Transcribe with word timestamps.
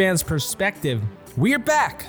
fans' 0.00 0.22
perspective, 0.22 1.02
we're 1.36 1.58
back. 1.58 2.06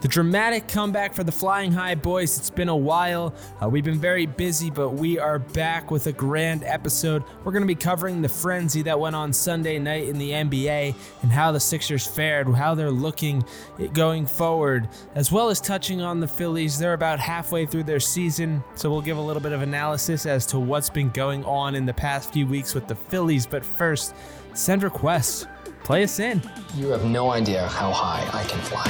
The 0.00 0.08
dramatic 0.08 0.66
comeback 0.66 1.14
for 1.14 1.22
the 1.22 1.30
Flying 1.30 1.70
High 1.70 1.94
boys. 1.94 2.36
It's 2.36 2.50
been 2.50 2.68
a 2.68 2.76
while. 2.76 3.36
Uh, 3.62 3.68
we've 3.68 3.84
been 3.84 4.00
very 4.00 4.26
busy, 4.26 4.68
but 4.68 4.94
we 4.94 5.16
are 5.16 5.38
back 5.38 5.92
with 5.92 6.08
a 6.08 6.12
grand 6.12 6.64
episode. 6.64 7.22
We're 7.44 7.52
going 7.52 7.62
to 7.62 7.68
be 7.68 7.76
covering 7.76 8.20
the 8.20 8.28
frenzy 8.28 8.82
that 8.82 8.98
went 8.98 9.14
on 9.14 9.32
Sunday 9.32 9.78
night 9.78 10.08
in 10.08 10.18
the 10.18 10.32
NBA 10.32 10.96
and 11.22 11.30
how 11.30 11.52
the 11.52 11.60
Sixers 11.60 12.04
fared, 12.04 12.48
how 12.48 12.74
they're 12.74 12.90
looking 12.90 13.44
going 13.92 14.26
forward, 14.26 14.88
as 15.14 15.30
well 15.30 15.50
as 15.50 15.60
touching 15.60 16.02
on 16.02 16.18
the 16.18 16.26
Phillies. 16.26 16.80
They're 16.80 16.94
about 16.94 17.20
halfway 17.20 17.64
through 17.64 17.84
their 17.84 18.00
season, 18.00 18.64
so 18.74 18.90
we'll 18.90 19.02
give 19.02 19.18
a 19.18 19.22
little 19.22 19.42
bit 19.42 19.52
of 19.52 19.62
analysis 19.62 20.26
as 20.26 20.46
to 20.46 20.58
what's 20.58 20.90
been 20.90 21.10
going 21.10 21.44
on 21.44 21.76
in 21.76 21.86
the 21.86 21.94
past 21.94 22.32
few 22.32 22.48
weeks 22.48 22.74
with 22.74 22.88
the 22.88 22.96
Phillies. 22.96 23.46
But 23.46 23.64
first, 23.64 24.16
send 24.54 24.82
requests. 24.82 25.46
Play 25.88 26.02
us 26.02 26.20
in. 26.20 26.42
You 26.76 26.88
have 26.88 27.06
no 27.06 27.30
idea 27.30 27.66
how 27.66 27.90
high 27.90 28.20
I 28.38 28.44
can 28.44 28.60
fly. 28.60 28.84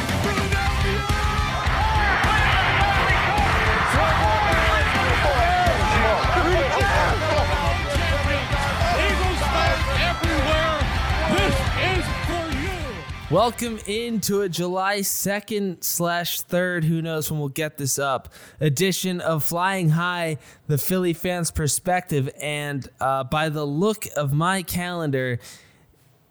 Welcome 13.30 13.78
into 13.86 14.40
a 14.40 14.48
July 14.48 14.98
2nd 14.98 15.84
slash 15.84 16.42
3rd, 16.42 16.82
who 16.82 17.00
knows 17.00 17.30
when 17.30 17.38
we'll 17.38 17.50
get 17.50 17.76
this 17.76 18.00
up, 18.00 18.30
edition 18.60 19.20
of 19.20 19.44
Flying 19.44 19.90
High, 19.90 20.38
the 20.66 20.78
Philly 20.78 21.12
fans' 21.12 21.52
perspective. 21.52 22.28
And 22.40 22.88
uh, 22.98 23.22
by 23.22 23.50
the 23.50 23.64
look 23.64 24.06
of 24.16 24.32
my 24.32 24.64
calendar, 24.64 25.38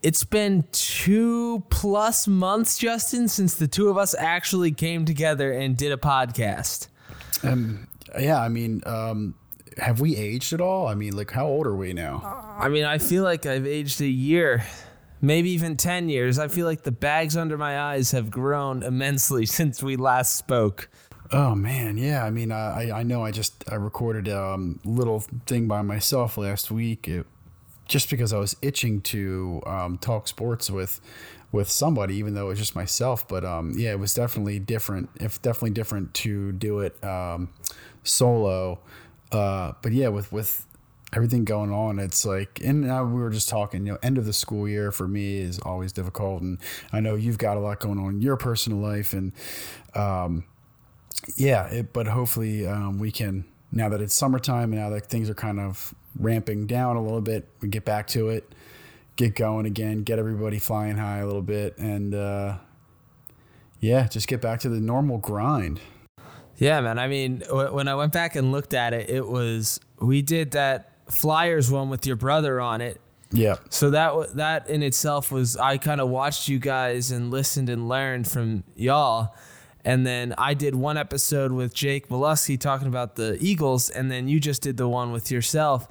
it's 0.04 0.24
been 0.24 0.66
two 0.72 1.64
plus 1.70 2.28
months, 2.28 2.78
Justin, 2.78 3.28
since 3.28 3.56
the 3.56 3.68
two 3.68 3.90
of 3.90 3.98
us 3.98 4.16
actually 4.18 4.72
came 4.72 5.06
together 5.06 5.52
and 5.52 5.76
did 5.76 5.92
a 5.92 5.98
podcast. 5.98 6.88
Um, 7.44 7.88
yeah, 8.20 8.42
I 8.42 8.50
mean, 8.50 8.82
um, 8.86 9.36
have 9.78 10.00
we 10.00 10.16
aged 10.16 10.54
at 10.54 10.62
all? 10.62 10.88
I 10.88 10.96
mean, 10.96 11.16
like, 11.16 11.32
how 11.32 11.48
old 11.48 11.68
are 11.68 11.76
we 11.76 11.94
now? 11.94 12.56
I 12.60 12.70
mean, 12.70 12.86
I 12.86 12.98
feel 12.98 13.24
like 13.24 13.46
I've 13.46 13.68
aged 13.68 14.02
a 14.02 14.08
year, 14.08 14.66
maybe 15.22 15.50
even 15.52 15.78
10 15.78 16.10
years. 16.10 16.40
I 16.40 16.48
feel 16.48 16.66
like 16.66 16.84
the 16.84 16.92
bags 16.92 17.36
under 17.36 17.58
my 17.58 17.80
eyes 17.80 18.12
have 18.12 18.30
grown 18.32 18.84
immensely 18.84 19.46
since 19.58 19.82
we 19.82 19.96
last 19.96 20.36
spoke. 20.36 20.90
Oh 21.32 21.56
man, 21.56 21.98
yeah. 21.98 22.24
I 22.24 22.30
mean, 22.30 22.54
I 22.54 22.90
I 22.90 23.04
know 23.04 23.22
I 23.26 23.32
just 23.32 23.66
I 23.70 23.76
recorded 23.76 24.30
a 24.30 24.42
um, 24.42 24.80
little 24.86 25.20
thing 25.46 25.68
by 25.68 25.82
myself 25.82 26.38
last 26.38 26.72
week, 26.72 27.10
it, 27.10 27.26
just 27.88 28.10
because 28.10 28.34
I 28.34 28.38
was 28.38 28.56
itching 28.62 29.02
to 29.02 29.62
um, 29.66 29.98
talk 29.98 30.28
sports 30.28 30.70
with 30.70 31.00
with 31.52 31.70
somebody, 31.70 32.16
even 32.16 32.34
though 32.34 32.48
it 32.48 32.50
was 32.50 32.60
just 32.60 32.76
myself. 32.76 33.28
But 33.28 33.46
um, 33.46 33.74
yeah, 33.76 33.92
it 33.92 34.00
was 34.00 34.14
definitely 34.14 34.60
different. 34.60 35.10
If 35.20 35.42
definitely 35.42 35.72
different 35.72 36.14
to 36.16 36.52
do 36.52 36.80
it 36.80 37.02
um, 37.04 37.50
solo. 38.04 38.80
Uh, 39.32 39.74
but 39.82 39.92
yeah, 39.92 40.10
with 40.10 40.32
with 40.32 40.66
everything 41.14 41.46
going 41.46 41.72
on, 41.72 42.00
it's 42.00 42.26
like, 42.26 42.60
and 42.64 42.90
uh, 42.90 43.04
we 43.06 43.14
were 43.14 43.30
just 43.30 43.50
talking. 43.50 43.86
You 43.86 43.94
know, 43.94 44.00
end 44.04 44.18
of 44.18 44.26
the 44.26 44.34
school 44.34 44.68
year 44.68 44.92
for 44.92 45.08
me 45.08 45.38
is 45.40 45.60
always 45.60 45.92
difficult, 45.92 46.42
and 46.42 46.58
I 46.92 47.00
know 47.00 47.16
you've 47.16 47.38
got 47.38 47.58
a 47.58 47.60
lot 47.60 47.80
going 47.80 48.00
on 48.00 48.16
in 48.16 48.22
your 48.22 48.38
personal 48.38 48.80
life, 48.80 49.14
and 49.14 49.32
um, 49.96 50.46
yeah, 51.36 51.68
it, 51.68 51.94
but 51.94 52.08
hopefully 52.08 52.68
um, 52.68 53.00
we 53.00 53.12
can 53.12 53.46
now 53.72 53.90
that 53.90 54.02
it's 54.02 54.14
summertime 54.14 54.72
and 54.72 54.82
now 54.82 54.90
that 54.90 55.08
things 55.08 55.30
are 55.30 55.36
kind 55.36 55.60
of 55.60 55.94
ramping 56.20 56.68
down 56.68 56.96
a 56.96 57.02
little 57.02 57.22
bit, 57.22 57.48
we 57.62 57.68
get 57.70 57.86
back 57.86 58.08
to 58.08 58.30
it, 58.30 58.54
get 59.16 59.36
going 59.36 59.66
again, 59.66 60.04
get 60.04 60.20
everybody 60.20 60.60
flying 60.60 60.98
high 60.98 61.20
a 61.20 61.26
little 61.26 61.42
bit, 61.42 61.78
and 61.78 62.14
uh, 62.16 62.58
yeah, 63.80 64.08
just 64.08 64.28
get 64.28 64.42
back 64.42 64.60
to 64.62 64.70
the 64.70 64.80
normal 64.80 65.18
grind. 65.18 65.80
Yeah, 66.58 66.82
man. 66.82 66.98
I 66.98 67.08
mean, 67.08 67.40
w- 67.40 67.72
when 67.74 67.88
I 67.88 67.96
went 67.96 68.14
back 68.14 68.36
and 68.36 68.52
looked 68.52 68.74
at 68.74 68.94
it, 68.94 69.10
it 69.10 69.28
was 69.28 69.80
we 70.00 70.22
did 70.22 70.52
that 70.52 70.94
Flyers 71.08 71.70
one 71.72 71.90
with 71.90 72.06
your 72.08 72.16
brother 72.16 72.60
on 72.60 72.82
it. 72.82 73.00
Yeah, 73.32 73.56
So 73.70 73.90
that 73.92 74.16
wa- 74.16 74.28
that 74.36 74.70
in 74.70 74.82
itself 74.82 75.32
was 75.32 75.58
I 75.58 75.78
kind 75.78 76.00
of 76.02 76.08
watched 76.10 76.48
you 76.48 76.60
guys 76.60 77.12
and 77.12 77.30
listened 77.30 77.70
and 77.70 77.88
learned 77.90 78.28
from 78.28 78.64
y'all. 78.76 79.36
And 79.88 80.06
then 80.06 80.34
I 80.38 80.54
did 80.54 80.76
one 80.76 80.98
episode 80.98 81.54
with 81.54 81.74
Jake 81.74 82.10
Molesky 82.10 82.60
talking 82.60 82.90
about 82.90 83.16
the 83.16 83.38
Eagles, 83.40 83.90
and 83.90 84.12
then 84.12 84.28
you 84.28 84.38
just 84.38 84.62
did 84.62 84.76
the 84.76 84.86
one 84.86 85.14
with 85.14 85.32
yourself. 85.32 85.88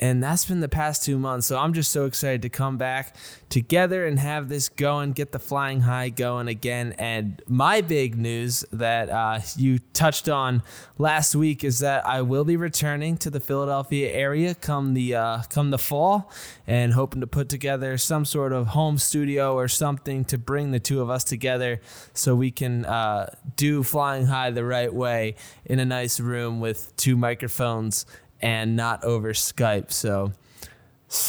And 0.00 0.22
that's 0.22 0.46
been 0.46 0.60
the 0.60 0.68
past 0.68 1.04
two 1.04 1.18
months. 1.18 1.46
So 1.46 1.58
I'm 1.58 1.74
just 1.74 1.92
so 1.92 2.06
excited 2.06 2.40
to 2.42 2.48
come 2.48 2.78
back 2.78 3.14
together 3.50 4.06
and 4.06 4.18
have 4.18 4.48
this 4.48 4.70
going, 4.70 5.12
get 5.12 5.32
the 5.32 5.38
flying 5.38 5.82
high 5.82 6.08
going 6.08 6.48
again. 6.48 6.94
And 6.98 7.42
my 7.46 7.82
big 7.82 8.16
news 8.16 8.64
that 8.72 9.10
uh, 9.10 9.40
you 9.56 9.78
touched 9.92 10.26
on 10.26 10.62
last 10.96 11.34
week 11.34 11.62
is 11.64 11.80
that 11.80 12.06
I 12.06 12.22
will 12.22 12.44
be 12.44 12.56
returning 12.56 13.18
to 13.18 13.28
the 13.28 13.40
Philadelphia 13.40 14.10
area 14.10 14.54
come 14.54 14.94
the 14.94 15.14
uh, 15.16 15.42
come 15.50 15.70
the 15.70 15.78
fall, 15.78 16.32
and 16.66 16.94
hoping 16.94 17.20
to 17.20 17.26
put 17.26 17.50
together 17.50 17.98
some 17.98 18.24
sort 18.24 18.54
of 18.54 18.68
home 18.68 18.96
studio 18.96 19.54
or 19.54 19.68
something 19.68 20.24
to 20.24 20.38
bring 20.38 20.70
the 20.70 20.80
two 20.80 21.02
of 21.02 21.10
us 21.10 21.24
together, 21.24 21.80
so 22.14 22.34
we 22.34 22.50
can 22.50 22.86
uh, 22.86 23.34
do 23.56 23.82
flying 23.82 24.26
high 24.26 24.50
the 24.50 24.64
right 24.64 24.94
way 24.94 25.34
in 25.66 25.78
a 25.78 25.84
nice 25.84 26.18
room 26.20 26.58
with 26.58 26.96
two 26.96 27.16
microphones 27.16 28.06
and 28.40 28.76
not 28.76 29.04
over 29.04 29.32
Skype. 29.32 29.92
So 29.92 30.32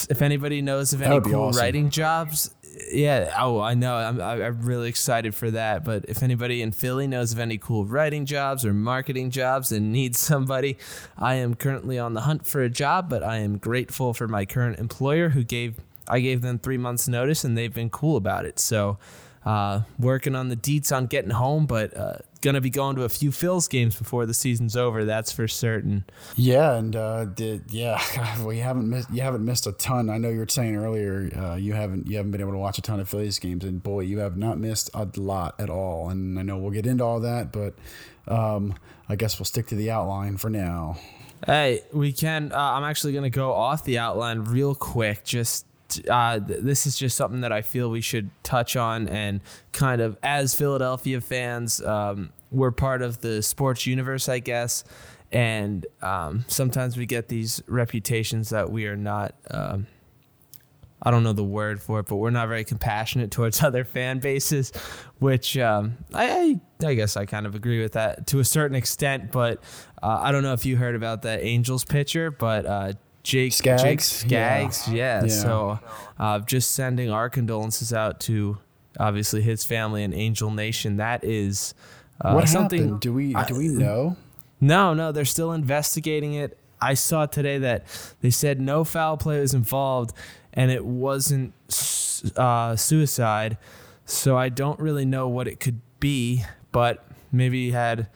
if 0.10 0.22
anybody 0.22 0.62
knows 0.62 0.94
of 0.94 1.02
any 1.02 1.20
cool 1.22 1.46
awesome. 1.46 1.60
writing 1.60 1.90
jobs, 1.90 2.54
yeah, 2.92 3.34
oh, 3.40 3.60
I 3.60 3.74
know. 3.74 3.96
I'm, 3.96 4.22
I'm 4.22 4.62
really 4.62 4.90
excited 4.90 5.36
for 5.36 5.52
that. 5.52 5.84
But 5.84 6.06
if 6.08 6.24
anybody 6.24 6.62
in 6.62 6.72
Philly 6.72 7.08
knows 7.08 7.34
of 7.34 7.40
any 7.40 7.58
cool 7.58 7.86
writing 7.86 8.26
jobs 8.26 8.66
or 8.66 8.74
marketing 8.74 9.32
jobs 9.32 9.72
and 9.72 9.92
needs 9.92 10.20
somebody, 10.20 10.78
I 11.18 11.36
am 11.36 11.56
currently 11.56 12.00
on 12.00 12.14
the 12.14 12.22
hunt 12.22 12.46
for 12.46 12.62
a 12.62 12.70
job. 12.70 13.10
But 13.10 13.24
I 13.24 13.38
am 13.38 13.58
grateful 13.58 14.14
for 14.14 14.28
my 14.28 14.46
current 14.46 14.80
employer 14.80 15.30
who 15.30 15.44
gave 15.44 15.76
I 16.08 16.20
gave 16.20 16.42
them 16.42 16.60
three 16.60 16.78
months 16.78 17.08
notice 17.08 17.44
and 17.44 17.58
they've 17.58 17.74
been 17.74 17.90
cool 17.90 18.18
about 18.18 18.46
it. 18.46 18.60
So 18.60 18.98
uh, 19.46 19.82
working 19.98 20.36
on 20.36 20.50
the 20.50 20.56
deets 20.56 20.96
on 20.96 21.08
getting 21.08 21.32
home, 21.32 21.66
but 21.66 21.96
uh, 21.96 22.18
gonna 22.42 22.62
be 22.62 22.70
going 22.70 22.96
to 22.96 23.04
a 23.04 23.10
few 23.10 23.32
Phil's 23.32 23.68
games 23.68 23.96
before 23.96 24.26
the 24.26 24.34
season's 24.34 24.76
over. 24.76 25.06
That's 25.06 25.32
for 25.32 25.48
certain. 25.48 26.06
yeah, 26.36 26.76
and 26.76 26.96
uh, 26.96 27.26
did 27.26 27.64
yeah, 27.70 28.02
we 28.44 28.58
haven't 28.60 28.90
missed 28.90 29.10
you 29.12 29.22
haven't 29.22 29.46
missed 29.46 29.68
a 29.68 29.72
ton. 29.74 30.10
I 30.10 30.18
know 30.18 30.30
you 30.30 30.40
were 30.40 30.48
saying 30.48 30.76
earlier 30.76 31.30
uh, 31.36 31.56
you 31.56 31.74
haven't 31.74 32.08
you 32.08 32.18
haven't 32.18 32.32
been 32.32 32.42
able 32.42 32.54
to 32.54 32.58
watch 32.58 32.78
a 32.78 32.82
ton 32.82 33.00
of 33.00 33.08
Phillies 33.08 33.40
games, 33.40 33.64
and 33.64 33.82
boy, 33.82 34.02
you 34.02 34.20
have 34.20 34.38
not 34.38 34.58
missed 34.58 34.90
a 34.94 35.08
lot 35.18 35.56
at 35.60 35.70
all. 35.70 36.10
And 36.10 36.38
I 36.40 36.42
know 36.42 36.58
we'll 36.58 36.72
get 36.72 36.86
into 36.86 37.04
all 37.04 37.20
that, 37.22 37.52
but 37.52 37.76
um, 38.28 38.76
I 39.10 39.16
guess 39.16 39.40
we'll 39.40 39.46
stick 39.46 39.68
to 39.68 39.76
the 39.76 39.92
outline 39.92 40.38
for 40.38 40.50
now. 40.50 40.98
Hey, 41.46 41.82
we 41.92 42.14
can. 42.14 42.52
Uh, 42.52 42.58
I'm 42.58 42.84
actually 42.84 43.14
going 43.14 43.24
to 43.24 43.30
go 43.32 43.52
off 43.54 43.84
the 43.84 43.98
outline 43.98 44.42
real 44.42 44.76
quick. 44.76 45.24
Just 45.24 45.66
uh, 46.10 46.40
th- 46.40 46.62
this 46.62 46.86
is 46.86 46.98
just 46.98 47.18
something 47.18 47.42
that 47.42 47.52
I 47.52 47.62
feel 47.62 47.90
we 47.90 48.02
should 48.02 48.30
touch 48.44 48.76
on, 48.76 49.08
and 49.08 49.42
kind 49.72 50.02
of 50.02 50.18
as 50.24 50.56
Philadelphia 50.56 51.22
fans, 51.22 51.82
um, 51.82 52.32
we're 52.52 52.72
part 52.72 53.02
of 53.02 53.22
the 53.22 53.42
sports 53.42 53.88
universe, 53.88 54.28
I 54.30 54.40
guess, 54.40 54.84
and 55.32 55.86
um, 56.02 56.46
sometimes 56.48 56.98
we 56.98 57.06
get 57.06 57.30
these 57.30 57.64
reputations 57.68 58.50
that 58.50 58.72
we 58.72 58.88
are 58.88 58.98
not. 58.98 59.36
Um, 59.50 59.88
I 61.04 61.10
don't 61.10 61.24
know 61.24 61.34
the 61.34 61.44
word 61.44 61.82
for 61.82 62.00
it, 62.00 62.06
but 62.06 62.18
we're 62.18 62.30
not 62.30 62.48
very 62.48 62.64
compassionate 62.64 63.32
towards 63.32 63.64
other 63.64 63.84
fan 63.84 64.20
bases, 64.20 64.72
which 65.20 65.58
um, 65.58 65.98
I, 66.14 66.60
I 66.82 66.88
I 66.88 66.94
guess 66.94 67.18
I 67.18 67.26
kind 67.26 67.46
of 67.46 67.56
agree 67.56 67.82
with 67.82 67.94
that 67.94 68.28
to 68.28 68.40
a 68.40 68.46
certain 68.46 68.76
extent. 68.76 69.32
But 69.32 69.64
uh, 70.04 70.20
I 70.22 70.32
don't 70.32 70.44
know 70.44 70.54
if 70.54 70.66
you 70.66 70.78
heard 70.78 70.96
about 70.96 71.24
that 71.24 71.44
Angels 71.44 71.86
pitcher, 71.86 72.30
but 72.30 72.66
uh, 72.66 72.94
Jake 73.24 73.54
Skaggs? 73.54 73.84
Jake 73.84 74.02
Skaggs, 74.02 74.88
yeah. 74.88 75.22
Yeah. 75.24 75.28
So 75.28 75.80
uh, 76.20 76.40
just 76.40 76.72
sending 76.72 77.12
our 77.12 77.30
condolences 77.30 77.94
out 77.94 78.20
to 78.22 78.58
obviously 79.00 79.42
his 79.42 79.64
family 79.64 80.04
and 80.04 80.14
Angel 80.14 80.52
Nation. 80.52 80.98
That 80.98 81.24
is 81.24 81.74
uh, 82.20 82.34
what 82.34 82.50
something. 82.50 82.82
happened? 82.82 83.02
Do 83.02 83.14
we 83.14 83.34
do 83.48 83.56
we 83.56 83.68
know? 83.68 84.18
No, 84.60 84.94
no, 84.94 85.12
they're 85.12 85.26
still 85.26 85.52
investigating 85.54 86.34
it. 86.34 86.58
I 86.80 86.94
saw 86.96 87.26
today 87.26 87.60
that 87.60 87.86
they 88.22 88.30
said 88.30 88.60
no 88.60 88.84
foul 88.84 89.18
play 89.18 89.40
was 89.40 89.54
involved 89.54 90.16
and 90.54 90.72
it 90.72 90.84
wasn't 90.84 91.54
uh, 92.36 92.76
suicide. 92.76 93.58
So 94.06 94.38
I 94.38 94.50
don't 94.50 94.80
really 94.80 95.06
know 95.06 95.28
what 95.28 95.48
it 95.48 95.60
could 95.60 95.82
be, 96.00 96.44
but 96.72 97.06
maybe 97.32 97.66
he 97.66 97.72
had 97.72 98.08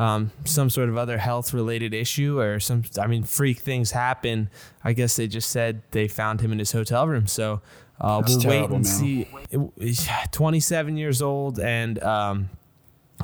um, 0.00 0.30
some 0.46 0.70
sort 0.70 0.88
of 0.88 0.96
other 0.96 1.18
health 1.18 1.52
related 1.52 1.92
issue 1.92 2.40
or 2.40 2.58
some, 2.58 2.84
I 2.98 3.06
mean, 3.06 3.22
freak 3.22 3.58
things 3.58 3.90
happen. 3.90 4.48
I 4.82 4.94
guess 4.94 5.16
they 5.16 5.26
just 5.26 5.50
said 5.50 5.82
they 5.90 6.08
found 6.08 6.40
him 6.40 6.52
in 6.52 6.58
his 6.58 6.72
hotel 6.72 7.06
room. 7.06 7.26
So 7.26 7.60
uh, 8.00 8.22
we'll 8.26 8.40
wait 8.46 8.70
and 8.70 8.70
man. 8.70 8.84
see. 8.84 9.28
27 10.32 10.96
years 10.96 11.20
old 11.20 11.60
and 11.60 12.02
um, 12.02 12.48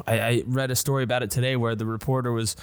I, 0.06 0.20
I 0.20 0.42
read 0.46 0.70
a 0.70 0.76
story 0.76 1.02
about 1.02 1.22
it 1.22 1.30
today 1.30 1.56
where 1.56 1.74
the 1.74 1.86
reporter 1.86 2.30
was 2.30 2.56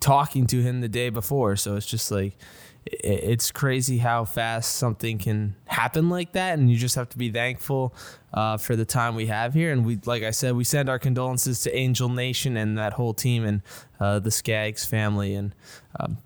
talking 0.00 0.48
to 0.48 0.60
him 0.62 0.80
the 0.80 0.88
day 0.88 1.08
before. 1.08 1.54
So 1.54 1.76
it's 1.76 1.86
just 1.86 2.10
like 2.10 2.36
it's 2.86 3.50
crazy 3.50 3.98
how 3.98 4.24
fast 4.24 4.76
something 4.76 5.18
can 5.18 5.54
happen 5.66 6.08
like 6.08 6.32
that, 6.32 6.58
and 6.58 6.70
you 6.70 6.76
just 6.76 6.94
have 6.94 7.08
to 7.10 7.18
be 7.18 7.30
thankful 7.30 7.94
uh, 8.32 8.56
for 8.56 8.76
the 8.76 8.84
time 8.84 9.14
we 9.14 9.26
have 9.26 9.54
here. 9.54 9.72
And 9.72 9.84
we, 9.84 9.98
like 10.04 10.22
I 10.22 10.30
said, 10.30 10.54
we 10.54 10.64
send 10.64 10.88
our 10.88 10.98
condolences 10.98 11.60
to 11.62 11.76
Angel 11.76 12.08
Nation 12.08 12.56
and 12.56 12.78
that 12.78 12.94
whole 12.94 13.14
team 13.14 13.44
and 13.44 13.62
uh, 13.98 14.18
the 14.18 14.30
Skaggs 14.30 14.84
family, 14.84 15.34
and 15.34 15.54
um, 15.98 16.18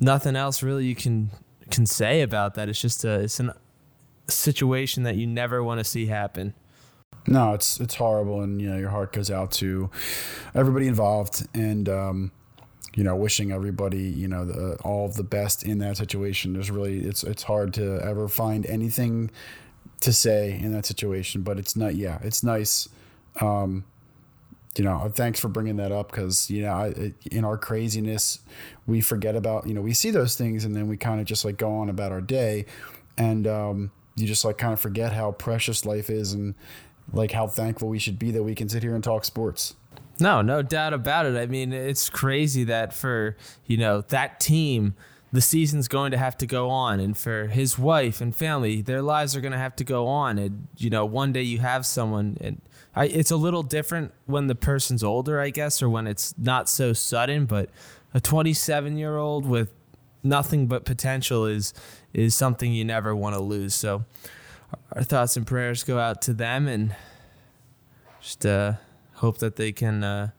nothing 0.00 0.36
else 0.36 0.62
really 0.62 0.86
you 0.86 0.94
can 0.94 1.30
can 1.70 1.86
say 1.86 2.22
about 2.22 2.54
that. 2.54 2.68
It's 2.68 2.80
just 2.80 3.04
a 3.04 3.20
it's 3.20 3.38
a 3.40 3.54
situation 4.28 5.02
that 5.02 5.16
you 5.16 5.26
never 5.26 5.62
want 5.62 5.78
to 5.78 5.84
see 5.84 6.06
happen. 6.06 6.54
No, 7.26 7.52
it's 7.52 7.78
it's 7.78 7.94
horrible, 7.94 8.40
and 8.40 8.60
you 8.60 8.70
know 8.70 8.78
your 8.78 8.90
heart 8.90 9.12
goes 9.12 9.30
out 9.30 9.52
to 9.52 9.90
everybody 10.54 10.86
involved, 10.86 11.46
and 11.54 11.88
um, 11.88 12.32
you 12.98 13.04
know, 13.04 13.14
wishing 13.14 13.52
everybody, 13.52 14.02
you 14.02 14.26
know, 14.26 14.44
the, 14.44 14.74
all 14.82 15.06
of 15.06 15.14
the 15.14 15.22
best 15.22 15.62
in 15.62 15.78
that 15.78 15.96
situation. 15.96 16.54
There's 16.54 16.68
really, 16.68 16.98
it's 16.98 17.22
it's 17.22 17.44
hard 17.44 17.72
to 17.74 18.04
ever 18.04 18.26
find 18.26 18.66
anything 18.66 19.30
to 20.00 20.12
say 20.12 20.58
in 20.60 20.72
that 20.72 20.84
situation, 20.84 21.42
but 21.42 21.60
it's 21.60 21.76
not. 21.76 21.94
Yeah, 21.94 22.18
it's 22.22 22.42
nice. 22.42 22.88
Um, 23.40 23.84
you 24.76 24.82
know, 24.82 25.08
thanks 25.14 25.38
for 25.38 25.46
bringing 25.46 25.76
that 25.76 25.92
up 25.92 26.10
because 26.10 26.50
you 26.50 26.62
know, 26.62 26.92
in 27.30 27.44
our 27.44 27.56
craziness, 27.56 28.40
we 28.88 29.00
forget 29.00 29.36
about 29.36 29.68
you 29.68 29.74
know 29.74 29.80
we 29.80 29.94
see 29.94 30.10
those 30.10 30.34
things 30.34 30.64
and 30.64 30.74
then 30.74 30.88
we 30.88 30.96
kind 30.96 31.20
of 31.20 31.26
just 31.26 31.44
like 31.44 31.56
go 31.56 31.70
on 31.70 31.88
about 31.88 32.10
our 32.10 32.20
day, 32.20 32.66
and 33.16 33.46
um, 33.46 33.92
you 34.16 34.26
just 34.26 34.44
like 34.44 34.58
kind 34.58 34.72
of 34.72 34.80
forget 34.80 35.12
how 35.12 35.30
precious 35.30 35.86
life 35.86 36.10
is 36.10 36.32
and 36.32 36.56
like 37.12 37.30
how 37.30 37.46
thankful 37.46 37.88
we 37.88 38.00
should 38.00 38.18
be 38.18 38.32
that 38.32 38.42
we 38.42 38.56
can 38.56 38.68
sit 38.68 38.82
here 38.82 38.96
and 38.96 39.04
talk 39.04 39.24
sports. 39.24 39.76
No, 40.20 40.42
no 40.42 40.62
doubt 40.62 40.94
about 40.94 41.26
it. 41.26 41.36
I 41.36 41.46
mean, 41.46 41.72
it's 41.72 42.10
crazy 42.10 42.64
that 42.64 42.92
for, 42.92 43.36
you 43.66 43.76
know, 43.76 44.00
that 44.02 44.40
team, 44.40 44.94
the 45.32 45.40
season's 45.40 45.88
going 45.88 46.10
to 46.10 46.18
have 46.18 46.36
to 46.38 46.46
go 46.46 46.70
on 46.70 47.00
and 47.00 47.16
for 47.16 47.46
his 47.46 47.78
wife 47.78 48.20
and 48.20 48.34
family, 48.34 48.80
their 48.80 49.02
lives 49.02 49.36
are 49.36 49.40
going 49.40 49.52
to 49.52 49.58
have 49.58 49.76
to 49.76 49.84
go 49.84 50.06
on 50.06 50.38
and 50.38 50.68
you 50.76 50.90
know, 50.90 51.04
one 51.04 51.32
day 51.32 51.42
you 51.42 51.58
have 51.58 51.84
someone 51.84 52.38
and 52.40 52.60
I, 52.96 53.04
it's 53.06 53.30
a 53.30 53.36
little 53.36 53.62
different 53.62 54.12
when 54.26 54.46
the 54.46 54.54
person's 54.54 55.04
older, 55.04 55.40
I 55.40 55.50
guess, 55.50 55.82
or 55.82 55.90
when 55.90 56.06
it's 56.06 56.34
not 56.38 56.68
so 56.68 56.92
sudden, 56.92 57.44
but 57.44 57.68
a 58.14 58.20
27-year-old 58.20 59.46
with 59.46 59.70
nothing 60.22 60.66
but 60.66 60.84
potential 60.84 61.46
is 61.46 61.72
is 62.12 62.34
something 62.34 62.72
you 62.72 62.84
never 62.84 63.14
want 63.14 63.36
to 63.36 63.40
lose. 63.40 63.74
So 63.74 64.04
our 64.92 65.02
thoughts 65.02 65.36
and 65.36 65.46
prayers 65.46 65.84
go 65.84 65.98
out 65.98 66.22
to 66.22 66.32
them 66.32 66.66
and 66.66 66.96
just 68.20 68.44
uh 68.44 68.74
hope 69.18 69.38
that 69.38 69.56
they 69.56 69.72
can. 69.72 70.02
Uh, 70.02 70.30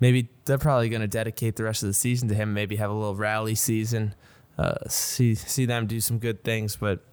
maybe 0.00 0.28
they're 0.44 0.58
probably 0.58 0.88
going 0.88 1.02
to 1.02 1.08
dedicate 1.08 1.56
the 1.56 1.64
rest 1.64 1.82
of 1.82 1.88
the 1.88 1.94
season 1.94 2.28
to 2.28 2.34
him. 2.34 2.54
Maybe 2.54 2.76
have 2.76 2.90
a 2.90 2.94
little 2.94 3.14
rally 3.14 3.54
season. 3.54 4.14
Uh, 4.58 4.74
see 4.88 5.34
see 5.34 5.64
them 5.64 5.86
do 5.86 6.00
some 6.00 6.18
good 6.18 6.44
things, 6.44 6.76
but 6.76 7.04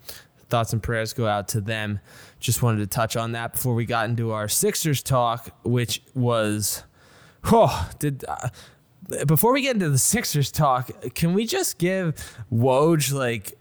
thoughts 0.50 0.74
and 0.74 0.82
prayers 0.82 1.14
go 1.14 1.28
out 1.28 1.48
to 1.50 1.62
them. 1.62 2.00
Just 2.40 2.62
wanted 2.62 2.80
to 2.80 2.88
touch 2.88 3.16
on 3.16 3.32
that 3.34 3.54
before 3.54 3.76
we 3.76 3.86
got 3.86 4.10
into 4.10 4.32
our 4.32 4.48
Sixers 4.48 5.02
talk, 5.04 5.50
which 5.64 6.02
was, 6.14 6.84
oh, 7.46 7.90
did. 8.00 8.26
Uh, 8.28 8.50
before 9.26 9.54
we 9.54 9.62
get 9.62 9.76
into 9.76 9.90
the 9.90 9.98
Sixers 9.98 10.52
talk, 10.52 10.92
can 11.16 11.34
we 11.34 11.46
just 11.46 11.78
give 11.78 12.16
Woj 12.52 13.14
like 13.14 13.58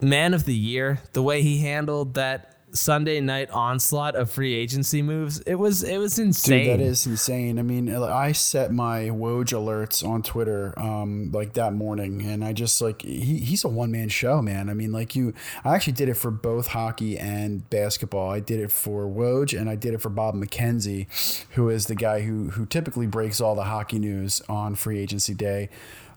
man 0.00 0.34
of 0.34 0.44
the 0.44 0.54
year 0.54 1.00
the 1.12 1.22
way 1.22 1.42
he 1.42 1.58
handled 1.58 2.14
that 2.14 2.55
Sunday 2.76 3.20
night 3.20 3.50
onslaught 3.50 4.14
of 4.14 4.30
free 4.30 4.54
agency 4.54 5.02
moves. 5.02 5.40
It 5.40 5.56
was 5.56 5.82
it 5.82 5.98
was 5.98 6.18
insane. 6.18 6.66
Dude, 6.66 6.80
that 6.80 6.84
is 6.84 7.06
insane. 7.06 7.58
I 7.58 7.62
mean, 7.62 7.92
I 7.94 8.32
set 8.32 8.72
my 8.72 9.04
Woj 9.04 9.52
alerts 9.52 10.06
on 10.06 10.22
Twitter 10.22 10.74
um, 10.78 11.30
like 11.32 11.54
that 11.54 11.72
morning, 11.72 12.22
and 12.22 12.44
I 12.44 12.52
just 12.52 12.80
like 12.80 13.02
he, 13.02 13.38
he's 13.38 13.64
a 13.64 13.68
one 13.68 13.90
man 13.90 14.08
show, 14.08 14.40
man. 14.42 14.68
I 14.68 14.74
mean, 14.74 14.92
like 14.92 15.16
you, 15.16 15.34
I 15.64 15.74
actually 15.74 15.94
did 15.94 16.08
it 16.08 16.14
for 16.14 16.30
both 16.30 16.68
hockey 16.68 17.18
and 17.18 17.68
basketball. 17.70 18.30
I 18.30 18.40
did 18.40 18.60
it 18.60 18.70
for 18.70 19.06
Woj, 19.06 19.58
and 19.58 19.68
I 19.68 19.76
did 19.76 19.94
it 19.94 20.00
for 20.00 20.10
Bob 20.10 20.34
McKenzie, 20.34 21.06
who 21.50 21.68
is 21.68 21.86
the 21.86 21.94
guy 21.94 22.20
who 22.20 22.50
who 22.50 22.66
typically 22.66 23.06
breaks 23.06 23.40
all 23.40 23.54
the 23.54 23.64
hockey 23.64 23.98
news 23.98 24.42
on 24.48 24.74
free 24.74 24.98
agency 24.98 25.34
day. 25.34 25.68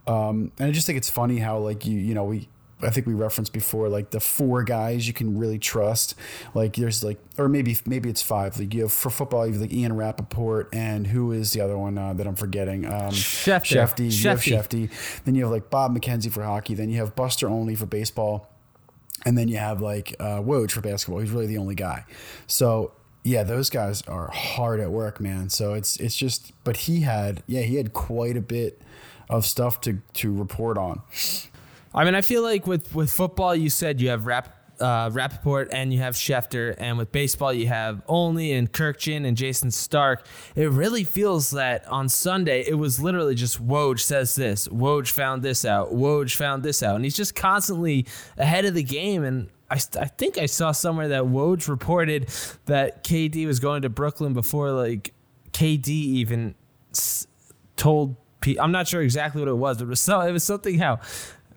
Um, 0.07 0.51
and 0.57 0.69
I 0.69 0.71
just 0.71 0.87
think 0.87 0.97
it's 0.97 1.09
funny 1.09 1.37
how 1.37 1.59
like 1.59 1.85
you 1.85 1.97
you 1.97 2.13
know 2.13 2.23
we 2.23 2.47
I 2.81 2.89
think 2.89 3.07
we 3.07 3.13
referenced 3.13 3.51
before, 3.51 3.89
like 3.89 4.11
the 4.11 4.19
four 4.19 4.63
guys 4.63 5.05
you 5.05 5.13
can 5.13 5.37
really 5.37 5.59
trust. 5.59 6.15
Like 6.53 6.75
there's 6.75 7.03
like, 7.03 7.19
or 7.37 7.49
maybe 7.49 7.77
maybe 7.85 8.09
it's 8.09 8.21
five. 8.21 8.57
Like 8.57 8.73
you 8.73 8.83
have 8.83 8.93
for 8.93 9.09
football, 9.09 9.45
you 9.45 9.53
have 9.53 9.61
like 9.61 9.73
Ian 9.73 9.95
Rapoport 9.95 10.69
and 10.73 11.07
who 11.07 11.31
is 11.31 11.51
the 11.51 11.61
other 11.61 11.77
one 11.77 11.97
uh, 11.97 12.13
that 12.13 12.25
I'm 12.25 12.35
forgetting? 12.35 12.85
Um, 12.85 13.11
Schefter. 13.11 13.87
Shefty. 13.87 14.23
You 14.23 14.29
have 14.29 14.41
Shefty. 14.41 15.23
Then 15.25 15.35
you 15.35 15.43
have 15.43 15.51
like 15.51 15.69
Bob 15.69 15.97
McKenzie 15.97 16.31
for 16.31 16.43
hockey. 16.43 16.73
Then 16.73 16.89
you 16.89 16.97
have 16.97 17.15
Buster 17.15 17.49
Olney 17.49 17.75
for 17.75 17.85
baseball, 17.85 18.47
and 19.25 19.37
then 19.37 19.47
you 19.49 19.57
have 19.57 19.81
like 19.81 20.15
uh, 20.19 20.39
Woj 20.39 20.71
for 20.71 20.81
basketball. 20.81 21.19
He's 21.19 21.31
really 21.31 21.47
the 21.47 21.57
only 21.57 21.75
guy. 21.75 22.05
So 22.47 22.93
yeah, 23.23 23.43
those 23.43 23.69
guys 23.69 24.01
are 24.03 24.31
hard 24.31 24.79
at 24.79 24.91
work, 24.91 25.19
man. 25.19 25.49
So 25.49 25.73
it's 25.73 25.97
it's 25.97 26.15
just, 26.15 26.53
but 26.63 26.77
he 26.77 27.01
had 27.01 27.43
yeah 27.45 27.61
he 27.61 27.75
had 27.75 27.93
quite 27.93 28.37
a 28.37 28.41
bit 28.41 28.81
of 29.29 29.45
stuff 29.45 29.81
to 29.81 30.01
to 30.13 30.33
report 30.33 30.77
on. 30.77 31.01
I 31.93 32.05
mean, 32.05 32.15
I 32.15 32.21
feel 32.21 32.43
like 32.43 32.67
with, 32.67 32.93
with 32.93 33.11
football, 33.11 33.55
you 33.55 33.69
said 33.69 33.99
you 33.99 34.09
have 34.09 34.25
Rap, 34.25 34.55
uh, 34.79 35.09
Rapoport 35.11 35.69
and 35.71 35.91
you 35.91 35.99
have 35.99 36.15
Schefter, 36.15 36.75
and 36.77 36.97
with 36.97 37.11
baseball, 37.11 37.51
you 37.51 37.67
have 37.67 38.01
Olney 38.07 38.53
and 38.53 38.71
Kurkjian 38.71 39.25
and 39.25 39.35
Jayson 39.35 39.71
Stark. 39.71 40.25
It 40.55 40.69
really 40.69 41.03
feels 41.03 41.51
that 41.51 41.87
on 41.87 42.09
Sunday, 42.09 42.63
it 42.67 42.75
was 42.75 42.99
literally 42.99 43.35
just 43.35 43.65
Woj 43.65 43.99
says 43.99 44.35
this, 44.35 44.67
Woj 44.67 45.09
found 45.09 45.43
this 45.43 45.65
out, 45.65 45.93
Woj 45.93 46.35
found 46.35 46.63
this 46.63 46.83
out, 46.83 46.95
and 46.95 47.03
he's 47.03 47.17
just 47.17 47.35
constantly 47.35 48.05
ahead 48.37 48.65
of 48.65 48.73
the 48.73 48.83
game. 48.83 49.23
And 49.23 49.49
I, 49.69 49.79
I 49.99 50.05
think 50.05 50.37
I 50.37 50.45
saw 50.45 50.71
somewhere 50.71 51.09
that 51.09 51.23
Woj 51.23 51.67
reported 51.67 52.29
that 52.65 53.03
KD 53.03 53.45
was 53.47 53.59
going 53.59 53.81
to 53.81 53.89
Brooklyn 53.89 54.33
before 54.33 54.71
like 54.71 55.13
KD 55.51 55.89
even 55.89 56.55
told. 57.75 58.15
I'm 58.57 58.71
not 58.71 58.87
sure 58.87 59.01
exactly 59.01 59.41
what 59.41 59.49
it 59.49 59.53
was, 59.57 59.79
but 59.79 59.83
it 59.83 59.89
was, 59.89 59.99
so, 59.99 60.21
it 60.21 60.31
was 60.31 60.45
something 60.45 60.79
how 60.79 61.01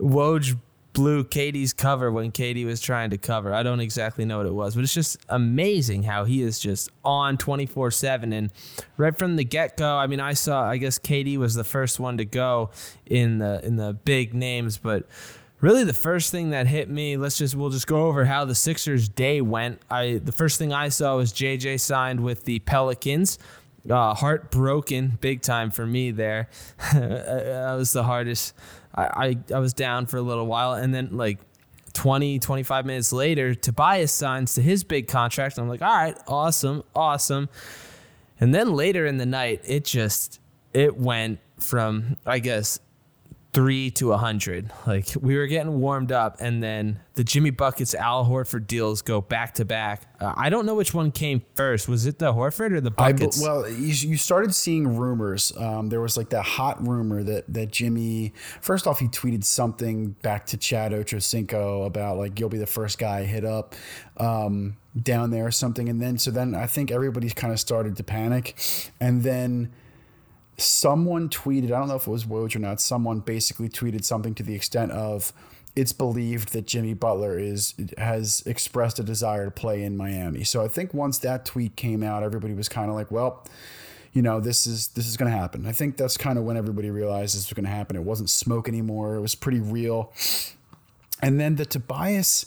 Woj 0.03 0.59
blew 0.93 1.25
KD's 1.25 1.73
cover 1.73 2.11
when 2.11 2.33
KD 2.33 2.67
was 2.67 2.81
trying 2.81 3.11
to 3.11 3.19
cover. 3.19 3.55
I 3.55 3.63
don't 3.63 3.81
exactly 3.81 4.25
know 4.25 4.39
what 4.39 4.47
it 4.47 4.53
was, 4.53 4.75
but 4.75 4.85
it's 4.85 4.93
just 4.93 5.19
amazing 5.29 6.03
how 6.03 6.25
he 6.25 6.43
is 6.43 6.59
just 6.59 6.91
on 7.05 7.39
24 7.39 7.91
7. 7.91 8.33
And 8.33 8.51
right 8.97 9.17
from 9.17 9.37
the 9.37 9.45
get 9.45 9.77
go, 9.77 9.97
I 9.97 10.07
mean, 10.07 10.21
I 10.21 10.35
saw, 10.35 10.65
I 10.65 10.77
guess 10.77 10.99
KD 10.99 11.39
was 11.39 11.55
the 11.55 11.65
first 11.65 11.99
one 11.99 12.19
to 12.19 12.25
go 12.25 12.71
in 13.07 13.39
the, 13.39 13.65
in 13.65 13.77
the 13.77 13.95
big 13.95 14.35
names, 14.35 14.77
but 14.77 15.07
really 15.61 15.85
the 15.85 15.95
first 15.95 16.31
thing 16.33 16.51
that 16.51 16.67
hit 16.67 16.91
me 16.91 17.17
let's 17.17 17.39
just 17.39 17.55
we'll 17.55 17.71
just 17.71 17.87
go 17.87 18.09
over 18.09 18.25
how 18.25 18.45
the 18.45 18.55
sixers 18.55 19.09
day 19.09 19.41
went 19.41 19.81
i 19.89 20.21
the 20.25 20.33
first 20.33 20.59
thing 20.59 20.73
i 20.73 20.89
saw 20.89 21.17
was 21.17 21.33
jj 21.33 21.79
signed 21.79 22.19
with 22.19 22.43
the 22.47 22.59
pelicans 22.59 23.39
uh, 23.89 24.13
heartbroken 24.13 25.17
big 25.21 25.41
time 25.41 25.71
for 25.71 25.87
me 25.87 26.11
there 26.11 26.49
that 26.93 27.75
was 27.77 27.93
the 27.93 28.03
hardest 28.03 28.55
I, 28.95 29.05
I, 29.05 29.55
I 29.55 29.59
was 29.59 29.75
down 29.75 30.07
for 30.07 30.17
a 30.17 30.23
little 30.23 30.47
while. 30.47 30.75
And 30.75 30.95
then, 30.95 31.17
like, 31.17 31.39
20, 31.93 32.39
25 32.39 32.87
minutes 32.87 33.13
later, 33.13 33.55
Tobias 33.55 34.13
signs 34.13 34.55
to 34.55 34.63
his 34.63 34.85
big 34.85 35.09
contract. 35.09 35.59
I'm 35.59 35.69
like, 35.69 35.83
all 35.83 35.95
right, 35.95 36.17
awesome, 36.27 36.85
awesome. 36.95 37.49
And 38.41 38.55
then 38.55 38.73
later 38.73 39.07
in 39.07 39.19
the 39.19 39.27
night, 39.27 39.61
it 39.65 39.85
just, 39.85 40.41
it 40.73 40.97
went 40.97 41.39
from, 41.59 42.17
I 42.27 42.39
guess, 42.39 42.81
three 43.53 43.91
to 43.91 44.13
a 44.13 44.17
hundred. 44.17 44.71
Like 44.87 45.09
we 45.21 45.37
were 45.37 45.47
getting 45.47 45.81
warmed 45.81 46.11
up, 46.11 46.37
and 46.41 46.63
then 46.63 47.01
the 47.15 47.25
Jimmy 47.25 47.51
buckets 47.51 47.95
Al 47.95 48.25
Horford 48.25 48.67
deals 48.67 49.03
go 49.03 49.21
back 49.21 49.55
to 49.55 49.65
back. 49.65 50.03
Uh, 50.21 50.33
I 50.37 50.49
don't 50.49 50.65
know 50.65 50.75
which 50.75 50.95
one 50.95 51.11
came 51.11 51.43
first. 51.55 51.89
Was 51.89 52.07
it 52.07 52.19
the 52.19 52.33
Horford 52.33 52.73
or 52.73 52.81
the 52.81 52.91
buckets? 52.91 53.43
I, 53.43 53.47
well, 53.47 53.69
you, 53.69 54.11
you 54.11 54.17
started 54.17 54.55
seeing 54.55 54.97
rumors. 54.97 55.53
Um, 55.57 55.89
there 55.89 56.01
was 56.01 56.17
like 56.17 56.31
that 56.31 56.45
hot 56.45 56.87
rumor 56.87 57.23
that 57.23 57.53
that 57.53 57.71
Jimmy. 57.71 58.33
First 58.61 58.87
off, 58.87 59.01
he 59.01 59.09
tweeted 59.09 59.45
something 59.45 60.11
back 60.23 60.47
to 60.47 60.57
Chad 60.57 60.93
Ochocinco 60.93 61.87
about 61.87 62.17
like 62.17 62.41
you'll 62.41 62.49
be 62.49 62.59
the 62.59 62.67
first 62.67 62.99
guy 62.99 63.25
hit 63.25 63.45
up. 63.45 63.75
Um, 64.17 64.77
down 65.01 65.31
there 65.31 65.47
or 65.47 65.51
something 65.51 65.89
and 65.89 66.03
then 66.03 66.19
so 66.19 66.31
then 66.31 66.55
i 66.55 66.67
think 66.67 66.91
everybody's 66.91 67.33
kind 67.33 67.51
of 67.51 67.59
started 67.59 67.97
to 67.97 68.03
panic 68.03 68.55
and 69.01 69.23
then 69.23 69.73
someone 70.57 71.29
tweeted, 71.29 71.67
I 71.67 71.79
don't 71.79 71.89
know 71.89 71.97
if 71.97 72.07
it 72.07 72.11
was 72.11 72.25
Woj 72.25 72.55
or 72.57 72.59
not, 72.59 72.81
someone 72.81 73.21
basically 73.21 73.69
tweeted 73.69 74.05
something 74.05 74.35
to 74.35 74.43
the 74.43 74.55
extent 74.55 74.93
of 74.93 75.33
it's 75.75 75.93
believed 75.93 76.53
that 76.53 76.67
Jimmy 76.67 76.93
Butler 76.95 77.39
is 77.39 77.75
has 77.97 78.43
expressed 78.45 78.99
a 78.99 79.03
desire 79.03 79.47
to 79.47 79.51
play 79.51 79.83
in 79.83 79.97
Miami. 79.97 80.45
So 80.45 80.63
I 80.63 80.69
think 80.69 80.93
once 80.93 81.19
that 81.19 81.47
tweet 81.47 81.77
came 81.77 82.03
out, 82.03 82.23
everybody 82.23 82.53
was 82.53 82.69
kind 82.69 82.91
of 82.91 82.95
like, 82.95 83.11
well, 83.11 83.47
you 84.13 84.21
know, 84.21 84.39
this 84.39 84.67
is 84.67 84.89
this 84.89 85.07
is 85.07 85.17
going 85.17 85.33
to 85.33 85.37
happen. 85.37 85.67
I 85.67 85.73
think 85.73 85.97
that's 85.97 86.19
kind 86.19 86.39
of 86.39 86.45
when 86.45 86.59
everybody 86.59 86.91
realized 86.91 87.35
this 87.35 87.49
was 87.49 87.55
going 87.55 87.65
to 87.65 87.71
happen. 87.71 87.97
It 87.97 88.03
wasn't 88.03 88.29
smoke 88.29 88.69
anymore. 88.69 89.15
It 89.15 89.21
was 89.21 89.35
pretty 89.35 89.61
real. 89.61 90.13
And 91.23 91.41
then 91.41 91.57
the 91.57 91.65
Tobias 91.65 92.47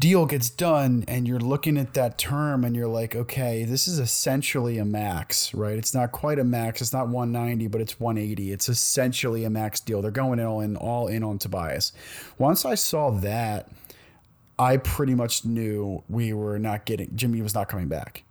deal 0.00 0.24
gets 0.24 0.48
done 0.48 1.04
and 1.06 1.28
you're 1.28 1.38
looking 1.38 1.76
at 1.76 1.92
that 1.92 2.16
term 2.16 2.64
and 2.64 2.74
you're 2.74 2.88
like, 2.88 3.14
okay, 3.14 3.64
this 3.64 3.86
is 3.86 3.98
essentially 3.98 4.78
a 4.78 4.84
max, 4.84 5.52
right? 5.52 5.76
It's 5.76 5.94
not 5.94 6.10
quite 6.10 6.38
a 6.38 6.44
max. 6.44 6.80
It's 6.80 6.92
not 6.92 7.08
190, 7.08 7.66
but 7.68 7.82
it's 7.82 8.00
180. 8.00 8.50
It's 8.50 8.68
essentially 8.68 9.44
a 9.44 9.50
max 9.50 9.78
deal. 9.78 10.00
They're 10.00 10.10
going 10.10 10.40
all 10.40 10.60
in, 10.60 10.76
all 10.76 11.06
in 11.06 11.22
on 11.22 11.38
Tobias. 11.38 11.92
Once 12.38 12.64
I 12.64 12.74
saw 12.74 13.10
that, 13.10 13.68
I 14.58 14.78
pretty 14.78 15.14
much 15.14 15.44
knew 15.44 16.02
we 16.08 16.32
were 16.32 16.58
not 16.58 16.86
getting 16.86 17.14
Jimmy 17.14 17.42
was 17.42 17.54
not 17.54 17.68
coming 17.68 17.88
back. 17.88 18.24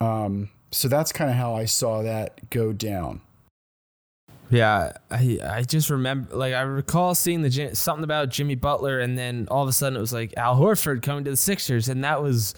Um, 0.00 0.50
so 0.70 0.88
that's 0.88 1.12
kind 1.12 1.30
of 1.30 1.36
how 1.36 1.54
I 1.54 1.66
saw 1.66 2.02
that 2.02 2.50
go 2.50 2.72
down. 2.72 3.20
Yeah, 4.50 4.92
I 5.10 5.38
I 5.44 5.62
just 5.62 5.90
remember 5.90 6.34
like 6.34 6.54
I 6.54 6.62
recall 6.62 7.14
seeing 7.14 7.42
the 7.42 7.70
something 7.74 8.02
about 8.02 8.30
Jimmy 8.30 8.56
Butler, 8.56 8.98
and 8.98 9.16
then 9.16 9.46
all 9.50 9.62
of 9.62 9.68
a 9.68 9.72
sudden 9.72 9.96
it 9.96 10.00
was 10.00 10.12
like 10.12 10.34
Al 10.36 10.56
Horford 10.56 11.02
coming 11.02 11.24
to 11.24 11.30
the 11.30 11.36
Sixers, 11.36 11.88
and 11.88 12.04
that 12.04 12.22
was. 12.22 12.54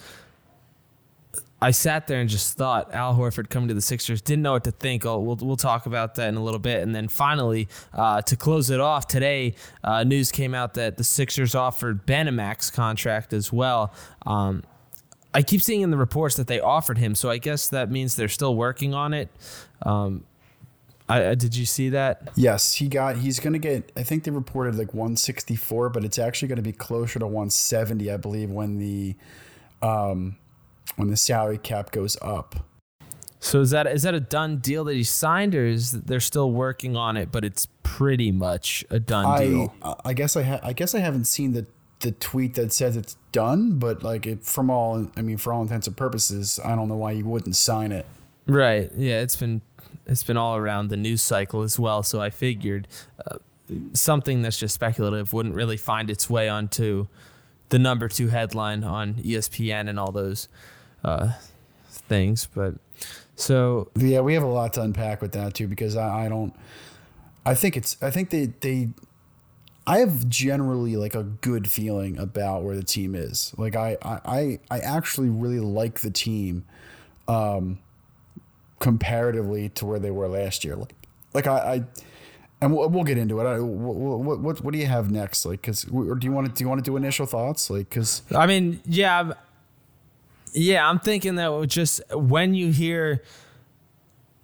I 1.60 1.70
sat 1.70 2.08
there 2.08 2.20
and 2.20 2.28
just 2.28 2.56
thought 2.58 2.92
Al 2.92 3.14
Horford 3.14 3.48
coming 3.48 3.68
to 3.68 3.74
the 3.74 3.80
Sixers. 3.80 4.20
Didn't 4.20 4.42
know 4.42 4.50
what 4.50 4.64
to 4.64 4.72
think. 4.72 5.06
Oh, 5.06 5.20
we'll 5.20 5.36
we'll 5.36 5.56
talk 5.56 5.86
about 5.86 6.16
that 6.16 6.28
in 6.28 6.34
a 6.34 6.42
little 6.42 6.58
bit, 6.58 6.82
and 6.82 6.92
then 6.94 7.06
finally 7.06 7.68
uh, 7.92 8.20
to 8.22 8.36
close 8.36 8.68
it 8.70 8.80
off 8.80 9.06
today, 9.06 9.54
uh, 9.84 10.02
news 10.02 10.32
came 10.32 10.54
out 10.54 10.74
that 10.74 10.96
the 10.96 11.04
Sixers 11.04 11.54
offered 11.54 12.04
Ben 12.04 12.26
a 12.26 12.32
max 12.32 12.68
contract 12.68 13.32
as 13.32 13.52
well. 13.52 13.92
Um, 14.26 14.64
I 15.34 15.42
keep 15.42 15.62
seeing 15.62 15.82
in 15.82 15.90
the 15.90 15.96
reports 15.96 16.36
that 16.36 16.48
they 16.48 16.58
offered 16.58 16.98
him, 16.98 17.14
so 17.14 17.30
I 17.30 17.38
guess 17.38 17.68
that 17.68 17.90
means 17.90 18.16
they're 18.16 18.28
still 18.28 18.56
working 18.56 18.92
on 18.92 19.14
it. 19.14 19.28
Um, 19.82 20.24
I, 21.12 21.34
did 21.34 21.54
you 21.54 21.66
see 21.66 21.88
that? 21.90 22.30
Yes, 22.34 22.74
he 22.74 22.88
got. 22.88 23.16
He's 23.16 23.40
going 23.40 23.52
to 23.52 23.58
get. 23.58 23.92
I 23.96 24.02
think 24.02 24.24
they 24.24 24.30
reported 24.30 24.76
like 24.76 24.94
164, 24.94 25.88
but 25.90 26.04
it's 26.04 26.18
actually 26.18 26.48
going 26.48 26.56
to 26.56 26.62
be 26.62 26.72
closer 26.72 27.18
to 27.18 27.26
170, 27.26 28.10
I 28.10 28.16
believe, 28.16 28.50
when 28.50 28.78
the 28.78 29.14
um, 29.80 30.36
when 30.96 31.08
the 31.08 31.16
salary 31.16 31.58
cap 31.58 31.90
goes 31.90 32.16
up. 32.22 32.56
So 33.40 33.60
is 33.60 33.70
that 33.70 33.88
is 33.88 34.04
that 34.04 34.14
a 34.14 34.20
done 34.20 34.58
deal 34.58 34.84
that 34.84 34.94
he 34.94 35.02
signed, 35.02 35.54
or 35.54 35.66
is 35.66 35.90
they're 35.90 36.20
still 36.20 36.52
working 36.52 36.96
on 36.96 37.16
it? 37.16 37.32
But 37.32 37.44
it's 37.44 37.66
pretty 37.82 38.30
much 38.30 38.84
a 38.88 39.00
done 39.00 39.26
I, 39.26 39.38
deal. 39.44 39.74
I 40.04 40.12
guess 40.12 40.36
I 40.36 40.42
ha- 40.42 40.60
I 40.62 40.72
guess 40.72 40.94
I 40.94 41.00
haven't 41.00 41.24
seen 41.24 41.52
the 41.52 41.66
the 42.00 42.12
tweet 42.12 42.54
that 42.54 42.72
says 42.72 42.96
it's 42.96 43.16
done, 43.32 43.78
but 43.78 44.02
like 44.02 44.26
it, 44.26 44.44
from 44.44 44.70
all 44.70 45.08
I 45.16 45.22
mean, 45.22 45.38
for 45.38 45.52
all 45.52 45.62
intents 45.62 45.88
and 45.88 45.96
purposes, 45.96 46.60
I 46.64 46.76
don't 46.76 46.88
know 46.88 46.96
why 46.96 47.12
you 47.12 47.24
wouldn't 47.24 47.56
sign 47.56 47.90
it. 47.90 48.06
Right. 48.46 48.90
Yeah, 48.96 49.20
it's 49.20 49.36
been 49.36 49.62
it's 50.12 50.22
been 50.22 50.36
all 50.36 50.56
around 50.56 50.88
the 50.88 50.96
news 50.96 51.22
cycle 51.22 51.62
as 51.62 51.78
well. 51.78 52.02
So 52.02 52.20
I 52.20 52.30
figured 52.30 52.86
uh, 53.26 53.38
something 53.92 54.42
that's 54.42 54.58
just 54.58 54.74
speculative 54.74 55.32
wouldn't 55.32 55.54
really 55.54 55.76
find 55.76 56.10
its 56.10 56.28
way 56.28 56.48
onto 56.48 57.06
the 57.70 57.78
number 57.78 58.08
two 58.08 58.28
headline 58.28 58.84
on 58.84 59.14
ESPN 59.14 59.88
and 59.88 59.98
all 59.98 60.12
those 60.12 60.48
uh, 61.02 61.32
things. 61.88 62.46
But 62.54 62.74
so 63.34 63.90
yeah, 63.96 64.20
we 64.20 64.34
have 64.34 64.42
a 64.42 64.46
lot 64.46 64.74
to 64.74 64.82
unpack 64.82 65.22
with 65.22 65.32
that 65.32 65.54
too 65.54 65.66
because 65.66 65.96
I, 65.96 66.26
I 66.26 66.28
don't. 66.28 66.54
I 67.44 67.54
think 67.54 67.76
it's. 67.76 67.96
I 68.02 68.10
think 68.10 68.30
they 68.30 68.46
they. 68.60 68.90
I 69.84 69.98
have 69.98 70.28
generally 70.28 70.96
like 70.96 71.16
a 71.16 71.24
good 71.24 71.68
feeling 71.68 72.16
about 72.18 72.62
where 72.62 72.76
the 72.76 72.84
team 72.84 73.14
is. 73.14 73.52
Like 73.56 73.74
I 73.74 73.96
I 74.02 74.60
I 74.70 74.78
actually 74.78 75.30
really 75.30 75.60
like 75.60 76.00
the 76.00 76.10
team. 76.10 76.64
Um, 77.26 77.78
comparatively 78.82 79.68
to 79.68 79.86
where 79.86 80.00
they 80.00 80.10
were 80.10 80.26
last 80.26 80.64
year. 80.64 80.74
Like, 80.74 80.92
like 81.32 81.46
I, 81.46 81.56
I 81.56 81.84
and 82.60 82.74
we'll, 82.74 82.88
we'll, 82.90 83.04
get 83.04 83.16
into 83.16 83.40
it. 83.40 83.44
I, 83.44 83.60
what, 83.60 84.40
what, 84.40 84.60
what 84.60 84.72
do 84.72 84.78
you 84.78 84.86
have 84.86 85.08
next? 85.08 85.46
Like, 85.46 85.62
cause, 85.62 85.86
or 85.88 86.16
do 86.16 86.26
you 86.26 86.32
want 86.32 86.48
to, 86.48 86.52
do 86.52 86.64
you 86.64 86.68
want 86.68 86.84
to 86.84 86.90
do 86.90 86.96
initial 86.96 87.24
thoughts? 87.24 87.70
Like, 87.70 87.90
cause 87.90 88.22
I 88.34 88.46
mean, 88.46 88.80
yeah, 88.84 89.34
yeah, 90.52 90.86
I'm 90.88 90.98
thinking 90.98 91.36
that 91.36 91.66
just 91.68 92.02
when 92.12 92.54
you 92.54 92.72
hear, 92.72 93.22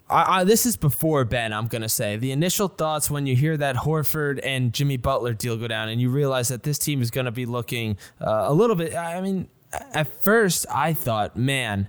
I, 0.09 0.41
I, 0.41 0.45
this 0.45 0.67
is 0.67 0.77
before 0.77 1.25
Ben. 1.25 1.53
I'm 1.53 1.67
gonna 1.67 1.89
say 1.89 2.17
the 2.17 2.31
initial 2.31 2.69
thoughts 2.69 3.11
when 3.11 3.27
you 3.27 3.35
hear 3.35 3.57
that 3.57 3.75
Horford 3.75 4.39
and 4.45 4.73
Jimmy 4.73 4.97
Butler 4.97 5.35
deal 5.35 5.57
go 5.57 5.67
down, 5.67 5.89
and 5.89 6.01
you 6.01 6.11
realize 6.11 6.49
that 6.49 6.63
this 6.63 6.79
team 6.79 7.03
is 7.03 7.11
gonna 7.11 7.33
be 7.33 7.45
looking 7.45 7.99
uh, 8.21 8.45
a 8.47 8.55
little 8.55 8.77
bit. 8.77 8.95
I 8.95 9.21
mean, 9.21 9.49
at 9.93 10.23
first 10.23 10.65
I 10.73 10.95
thought, 10.95 11.37
man, 11.37 11.89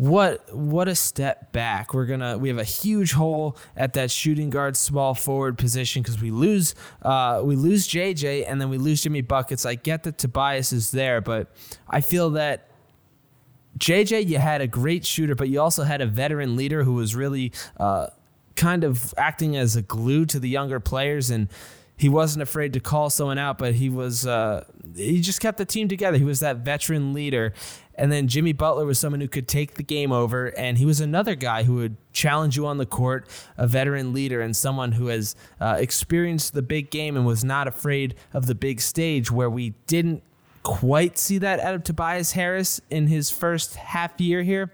what 0.00 0.54
what 0.56 0.88
a 0.88 0.94
step 0.94 1.52
back. 1.52 1.92
We're 1.92 2.06
gonna 2.06 2.38
we 2.38 2.48
have 2.48 2.56
a 2.56 2.64
huge 2.64 3.12
hole 3.12 3.58
at 3.76 3.92
that 3.92 4.10
shooting 4.10 4.48
guard 4.48 4.74
small 4.74 5.12
forward 5.12 5.58
position 5.58 6.00
because 6.00 6.18
we 6.18 6.30
lose 6.30 6.74
uh, 7.02 7.42
we 7.44 7.54
lose 7.54 7.86
JJ 7.86 8.46
and 8.48 8.58
then 8.58 8.70
we 8.70 8.78
lose 8.78 9.02
Jimmy 9.02 9.20
buckets. 9.20 9.66
I 9.66 9.74
get 9.74 10.04
that 10.04 10.16
Tobias 10.16 10.72
is 10.72 10.90
there, 10.90 11.20
but 11.20 11.54
I 11.86 12.00
feel 12.00 12.30
that 12.30 12.70
JJ 13.76 14.26
you 14.26 14.38
had 14.38 14.62
a 14.62 14.66
great 14.66 15.04
shooter, 15.04 15.34
but 15.34 15.50
you 15.50 15.60
also 15.60 15.82
had 15.82 16.00
a 16.00 16.06
veteran 16.06 16.56
leader 16.56 16.82
who 16.82 16.94
was 16.94 17.14
really 17.14 17.52
uh, 17.76 18.06
kind 18.56 18.84
of 18.84 19.12
acting 19.18 19.54
as 19.54 19.76
a 19.76 19.82
glue 19.82 20.24
to 20.24 20.40
the 20.40 20.48
younger 20.48 20.80
players 20.80 21.28
and 21.28 21.50
he 22.00 22.08
wasn't 22.08 22.42
afraid 22.42 22.72
to 22.72 22.80
call 22.80 23.10
someone 23.10 23.36
out, 23.36 23.58
but 23.58 23.74
he 23.74 23.90
was 23.90 24.26
uh, 24.26 24.64
he 24.96 25.20
just 25.20 25.42
kept 25.42 25.58
the 25.58 25.66
team 25.66 25.86
together. 25.86 26.16
He 26.16 26.24
was 26.24 26.40
that 26.40 26.56
veteran 26.56 27.12
leader, 27.12 27.52
and 28.00 28.10
then 28.10 28.28
Jimmy 28.28 28.54
Butler 28.54 28.86
was 28.86 28.98
someone 28.98 29.20
who 29.20 29.28
could 29.28 29.46
take 29.46 29.74
the 29.74 29.82
game 29.82 30.10
over, 30.10 30.46
and 30.58 30.78
he 30.78 30.86
was 30.86 31.00
another 31.00 31.34
guy 31.34 31.64
who 31.64 31.74
would 31.74 31.98
challenge 32.14 32.56
you 32.56 32.66
on 32.66 32.78
the 32.78 32.86
court, 32.86 33.28
a 33.58 33.66
veteran 33.66 34.14
leader, 34.14 34.40
and 34.40 34.56
someone 34.56 34.92
who 34.92 35.08
has 35.08 35.36
uh, 35.60 35.76
experienced 35.78 36.54
the 36.54 36.62
big 36.62 36.90
game 36.90 37.14
and 37.14 37.26
was 37.26 37.44
not 37.44 37.68
afraid 37.68 38.14
of 38.32 38.46
the 38.46 38.54
big 38.54 38.80
stage, 38.80 39.30
where 39.30 39.50
we 39.50 39.74
didn't 39.86 40.22
quite 40.62 41.18
see 41.18 41.36
that 41.36 41.60
out 41.60 41.74
of 41.74 41.84
Tobias 41.84 42.32
Harris 42.32 42.80
in 42.88 43.06
his 43.06 43.28
first 43.28 43.74
half 43.76 44.18
year 44.18 44.42
here. 44.42 44.72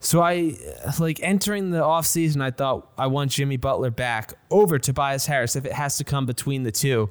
So 0.00 0.22
I 0.22 0.56
like 0.98 1.20
entering 1.22 1.70
the 1.70 1.80
offseason, 1.80 2.40
I 2.40 2.50
thought 2.50 2.90
I 2.96 3.08
want 3.08 3.30
Jimmy 3.30 3.58
Butler 3.58 3.90
back 3.90 4.32
over 4.50 4.78
Tobias 4.78 5.26
Harris 5.26 5.54
if 5.54 5.66
it 5.66 5.72
has 5.72 5.98
to 5.98 6.04
come 6.04 6.24
between 6.24 6.62
the 6.62 6.72
two. 6.72 7.10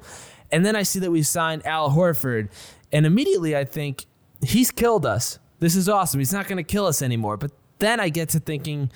And 0.50 0.66
then 0.66 0.74
I 0.74 0.82
see 0.82 0.98
that 0.98 1.12
we 1.12 1.22
signed 1.22 1.64
Al 1.64 1.90
Horford, 1.90 2.48
and 2.90 3.06
immediately 3.06 3.56
I 3.56 3.64
think 3.64 4.06
he's 4.42 4.72
killed 4.72 5.06
us. 5.06 5.38
This 5.60 5.76
is 5.76 5.88
awesome. 5.88 6.20
He's 6.20 6.32
not 6.32 6.46
going 6.46 6.56
to 6.56 6.64
kill 6.64 6.86
us 6.86 7.02
anymore. 7.02 7.36
But 7.36 7.52
then 7.78 8.00
I 8.00 8.08
get 8.08 8.30
to 8.30 8.40
thinking 8.40 8.90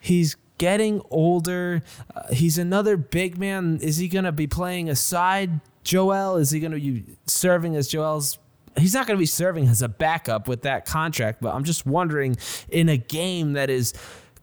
he's 0.00 0.36
getting 0.58 1.02
older. 1.10 1.82
Uh, 2.14 2.32
he's 2.32 2.58
another 2.58 2.96
big 2.96 3.38
man. 3.38 3.78
Is 3.82 3.96
he 3.96 4.08
going 4.08 4.24
to 4.24 4.32
be 4.32 4.46
playing 4.46 4.88
aside 4.88 5.60
Joel? 5.84 6.36
Is 6.36 6.50
he 6.50 6.60
going 6.60 6.72
to 6.72 6.80
be 6.80 7.04
serving 7.26 7.76
as 7.76 7.88
Joel's? 7.88 8.38
He's 8.78 8.94
not 8.94 9.06
going 9.06 9.16
to 9.16 9.20
be 9.20 9.26
serving 9.26 9.68
as 9.68 9.82
a 9.82 9.88
backup 9.88 10.48
with 10.48 10.62
that 10.62 10.86
contract, 10.86 11.42
but 11.42 11.54
I'm 11.54 11.64
just 11.64 11.84
wondering 11.84 12.36
in 12.70 12.88
a 12.88 12.96
game 12.96 13.52
that 13.52 13.68
is 13.68 13.92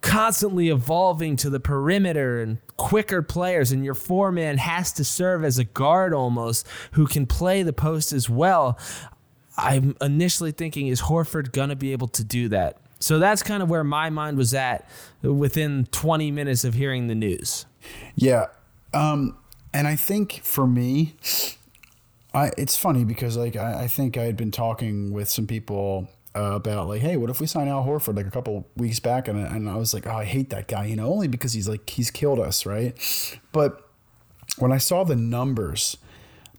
constantly 0.02 0.70
evolving 0.70 1.36
to 1.38 1.50
the 1.50 1.60
perimeter 1.60 2.42
and 2.42 2.60
quicker 2.78 3.22
players, 3.22 3.72
and 3.72 3.84
your 3.84 3.94
four 3.94 4.32
man 4.32 4.58
has 4.58 4.94
to 4.94 5.04
serve 5.04 5.44
as 5.44 5.58
a 5.58 5.64
guard 5.64 6.14
almost 6.14 6.68
who 6.92 7.08
can 7.08 7.26
play 7.26 7.64
the 7.64 7.74
post 7.74 8.14
as 8.14 8.30
well. 8.30 8.78
I'm 9.60 9.96
initially 10.02 10.52
thinking, 10.52 10.88
is 10.88 11.02
Horford 11.02 11.52
going 11.52 11.70
to 11.70 11.76
be 11.76 11.92
able 11.92 12.08
to 12.10 12.24
do 12.24 12.50
that? 12.50 12.78
So 13.00 13.20
that's 13.20 13.44
kind 13.44 13.64
of 13.64 13.70
where 13.70 13.84
my 13.84 14.10
mind 14.10 14.38
was 14.38 14.54
at 14.54 14.88
within 15.22 15.88
20 15.92 16.32
minutes 16.32 16.64
of 16.64 16.74
hearing 16.74 17.08
the 17.08 17.16
news. 17.16 17.66
Yeah. 18.16 18.48
Um, 18.94 19.38
and 19.74 19.88
I 19.88 19.96
think 19.96 20.42
for 20.44 20.68
me, 20.68 21.16
I, 22.34 22.52
it's 22.58 22.76
funny 22.76 23.06
because 23.06 23.38
like 23.38 23.56
I, 23.56 23.84
I 23.84 23.88
think 23.88 24.18
I 24.18 24.24
had 24.24 24.36
been 24.36 24.52
talking 24.52 25.14
with 25.14 25.30
some 25.30 25.48
people 25.48 26.10
uh, 26.36 26.56
about 26.56 26.88
like, 26.88 27.02
hey, 27.02 27.18
what 27.18 27.30
if 27.30 27.40
we 27.40 27.48
sign 27.48 27.68
Al 27.68 27.84
Horford 27.84 28.16
like 28.16 28.28
a 28.28 28.32
couple 28.32 28.68
weeks 28.76 29.00
back, 29.00 29.28
and 29.28 29.40
and 29.40 29.70
I 29.70 29.76
was 29.76 29.94
like, 29.94 30.06
oh, 30.06 30.12
I 30.12 30.26
hate 30.26 30.50
that 30.52 30.68
guy, 30.68 30.86
you 30.86 30.96
know, 30.96 31.12
only 31.12 31.28
because 31.28 31.54
he's 31.54 31.68
like 31.68 31.90
he's 31.90 32.12
killed 32.12 32.40
us, 32.40 32.66
right? 32.66 32.96
But 33.52 33.90
when 34.58 34.72
I 34.72 34.78
saw 34.78 35.04
the 35.04 35.16
numbers 35.16 35.98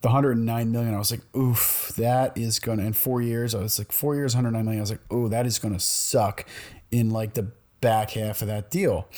the 0.00 0.09
109 0.09 0.73
million, 0.73 0.95
I 0.95 0.99
was 0.99 1.11
like, 1.11 1.21
oof, 1.37 1.92
that 1.97 2.37
is 2.37 2.59
gonna. 2.59 2.85
In 2.85 2.92
four 2.92 3.21
years, 3.21 3.54
I 3.54 3.61
was 3.61 3.78
like, 3.78 3.92
four 3.92 4.14
years, 4.14 4.35
109 4.35 4.64
million. 4.64 4.80
I 4.80 4.83
was 4.83 4.90
like, 4.90 5.00
oh, 5.11 5.28
that 5.28 5.47
is 5.47 5.59
gonna 5.59 5.80
suck 5.80 6.47
in 6.90 7.11
like 7.11 7.35
the 7.35 7.50
back 7.80 8.11
half 8.11 8.42
of 8.42 8.49
that 8.49 8.71
deal, 8.71 9.09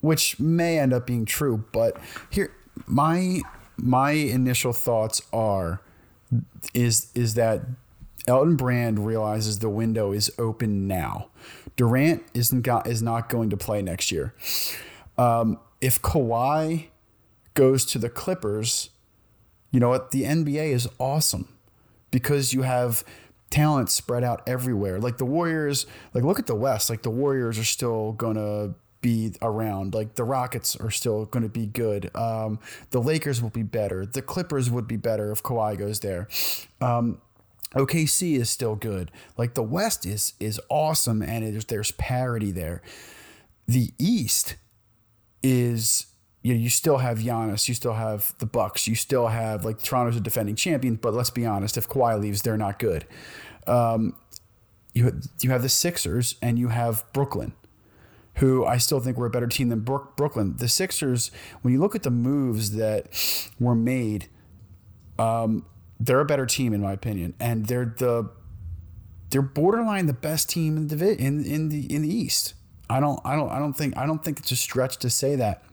which 0.00 0.40
may 0.40 0.78
end 0.78 0.92
up 0.92 1.06
being 1.06 1.24
true. 1.24 1.64
But 1.72 1.96
here, 2.30 2.52
my 2.86 3.40
my 3.76 4.12
initial 4.12 4.72
thoughts 4.72 5.22
are, 5.32 5.80
is 6.74 7.12
is 7.14 7.34
that 7.34 7.62
Elton 8.26 8.56
Brand 8.56 9.06
realizes 9.06 9.60
the 9.60 9.68
window 9.68 10.12
is 10.12 10.30
open 10.38 10.88
now. 10.88 11.28
Durant 11.76 12.24
isn't 12.34 12.62
got, 12.62 12.86
is 12.86 13.02
not 13.02 13.28
going 13.28 13.50
to 13.50 13.56
play 13.56 13.82
next 13.82 14.10
year. 14.10 14.34
Um, 15.16 15.60
if 15.80 16.00
Kawhi 16.02 16.88
goes 17.54 17.84
to 17.86 17.98
the 17.98 18.08
Clippers 18.08 18.90
you 19.76 19.80
know 19.80 19.90
what? 19.90 20.10
The 20.10 20.22
NBA 20.22 20.72
is 20.72 20.88
awesome 20.98 21.54
because 22.10 22.54
you 22.54 22.62
have 22.62 23.04
talent 23.50 23.90
spread 23.90 24.24
out 24.24 24.42
everywhere. 24.46 24.98
Like 24.98 25.18
the 25.18 25.26
Warriors, 25.26 25.84
like 26.14 26.24
look 26.24 26.38
at 26.38 26.46
the 26.46 26.54
West. 26.54 26.88
Like 26.88 27.02
the 27.02 27.10
Warriors 27.10 27.58
are 27.58 27.64
still 27.64 28.12
gonna 28.12 28.74
be 29.02 29.34
around. 29.42 29.92
Like 29.92 30.14
the 30.14 30.24
Rockets 30.24 30.76
are 30.76 30.90
still 30.90 31.26
going 31.26 31.42
to 31.42 31.50
be 31.50 31.66
good. 31.66 32.10
Um, 32.16 32.58
the 32.88 33.02
Lakers 33.02 33.42
will 33.42 33.50
be 33.50 33.62
better. 33.62 34.06
The 34.06 34.22
Clippers 34.22 34.70
would 34.70 34.88
be 34.88 34.96
better 34.96 35.30
if 35.30 35.42
Kawhi 35.42 35.76
goes 35.76 36.00
there. 36.00 36.26
Um, 36.80 37.20
OKC 37.74 38.38
is 38.38 38.48
still 38.48 38.76
good. 38.76 39.10
Like 39.36 39.52
the 39.52 39.62
West 39.62 40.06
is 40.06 40.32
is 40.40 40.58
awesome, 40.70 41.20
and 41.20 41.60
there's 41.64 41.90
parity 41.90 42.50
there. 42.50 42.80
The 43.68 43.92
East 43.98 44.56
is 45.42 46.06
you 46.46 46.54
know, 46.54 46.60
you 46.60 46.70
still 46.70 46.98
have 46.98 47.18
Giannis, 47.18 47.66
you 47.66 47.74
still 47.74 47.94
have 47.94 48.32
the 48.38 48.46
Bucks, 48.46 48.86
you 48.86 48.94
still 48.94 49.26
have 49.26 49.64
like 49.64 49.82
Toronto's 49.82 50.16
a 50.16 50.20
defending 50.20 50.54
champion, 50.54 50.94
but 50.94 51.12
let's 51.12 51.30
be 51.30 51.44
honest, 51.44 51.76
if 51.76 51.88
Kawhi 51.88 52.20
leaves, 52.20 52.42
they're 52.42 52.56
not 52.56 52.78
good. 52.78 53.04
Um, 53.66 54.14
you 54.94 55.20
you 55.42 55.50
have 55.50 55.62
the 55.62 55.68
Sixers 55.68 56.36
and 56.40 56.56
you 56.56 56.68
have 56.68 57.04
Brooklyn, 57.12 57.52
who 58.34 58.64
I 58.64 58.76
still 58.78 59.00
think 59.00 59.16
were 59.16 59.26
a 59.26 59.30
better 59.30 59.48
team 59.48 59.70
than 59.70 59.80
Brooklyn. 59.80 60.54
The 60.58 60.68
Sixers, 60.68 61.32
when 61.62 61.74
you 61.74 61.80
look 61.80 61.96
at 61.96 62.04
the 62.04 62.12
moves 62.12 62.76
that 62.76 63.08
were 63.58 63.74
made, 63.74 64.28
um, 65.18 65.66
they're 65.98 66.20
a 66.20 66.24
better 66.24 66.46
team 66.46 66.72
in 66.72 66.80
my 66.80 66.92
opinion, 66.92 67.34
and 67.40 67.66
they're 67.66 67.92
the 67.98 68.30
they're 69.30 69.42
borderline 69.42 70.06
the 70.06 70.12
best 70.12 70.48
team 70.48 70.76
in 70.76 70.86
the 70.86 71.16
in 71.20 71.44
in 71.44 71.70
the 71.70 71.92
in 71.92 72.02
the 72.02 72.14
East. 72.14 72.54
I 72.88 73.00
don't 73.00 73.20
I 73.24 73.34
don't 73.34 73.50
I 73.50 73.58
don't 73.58 73.72
think 73.72 73.96
I 73.96 74.06
don't 74.06 74.22
think 74.22 74.38
it's 74.38 74.52
a 74.52 74.56
stretch 74.56 74.98
to 74.98 75.10
say 75.10 75.34
that. 75.34 75.64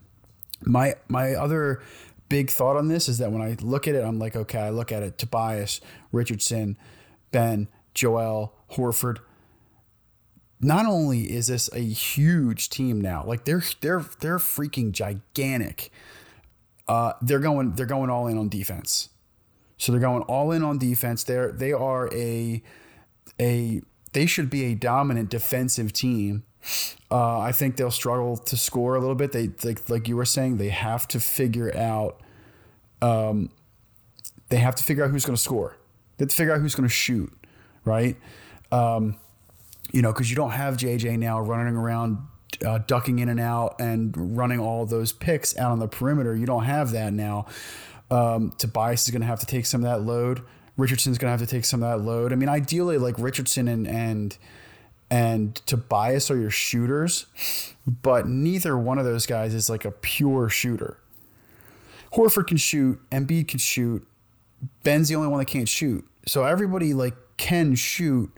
My 0.65 0.95
my 1.07 1.33
other 1.33 1.81
big 2.29 2.49
thought 2.49 2.77
on 2.77 2.87
this 2.87 3.07
is 3.07 3.17
that 3.19 3.31
when 3.31 3.41
I 3.41 3.55
look 3.61 3.87
at 3.87 3.95
it, 3.95 4.03
I'm 4.03 4.19
like, 4.19 4.35
okay, 4.35 4.59
I 4.59 4.69
look 4.69 4.91
at 4.91 5.03
it: 5.03 5.17
Tobias, 5.17 5.81
Richardson, 6.11 6.77
Ben, 7.31 7.67
Joel, 7.93 8.53
Horford. 8.71 9.19
Not 10.59 10.85
only 10.85 11.23
is 11.23 11.47
this 11.47 11.69
a 11.73 11.79
huge 11.79 12.69
team 12.69 13.01
now, 13.01 13.23
like 13.25 13.45
they're 13.45 13.63
they're 13.81 14.05
they're 14.19 14.39
freaking 14.39 14.91
gigantic. 14.91 15.91
Uh, 16.87 17.13
they're 17.21 17.39
going 17.39 17.73
they're 17.73 17.85
going 17.85 18.09
all 18.09 18.27
in 18.27 18.37
on 18.37 18.49
defense. 18.49 19.09
So 19.77 19.91
they're 19.91 20.01
going 20.01 20.23
all 20.23 20.51
in 20.51 20.63
on 20.63 20.77
defense. 20.77 21.23
They're 21.23 21.51
they 21.51 21.73
are 21.73 22.11
a 22.13 22.63
a 23.39 23.81
they 24.13 24.25
should 24.25 24.49
be 24.49 24.65
a 24.65 24.75
dominant 24.75 25.29
defensive 25.29 25.91
team 25.91 26.43
uh, 27.11 27.39
I 27.39 27.51
think 27.51 27.77
they'll 27.77 27.91
struggle 27.91 28.37
to 28.37 28.57
score 28.57 28.95
a 28.95 28.99
little 28.99 29.15
bit. 29.15 29.31
They 29.31 29.51
like 29.63 29.89
like 29.89 30.07
you 30.07 30.15
were 30.15 30.25
saying, 30.25 30.57
they 30.57 30.69
have 30.69 31.07
to 31.09 31.19
figure 31.19 31.75
out. 31.75 32.21
Um, 33.01 33.49
they 34.49 34.57
have 34.57 34.75
to 34.75 34.83
figure 34.83 35.03
out 35.03 35.11
who's 35.11 35.25
going 35.25 35.35
to 35.35 35.41
score. 35.41 35.77
They 36.17 36.23
have 36.23 36.29
to 36.29 36.35
figure 36.35 36.53
out 36.53 36.61
who's 36.61 36.75
going 36.75 36.87
to 36.87 36.93
shoot, 36.93 37.31
right? 37.85 38.15
Um, 38.71 39.17
you 39.91 40.01
know, 40.01 40.13
because 40.13 40.29
you 40.29 40.35
don't 40.35 40.51
have 40.51 40.77
JJ 40.77 41.17
now 41.19 41.39
running 41.39 41.75
around, 41.75 42.19
uh, 42.65 42.79
ducking 42.79 43.19
in 43.19 43.29
and 43.29 43.39
out, 43.39 43.75
and 43.79 44.37
running 44.37 44.59
all 44.59 44.85
those 44.85 45.11
picks 45.11 45.57
out 45.57 45.71
on 45.71 45.79
the 45.79 45.87
perimeter. 45.87 46.35
You 46.35 46.45
don't 46.45 46.63
have 46.63 46.91
that 46.91 47.13
now. 47.13 47.47
Um, 48.09 48.53
Tobias 48.57 49.03
is 49.03 49.11
going 49.11 49.21
to 49.21 49.27
have 49.27 49.39
to 49.39 49.45
take 49.45 49.65
some 49.65 49.83
of 49.83 49.89
that 49.89 50.05
load. 50.05 50.41
Richardson's 50.77 51.17
going 51.17 51.27
to 51.27 51.37
have 51.37 51.47
to 51.47 51.51
take 51.51 51.65
some 51.65 51.83
of 51.83 51.89
that 51.89 52.05
load. 52.05 52.31
I 52.31 52.35
mean, 52.35 52.49
ideally, 52.49 52.97
like 52.97 53.15
Richardson 53.19 53.67
and 53.67 53.87
and 53.87 54.37
and 55.13 55.53
Tobias 55.67 56.31
are 56.31 56.39
your 56.39 56.49
shooters, 56.49 57.27
but 57.85 58.27
neither 58.27 58.75
one 58.75 58.97
of 58.97 59.05
those 59.05 59.27
guys 59.27 59.53
is 59.53 59.69
like 59.69 59.85
a 59.85 59.91
pure 59.91 60.49
shooter. 60.49 60.97
Horford 62.13 62.47
can 62.47 62.57
shoot, 62.57 62.99
Embiid 63.11 63.47
can 63.47 63.59
shoot, 63.59 64.07
Ben's 64.81 65.09
the 65.09 65.15
only 65.15 65.27
one 65.27 65.37
that 65.37 65.45
can't 65.45 65.69
shoot. 65.69 66.03
So 66.25 66.45
everybody 66.45 66.95
like 66.95 67.13
can 67.37 67.75
shoot, 67.75 68.31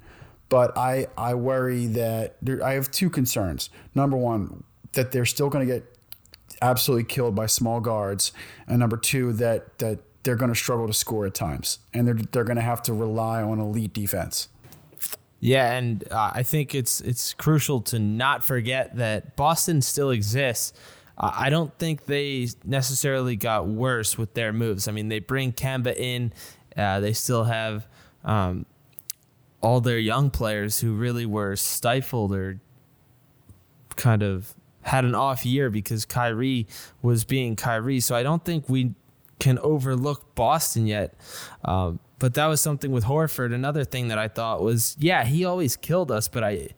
but 0.49 0.77
I 0.77 1.07
I 1.17 1.33
worry 1.35 1.85
that 1.87 2.35
there, 2.41 2.61
I 2.61 2.73
have 2.73 2.91
two 2.91 3.09
concerns. 3.09 3.69
Number 3.93 4.17
one, 4.17 4.65
that 4.93 5.13
they're 5.13 5.25
still 5.25 5.47
going 5.47 5.65
to 5.65 5.73
get 5.73 5.85
absolutely 6.61 7.05
killed 7.05 7.35
by 7.35 7.45
small 7.45 7.79
guards, 7.79 8.33
and 8.67 8.79
number 8.79 8.97
two, 8.97 9.31
that 9.33 9.77
that 9.77 9.99
they're 10.23 10.35
going 10.35 10.51
to 10.51 10.59
struggle 10.59 10.87
to 10.87 10.93
score 10.93 11.25
at 11.25 11.35
times, 11.35 11.79
and 11.93 12.05
they're 12.05 12.15
they're 12.33 12.43
going 12.43 12.57
to 12.57 12.61
have 12.61 12.81
to 12.81 12.93
rely 12.93 13.41
on 13.41 13.61
elite 13.61 13.93
defense. 13.93 14.49
Yeah, 15.45 15.73
and 15.73 16.03
uh, 16.09 16.31
I 16.33 16.41
think 16.41 16.73
it's 16.73 17.01
it's 17.01 17.35
crucial 17.35 17.79
to 17.81 17.99
not 17.99 18.43
forget 18.43 18.95
that 18.95 19.35
Boston 19.35 19.83
still 19.83 20.09
exists. 20.09 20.73
Uh, 21.19 21.29
I 21.35 21.51
don't 21.51 21.71
think 21.77 22.05
they 22.05 22.47
necessarily 22.63 23.35
got 23.35 23.67
worse 23.67 24.17
with 24.17 24.33
their 24.33 24.51
moves. 24.51 24.87
I 24.87 24.91
mean, 24.91 25.07
they 25.07 25.19
bring 25.19 25.53
Kemba 25.53 25.95
in. 25.95 26.33
Uh, 26.75 26.99
they 26.99 27.13
still 27.13 27.43
have 27.43 27.85
um, 28.23 28.65
all 29.61 29.81
their 29.81 29.99
young 29.99 30.31
players 30.31 30.79
who 30.79 30.95
really 30.95 31.27
were 31.27 31.55
stifled 31.55 32.33
or 32.33 32.59
kind 33.95 34.23
of 34.23 34.55
had 34.81 35.05
an 35.05 35.13
off 35.13 35.45
year 35.45 35.69
because 35.69 36.05
Kyrie 36.05 36.65
was 37.03 37.23
being 37.23 37.55
Kyrie. 37.55 37.99
So 37.99 38.15
I 38.15 38.23
don't 38.23 38.43
think 38.43 38.67
we 38.67 38.95
can 39.39 39.59
overlook 39.59 40.33
Boston 40.33 40.87
yet. 40.87 41.13
Um, 41.63 41.99
but 42.25 42.33
that 42.33 42.47
was 42.47 42.59
something 42.59 42.91
with 42.91 43.03
Horford. 43.03 43.53
Another 43.53 43.83
thing 43.83 44.07
that 44.07 44.17
I 44.17 44.27
thought 44.27 44.63
was, 44.63 44.97
yeah, 44.99 45.25
he 45.25 45.45
always 45.45 45.75
killed 45.75 46.11
us, 46.11 46.27
but 46.27 46.43
I 46.43 46.69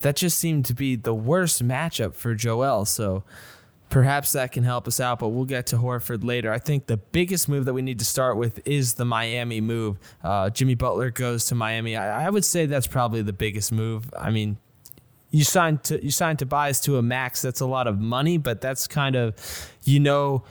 that 0.00 0.16
just 0.16 0.36
seemed 0.36 0.64
to 0.64 0.74
be 0.74 0.96
the 0.96 1.14
worst 1.14 1.64
matchup 1.64 2.16
for 2.16 2.34
Joel. 2.34 2.84
So 2.84 3.22
perhaps 3.88 4.32
that 4.32 4.50
can 4.50 4.64
help 4.64 4.88
us 4.88 4.98
out, 4.98 5.20
but 5.20 5.28
we'll 5.28 5.44
get 5.44 5.68
to 5.68 5.76
Horford 5.76 6.24
later. 6.24 6.52
I 6.52 6.58
think 6.58 6.86
the 6.86 6.96
biggest 6.96 7.48
move 7.48 7.66
that 7.66 7.72
we 7.72 7.82
need 7.82 8.00
to 8.00 8.04
start 8.04 8.36
with 8.36 8.66
is 8.66 8.94
the 8.94 9.04
Miami 9.04 9.60
move. 9.60 9.96
Uh, 10.24 10.50
Jimmy 10.50 10.74
Butler 10.74 11.12
goes 11.12 11.44
to 11.44 11.54
Miami. 11.54 11.94
I, 11.94 12.26
I, 12.26 12.30
would 12.30 12.44
say 12.44 12.66
that's 12.66 12.88
probably 12.88 13.22
the 13.22 13.32
biggest 13.32 13.70
move. 13.70 14.12
I 14.18 14.32
mean, 14.32 14.56
you 15.30 15.44
signed 15.44 15.84
to 15.84 16.04
you 16.04 16.10
signed 16.10 16.40
Tobias 16.40 16.80
to 16.80 16.98
a 16.98 17.02
max. 17.02 17.42
That's 17.42 17.60
a 17.60 17.66
lot 17.66 17.86
of 17.86 18.00
money, 18.00 18.38
but 18.38 18.60
that's 18.60 18.88
kind 18.88 19.14
of 19.14 19.36
you 19.84 20.00
know 20.00 20.42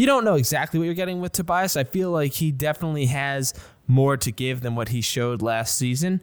you 0.00 0.06
don't 0.06 0.24
know 0.24 0.36
exactly 0.36 0.80
what 0.80 0.86
you're 0.86 0.94
getting 0.94 1.20
with 1.20 1.32
Tobias. 1.32 1.76
I 1.76 1.84
feel 1.84 2.10
like 2.10 2.32
he 2.32 2.52
definitely 2.52 3.04
has 3.04 3.52
more 3.86 4.16
to 4.16 4.32
give 4.32 4.62
than 4.62 4.74
what 4.74 4.88
he 4.88 5.02
showed 5.02 5.42
last 5.42 5.76
season. 5.76 6.22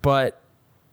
But 0.00 0.40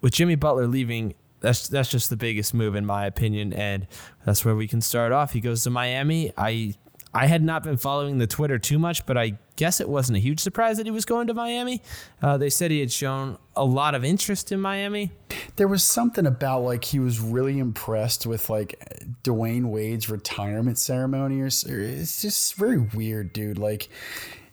with 0.01 0.13
Jimmy 0.13 0.33
Butler 0.33 0.65
leaving, 0.65 1.13
that's 1.41 1.67
that's 1.67 1.91
just 1.91 2.09
the 2.09 2.17
biggest 2.17 2.55
move 2.55 2.75
in 2.75 2.87
my 2.87 3.05
opinion, 3.05 3.53
and 3.53 3.85
that's 4.25 4.43
where 4.43 4.55
we 4.55 4.67
can 4.67 4.81
start 4.81 5.11
off. 5.11 5.33
He 5.33 5.41
goes 5.41 5.61
to 5.65 5.69
Miami. 5.69 6.33
I 6.35 6.73
I 7.13 7.27
had 7.27 7.43
not 7.43 7.63
been 7.63 7.77
following 7.77 8.17
the 8.17 8.25
Twitter 8.25 8.57
too 8.57 8.79
much, 8.79 9.05
but 9.05 9.15
I 9.15 9.37
guess 9.55 9.79
it 9.79 9.89
wasn't 9.89 10.17
a 10.17 10.19
huge 10.19 10.39
surprise 10.39 10.77
that 10.77 10.85
he 10.85 10.91
was 10.91 11.05
going 11.05 11.27
to 11.27 11.33
Miami. 11.33 11.81
Uh, 12.21 12.37
they 12.37 12.49
said 12.49 12.71
he 12.71 12.79
had 12.79 12.91
shown 12.91 13.37
a 13.55 13.63
lot 13.63 13.95
of 13.95 14.03
interest 14.03 14.51
in 14.51 14.59
Miami. 14.59 15.11
There 15.55 15.67
was 15.67 15.83
something 15.83 16.25
about 16.25 16.61
like 16.61 16.85
he 16.85 16.99
was 16.99 17.19
really 17.19 17.59
impressed 17.59 18.25
with 18.25 18.49
like 18.49 18.79
Dwyane 19.23 19.65
Wade's 19.65 20.09
retirement 20.09 20.77
ceremony, 20.77 21.41
or 21.41 21.47
it's 21.47 22.21
just 22.21 22.55
very 22.55 22.79
weird, 22.79 23.33
dude. 23.33 23.57
Like 23.57 23.89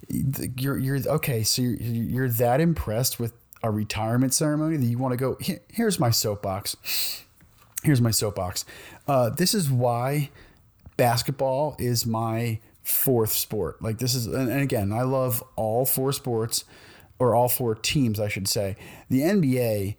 you're 0.09 0.79
you're 0.79 0.99
okay, 1.07 1.43
so 1.43 1.63
you're, 1.63 1.75
you're 1.75 2.29
that 2.29 2.61
impressed 2.61 3.19
with 3.19 3.33
a 3.63 3.71
retirement 3.71 4.35
ceremony 4.35 4.77
that 4.77 4.87
you 4.87 4.99
want 4.99 5.13
to 5.13 5.17
go. 5.17 5.39
here's 5.69 5.99
my 5.99 6.11
soapbox. 6.11 7.25
Here's 7.83 8.01
my 8.01 8.11
soapbox. 8.11 8.65
Uh, 9.09 9.31
this 9.31 9.55
is 9.55 9.71
why 9.71 10.31
basketball 10.97 11.77
is 11.79 12.05
my 12.05 12.61
fourth 12.83 13.33
sport. 13.33 13.83
Like 13.83 13.99
this 13.99 14.15
is, 14.15 14.27
and 14.27 14.51
again, 14.51 14.93
I 14.93 15.03
love 15.03 15.43
all 15.57 15.85
four 15.85 16.13
sports 16.13 16.65
or 17.19 17.35
all 17.35 17.49
four 17.49 17.75
teams, 17.75 18.19
I 18.19 18.29
should 18.29 18.49
say. 18.49 18.77
The 19.09 19.21
NBA 19.21 19.97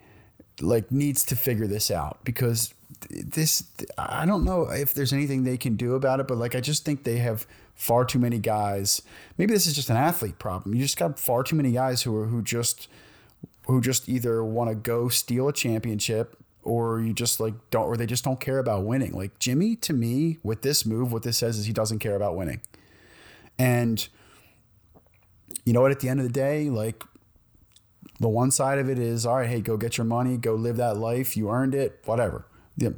like 0.62 0.92
needs 0.92 1.24
to 1.26 1.36
figure 1.36 1.68
this 1.68 1.90
out 1.90 2.20
because 2.24 2.74
this 3.10 3.64
I 3.98 4.26
don't 4.26 4.44
know 4.44 4.70
if 4.70 4.94
there's 4.94 5.14
anything 5.14 5.44
they 5.44 5.58
can 5.58 5.76
do 5.76 5.96
about 5.96 6.20
it, 6.20 6.28
but 6.28 6.38
like 6.38 6.56
I 6.56 6.62
just 6.62 6.86
think 6.86 7.04
they 7.04 7.18
have 7.18 7.48
far 7.76 8.06
too 8.06 8.20
many 8.20 8.40
guys. 8.40 9.02
Maybe 9.38 9.54
this 9.54 9.66
is 9.66 9.74
just 9.74 9.90
an 9.90 9.98
athlete 9.98 10.40
problem. 10.40 10.76
You 10.76 10.82
just 10.82 10.98
got 10.98 11.20
far 11.20 11.44
too 11.44 11.56
many 11.56 11.72
guys 11.72 12.04
who 12.04 12.16
are 12.18 12.26
who 12.26 12.42
just 12.42 12.88
who 13.68 13.82
just 13.82 14.10
either 14.10 14.44
want 14.44 14.70
to 14.70 14.76
go 14.76 15.10
steal 15.10 15.48
a 15.48 15.54
championship 15.54 16.38
or 16.64 17.02
you 17.02 17.14
just 17.14 17.40
like 17.40 17.54
don't 17.70 17.86
or 17.86 17.98
they 17.98 18.06
just 18.06 18.24
don't 18.24 18.40
care 18.40 18.60
about 18.60 18.86
winning. 18.86 19.14
Like 19.14 19.40
Jimmy 19.40 19.76
to 19.78 19.94
me 19.94 20.38
with 20.44 20.62
this 20.62 20.86
move 20.86 21.12
what 21.12 21.24
this 21.24 21.38
says 21.38 21.58
is 21.58 21.66
he 21.66 21.74
doesn't 21.74 22.00
care 22.00 22.16
about 22.16 22.36
winning. 22.36 22.62
And 23.62 24.08
you 25.66 25.74
know 25.74 25.82
what 25.82 25.92
at 25.92 26.00
the 26.00 26.10
end 26.10 26.20
of 26.20 26.26
the 26.26 26.34
day 26.34 26.68
like 26.68 27.04
the 28.20 28.30
one 28.30 28.50
side 28.50 28.80
of 28.80 28.90
it 28.90 28.98
is 28.98 29.26
all 29.26 29.38
right, 29.38 29.50
hey, 29.50 29.62
go 29.62 29.78
get 29.78 29.98
your 29.98 30.06
money, 30.06 30.38
go 30.38 30.56
live 30.56 30.78
that 30.78 30.98
life, 30.98 31.38
you 31.38 31.50
earned 31.50 31.76
it, 31.76 32.00
whatever. 32.06 32.46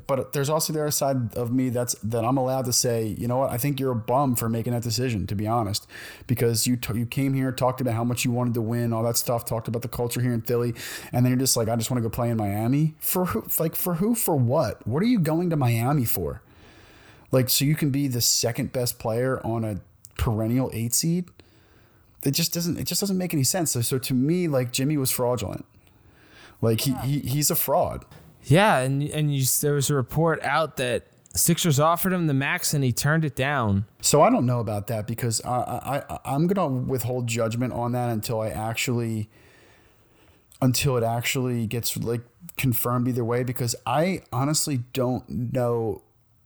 But 0.08 0.32
there's 0.32 0.50
also 0.50 0.72
the 0.72 0.80
other 0.80 0.92
side 0.92 1.36
of 1.36 1.52
me 1.52 1.70
that's 1.70 1.94
that 1.96 2.24
I'm 2.24 2.38
allowed 2.38 2.66
to 2.66 2.74
say, 2.74 3.08
you 3.18 3.28
know 3.28 3.38
what? 3.38 3.50
I 3.50 3.58
think 3.58 3.80
you're 3.80 3.92
a 3.92 3.96
bum 3.96 4.36
for 4.36 4.48
making 4.48 4.72
that 4.72 4.84
decision, 4.84 5.28
to 5.28 5.36
be 5.36 5.46
honest, 5.46 5.88
because 6.28 6.68
you 6.68 6.78
t- 6.78 6.98
you 6.98 7.06
came 7.06 7.34
here, 7.34 7.52
talked 7.52 7.82
about 7.82 7.96
how 7.96 8.06
much 8.06 8.24
you 8.24 8.32
wanted 8.32 8.54
to 8.54 8.62
win, 8.62 8.94
all 8.94 9.04
that 9.04 9.18
stuff, 9.18 9.44
talked 9.44 9.68
about 9.68 9.82
the 9.82 9.90
culture 9.90 10.22
here 10.22 10.34
in 10.34 10.42
Philly, 10.42 10.74
and 11.12 11.26
then 11.26 11.32
you're 11.32 11.40
just 11.40 11.58
like, 11.58 11.68
I 11.68 11.76
just 11.76 11.92
want 11.92 12.02
to 12.02 12.10
go 12.10 12.14
play 12.14 12.30
in 12.30 12.38
Miami 12.38 12.96
for 13.00 13.26
who? 13.26 13.46
Like 13.60 13.76
for 13.76 13.96
who? 13.96 14.16
For 14.16 14.36
what? 14.38 14.88
What 14.88 15.04
are 15.04 15.08
you 15.08 15.20
going 15.20 15.50
to 15.50 15.58
Miami 15.58 16.06
for? 16.06 16.42
Like 17.32 17.50
so 17.50 17.66
you 17.66 17.76
can 17.76 17.90
be 17.90 18.08
the 18.08 18.22
second 18.22 18.72
best 18.72 19.00
player 19.00 19.46
on 19.46 19.66
a 19.66 19.82
perennial 20.18 20.70
eight 20.74 20.94
seed? 20.94 21.30
It 22.24 22.32
just 22.32 22.54
doesn't. 22.54 22.80
It 22.80 22.86
just 22.86 23.02
doesn't 23.02 23.18
make 23.18 23.34
any 23.34 23.44
sense. 23.44 23.72
So, 23.72 23.82
so 23.82 23.98
to 23.98 24.14
me, 24.14 24.48
like 24.48 24.72
Jimmy 24.72 24.98
was 24.98 25.12
fraudulent. 25.12 25.66
Like 26.62 26.82
he, 26.82 26.94
he 27.04 27.20
he's 27.20 27.52
a 27.52 27.56
fraud. 27.56 28.06
Yeah, 28.46 28.80
and 28.80 29.04
and 29.04 29.36
you, 29.36 29.46
there 29.62 29.74
was 29.74 29.90
a 29.90 29.96
report 29.96 30.42
out 30.44 30.78
that 30.78 31.08
Sixers 31.36 31.80
offered 31.80 32.14
him 32.14 32.28
the 32.28 32.34
max 32.34 32.74
and 32.74 32.84
he 32.84 32.92
turned 32.92 33.26
it 33.26 33.36
down. 33.36 33.86
So 34.02 34.22
I 34.22 34.30
don't 34.30 34.46
know 34.46 34.60
about 34.60 34.88
that 34.88 35.08
because 35.08 35.44
I, 35.44 36.04
I 36.10 36.20
I'm 36.26 36.48
gonna 36.48 36.68
withhold 36.68 37.28
judgment 37.28 37.74
on 37.74 37.92
that 37.94 38.10
until 38.10 38.40
I 38.40 38.50
actually 38.50 39.30
until 40.62 40.96
it 40.96 41.04
actually 41.04 41.68
gets 41.68 41.98
like 41.98 42.22
confirmed 42.56 43.08
either 43.08 43.26
way 43.26 43.44
because 43.44 43.76
I 43.86 44.22
honestly 44.32 44.84
don't 44.94 45.28
know. 45.54 46.04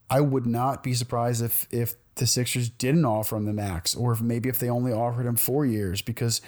I 0.09 0.21
would 0.21 0.45
not 0.45 0.83
be 0.83 0.93
surprised 0.93 1.43
if 1.43 1.67
if 1.69 1.95
the 2.17 2.27
Sixers 2.27 2.69
didn't 2.69 3.05
offer 3.05 3.35
him 3.35 3.45
the 3.45 3.53
max, 3.53 3.95
or 3.95 4.11
if 4.11 4.21
maybe 4.21 4.49
if 4.49 4.59
they 4.59 4.69
only 4.69 4.91
offered 4.91 5.25
him 5.25 5.35
four 5.35 5.65
years, 5.65 6.01
because 6.01 6.41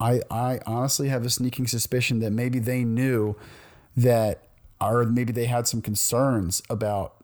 I 0.00 0.20
I 0.30 0.60
honestly 0.66 1.08
have 1.08 1.24
a 1.24 1.30
sneaking 1.30 1.66
suspicion 1.66 2.20
that 2.20 2.30
maybe 2.30 2.58
they 2.58 2.84
knew 2.84 3.36
that, 3.96 4.44
or 4.80 5.04
maybe 5.04 5.32
they 5.32 5.46
had 5.46 5.66
some 5.66 5.82
concerns 5.82 6.62
about 6.70 7.16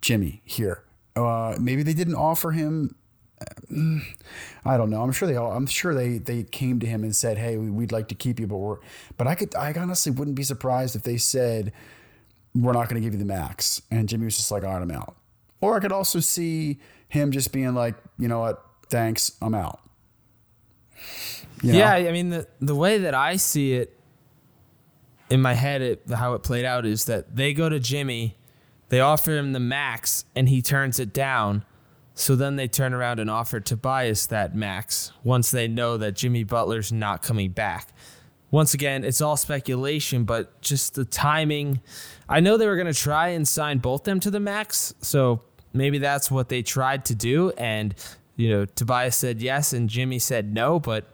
Jimmy 0.00 0.42
here. 0.44 0.82
Uh, 1.14 1.56
maybe 1.60 1.82
they 1.82 1.94
didn't 1.94 2.14
offer 2.14 2.52
him 2.52 2.94
I 4.64 4.76
don't 4.76 4.90
know. 4.90 5.02
I'm 5.02 5.12
sure 5.12 5.26
they 5.26 5.36
all. 5.36 5.52
I'm 5.52 5.66
sure 5.66 5.94
they 5.94 6.18
they 6.18 6.42
came 6.42 6.80
to 6.80 6.86
him 6.86 7.02
and 7.02 7.14
said, 7.14 7.38
"Hey, 7.38 7.56
we'd 7.56 7.92
like 7.92 8.08
to 8.08 8.14
keep 8.14 8.38
you, 8.38 8.46
but 8.46 8.56
we're." 8.56 8.78
But 9.16 9.26
I 9.26 9.34
could. 9.34 9.54
I 9.54 9.72
honestly 9.72 10.12
wouldn't 10.12 10.36
be 10.36 10.42
surprised 10.42 10.94
if 10.94 11.02
they 11.02 11.16
said, 11.16 11.72
"We're 12.54 12.72
not 12.72 12.88
going 12.88 13.00
to 13.00 13.04
give 13.04 13.14
you 13.14 13.18
the 13.18 13.24
max," 13.24 13.82
and 13.90 14.08
Jimmy 14.08 14.26
was 14.26 14.36
just 14.36 14.50
like, 14.50 14.64
"All 14.64 14.72
right, 14.72 14.82
I'm 14.82 14.90
out." 14.90 15.16
Or 15.60 15.76
I 15.76 15.80
could 15.80 15.92
also 15.92 16.20
see 16.20 16.78
him 17.12 17.30
just 17.30 17.52
being 17.52 17.74
like, 17.74 17.94
"You 18.18 18.28
know 18.28 18.40
what? 18.40 18.64
Thanks, 18.88 19.32
I'm 19.42 19.54
out." 19.54 19.80
You 21.62 21.72
know? 21.72 21.78
Yeah, 21.78 21.92
I 21.92 22.12
mean 22.12 22.30
the 22.30 22.46
the 22.60 22.74
way 22.74 22.98
that 22.98 23.14
I 23.14 23.36
see 23.36 23.74
it 23.74 23.98
in 25.30 25.40
my 25.40 25.54
head, 25.54 25.82
it, 25.82 26.02
how 26.10 26.34
it 26.34 26.42
played 26.42 26.64
out 26.64 26.84
is 26.86 27.04
that 27.04 27.36
they 27.36 27.54
go 27.54 27.68
to 27.68 27.78
Jimmy, 27.78 28.36
they 28.88 29.00
offer 29.00 29.36
him 29.36 29.52
the 29.52 29.60
max, 29.60 30.24
and 30.34 30.48
he 30.48 30.60
turns 30.62 30.98
it 30.98 31.12
down 31.12 31.64
so 32.14 32.36
then 32.36 32.56
they 32.56 32.68
turn 32.68 32.92
around 32.92 33.20
and 33.20 33.30
offer 33.30 33.60
Tobias 33.60 34.26
that 34.26 34.54
max 34.54 35.12
once 35.24 35.50
they 35.50 35.68
know 35.68 35.96
that 35.96 36.12
Jimmy 36.14 36.44
Butler's 36.44 36.92
not 36.92 37.22
coming 37.22 37.50
back. 37.50 37.88
Once 38.50 38.74
again, 38.74 39.02
it's 39.02 39.22
all 39.22 39.36
speculation, 39.36 40.24
but 40.24 40.60
just 40.60 40.94
the 40.94 41.06
timing. 41.06 41.80
I 42.28 42.40
know 42.40 42.58
they 42.58 42.66
were 42.66 42.76
going 42.76 42.92
to 42.92 42.98
try 42.98 43.28
and 43.28 43.48
sign 43.48 43.78
both 43.78 44.04
them 44.04 44.20
to 44.20 44.30
the 44.30 44.40
max, 44.40 44.92
so 45.00 45.40
maybe 45.72 45.98
that's 45.98 46.30
what 46.30 46.48
they 46.48 46.62
tried 46.62 47.04
to 47.06 47.14
do. 47.14 47.50
And, 47.52 47.94
you 48.36 48.50
know, 48.50 48.64
Tobias 48.64 49.16
said 49.16 49.40
yes 49.40 49.72
and 49.72 49.88
Jimmy 49.88 50.18
said 50.18 50.52
no, 50.52 50.80
but 50.80 51.12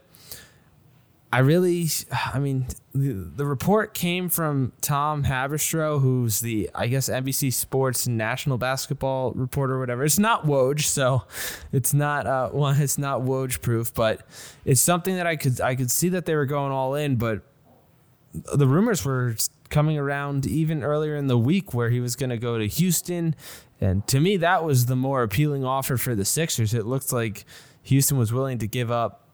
I 1.31 1.39
really, 1.39 1.87
I 2.33 2.39
mean, 2.39 2.65
the, 2.93 3.13
the 3.13 3.45
report 3.45 3.93
came 3.93 4.29
from 4.29 4.73
Tom 4.81 5.25
Haberstroh, 5.25 6.01
who's 6.01 6.39
the, 6.39 6.71
I 6.73 6.87
guess, 6.87 7.07
NBC 7.07 7.53
Sports 7.53 8.07
national 8.07 8.57
basketball 8.57 9.31
reporter 9.33 9.75
or 9.75 9.79
whatever. 9.79 10.03
It's 10.03 10.17
not 10.17 10.45
Woj, 10.45 10.81
so 10.81 11.23
it's 11.71 11.93
not, 11.93 12.25
uh, 12.25 12.49
well, 12.51 12.73
it's 12.75 12.97
not 12.97 13.21
Woj 13.21 13.61
proof, 13.61 13.93
but 13.93 14.25
it's 14.65 14.81
something 14.81 15.17
that 15.17 15.27
I 15.27 15.35
could, 15.35 15.61
I 15.61 15.75
could 15.75 15.91
see 15.91 16.09
that 16.09 16.25
they 16.25 16.35
were 16.35 16.47
going 16.47 16.71
all 16.71 16.95
in, 16.95 17.17
but 17.17 17.41
the 18.33 18.67
rumors 18.67 19.05
were 19.05 19.35
coming 19.69 19.99
around 19.99 20.47
even 20.47 20.83
earlier 20.83 21.15
in 21.15 21.27
the 21.27 21.37
week 21.37 21.73
where 21.75 21.89
he 21.89 21.99
was 21.99 22.15
going 22.15 22.31
to 22.31 22.37
go 22.37 22.57
to 22.57 22.65
Houston. 22.65 23.35
And 23.81 24.05
to 24.07 24.19
me, 24.19 24.37
that 24.37 24.63
was 24.63 24.87
the 24.87 24.95
more 24.95 25.23
appealing 25.23 25.63
offer 25.63 25.97
for 25.97 26.15
the 26.15 26.25
Sixers. 26.25 26.73
It 26.73 26.85
looked 26.85 27.13
like 27.13 27.45
Houston 27.83 28.17
was 28.17 28.33
willing 28.33 28.57
to 28.59 28.67
give 28.67 28.91
up 28.91 29.27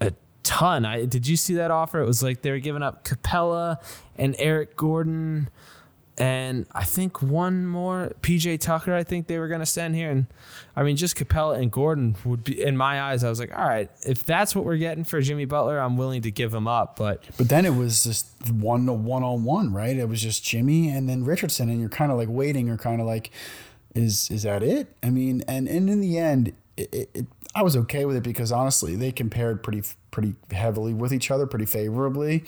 a 0.00 0.12
ton. 0.42 0.84
I 0.84 1.04
did 1.04 1.26
you 1.26 1.36
see 1.36 1.54
that 1.54 1.70
offer? 1.70 2.00
It 2.00 2.06
was 2.06 2.22
like 2.22 2.42
they 2.42 2.50
were 2.50 2.58
giving 2.58 2.82
up 2.82 3.04
Capela 3.04 3.82
and 4.16 4.34
Eric 4.38 4.76
Gordon 4.76 5.50
and 6.18 6.66
I 6.72 6.84
think 6.84 7.22
one 7.22 7.66
more 7.66 8.12
PJ 8.20 8.60
Tucker. 8.60 8.94
I 8.94 9.04
think 9.04 9.26
they 9.26 9.38
were 9.38 9.48
going 9.48 9.60
to 9.60 9.66
send 9.66 9.94
here, 9.94 10.10
and 10.10 10.26
I 10.76 10.82
mean 10.82 10.96
just 10.96 11.16
Capela 11.16 11.58
and 11.58 11.70
Gordon 11.70 12.16
would 12.24 12.44
be 12.44 12.60
in 12.60 12.76
my 12.76 13.00
eyes. 13.00 13.24
I 13.24 13.28
was 13.28 13.40
like, 13.40 13.56
all 13.56 13.66
right, 13.66 13.90
if 14.06 14.24
that's 14.24 14.54
what 14.54 14.64
we're 14.64 14.76
getting 14.76 15.04
for 15.04 15.20
Jimmy 15.20 15.44
Butler, 15.44 15.78
I'm 15.78 15.96
willing 15.96 16.22
to 16.22 16.30
give 16.30 16.52
him 16.52 16.68
up. 16.68 16.96
But 16.96 17.24
but 17.36 17.48
then 17.48 17.64
it 17.64 17.74
was 17.74 18.04
just 18.04 18.50
one 18.50 18.86
to 18.86 18.92
one 18.92 19.22
on 19.22 19.44
one, 19.44 19.72
right? 19.72 19.96
It 19.96 20.08
was 20.08 20.20
just 20.20 20.44
Jimmy 20.44 20.90
and 20.90 21.08
then 21.08 21.24
Richardson, 21.24 21.70
and 21.70 21.80
you're 21.80 21.88
kind 21.88 22.12
of 22.12 22.18
like 22.18 22.28
waiting. 22.28 22.66
You're 22.66 22.76
kind 22.76 23.00
of 23.00 23.06
like, 23.06 23.30
is 23.94 24.30
is 24.30 24.42
that 24.42 24.62
it? 24.62 24.94
I 25.02 25.10
mean, 25.10 25.42
and 25.48 25.68
and 25.68 25.88
in 25.88 26.00
the 26.00 26.18
end, 26.18 26.52
it, 26.76 27.10
it, 27.14 27.26
I 27.54 27.62
was 27.62 27.76
okay 27.76 28.04
with 28.04 28.16
it 28.16 28.22
because 28.22 28.52
honestly, 28.52 28.94
they 28.94 29.12
compared 29.12 29.62
pretty 29.62 29.82
pretty 30.10 30.34
heavily 30.50 30.94
with 30.94 31.12
each 31.12 31.30
other, 31.30 31.46
pretty 31.46 31.66
favorably. 31.66 32.44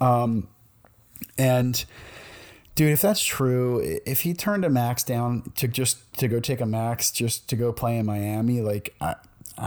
Um, 0.00 0.48
and 1.38 1.84
dude, 2.74 2.92
if 2.92 3.02
that's 3.02 3.22
true, 3.22 4.00
if 4.04 4.22
he 4.22 4.34
turned 4.34 4.64
a 4.64 4.70
max 4.70 5.02
down 5.02 5.52
to 5.56 5.68
just 5.68 6.12
to 6.18 6.28
go 6.28 6.40
take 6.40 6.60
a 6.60 6.66
max 6.66 7.10
just 7.10 7.48
to 7.48 7.56
go 7.56 7.72
play 7.72 7.98
in 7.98 8.06
Miami, 8.06 8.60
like 8.60 8.94
I, 9.00 9.16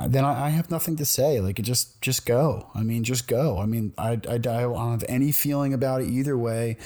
then 0.07 0.25
I, 0.25 0.47
I, 0.47 0.49
have 0.49 0.69
nothing 0.69 0.95
to 0.97 1.05
say. 1.05 1.39
Like 1.39 1.61
just 1.61 2.01
just 2.01 2.25
go. 2.25 2.69
I 2.75 2.83
mean, 2.83 3.03
just 3.03 3.27
go. 3.27 3.59
I 3.59 3.65
mean, 3.65 3.93
I, 3.97 4.19
I, 4.27 4.33
I 4.33 4.37
don't 4.37 4.91
have 4.91 5.05
any 5.07 5.31
feeling 5.31 5.73
about 5.73 6.01
it 6.01 6.09
either 6.09 6.37
way. 6.37 6.77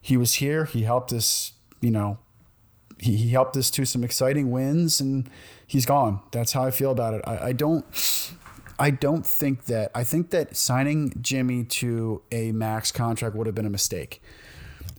He 0.00 0.16
was 0.16 0.34
here. 0.34 0.64
He 0.64 0.82
helped 0.82 1.12
us. 1.12 1.52
You 1.80 1.90
know, 1.90 2.18
he, 2.98 3.16
he 3.16 3.30
helped 3.30 3.56
us 3.56 3.70
to 3.70 3.84
some 3.84 4.04
exciting 4.04 4.50
wins, 4.50 5.00
and 5.00 5.28
he's 5.66 5.86
gone. 5.86 6.20
That's 6.30 6.52
how 6.52 6.64
I 6.64 6.70
feel 6.70 6.90
about 6.90 7.14
it. 7.14 7.22
I, 7.26 7.48
I 7.48 7.52
don't. 7.52 7.84
I 8.80 8.90
don't 8.90 9.26
think 9.26 9.64
that. 9.64 9.90
I 9.92 10.04
think 10.04 10.30
that 10.30 10.56
signing 10.56 11.12
Jimmy 11.20 11.64
to 11.64 12.22
a 12.30 12.52
max 12.52 12.92
contract 12.92 13.34
would 13.34 13.46
have 13.46 13.56
been 13.56 13.66
a 13.66 13.70
mistake. 13.70 14.22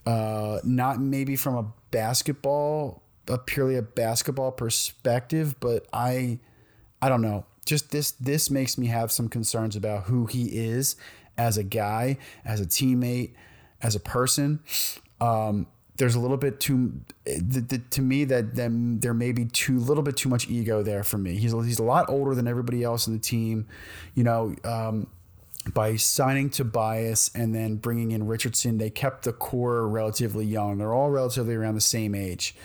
Uh, 0.10 0.60
not 0.64 1.00
maybe 1.00 1.36
from 1.36 1.56
a 1.56 1.72
basketball, 1.92 3.04
a 3.28 3.38
purely 3.38 3.76
a 3.76 3.82
basketball 3.84 4.52
perspective, 4.52 5.54
but 5.60 5.86
I, 5.94 6.40
I 7.00 7.10
don't 7.10 7.22
know. 7.22 7.46
Just 7.64 7.92
this, 7.92 8.10
this 8.14 8.50
makes 8.50 8.76
me 8.76 8.88
have 8.88 9.12
some 9.12 9.30
concerns 9.30 9.76
about 9.76 10.06
who 10.06 10.26
he 10.26 10.46
is 10.46 10.96
as 11.38 11.60
a 11.60 11.64
guy, 11.64 12.18
as 12.44 12.60
a 12.60 12.66
teammate, 12.66 13.34
as 13.84 13.96
a 13.96 14.00
person. 14.00 14.62
Um, 15.22 15.68
there's 15.98 16.16
a 16.16 16.20
little 16.20 16.38
bit 16.38 16.60
too 16.60 17.02
the, 17.26 17.62
the, 17.62 17.78
to 17.78 18.02
me 18.02 18.24
that 18.24 18.56
then 18.56 19.00
there 19.02 19.14
may 19.14 19.32
be 19.32 19.46
too 19.46 19.78
little 19.78 20.02
bit 20.02 20.18
too 20.18 20.30
much 20.30 20.50
ego 20.50 20.82
there 20.82 21.04
for 21.04 21.20
me. 21.20 21.36
He's 21.36 21.52
he's 21.52 21.78
a 21.78 21.84
lot 21.84 22.10
older 22.10 22.34
than 22.34 22.48
everybody 22.48 22.84
else 22.84 23.06
in 23.06 23.14
the 23.14 23.20
team, 23.20 23.68
you 24.16 24.24
know. 24.24 24.56
Um, 24.64 25.08
by 25.74 25.96
signing 25.96 26.50
Tobias 26.50 27.32
and 27.34 27.54
then 27.54 27.76
bringing 27.76 28.12
in 28.12 28.28
Richardson, 28.28 28.78
they 28.78 28.90
kept 28.90 29.24
the 29.24 29.34
core 29.34 29.88
relatively 29.88 30.46
young. 30.46 30.78
They're 30.78 30.94
all 30.94 31.10
relatively 31.10 31.56
around 31.56 31.76
the 31.76 31.82
same 31.82 32.16
age. 32.16 32.56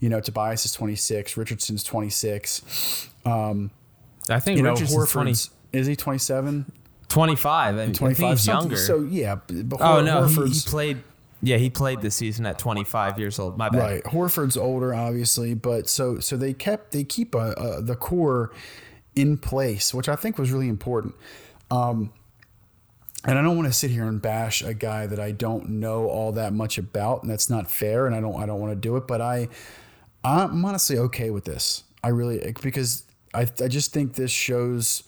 You 0.00 0.08
know, 0.08 0.20
Tobias 0.20 0.64
is 0.64 0.72
26, 0.72 1.36
Richardson's 1.36 1.82
26. 1.84 3.08
Um, 3.24 3.70
I 4.28 4.40
think 4.40 4.58
you 4.58 4.64
Richardson's 4.64 4.98
know, 4.98 5.06
20. 5.06 5.30
Is 5.72 5.86
he 5.86 5.96
27? 5.96 6.70
25. 7.08 7.74
I 7.74 7.86
mean, 7.86 7.94
25. 7.94 8.24
I 8.24 8.30
he's 8.30 8.46
younger. 8.46 8.76
So, 8.76 9.02
yeah. 9.02 9.36
But 9.36 9.80
oh, 9.80 10.00
no. 10.02 10.26
He, 10.26 10.50
he 10.50 10.60
played 10.66 11.02
yeah, 11.44 11.58
he 11.58 11.68
played 11.68 12.00
this 12.00 12.14
season 12.14 12.46
at 12.46 12.58
25 12.58 13.18
years 13.18 13.38
old. 13.38 13.58
My 13.58 13.68
bad. 13.68 13.78
Right, 13.78 14.04
Horford's 14.04 14.56
older, 14.56 14.94
obviously, 14.94 15.52
but 15.52 15.88
so 15.88 16.18
so 16.18 16.38
they 16.38 16.54
kept 16.54 16.92
they 16.92 17.04
keep 17.04 17.34
a, 17.34 17.52
a, 17.52 17.82
the 17.82 17.96
core 17.96 18.50
in 19.14 19.36
place, 19.36 19.92
which 19.92 20.08
I 20.08 20.16
think 20.16 20.38
was 20.38 20.50
really 20.50 20.68
important. 20.68 21.14
Um, 21.70 22.12
and 23.24 23.38
I 23.38 23.42
don't 23.42 23.56
want 23.56 23.68
to 23.68 23.72
sit 23.72 23.90
here 23.90 24.04
and 24.04 24.20
bash 24.20 24.62
a 24.62 24.74
guy 24.74 25.06
that 25.06 25.18
I 25.18 25.30
don't 25.30 25.70
know 25.70 26.06
all 26.08 26.32
that 26.32 26.52
much 26.52 26.78
about, 26.78 27.22
and 27.22 27.30
that's 27.30 27.48
not 27.48 27.70
fair. 27.70 28.06
And 28.06 28.14
I 28.14 28.20
don't 28.20 28.40
I 28.40 28.46
don't 28.46 28.60
want 28.60 28.72
to 28.72 28.76
do 28.76 28.96
it, 28.96 29.06
but 29.06 29.20
I 29.20 29.48
I'm 30.22 30.64
honestly 30.64 30.98
okay 30.98 31.30
with 31.30 31.44
this. 31.44 31.84
I 32.02 32.08
really 32.08 32.40
eh, 32.42 32.52
because 32.62 33.04
I 33.32 33.42
I 33.62 33.68
just 33.68 33.92
think 33.92 34.14
this 34.14 34.30
shows 34.30 35.04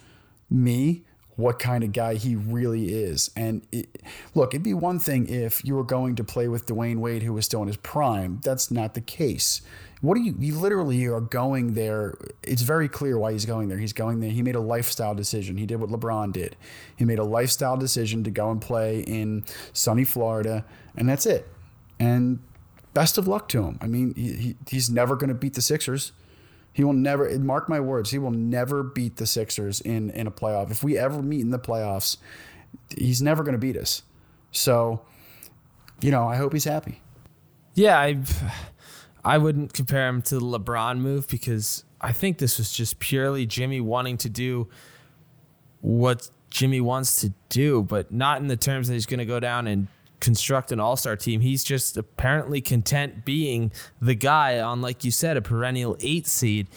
me 0.51 1.03
what 1.37 1.59
kind 1.59 1.85
of 1.85 1.93
guy 1.93 2.15
he 2.15 2.35
really 2.35 2.95
is. 2.95 3.31
And 3.37 3.67
it, 3.71 4.01
look, 4.35 4.55
it'd 4.55 4.63
be 4.63 4.75
one 4.75 4.99
thing 4.99 5.29
if 5.29 5.63
you 5.65 5.75
were 5.75 5.85
going 5.85 6.17
to 6.17 6.25
play 6.25 6.49
with 6.49 6.67
Dwyane 6.67 6.99
Wade, 6.99 7.23
who 7.23 7.35
was 7.35 7.45
still 7.45 7.61
in 7.61 7.69
his 7.69 7.77
prime. 7.77 8.41
That's 8.43 8.71
not 8.71 8.95
the 8.95 9.03
case. 9.03 9.61
What 10.03 10.17
do 10.17 10.23
you, 10.23 10.35
you 10.39 10.59
literally 10.59 11.07
are 11.07 11.21
going 11.21 11.75
there. 11.75 12.17
It's 12.43 12.63
very 12.63 12.89
clear 12.89 13.19
why 13.19 13.33
he's 13.33 13.47
going 13.47 13.69
there. 13.69 13.79
He's 13.79 13.95
going 13.95 14.21
there. 14.21 14.31
He 14.31 14.43
made 14.43 14.55
a 14.55 14.61
lifestyle 14.61 15.15
decision. 15.15 15.57
He 15.57 15.67
did 15.67 15.81
what 15.81 15.91
LeBron 15.91 16.33
did. 16.33 16.57
He 16.97 17.05
made 17.05 17.19
a 17.19 17.25
lifestyle 17.25 17.77
decision 17.77 18.23
to 18.25 18.31
go 18.31 18.51
and 18.51 18.61
play 18.61 19.01
in 19.01 19.45
sunny 19.73 20.05
Florida, 20.05 20.65
and 20.97 21.09
that's 21.09 21.25
it. 21.25 21.49
And 21.99 22.41
best 22.93 23.17
of 23.17 23.27
luck 23.27 23.49
to 23.49 23.63
him. 23.63 23.79
I 23.81 23.87
mean, 23.87 24.15
he, 24.15 24.33
he 24.33 24.57
he's 24.69 24.91
never 24.91 25.17
going 25.17 25.29
to 25.29 25.35
beat 25.35 25.55
the 25.55 25.63
Sixers. 25.63 26.13
He 26.73 26.85
will 26.85 26.93
never 26.93 27.39
mark 27.39 27.71
my 27.71 27.81
words. 27.81 28.11
He 28.11 28.19
will 28.19 28.31
never 28.31 28.83
beat 28.83 29.17
the 29.17 29.27
Sixers 29.27 29.81
in 29.81 30.11
in 30.11 30.27
a 30.27 30.31
playoff. 30.31 30.71
If 30.71 30.85
we 30.85 30.99
ever 30.99 31.23
meet 31.23 31.41
in 31.41 31.51
the 31.51 31.59
playoffs, 31.59 32.19
he's 32.97 33.23
never 33.23 33.43
going 33.43 33.55
to 33.55 33.59
beat 33.59 33.79
us. 33.79 34.03
So, 34.53 35.03
you 36.03 36.11
know, 36.11 36.29
I 36.29 36.37
hope 36.37 36.53
he's 36.53 36.65
happy. 36.65 37.01
Yeah, 37.75 37.99
I 37.99 38.19
I 39.27 39.39
wouldn't 39.39 39.73
compare 39.73 40.07
him 40.07 40.23
to 40.23 40.37
the 40.37 40.41
LeBron 40.41 40.99
move 40.99 41.27
because 41.27 41.85
I 42.01 42.13
think 42.13 42.39
this 42.39 42.59
was 42.59 42.73
just 42.73 43.01
purely 43.01 43.45
Jimmy 43.45 43.81
wanting 43.81 44.19
to 44.19 44.29
do 44.29 44.69
what 45.81 46.31
Jimmy 46.49 46.81
wants 46.81 47.21
to 47.23 47.33
do, 47.49 47.83
but 47.83 48.13
not 48.13 48.41
in 48.41 48.47
the 48.47 48.57
terms 48.57 48.87
that 48.87 48.95
he's 48.95 49.05
going 49.05 49.19
to 49.19 49.27
go 49.27 49.41
down 49.41 49.67
and 49.67 49.89
construct 50.21 50.71
an 50.71 50.79
all 50.79 50.97
star 50.97 51.17
team. 51.17 51.41
He's 51.41 51.65
just 51.65 51.97
apparently 51.97 52.61
content 52.61 53.25
being 53.25 53.73
the 54.01 54.15
guy 54.15 54.61
on, 54.61 54.81
like 54.81 55.03
you 55.03 55.11
said, 55.11 55.37
a 55.37 55.43
perennial 55.43 55.97
eight 55.99 56.29
seed. 56.29 56.69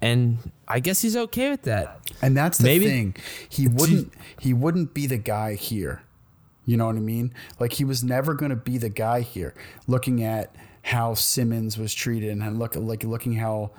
And 0.00 0.50
I 0.66 0.80
guess 0.80 1.00
he's 1.00 1.16
okay 1.16 1.48
with 1.48 1.62
that. 1.62 2.00
And 2.20 2.36
that's 2.36 2.58
the 2.58 2.64
Maybe, 2.64 2.86
thing. 2.86 3.16
He 3.48 3.68
wouldn't 3.68 4.12
he 4.40 4.52
wouldn't 4.52 4.94
be 4.94 5.06
the 5.06 5.16
guy 5.16 5.54
here. 5.54 6.02
You 6.66 6.76
know 6.76 6.86
what 6.86 6.96
I 6.96 7.00
mean? 7.00 7.32
Like 7.60 7.74
he 7.74 7.84
was 7.84 8.02
never 8.02 8.34
going 8.34 8.50
to 8.50 8.56
be 8.56 8.78
the 8.78 8.88
guy 8.88 9.20
here. 9.20 9.54
Looking 9.86 10.24
at 10.24 10.56
how 10.88 11.12
Simmons 11.12 11.76
was 11.76 11.92
treated 11.92 12.30
and 12.30 12.58
look 12.58 12.74
like 12.74 13.04
looking 13.04 13.34
how 13.34 13.70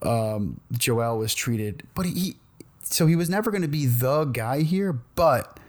um, 0.00 0.60
Joel 0.72 1.18
was 1.18 1.34
treated, 1.34 1.82
but 1.94 2.06
he 2.06 2.36
so 2.82 3.06
he 3.06 3.16
was 3.16 3.28
never 3.28 3.50
going 3.50 3.62
to 3.62 3.68
be 3.68 3.84
the 3.84 4.24
guy 4.24 4.62
here. 4.62 4.94
But 5.14 5.60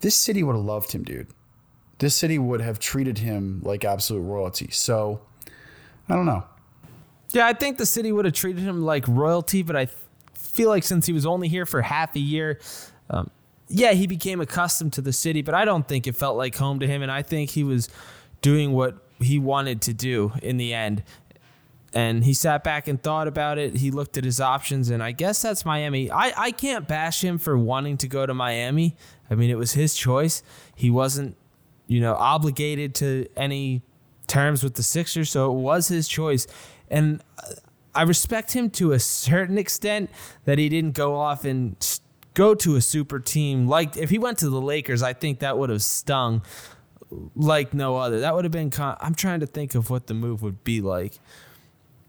this 0.00 0.14
city 0.14 0.44
would 0.44 0.54
have 0.54 0.64
loved 0.64 0.92
him, 0.92 1.02
dude. 1.02 1.26
This 1.98 2.14
city 2.14 2.38
would 2.38 2.60
have 2.60 2.78
treated 2.78 3.18
him 3.18 3.62
like 3.64 3.84
absolute 3.84 4.20
royalty. 4.20 4.68
So 4.70 5.20
I 6.08 6.14
don't 6.14 6.26
know. 6.26 6.44
Yeah, 7.32 7.48
I 7.48 7.52
think 7.52 7.78
the 7.78 7.86
city 7.86 8.12
would 8.12 8.24
have 8.24 8.34
treated 8.34 8.62
him 8.62 8.82
like 8.82 9.08
royalty, 9.08 9.64
but 9.64 9.74
I 9.74 9.88
feel 10.34 10.68
like 10.68 10.84
since 10.84 11.04
he 11.04 11.12
was 11.12 11.26
only 11.26 11.48
here 11.48 11.66
for 11.66 11.82
half 11.82 12.14
a 12.14 12.20
year, 12.20 12.60
um, 13.10 13.28
yeah, 13.68 13.92
he 13.92 14.06
became 14.06 14.40
accustomed 14.40 14.92
to 14.92 15.00
the 15.00 15.12
city, 15.12 15.42
but 15.42 15.54
I 15.54 15.64
don't 15.64 15.88
think 15.88 16.06
it 16.06 16.14
felt 16.14 16.36
like 16.36 16.54
home 16.54 16.78
to 16.78 16.86
him. 16.86 17.02
And 17.02 17.10
I 17.10 17.22
think 17.22 17.50
he 17.50 17.64
was 17.64 17.88
doing 18.40 18.72
what 18.72 18.98
he 19.22 19.38
wanted 19.38 19.80
to 19.82 19.94
do 19.94 20.32
in 20.42 20.56
the 20.56 20.74
end. 20.74 21.02
And 21.94 22.24
he 22.24 22.32
sat 22.32 22.64
back 22.64 22.88
and 22.88 23.02
thought 23.02 23.28
about 23.28 23.58
it. 23.58 23.76
He 23.76 23.90
looked 23.90 24.16
at 24.16 24.24
his 24.24 24.40
options, 24.40 24.88
and 24.88 25.02
I 25.02 25.12
guess 25.12 25.42
that's 25.42 25.66
Miami. 25.66 26.10
I, 26.10 26.32
I 26.36 26.50
can't 26.50 26.88
bash 26.88 27.22
him 27.22 27.36
for 27.36 27.58
wanting 27.58 27.98
to 27.98 28.08
go 28.08 28.24
to 28.24 28.32
Miami. 28.32 28.96
I 29.30 29.34
mean, 29.34 29.50
it 29.50 29.58
was 29.58 29.72
his 29.72 29.94
choice. 29.94 30.42
He 30.74 30.90
wasn't, 30.90 31.36
you 31.86 32.00
know, 32.00 32.14
obligated 32.14 32.94
to 32.96 33.26
any 33.36 33.82
terms 34.26 34.64
with 34.64 34.74
the 34.74 34.82
Sixers, 34.82 35.28
so 35.30 35.52
it 35.52 35.58
was 35.58 35.88
his 35.88 36.08
choice. 36.08 36.46
And 36.88 37.22
I 37.94 38.02
respect 38.02 38.52
him 38.52 38.70
to 38.70 38.92
a 38.92 38.98
certain 38.98 39.58
extent 39.58 40.10
that 40.46 40.58
he 40.58 40.70
didn't 40.70 40.94
go 40.94 41.14
off 41.16 41.44
and 41.44 41.76
go 42.34 42.54
to 42.54 42.76
a 42.76 42.80
super 42.80 43.20
team. 43.20 43.68
Like 43.68 43.96
if 43.96 44.10
he 44.10 44.18
went 44.18 44.38
to 44.38 44.48
the 44.48 44.60
Lakers, 44.60 45.02
I 45.02 45.12
think 45.12 45.40
that 45.40 45.58
would 45.58 45.70
have 45.70 45.82
stung 45.82 46.42
like 47.34 47.74
no 47.74 47.96
other. 47.96 48.20
That 48.20 48.34
would 48.34 48.44
have 48.44 48.52
been. 48.52 48.70
Con- 48.70 48.96
I'm 49.00 49.14
trying 49.14 49.40
to 49.40 49.46
think 49.46 49.74
of 49.74 49.90
what 49.90 50.06
the 50.06 50.14
move 50.14 50.42
would 50.42 50.64
be 50.64 50.80
like. 50.80 51.18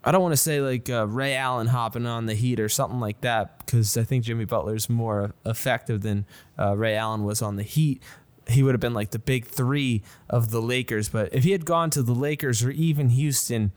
I 0.04 0.12
don't 0.12 0.22
want 0.22 0.34
to 0.34 0.38
say 0.38 0.60
like 0.60 0.90
uh, 0.90 1.08
Ray 1.08 1.36
Allen 1.36 1.68
hopping 1.68 2.06
on 2.06 2.26
the 2.26 2.34
Heat 2.34 2.60
or 2.60 2.68
something 2.68 3.00
like 3.00 3.22
that 3.22 3.66
because 3.66 3.96
I 3.98 4.04
think 4.04 4.26
Jimmy 4.26 4.46
Butler 4.46 4.76
is 4.76 4.90
more 4.90 5.34
effective 5.46 6.02
than 6.02 6.26
uh, 6.60 6.76
Ray 6.76 6.96
Allen 6.96 7.24
was 7.24 7.42
on 7.42 7.56
the 7.56 7.64
Heat. 7.64 8.04
He 8.50 8.62
would 8.64 8.74
have 8.74 8.82
been 8.82 8.94
like 8.94 9.12
the 9.12 9.20
big 9.20 9.46
three 9.46 10.04
of 10.30 10.52
the 10.52 10.62
Lakers. 10.62 11.08
But 11.08 11.34
if 11.34 11.46
he 11.46 11.52
had 11.52 11.66
gone 11.66 11.90
to 11.92 12.04
the 12.04 12.14
Lakers 12.14 12.64
or 12.64 12.72
even 12.72 13.10
Houston, 13.12 13.72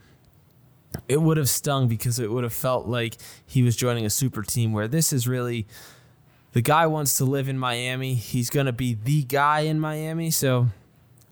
it 1.07 1.21
would 1.21 1.37
have 1.37 1.47
stung 1.47 1.87
because 1.87 2.19
it 2.19 2.29
would 2.29 2.43
have 2.43 2.53
felt 2.53 2.87
like 2.87 3.15
he 3.45 3.63
was 3.63 3.77
joining 3.77 4.05
a 4.05 4.09
super 4.09 4.43
team 4.43 4.73
where 4.73 4.89
this 4.89 5.13
is 5.13 5.27
really 5.29 5.65
the 6.51 6.61
guy 6.61 6.87
wants 6.87 7.17
to 7.17 7.25
live 7.25 7.47
in 7.47 7.57
Miami. 7.57 8.15
He's 8.15 8.49
going 8.49 8.65
to 8.65 8.73
be 8.73 8.95
the 8.95 9.23
guy 9.23 9.61
in 9.61 9.79
Miami. 9.79 10.31
So 10.31 10.67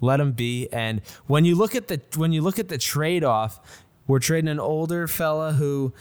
let 0.01 0.19
him 0.19 0.31
be. 0.33 0.67
And 0.71 1.01
when 1.27 1.45
you 1.45 1.55
look 1.55 1.75
at 1.75 1.87
the 1.87 2.01
when 2.15 2.31
you 2.31 2.41
look 2.41 2.59
at 2.59 2.67
the 2.67 2.77
trade 2.77 3.23
off, 3.23 3.59
we're 4.07 4.19
trading 4.19 4.49
an 4.49 4.59
older 4.59 5.07
fella 5.07 5.53
who 5.53 5.93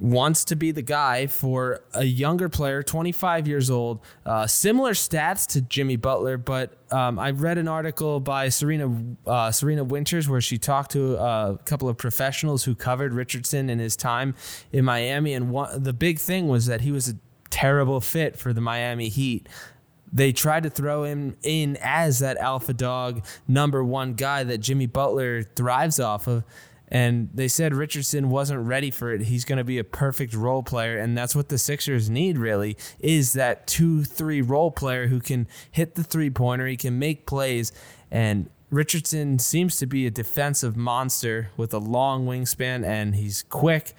wants 0.00 0.44
to 0.44 0.56
be 0.56 0.72
the 0.72 0.82
guy 0.82 1.26
for 1.26 1.80
a 1.94 2.04
younger 2.04 2.48
player, 2.48 2.82
25 2.82 3.46
years 3.46 3.70
old, 3.70 4.00
uh, 4.26 4.46
similar 4.46 4.92
stats 4.92 5.46
to 5.46 5.60
Jimmy 5.60 5.96
Butler. 5.96 6.36
But 6.36 6.76
um, 6.92 7.18
I 7.18 7.30
read 7.30 7.58
an 7.58 7.68
article 7.68 8.20
by 8.20 8.48
Serena 8.48 8.92
uh, 9.26 9.50
Serena 9.50 9.84
Winters 9.84 10.28
where 10.28 10.40
she 10.40 10.58
talked 10.58 10.90
to 10.92 11.16
a 11.16 11.58
couple 11.64 11.88
of 11.88 11.96
professionals 11.96 12.64
who 12.64 12.74
covered 12.74 13.12
Richardson 13.12 13.70
in 13.70 13.78
his 13.78 13.96
time 13.96 14.34
in 14.72 14.84
Miami, 14.84 15.32
and 15.34 15.50
one, 15.50 15.82
the 15.82 15.92
big 15.92 16.18
thing 16.18 16.48
was 16.48 16.66
that 16.66 16.80
he 16.80 16.92
was 16.92 17.08
a 17.08 17.16
terrible 17.50 18.00
fit 18.00 18.36
for 18.36 18.52
the 18.52 18.60
Miami 18.60 19.08
Heat 19.08 19.48
they 20.14 20.32
tried 20.32 20.62
to 20.62 20.70
throw 20.70 21.02
him 21.02 21.36
in 21.42 21.76
as 21.82 22.20
that 22.20 22.36
alpha 22.36 22.72
dog 22.72 23.26
number 23.48 23.84
one 23.84 24.14
guy 24.14 24.44
that 24.44 24.58
Jimmy 24.58 24.86
Butler 24.86 25.42
thrives 25.42 25.98
off 25.98 26.28
of. 26.28 26.44
And 26.86 27.30
they 27.34 27.48
said 27.48 27.74
Richardson 27.74 28.30
wasn't 28.30 28.66
ready 28.66 28.92
for 28.92 29.12
it. 29.12 29.22
He's 29.22 29.44
going 29.44 29.56
to 29.56 29.64
be 29.64 29.78
a 29.78 29.84
perfect 29.84 30.32
role 30.32 30.62
player, 30.62 30.98
and 30.98 31.18
that's 31.18 31.34
what 31.34 31.48
the 31.48 31.58
Sixers 31.58 32.08
need. 32.08 32.38
Really, 32.38 32.76
is 33.00 33.32
that 33.32 33.66
two-three 33.66 34.42
role 34.42 34.70
player 34.70 35.08
who 35.08 35.18
can 35.18 35.48
hit 35.72 35.96
the 35.96 36.04
three-pointer, 36.04 36.66
he 36.66 36.76
can 36.76 36.98
make 36.98 37.26
plays, 37.26 37.72
and 38.10 38.48
Richardson 38.70 39.38
seems 39.38 39.76
to 39.76 39.86
be 39.86 40.06
a 40.06 40.10
defensive 40.10 40.76
monster 40.76 41.50
with 41.56 41.72
a 41.72 41.78
long 41.78 42.26
wingspan, 42.26 42.84
and 42.84 43.16
he's 43.16 43.42
quick 43.42 43.94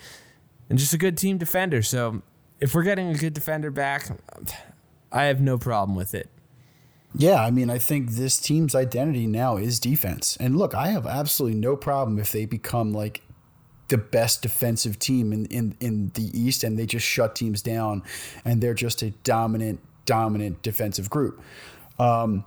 and 0.69 0.77
just 0.79 0.93
a 0.93 0.97
good 0.97 1.17
team 1.17 1.37
defender. 1.37 1.81
So, 1.81 2.21
if 2.61 2.73
we're 2.73 2.83
getting 2.83 3.09
a 3.09 3.15
good 3.15 3.33
defender 3.33 3.71
back, 3.71 4.09
I 5.11 5.25
have 5.25 5.41
no 5.41 5.57
problem 5.57 5.95
with 5.95 6.13
it. 6.13 6.29
Yeah, 7.17 7.41
I 7.41 7.49
mean, 7.49 7.69
I 7.69 7.77
think 7.77 8.11
this 8.11 8.37
team's 8.37 8.75
identity 8.75 9.25
now 9.25 9.55
is 9.55 9.79
defense. 9.79 10.35
And 10.39 10.57
look, 10.57 10.75
I 10.75 10.87
have 10.87 11.07
absolutely 11.07 11.57
no 11.57 11.77
problem 11.77 12.19
if 12.19 12.31
they 12.31 12.45
become 12.45 12.91
like 12.91 13.21
the 13.87 13.97
best 13.97 14.41
defensive 14.41 14.99
team 14.99 15.31
in, 15.31 15.45
in, 15.45 15.77
in 15.79 16.11
the 16.15 16.29
East 16.37 16.63
and 16.63 16.77
they 16.77 16.85
just 16.85 17.05
shut 17.05 17.35
teams 17.35 17.61
down 17.61 18.03
and 18.43 18.61
they're 18.61 18.73
just 18.73 19.01
a 19.01 19.11
dominant, 19.11 19.79
dominant 20.05 20.61
defensive 20.61 21.09
group. 21.09 21.41
Um, 21.99 22.43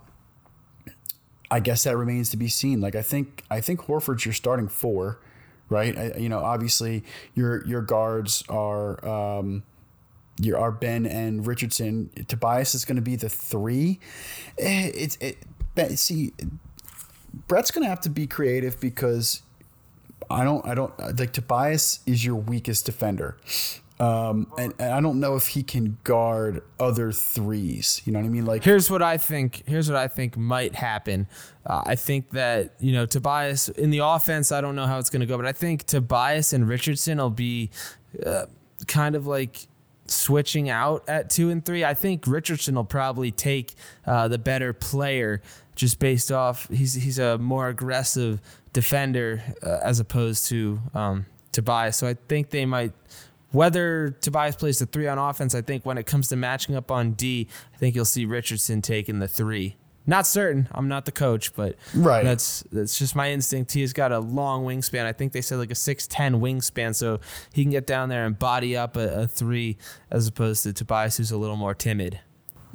I 1.51 1.59
guess 1.59 1.83
that 1.83 1.97
remains 1.97 2.29
to 2.31 2.37
be 2.37 2.47
seen. 2.47 2.79
Like 2.79 2.95
I 2.95 3.01
think 3.01 3.43
I 3.49 3.61
think 3.61 3.81
Horford's 3.81 4.25
your 4.25 4.33
starting 4.33 4.67
four, 4.67 5.19
right? 5.67 5.97
I, 5.97 6.13
you 6.17 6.29
know, 6.29 6.39
obviously 6.39 7.03
your 7.33 7.65
your 7.65 7.81
guards 7.81 8.43
are 8.49 9.03
um, 9.07 9.63
your 10.39 10.57
our 10.57 10.71
Ben 10.71 11.05
and 11.05 11.45
Richardson. 11.45 12.09
Tobias 12.27 12.75
is 12.75 12.85
going 12.85 12.95
to 12.95 13.01
be 13.01 13.15
the 13.15 13.29
three. 13.29 13.99
Eh, 14.57 14.91
it's 14.93 15.17
it, 15.17 15.37
see, 15.97 16.33
Brett's 17.47 17.71
going 17.71 17.83
to 17.83 17.89
have 17.89 18.01
to 18.01 18.09
be 18.09 18.27
creative 18.27 18.79
because 18.79 19.41
I 20.29 20.43
don't 20.43 20.65
I 20.65 20.75
don't 20.75 20.97
like 21.19 21.33
Tobias 21.33 21.99
is 22.05 22.25
your 22.25 22.35
weakest 22.35 22.85
defender. 22.85 23.37
Um, 23.99 24.47
and, 24.57 24.73
and, 24.79 24.93
I 24.93 25.01
don't 25.01 25.19
know 25.19 25.35
if 25.35 25.47
he 25.47 25.61
can 25.61 25.97
guard 26.05 26.63
other 26.79 27.11
threes. 27.11 28.01
You 28.05 28.13
know 28.13 28.19
what 28.19 28.27
I 28.27 28.29
mean? 28.29 28.45
Like, 28.45 28.63
here's 28.63 28.89
what 28.89 29.01
I 29.01 29.17
think. 29.17 29.63
Here's 29.67 29.89
what 29.89 29.97
I 29.97 30.07
think 30.07 30.37
might 30.37 30.73
happen. 30.73 31.27
Uh, 31.65 31.83
I 31.85 31.95
think 31.95 32.29
that 32.29 32.75
you 32.79 32.93
know 32.93 33.05
Tobias 33.05 33.67
in 33.67 33.89
the 33.89 33.97
offense. 33.97 34.53
I 34.53 34.61
don't 34.61 34.75
know 34.75 34.85
how 34.85 34.99
it's 34.99 35.09
going 35.09 35.19
to 35.19 35.25
go, 35.25 35.35
but 35.35 35.45
I 35.45 35.51
think 35.51 35.83
Tobias 35.83 36.53
and 36.53 36.65
Richardson 36.67 37.17
will 37.17 37.29
be 37.29 37.71
uh, 38.25 38.45
kind 38.87 39.15
of 39.15 39.27
like 39.27 39.67
switching 40.09 40.69
out 40.69 41.03
at 41.07 41.29
two 41.29 41.49
and 41.49 41.63
three. 41.63 41.83
I 41.83 41.93
think 41.93 42.25
Richardson 42.27 42.75
will 42.75 42.83
probably 42.83 43.31
take 43.31 43.75
uh, 44.05 44.27
the 44.27 44.37
better 44.37 44.73
player 44.73 45.41
just 45.75 45.99
based 45.99 46.31
off 46.31 46.67
he's 46.69 46.93
he's 46.93 47.19
a 47.19 47.37
more 47.37 47.69
aggressive 47.69 48.41
defender 48.73 49.41
uh, 49.63 49.79
as 49.83 49.99
opposed 49.99 50.47
to 50.47 50.79
um, 50.93 51.25
Tobias. 51.51 51.97
So 51.97 52.07
I 52.07 52.15
think 52.27 52.49
they 52.49 52.65
might. 52.65 52.93
Whether 53.51 54.11
Tobias 54.21 54.55
plays 54.55 54.77
the 54.77 54.85
three 54.85 55.07
on 55.07 55.17
offense, 55.17 55.55
I 55.55 55.61
think 55.61 55.83
when 55.83 55.97
it 55.97 56.05
comes 56.05 56.27
to 56.29 56.35
matching 56.35 56.75
up 56.75 56.91
on 56.91 57.13
D, 57.13 57.47
I 57.73 57.77
think 57.77 57.95
you'll 57.95 58.05
see 58.05 58.25
Richardson 58.25 58.83
taking 58.83 59.17
the 59.17 59.27
three. 59.27 59.75
Not 60.07 60.25
certain. 60.25 60.67
I'm 60.71 60.87
not 60.87 61.05
the 61.05 61.11
coach, 61.11 61.53
but 61.53 61.75
right. 61.93 62.23
that's 62.23 62.63
that's 62.71 62.97
just 62.97 63.15
my 63.15 63.31
instinct. 63.31 63.73
He 63.73 63.81
has 63.81 63.93
got 63.93 64.11
a 64.11 64.19
long 64.19 64.65
wingspan. 64.65 65.05
I 65.05 65.13
think 65.13 65.33
they 65.33 65.41
said 65.41 65.59
like 65.59 65.71
a 65.71 65.75
six 65.75 66.07
ten 66.07 66.41
wingspan, 66.41 66.95
so 66.95 67.19
he 67.53 67.63
can 67.63 67.71
get 67.71 67.85
down 67.85 68.09
there 68.09 68.25
and 68.25 68.37
body 68.37 68.75
up 68.75 68.97
a, 68.97 69.21
a 69.21 69.27
three 69.27 69.77
as 70.09 70.27
opposed 70.27 70.63
to 70.63 70.73
Tobias, 70.73 71.17
who's 71.17 71.31
a 71.31 71.37
little 71.37 71.57
more 71.57 71.75
timid. 71.75 72.19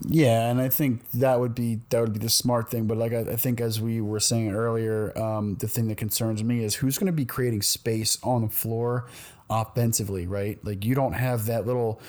Yeah, 0.03 0.51
and 0.51 0.61
I 0.61 0.69
think 0.69 1.09
that 1.13 1.39
would 1.39 1.55
be 1.55 1.81
that 1.91 2.01
would 2.01 2.13
be 2.13 2.19
the 2.19 2.29
smart 2.29 2.71
thing. 2.71 2.87
But 2.87 2.99
like 2.99 3.13
I, 3.13 3.21
I 3.21 3.37
think, 3.37 3.61
as 3.61 3.81
we 3.81 4.01
were 4.01 4.21
saying 4.21 4.53
earlier, 4.53 5.17
um, 5.19 5.57
the 5.57 5.69
thing 5.69 5.89
that 5.89 5.97
concerns 5.97 6.43
me 6.43 6.65
is 6.65 6.75
who's 6.77 6.99
going 6.99 7.07
to 7.07 7.13
be 7.13 7.25
creating 7.25 7.63
space 7.63 8.19
on 8.23 8.43
the 8.43 8.49
floor 8.49 9.09
offensively, 9.49 10.27
right? 10.27 10.59
Like 10.65 10.85
you 10.85 10.95
don't 10.95 11.13
have 11.13 11.47
that 11.47 11.67
little, 11.67 12.01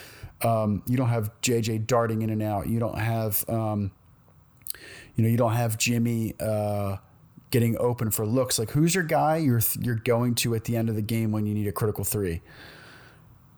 um, 0.42 0.82
you 0.88 0.98
don't 0.98 1.10
have 1.10 1.30
JJ 1.42 1.86
darting 1.86 2.22
in 2.22 2.30
and 2.30 2.42
out. 2.42 2.68
You 2.68 2.80
don't 2.80 2.98
have. 2.98 3.46
Um, 3.48 3.92
you 5.16 5.24
know, 5.24 5.30
you 5.30 5.38
don't 5.38 5.54
have 5.54 5.78
Jimmy 5.78 6.36
uh, 6.40 6.98
getting 7.52 7.78
open 7.78 8.12
for 8.12 8.26
looks. 8.26 8.60
Like, 8.60 8.72
who's 8.72 8.94
your 8.94 9.04
guy 9.04 9.38
you're 9.38 9.62
you're 9.80 9.96
going 9.96 10.36
to 10.36 10.56
at 10.56 10.66
the 10.66 10.76
end 10.76 10.90
of 10.90 10.96
the 10.96 11.02
game 11.02 11.32
when 11.32 11.46
you 11.46 11.54
need 11.54 11.68
a 11.68 11.72
critical 11.72 12.04
three? 12.04 12.42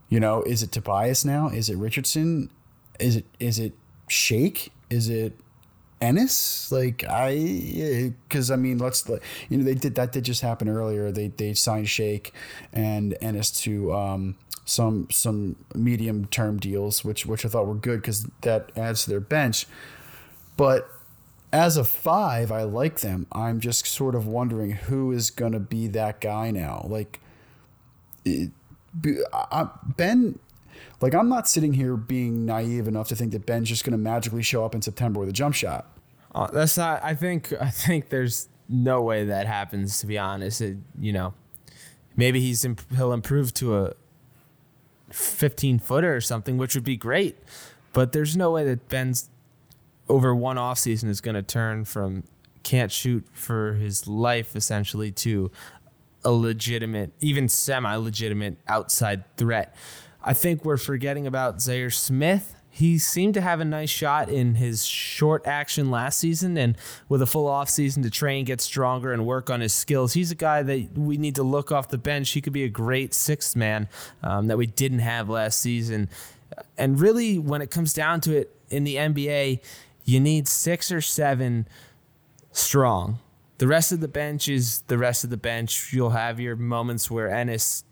You 0.09 0.19
know, 0.19 0.43
is 0.43 0.63
it 0.63 0.71
Tobias 0.71 1.25
now? 1.25 1.49
Is 1.49 1.69
it 1.69 1.77
Richardson? 1.77 2.49
Is 2.99 3.15
it 3.15 3.25
is 3.39 3.59
it 3.59 3.73
Shake? 4.07 4.71
Is 4.89 5.09
it 5.09 5.37
Ennis? 5.99 6.71
Like 6.71 7.03
I, 7.09 8.13
because 8.27 8.51
I 8.51 8.55
mean, 8.55 8.77
let's 8.77 9.09
you 9.49 9.57
know 9.57 9.63
they 9.63 9.73
did 9.73 9.95
that 9.95 10.11
did 10.11 10.25
just 10.25 10.41
happen 10.41 10.69
earlier. 10.69 11.11
They 11.11 11.29
they 11.29 11.53
signed 11.53 11.89
Shake 11.89 12.33
and 12.71 13.17
Ennis 13.19 13.51
to 13.61 13.93
um, 13.93 14.35
some 14.65 15.07
some 15.11 15.55
medium 15.73 16.27
term 16.27 16.59
deals, 16.59 17.03
which 17.03 17.25
which 17.25 17.45
I 17.45 17.49
thought 17.49 17.65
were 17.65 17.75
good 17.75 18.01
because 18.01 18.27
that 18.41 18.71
adds 18.77 19.05
to 19.05 19.09
their 19.09 19.19
bench. 19.19 19.65
But 20.55 20.89
as 21.57 21.75
a 21.75 21.83
five, 21.83 22.51
I 22.51 22.63
like 22.63 22.99
them. 22.99 23.25
I'm 23.31 23.59
just 23.59 23.87
sort 23.87 24.13
of 24.13 24.27
wondering 24.27 24.71
who 24.71 25.11
is 25.11 25.31
going 25.31 25.53
to 25.53 25.59
be 25.59 25.87
that 25.87 26.21
guy 26.21 26.51
now. 26.51 26.85
Like, 26.87 27.19
it, 28.23 28.51
I, 29.33 29.67
Ben, 29.95 30.37
like, 31.01 31.15
I'm 31.15 31.29
not 31.29 31.47
sitting 31.47 31.73
here 31.73 31.97
being 31.97 32.45
naive 32.45 32.87
enough 32.87 33.07
to 33.07 33.15
think 33.15 33.31
that 33.31 33.47
Ben's 33.47 33.69
just 33.69 33.83
going 33.83 33.93
to 33.93 33.97
magically 33.97 34.43
show 34.43 34.63
up 34.63 34.75
in 34.75 34.83
September 34.83 35.19
with 35.19 35.29
a 35.29 35.33
jump 35.33 35.55
shot. 35.55 35.87
Uh, 36.35 36.45
that's 36.51 36.77
not. 36.77 37.03
I 37.03 37.15
think. 37.15 37.51
I 37.59 37.71
think 37.71 38.09
there's 38.09 38.49
no 38.69 39.01
way 39.01 39.25
that 39.25 39.47
happens. 39.47 39.99
To 40.01 40.05
be 40.05 40.19
honest, 40.19 40.61
it, 40.61 40.77
you 40.99 41.11
know, 41.11 41.33
maybe 42.15 42.39
he's 42.39 42.63
imp- 42.65 42.93
he'll 42.95 43.13
improve 43.13 43.51
to 43.55 43.77
a 43.77 43.93
15 45.09 45.79
footer 45.79 46.15
or 46.15 46.21
something, 46.21 46.57
which 46.57 46.75
would 46.75 46.83
be 46.83 46.97
great. 46.97 47.37
But 47.93 48.11
there's 48.11 48.37
no 48.37 48.51
way 48.51 48.63
that 48.65 48.89
Ben's 48.89 49.31
over 50.09 50.33
one 50.35 50.57
off 50.57 50.79
season 50.79 51.09
is 51.09 51.21
going 51.21 51.35
to 51.35 51.43
turn 51.43 51.85
from 51.85 52.23
can't 52.63 52.91
shoot 52.91 53.25
for 53.31 53.73
his 53.75 54.07
life 54.07 54.55
essentially 54.55 55.11
to 55.11 55.49
a 56.25 56.31
legitimate, 56.31 57.13
even 57.21 57.47
semi 57.47 57.95
legitimate 57.95 58.57
outside 58.67 59.23
threat. 59.37 59.75
I 60.21 60.33
think 60.33 60.65
we're 60.65 60.77
forgetting 60.77 61.25
about 61.25 61.57
Zhaire 61.57 61.93
Smith. 61.93 62.55
He 62.69 62.99
seemed 62.99 63.33
to 63.35 63.41
have 63.41 63.59
a 63.59 63.65
nice 63.65 63.89
shot 63.89 64.29
in 64.29 64.55
his 64.55 64.85
short 64.85 65.47
action 65.47 65.89
last 65.89 66.19
season, 66.19 66.57
and 66.57 66.77
with 67.07 67.21
a 67.21 67.25
full 67.25 67.47
off 67.47 67.69
season 67.69 68.03
to 68.03 68.09
train, 68.09 68.45
get 68.45 68.59
stronger, 68.61 69.13
and 69.13 69.25
work 69.25 69.49
on 69.49 69.61
his 69.61 69.73
skills, 69.73 70.13
he's 70.13 70.29
a 70.29 70.35
guy 70.35 70.61
that 70.61 70.89
we 70.95 71.17
need 71.17 71.35
to 71.35 71.43
look 71.43 71.71
off 71.71 71.87
the 71.87 71.97
bench. 71.97 72.31
He 72.31 72.41
could 72.41 72.53
be 72.53 72.65
a 72.65 72.69
great 72.69 73.13
sixth 73.13 73.55
man 73.55 73.87
um, 74.21 74.47
that 74.47 74.57
we 74.57 74.67
didn't 74.67 74.99
have 74.99 75.29
last 75.29 75.59
season. 75.59 76.09
And 76.77 76.99
really, 76.99 77.39
when 77.39 77.61
it 77.61 77.71
comes 77.71 77.93
down 77.93 78.21
to 78.21 78.35
it 78.35 78.53
in 78.69 78.83
the 78.83 78.95
NBA, 78.95 79.61
you 80.07 80.19
need 80.19 80.47
six 80.47 80.91
or 80.91 81.01
seven 81.01 81.67
strong. 82.51 83.19
The 83.59 83.67
rest 83.67 83.91
of 83.91 83.99
the 83.99 84.07
bench 84.07 84.47
is 84.47 84.81
the 84.87 84.97
rest 84.97 85.23
of 85.23 85.29
the 85.29 85.37
bench. 85.37 85.91
You'll 85.93 86.11
have 86.11 86.39
your 86.39 86.55
moments 86.55 87.11
where 87.11 87.29
Ennis 87.29 87.83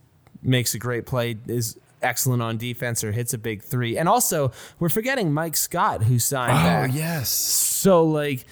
makes 0.42 0.74
a 0.74 0.80
great 0.80 1.06
play, 1.06 1.38
is 1.48 1.78
excellent 2.02 2.42
on 2.42 2.58
defense, 2.58 3.04
or 3.04 3.12
hits 3.12 3.34
a 3.34 3.38
big 3.38 3.64
three. 3.64 3.98
And 3.98 4.08
also, 4.08 4.52
we're 4.80 4.90
forgetting 4.90 5.34
Mike 5.34 5.58
Scott, 5.58 6.04
who 6.04 6.20
signed 6.20 6.52
Oh 6.54 6.88
back. 6.88 6.92
yes. 6.94 7.30
So 7.30 8.04
like, 8.06 8.46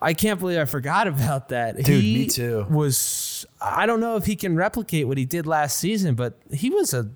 I 0.00 0.14
can't 0.14 0.38
believe 0.38 0.58
I 0.58 0.64
forgot 0.66 1.08
about 1.08 1.48
that. 1.48 1.76
Dude, 1.82 2.04
he 2.04 2.14
me 2.18 2.26
too. 2.26 2.66
Was 2.70 3.46
I 3.60 3.86
don't 3.86 4.00
know 4.00 4.16
if 4.16 4.26
he 4.26 4.36
can 4.36 4.54
replicate 4.54 5.08
what 5.08 5.18
he 5.18 5.24
did 5.24 5.46
last 5.46 5.78
season, 5.78 6.14
but 6.14 6.38
he 6.52 6.70
was 6.70 6.92
a 6.94 7.10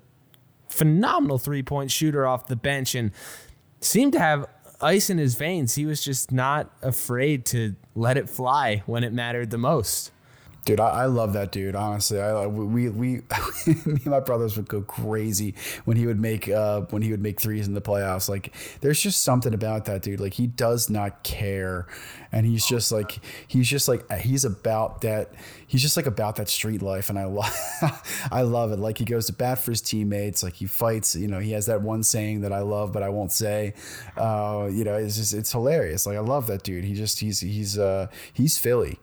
phenomenal 0.67 1.37
three 1.37 1.63
point 1.63 1.91
shooter 1.91 2.25
off 2.25 2.47
the 2.47 2.55
bench 2.55 2.95
and 2.95 3.11
seemed 3.79 4.13
to 4.13 4.19
have 4.19 4.47
ice 4.81 5.09
in 5.09 5.17
his 5.17 5.35
veins. 5.35 5.75
He 5.75 5.85
was 5.85 6.03
just 6.03 6.31
not 6.31 6.71
afraid 6.81 7.45
to 7.47 7.75
let 7.95 8.17
it 8.17 8.29
fly 8.29 8.83
when 8.85 9.03
it 9.03 9.13
mattered 9.13 9.49
the 9.49 9.57
most. 9.57 10.11
Dude, 10.65 10.79
I, 10.79 10.89
I 10.89 11.05
love 11.07 11.33
that 11.33 11.51
dude. 11.51 11.75
Honestly, 11.75 12.21
I 12.21 12.47
we 12.47 12.87
we 12.89 13.15
me 13.17 13.21
and 13.85 14.05
my 14.05 14.21
brothers 14.21 14.55
would 14.55 14.69
go 14.69 14.81
crazy 14.81 15.55
when 15.83 15.97
he 15.97 16.05
would 16.07 16.19
make 16.21 16.47
uh 16.47 16.81
when 16.89 17.01
he 17.01 17.11
would 17.11 17.21
make 17.21 17.41
threes 17.41 17.67
in 17.67 17.73
the 17.73 17.81
playoffs. 17.81 18.29
Like, 18.29 18.53
there's 18.79 19.01
just 19.01 19.23
something 19.23 19.53
about 19.53 19.83
that 19.85 20.03
dude. 20.03 20.21
Like, 20.21 20.35
he 20.35 20.47
does 20.47 20.89
not 20.89 21.21
care, 21.23 21.87
and 22.31 22.45
he's 22.45 22.65
just 22.65 22.93
like 22.93 23.19
he's 23.45 23.67
just 23.67 23.89
like 23.89 24.09
he's 24.19 24.45
about 24.45 25.01
that. 25.01 25.33
He's 25.67 25.81
just 25.81 25.97
like 25.97 26.05
about 26.05 26.37
that 26.37 26.47
street 26.47 26.81
life, 26.81 27.09
and 27.09 27.19
I 27.19 27.25
love 27.25 27.53
I 28.31 28.43
love 28.43 28.71
it. 28.71 28.79
Like, 28.79 28.97
he 28.99 29.05
goes 29.05 29.25
to 29.25 29.33
bat 29.33 29.59
for 29.59 29.71
his 29.71 29.81
teammates. 29.81 30.43
Like, 30.43 30.53
he 30.53 30.65
fights. 30.65 31.13
You 31.13 31.27
know, 31.27 31.39
he 31.39 31.51
has 31.51 31.65
that 31.65 31.81
one 31.81 32.03
saying 32.03 32.39
that 32.41 32.53
I 32.53 32.59
love, 32.59 32.93
but 32.93 33.03
I 33.03 33.09
won't 33.09 33.33
say. 33.33 33.73
Uh, 34.15 34.69
you 34.71 34.85
know, 34.85 34.95
it's 34.95 35.17
just 35.17 35.33
it's 35.33 35.51
hilarious. 35.51 36.05
Like, 36.05 36.15
I 36.15 36.21
love 36.21 36.47
that 36.47 36.63
dude. 36.63 36.85
He 36.85 36.93
just 36.93 37.19
he's 37.19 37.41
he's 37.41 37.77
uh 37.77 38.07
he's 38.31 38.57
Philly. 38.57 38.99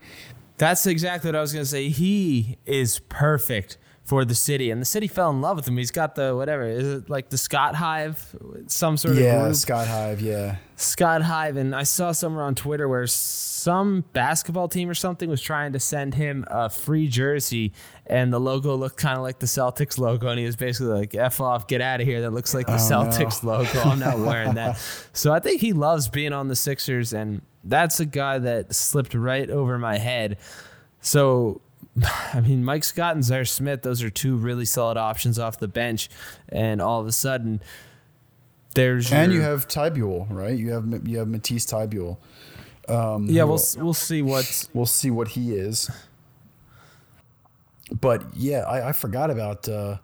That's 0.60 0.86
exactly 0.86 1.28
what 1.28 1.36
I 1.36 1.40
was 1.40 1.54
going 1.54 1.64
to 1.64 1.70
say. 1.70 1.88
He 1.88 2.58
is 2.66 2.98
perfect 3.08 3.78
for 4.04 4.26
the 4.26 4.34
city, 4.34 4.70
and 4.70 4.78
the 4.78 4.84
city 4.84 5.06
fell 5.06 5.30
in 5.30 5.40
love 5.40 5.56
with 5.56 5.66
him. 5.66 5.78
He's 5.78 5.90
got 5.90 6.16
the 6.16 6.36
whatever 6.36 6.64
is 6.64 6.86
it 6.86 7.08
like 7.08 7.30
the 7.30 7.38
Scott 7.38 7.74
Hive, 7.76 8.36
some 8.66 8.96
sort 8.98 9.16
of 9.16 9.20
Yeah. 9.22 9.52
Scott 9.52 9.86
Hive. 9.86 10.20
Yeah. 10.20 10.56
Scott 10.76 11.22
Hive, 11.22 11.56
and 11.56 11.74
I 11.74 11.84
saw 11.84 12.12
somewhere 12.12 12.44
on 12.44 12.54
Twitter 12.54 12.88
where 12.88 13.06
some 13.06 14.04
basketball 14.12 14.68
team 14.68 14.90
or 14.90 14.94
something 14.94 15.30
was 15.30 15.40
trying 15.40 15.72
to 15.72 15.80
send 15.80 16.14
him 16.14 16.44
a 16.48 16.68
free 16.68 17.08
jersey, 17.08 17.72
and 18.04 18.30
the 18.30 18.38
logo 18.38 18.74
looked 18.74 18.98
kind 18.98 19.16
of 19.16 19.22
like 19.22 19.38
the 19.38 19.46
Celtics 19.46 19.96
logo, 19.96 20.28
and 20.28 20.38
he 20.38 20.44
was 20.44 20.56
basically 20.56 20.92
like, 20.92 21.14
"F 21.14 21.40
off, 21.40 21.66
get 21.68 21.80
out 21.80 22.02
of 22.02 22.06
here." 22.06 22.20
That 22.20 22.32
looks 22.32 22.52
like 22.52 22.66
the 22.66 22.74
oh, 22.74 22.76
Celtics 22.76 23.42
logo. 23.42 23.80
I'm 23.80 23.98
not 23.98 24.18
wearing 24.18 24.54
that. 24.54 24.78
So 25.14 25.32
I 25.32 25.40
think 25.40 25.60
he 25.62 25.72
loves 25.72 26.08
being 26.08 26.32
on 26.34 26.48
the 26.48 26.56
Sixers, 26.56 27.12
and 27.12 27.40
that's 27.64 28.00
a 28.00 28.06
guy 28.06 28.38
that 28.38 28.74
slipped 28.74 29.14
right 29.14 29.48
over 29.50 29.78
my 29.78 29.98
head. 29.98 30.38
So. 31.00 31.60
I 32.32 32.40
mean, 32.40 32.64
Mike 32.64 32.84
Scott 32.84 33.16
and 33.16 33.24
Zhaire 33.24 33.48
Smith, 33.48 33.82
those 33.82 34.02
are 34.02 34.10
two 34.10 34.36
really 34.36 34.64
solid 34.64 34.96
options 34.96 35.38
off 35.38 35.58
the 35.58 35.66
bench. 35.68 36.08
And 36.48 36.80
all 36.80 37.00
of 37.00 37.06
a 37.06 37.12
sudden, 37.12 37.60
there's. 38.74 39.12
And 39.12 39.32
your- 39.32 39.42
you 39.42 39.46
have 39.48 39.66
Thybulle, 39.66 40.26
right? 40.30 40.56
You 40.56 40.70
have 40.70 41.08
you 41.08 41.18
have 41.18 41.28
Matisse 41.28 41.66
Thybulle. 41.66 42.16
Yeah, 42.88 43.44
we'll 43.44 43.60
we'll 43.76 43.94
see 43.94 44.22
what. 44.22 44.68
We'll 44.72 44.86
see 44.86 45.10
what 45.10 45.28
he 45.28 45.54
is. 45.54 45.90
But 47.92 48.24
yeah, 48.36 48.60
I, 48.60 48.90
I 48.90 48.92
forgot 48.92 49.30
about 49.30 49.68
uh, 49.68 49.98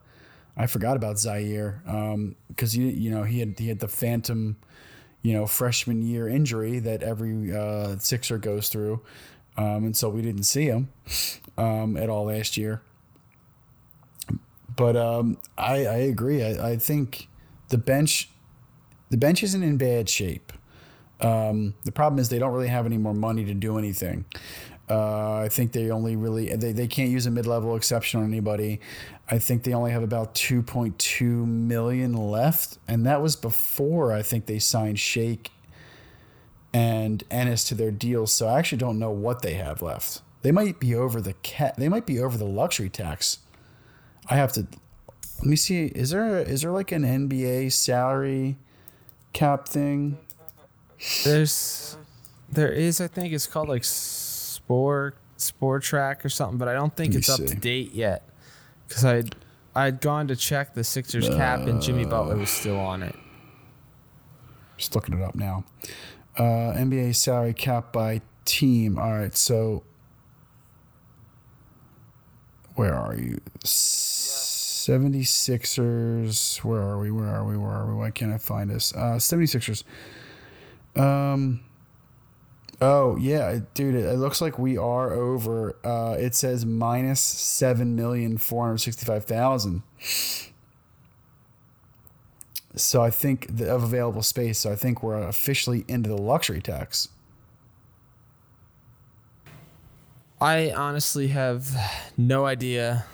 I 0.56 0.66
forgot 0.66 0.96
about 0.96 1.16
Zhaire 1.16 2.34
because 2.48 2.76
you 2.76 2.86
you 2.86 3.10
know 3.10 3.22
he 3.22 3.40
had 3.40 3.58
he 3.58 3.68
had 3.68 3.78
the 3.78 3.88
phantom 3.88 4.56
you 5.26 5.32
know 5.32 5.44
freshman 5.44 6.02
year 6.02 6.28
injury 6.28 6.78
that 6.78 7.02
every 7.02 7.52
uh, 7.52 7.98
Sixer 7.98 8.38
goes 8.38 8.68
through, 8.68 9.00
um, 9.56 9.84
and 9.84 9.96
so 9.96 10.08
we 10.08 10.22
didn't 10.22 10.44
see 10.44 10.66
him 10.66 10.88
um, 11.58 11.96
at 11.96 12.08
all 12.08 12.26
last 12.26 12.56
year. 12.56 12.80
But 14.76 14.96
um, 14.96 15.38
I 15.58 15.84
I 15.86 15.96
agree. 15.96 16.44
I, 16.44 16.70
I 16.70 16.76
think 16.76 17.26
the 17.70 17.78
bench 17.78 18.30
the 19.10 19.16
bench 19.16 19.42
isn't 19.42 19.64
in 19.64 19.76
bad 19.78 20.08
shape. 20.08 20.52
Um, 21.20 21.74
the 21.84 21.90
problem 21.90 22.20
is 22.20 22.28
they 22.28 22.38
don't 22.38 22.52
really 22.52 22.68
have 22.68 22.86
any 22.86 22.98
more 22.98 23.14
money 23.14 23.44
to 23.46 23.54
do 23.54 23.78
anything. 23.78 24.26
Uh, 24.88 25.38
I 25.38 25.48
think 25.48 25.72
they 25.72 25.90
only 25.90 26.14
really 26.14 26.54
they, 26.54 26.70
they 26.70 26.86
can't 26.86 27.10
use 27.10 27.26
a 27.26 27.32
mid 27.32 27.46
level 27.46 27.74
exception 27.74 28.20
on 28.20 28.26
anybody. 28.26 28.80
I 29.28 29.38
think 29.38 29.64
they 29.64 29.72
only 29.72 29.90
have 29.90 30.02
about 30.02 30.34
two 30.34 30.62
point 30.62 30.98
two 30.98 31.46
million 31.46 32.12
left, 32.12 32.78
and 32.86 33.04
that 33.06 33.20
was 33.20 33.34
before 33.36 34.12
I 34.12 34.22
think 34.22 34.46
they 34.46 34.58
signed 34.58 34.98
Shake 34.98 35.50
and 36.72 37.24
Ennis 37.30 37.64
to 37.64 37.74
their 37.74 37.90
deals. 37.90 38.32
So 38.32 38.46
I 38.46 38.58
actually 38.58 38.78
don't 38.78 38.98
know 38.98 39.10
what 39.10 39.42
they 39.42 39.54
have 39.54 39.82
left. 39.82 40.22
They 40.42 40.52
might 40.52 40.78
be 40.78 40.94
over 40.94 41.20
the 41.20 41.32
cat. 41.34 41.76
They 41.76 41.88
might 41.88 42.06
be 42.06 42.20
over 42.20 42.38
the 42.38 42.44
luxury 42.44 42.88
tax. 42.88 43.38
I 44.28 44.36
have 44.36 44.52
to 44.52 44.66
let 45.38 45.46
me 45.46 45.56
see. 45.56 45.86
Is 45.86 46.10
there 46.10 46.38
is 46.38 46.62
there 46.62 46.70
like 46.70 46.92
an 46.92 47.02
NBA 47.02 47.72
salary 47.72 48.56
cap 49.32 49.68
thing? 49.68 50.18
There's, 51.24 51.96
there 52.50 52.72
is. 52.72 53.00
I 53.00 53.06
think 53.06 53.32
it's 53.32 53.46
called 53.46 53.68
like 53.68 53.84
Sport 53.84 55.16
Sport 55.36 55.82
Track 55.82 56.24
or 56.24 56.28
something, 56.28 56.58
but 56.58 56.68
I 56.68 56.72
don't 56.72 56.94
think 56.94 57.14
it's 57.14 57.28
up 57.28 57.40
see. 57.40 57.46
to 57.46 57.54
date 57.54 57.92
yet. 57.92 58.25
Because 58.86 59.04
I, 59.04 59.24
I'd 59.74 60.00
gone 60.00 60.28
to 60.28 60.36
check 60.36 60.74
the 60.74 60.84
Sixers 60.84 61.28
cap, 61.28 61.58
and 61.60 61.82
Jimmy 61.82 62.04
Butler 62.04 62.36
was 62.36 62.50
still 62.50 62.78
on 62.78 63.02
it. 63.02 63.16
Just 64.76 64.94
looking 64.94 65.18
it 65.18 65.22
up 65.22 65.34
now. 65.34 65.64
Uh, 66.36 66.72
NBA 66.74 67.16
salary 67.16 67.54
cap 67.54 67.92
by 67.92 68.20
team. 68.44 68.98
All 68.98 69.12
right, 69.12 69.36
so 69.36 69.82
where 72.74 72.94
are 72.94 73.14
you? 73.14 73.40
76ers. 73.64 76.62
Where 76.62 76.80
are 76.80 76.98
we? 76.98 77.10
Where 77.10 77.28
are 77.28 77.44
we? 77.44 77.56
Where 77.56 77.70
are 77.70 77.86
we? 77.86 77.94
Why 77.94 78.10
can't 78.10 78.32
I 78.32 78.38
find 78.38 78.70
us? 78.70 78.94
Uh, 78.94 79.16
76ers. 79.16 79.82
Um. 80.94 81.60
Oh 82.80 83.16
yeah, 83.16 83.60
dude! 83.72 83.94
It, 83.94 84.18
looks 84.18 84.40
like 84.40 84.58
we 84.58 84.76
are 84.76 85.12
over. 85.12 85.76
Uh, 85.82 86.16
it 86.18 86.34
says 86.34 86.66
minus 86.66 87.20
seven 87.20 87.96
million 87.96 88.36
four 88.36 88.66
hundred 88.66 88.78
sixty-five 88.78 89.24
thousand. 89.24 89.82
So 92.74 93.02
I 93.02 93.10
think 93.10 93.56
the, 93.56 93.72
of 93.72 93.82
available 93.82 94.22
space. 94.22 94.58
So 94.58 94.72
I 94.72 94.76
think 94.76 95.02
we're 95.02 95.22
officially 95.22 95.86
into 95.88 96.10
the 96.10 96.20
luxury 96.20 96.60
tax. 96.60 97.08
I 100.38 100.70
honestly 100.70 101.28
have 101.28 101.74
no 102.18 102.44
idea 102.44 103.06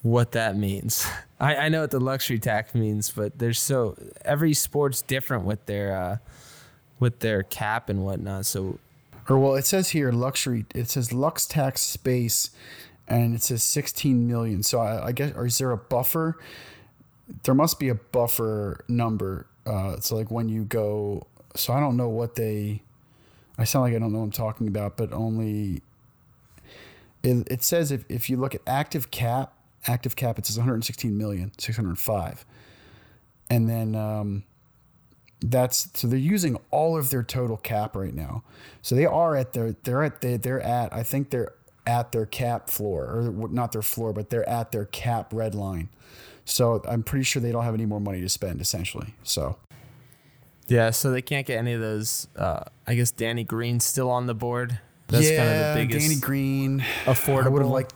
what 0.00 0.32
that 0.32 0.56
means. 0.56 1.06
I, 1.40 1.56
I 1.56 1.68
know 1.68 1.82
what 1.82 1.90
the 1.90 2.00
luxury 2.00 2.38
tax 2.38 2.74
means, 2.74 3.10
but 3.10 3.38
there's 3.38 3.60
so 3.60 3.98
every 4.24 4.54
sport's 4.54 5.02
different 5.02 5.44
with 5.44 5.66
their 5.66 5.94
uh, 5.94 6.16
with 7.00 7.20
their 7.20 7.42
cap 7.42 7.90
and 7.90 8.02
whatnot. 8.02 8.46
So 8.46 8.78
Or 9.28 9.38
well, 9.38 9.54
it 9.54 9.64
says 9.64 9.90
here 9.90 10.12
luxury. 10.12 10.66
It 10.74 10.90
says 10.90 11.12
lux 11.12 11.46
tax 11.46 11.80
space, 11.80 12.50
and 13.08 13.34
it 13.34 13.42
says 13.42 13.62
sixteen 13.62 14.26
million. 14.26 14.62
So 14.62 14.80
I, 14.80 15.06
I 15.06 15.12
guess, 15.12 15.32
or 15.34 15.46
is 15.46 15.58
there 15.58 15.70
a 15.70 15.76
buffer? 15.76 16.38
There 17.44 17.54
must 17.54 17.80
be 17.80 17.88
a 17.88 17.94
buffer 17.94 18.84
number. 18.88 19.46
Uh, 19.66 19.98
so 20.00 20.16
like 20.16 20.30
when 20.30 20.48
you 20.48 20.64
go. 20.64 21.26
So 21.56 21.72
I 21.72 21.80
don't 21.80 21.96
know 21.96 22.08
what 22.08 22.34
they. 22.34 22.82
I 23.56 23.64
sound 23.64 23.84
like 23.84 23.94
I 23.94 23.98
don't 23.98 24.12
know 24.12 24.18
what 24.18 24.24
I'm 24.24 24.30
talking 24.30 24.68
about, 24.68 24.96
but 24.96 25.12
only. 25.12 25.82
It, 27.22 27.48
it 27.50 27.62
says 27.62 27.90
if, 27.90 28.04
if 28.10 28.28
you 28.28 28.36
look 28.36 28.54
at 28.54 28.60
active 28.66 29.10
cap, 29.10 29.54
active 29.86 30.14
cap, 30.14 30.38
it 30.38 30.44
says 30.44 30.58
116 30.58 31.16
million, 31.16 31.52
605. 31.56 32.44
And 33.48 33.68
then 33.68 33.94
um, 33.94 34.44
that's 35.40 35.88
so 35.94 36.08
they're 36.08 36.18
using 36.18 36.58
all 36.70 36.96
of 36.96 37.10
their 37.10 37.22
total 37.22 37.56
cap 37.56 37.96
right 37.96 38.14
now. 38.14 38.42
So 38.82 38.94
they 38.94 39.06
are 39.06 39.36
at 39.36 39.52
their 39.52 39.72
they're 39.82 40.02
at 40.02 40.20
they, 40.20 40.36
they're 40.36 40.60
at 40.60 40.92
I 40.92 41.02
think 41.02 41.30
they're 41.30 41.52
at 41.86 42.12
their 42.12 42.26
cap 42.26 42.70
floor 42.70 43.04
or 43.04 43.48
not 43.48 43.72
their 43.72 43.82
floor, 43.82 44.12
but 44.12 44.30
they're 44.30 44.48
at 44.48 44.72
their 44.72 44.86
cap 44.86 45.32
red 45.32 45.54
line. 45.54 45.88
So 46.44 46.82
I'm 46.88 47.02
pretty 47.02 47.24
sure 47.24 47.40
they 47.40 47.52
don't 47.52 47.64
have 47.64 47.74
any 47.74 47.86
more 47.86 48.00
money 48.00 48.20
to 48.20 48.28
spend 48.28 48.60
essentially. 48.60 49.14
So 49.22 49.56
yeah, 50.66 50.90
so 50.90 51.10
they 51.10 51.22
can't 51.22 51.46
get 51.46 51.58
any 51.58 51.72
of 51.72 51.80
those. 51.80 52.28
Uh, 52.36 52.64
I 52.86 52.94
guess 52.94 53.10
Danny 53.10 53.44
Green's 53.44 53.84
still 53.84 54.10
on 54.10 54.26
the 54.26 54.34
board. 54.34 54.78
That's 55.08 55.30
yeah, 55.30 55.36
kind 55.36 55.50
of 55.50 55.74
the 55.74 55.86
biggest. 55.86 56.08
Danny 56.08 56.20
Green. 56.20 56.80
affordable. 57.04 57.44
I 57.44 57.48
would 57.48 57.62
have 57.62 57.70
liked 57.70 57.94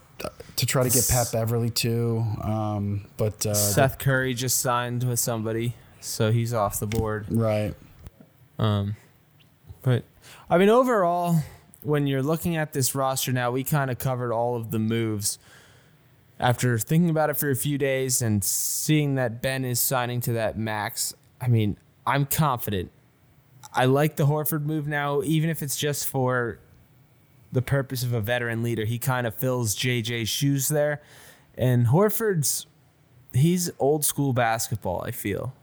to 0.56 0.66
try 0.66 0.82
to 0.82 0.90
get 0.90 1.08
Pat 1.08 1.30
Beverley 1.32 1.70
too, 1.70 2.24
um, 2.42 3.06
but 3.16 3.46
uh, 3.46 3.54
Seth 3.54 3.98
Curry 3.98 4.34
just 4.34 4.60
signed 4.60 5.04
with 5.04 5.18
somebody, 5.18 5.74
so 6.08 6.32
he's 6.32 6.52
off 6.54 6.80
the 6.80 6.86
board. 6.86 7.26
right. 7.30 7.74
Um, 8.58 8.96
but 9.82 10.04
I 10.50 10.58
mean, 10.58 10.68
overall, 10.68 11.36
when 11.82 12.06
you're 12.06 12.22
looking 12.22 12.56
at 12.56 12.72
this 12.72 12.94
roster 12.94 13.32
now, 13.32 13.50
we 13.50 13.64
kind 13.64 13.90
of 13.90 13.98
covered 13.98 14.32
all 14.32 14.56
of 14.56 14.70
the 14.70 14.78
moves. 14.78 15.38
After 16.40 16.78
thinking 16.78 17.10
about 17.10 17.30
it 17.30 17.36
for 17.36 17.50
a 17.50 17.56
few 17.56 17.78
days 17.78 18.22
and 18.22 18.44
seeing 18.44 19.16
that 19.16 19.42
Ben 19.42 19.64
is 19.64 19.80
signing 19.80 20.20
to 20.22 20.32
that 20.34 20.56
max, 20.56 21.14
I 21.40 21.48
mean, 21.48 21.76
I'm 22.06 22.26
confident. 22.26 22.92
I 23.72 23.86
like 23.86 24.16
the 24.16 24.26
Horford 24.26 24.64
move 24.64 24.86
now, 24.86 25.22
even 25.22 25.50
if 25.50 25.62
it's 25.62 25.76
just 25.76 26.08
for 26.08 26.58
the 27.52 27.62
purpose 27.62 28.02
of 28.02 28.12
a 28.12 28.20
veteran 28.20 28.62
leader. 28.62 28.84
He 28.84 28.98
kind 28.98 29.26
of 29.26 29.34
fills 29.34 29.74
JJ's 29.76 30.28
shoes 30.28 30.68
there. 30.68 31.02
And 31.56 31.86
Horford's, 31.86 32.66
he's 33.32 33.70
old 33.78 34.04
school 34.04 34.32
basketball, 34.32 35.02
I 35.04 35.10
feel. 35.10 35.54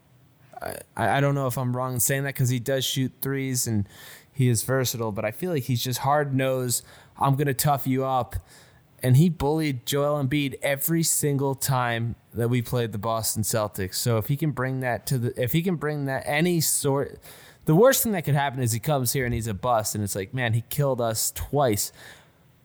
I, 0.66 1.18
I 1.18 1.22
don't 1.22 1.36
know 1.36 1.47
if 1.47 1.57
I'm 1.57 1.76
wrong 1.76 1.93
in 1.93 1.99
saying 1.99 2.24
that 2.24 2.34
because 2.36 2.49
he 2.49 2.59
does 2.59 2.84
shoot 2.84 3.11
threes 3.22 3.68
and 3.68 3.88
he 4.34 4.49
is 4.49 4.63
versatile, 4.63 5.11
but 5.11 5.24
I 5.24 5.32
feel 5.32 5.51
like 5.51 5.63
he's 5.63 5.84
just 5.84 5.99
hard 5.99 6.34
nosed. 6.34 6.84
I'm 7.18 7.36
going 7.36 7.47
to 7.47 7.53
tough 7.53 7.88
you 7.88 8.05
up. 8.05 8.36
And 9.03 9.18
he 9.18 9.30
bullied 9.30 9.86
Joel 9.86 10.24
Embiid 10.24 10.55
every 10.63 11.03
single 11.03 11.53
time 11.53 12.16
that 12.34 12.49
we 12.49 12.61
played 12.61 12.91
the 12.91 12.97
Boston 12.97 13.43
Celtics. 13.43 13.95
So 13.95 14.18
if 14.18 14.28
he 14.28 14.36
can 14.36 14.51
bring 14.51 14.80
that 14.80 15.05
to 15.07 15.18
the, 15.20 15.41
if 15.41 15.51
he 15.51 15.61
can 15.61 15.76
bring 15.76 16.05
that 16.05 16.24
any 16.26 16.59
sort, 16.59 17.20
the 17.66 17.76
worst 17.76 18.03
thing 18.03 18.13
that 18.13 18.24
could 18.24 18.36
happen 18.36 18.63
is 18.63 18.72
he 18.72 18.80
comes 18.80 19.13
here 19.13 19.26
and 19.26 19.34
he's 19.34 19.47
a 19.47 19.53
bust, 19.53 19.95
and 19.95 20.03
it's 20.03 20.16
like, 20.16 20.34
man, 20.34 20.53
he 20.53 20.63
killed 20.70 21.01
us 21.01 21.32
twice. 21.32 21.91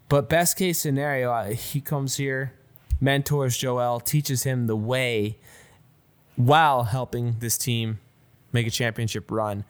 But 0.08 0.28
best 0.28 0.56
case 0.56 0.78
scenario, 0.78 1.52
he 1.52 1.80
comes 1.80 2.16
here, 2.16 2.54
mentors 3.00 3.56
Joel, 3.56 4.00
teaches 4.00 4.44
him 4.44 4.66
the 4.66 4.76
way, 4.76 5.36
while 6.46 6.84
helping 6.84 7.36
this 7.38 7.58
team 7.58 8.00
make 8.52 8.66
a 8.66 8.70
championship 8.70 9.30
run. 9.30 9.64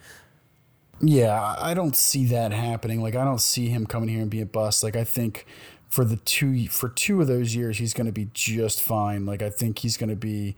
Yeah, 1.01 1.57
I 1.59 1.73
don't 1.75 1.97
see 1.97 2.27
that 2.27 2.53
happening. 2.53 3.03
Like 3.03 3.15
I 3.15 3.25
don't 3.25 3.41
see 3.41 3.69
him 3.69 3.87
coming 3.87 4.09
here 4.09 4.21
and 4.21 4.31
being 4.31 4.43
a 4.43 4.47
bust. 4.47 4.83
Like 4.83 4.97
I 4.97 5.05
think 5.05 5.47
for 5.89 6.05
the 6.05 6.17
two 6.17 6.69
for 6.69 6.89
two 6.89 7.21
of 7.21 7.27
those 7.27 7.55
years 7.57 7.79
he's 7.79 7.95
going 7.95 8.07
to 8.07 8.13
be 8.13 8.29
just 8.35 8.83
fine. 8.83 9.25
Like 9.25 9.43
I 9.43 9.51
think 9.51 9.79
he's 9.79 9.97
going 9.97 10.11
to 10.11 10.17
be 10.17 10.57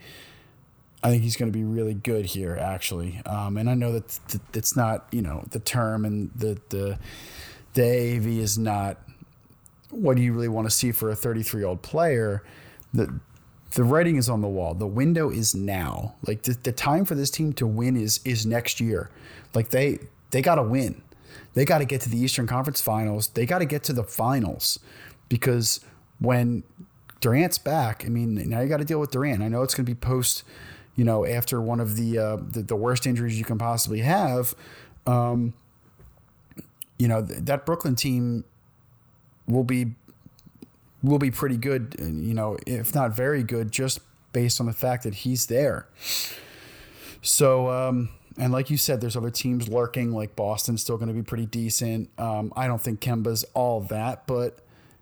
I 1.02 1.10
think 1.10 1.22
he's 1.22 1.36
going 1.36 1.50
to 1.50 1.56
be 1.56 1.64
really 1.64 1.94
good 1.94 2.26
here 2.26 2.56
actually. 2.60 3.20
Um, 3.26 3.56
and 3.56 3.70
I 3.70 3.74
know 3.74 3.92
that 3.92 4.18
th- 4.28 4.42
it's 4.54 4.76
not, 4.76 5.06
you 5.10 5.22
know, 5.22 5.44
the 5.50 5.60
term 5.60 6.04
and 6.04 6.30
the 6.34 6.60
the 6.68 6.98
the 7.74 7.82
AAV 7.82 8.38
is 8.38 8.58
not 8.58 8.98
what 9.90 10.16
do 10.16 10.22
you 10.22 10.32
really 10.32 10.48
want 10.48 10.66
to 10.66 10.74
see 10.74 10.90
for 10.90 11.10
a 11.10 11.14
33-year-old 11.14 11.82
player. 11.82 12.42
The 12.94 13.20
the 13.75 13.85
writing 13.85 14.16
is 14.16 14.29
on 14.29 14.41
the 14.43 14.49
wall. 14.49 14.75
The 14.75 14.87
window 14.87 15.31
is 15.31 15.55
now. 15.55 16.14
Like 16.27 16.43
the, 16.43 16.53
the 16.53 16.73
time 16.73 17.05
for 17.05 17.14
this 17.14 17.31
team 17.31 17.53
to 17.55 17.66
win 17.66 17.97
is 17.97 18.20
is 18.25 18.45
next 18.45 18.81
year. 18.81 19.11
Like 19.55 19.70
they 19.70 19.99
they 20.31 20.43
got 20.43 20.57
to 20.57 20.62
win. 20.62 21.03
They 21.55 21.64
got 21.64 21.79
to 21.79 21.85
get 21.85 22.01
to 22.03 22.09
the 22.09 22.18
Eastern 22.18 22.47
Conference 22.47 22.81
Finals. 22.81 23.29
They 23.29 23.47
got 23.47 23.59
to 23.59 23.64
get 23.64 23.83
to 23.85 23.93
the 23.93 24.05
finals 24.05 24.79
because 25.29 25.81
when 26.18 26.62
Durant's 27.20 27.59
back, 27.59 28.05
I 28.07 28.09
mean, 28.09 28.35
now 28.49 28.61
you 28.61 28.68
got 28.68 28.79
to 28.79 28.85
deal 28.85 29.01
with 29.01 29.11
Durant. 29.11 29.43
I 29.43 29.49
know 29.49 29.62
it's 29.62 29.75
going 29.75 29.85
to 29.85 29.91
be 29.91 29.97
post, 29.97 30.45
you 30.97 31.05
know, 31.05 31.27
after 31.27 31.61
one 31.61 31.81
of 31.81 31.97
the 31.97 32.18
uh, 32.18 32.37
the, 32.37 32.62
the, 32.62 32.77
worst 32.77 33.07
injuries 33.07 33.39
you 33.39 33.45
can 33.45 33.59
possibly 33.59 34.01
have. 34.01 34.55
Um, 35.07 35.55
you 36.99 37.09
know, 37.09 37.25
th- 37.25 37.41
that 37.41 37.66
Brooklyn 37.66 37.97
team 37.97 38.45
will 39.47 39.64
be 39.64 39.95
will 41.03 41.18
be 41.18 41.30
pretty 41.30 41.57
good, 41.57 41.96
you 41.98 42.34
know, 42.34 42.57
if 42.66 42.94
not 42.94 43.14
very 43.14 43.42
good, 43.42 43.72
just 43.72 44.00
based 44.32 44.61
on 44.61 44.66
the 44.66 44.72
fact 44.72 45.03
that 45.03 45.14
he's 45.14 45.46
there. 45.46 45.86
So, 47.20 47.70
um, 47.70 48.11
and 48.38 48.53
like 48.53 48.70
you 48.70 48.76
said, 48.76 49.00
there's 49.00 49.16
other 49.16 49.30
teams 49.30 49.68
lurking. 49.68 50.12
Like 50.12 50.36
Boston's 50.36 50.82
still 50.82 50.96
going 50.96 51.09
to 51.09 51.14
be 51.14 51.22
pretty 51.22 51.46
decent. 51.46 52.09
Um, 52.18 52.53
I 52.57 52.66
don't 52.66 52.80
think 52.80 53.00
Kemba's 53.00 53.44
all 53.55 53.80
that, 53.82 54.26
but 54.26 54.59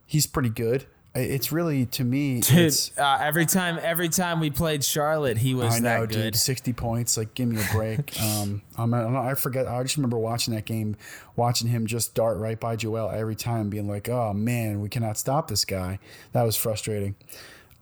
he's 0.06 0.26
pretty 0.26 0.48
good. 0.50 0.86
It's 1.12 1.50
really 1.50 1.86
to 1.86 2.04
me, 2.04 2.40
dude. 2.40 2.72
Uh, 2.96 3.18
every 3.20 3.44
time, 3.44 3.80
every 3.82 4.08
time 4.08 4.38
we 4.38 4.48
played 4.50 4.84
Charlotte, 4.84 5.38
he 5.38 5.54
was 5.54 5.74
I 5.74 5.78
know. 5.80 6.06
Dude, 6.06 6.36
Sixty 6.36 6.72
points, 6.72 7.16
like 7.16 7.34
give 7.34 7.48
me 7.48 7.60
a 7.60 7.72
break. 7.72 8.20
um, 8.22 8.62
I'm, 8.78 8.94
I 8.94 9.34
forget. 9.34 9.66
I 9.66 9.82
just 9.82 9.96
remember 9.96 10.18
watching 10.18 10.54
that 10.54 10.66
game, 10.66 10.96
watching 11.34 11.66
him 11.66 11.86
just 11.86 12.14
dart 12.14 12.38
right 12.38 12.60
by 12.60 12.76
Joel 12.76 13.10
every 13.10 13.34
time, 13.34 13.70
being 13.70 13.88
like, 13.88 14.08
"Oh 14.08 14.32
man, 14.32 14.80
we 14.80 14.88
cannot 14.88 15.18
stop 15.18 15.48
this 15.48 15.64
guy." 15.64 15.98
That 16.30 16.44
was 16.44 16.54
frustrating. 16.54 17.16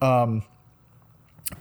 Um, 0.01 0.41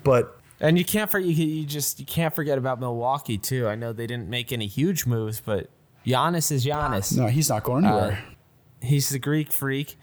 but 0.04 0.40
and 0.60 0.78
you 0.78 0.86
can't 0.86 1.10
for 1.10 1.18
you, 1.18 1.32
you 1.32 1.66
just 1.66 2.00
you 2.00 2.06
can't 2.06 2.34
forget 2.34 2.56
about 2.56 2.80
Milwaukee 2.80 3.36
too. 3.36 3.68
I 3.68 3.74
know 3.74 3.92
they 3.92 4.06
didn't 4.06 4.30
make 4.30 4.52
any 4.52 4.68
huge 4.68 5.04
moves, 5.04 5.40
but 5.40 5.68
Giannis 6.06 6.50
is 6.50 6.64
Giannis. 6.64 7.14
No, 7.14 7.26
he's 7.26 7.50
not 7.50 7.62
going 7.62 7.84
anywhere. 7.84 8.24
Uh, 8.26 8.86
he's 8.86 9.10
the 9.10 9.18
Greek 9.18 9.52
freak. 9.52 9.98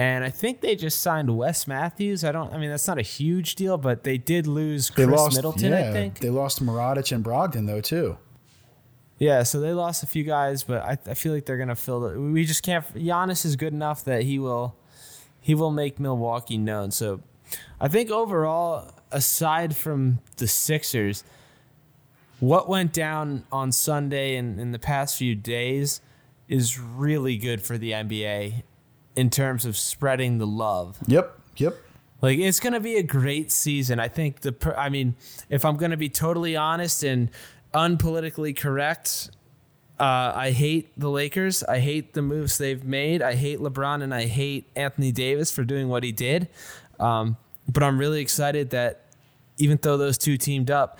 And 0.00 0.24
I 0.24 0.30
think 0.30 0.62
they 0.62 0.76
just 0.76 1.02
signed 1.02 1.36
Wes 1.36 1.66
Matthews. 1.66 2.24
I 2.24 2.32
don't. 2.32 2.50
I 2.54 2.56
mean, 2.56 2.70
that's 2.70 2.88
not 2.88 2.96
a 2.96 3.02
huge 3.02 3.54
deal, 3.54 3.76
but 3.76 4.02
they 4.02 4.16
did 4.16 4.46
lose 4.46 4.88
they 4.88 5.04
lost, 5.04 5.36
Middleton. 5.36 5.72
Yeah, 5.72 5.90
I 5.90 5.92
think 5.92 6.20
they 6.20 6.30
lost 6.30 6.64
Mirotic 6.64 7.12
and 7.12 7.22
Brogdon 7.22 7.66
though 7.66 7.82
too. 7.82 8.16
Yeah, 9.18 9.42
so 9.42 9.60
they 9.60 9.74
lost 9.74 10.02
a 10.02 10.06
few 10.06 10.24
guys, 10.24 10.64
but 10.64 10.80
I, 10.82 10.96
I 11.04 11.12
feel 11.12 11.34
like 11.34 11.44
they're 11.44 11.58
gonna 11.58 11.76
fill 11.76 12.06
it. 12.06 12.16
We 12.16 12.46
just 12.46 12.62
can't. 12.62 12.82
Giannis 12.94 13.44
is 13.44 13.56
good 13.56 13.74
enough 13.74 14.02
that 14.04 14.22
he 14.22 14.38
will, 14.38 14.74
he 15.38 15.54
will 15.54 15.70
make 15.70 16.00
Milwaukee 16.00 16.56
known. 16.56 16.92
So, 16.92 17.20
I 17.78 17.88
think 17.88 18.10
overall, 18.10 18.94
aside 19.12 19.76
from 19.76 20.20
the 20.38 20.48
Sixers, 20.48 21.24
what 22.38 22.70
went 22.70 22.94
down 22.94 23.44
on 23.52 23.70
Sunday 23.70 24.36
and 24.36 24.58
in 24.58 24.72
the 24.72 24.78
past 24.78 25.18
few 25.18 25.34
days 25.34 26.00
is 26.48 26.78
really 26.80 27.36
good 27.36 27.60
for 27.60 27.76
the 27.76 27.90
NBA 27.90 28.62
in 29.16 29.30
terms 29.30 29.64
of 29.64 29.76
spreading 29.76 30.38
the 30.38 30.46
love. 30.46 30.98
Yep. 31.06 31.38
Yep. 31.56 31.76
Like 32.22 32.38
it's 32.38 32.60
going 32.60 32.74
to 32.74 32.80
be 32.80 32.96
a 32.96 33.02
great 33.02 33.50
season. 33.50 33.98
I 33.98 34.08
think 34.08 34.40
the 34.40 34.74
I 34.76 34.88
mean, 34.88 35.16
if 35.48 35.64
I'm 35.64 35.76
going 35.76 35.90
to 35.90 35.96
be 35.96 36.08
totally 36.08 36.56
honest 36.56 37.02
and 37.02 37.30
unpolitically 37.72 38.56
correct, 38.56 39.30
uh, 39.98 40.32
I 40.34 40.50
hate 40.50 40.98
the 40.98 41.10
Lakers. 41.10 41.62
I 41.64 41.78
hate 41.78 42.14
the 42.14 42.22
moves 42.22 42.58
they've 42.58 42.84
made. 42.84 43.22
I 43.22 43.34
hate 43.34 43.58
LeBron 43.58 44.02
and 44.02 44.14
I 44.14 44.26
hate 44.26 44.68
Anthony 44.76 45.12
Davis 45.12 45.50
for 45.50 45.64
doing 45.64 45.88
what 45.88 46.04
he 46.04 46.12
did. 46.12 46.48
Um, 46.98 47.36
but 47.68 47.82
I'm 47.82 47.98
really 47.98 48.20
excited 48.20 48.70
that 48.70 49.04
even 49.58 49.78
though 49.82 49.96
those 49.96 50.18
two 50.18 50.36
teamed 50.36 50.70
up, 50.70 50.98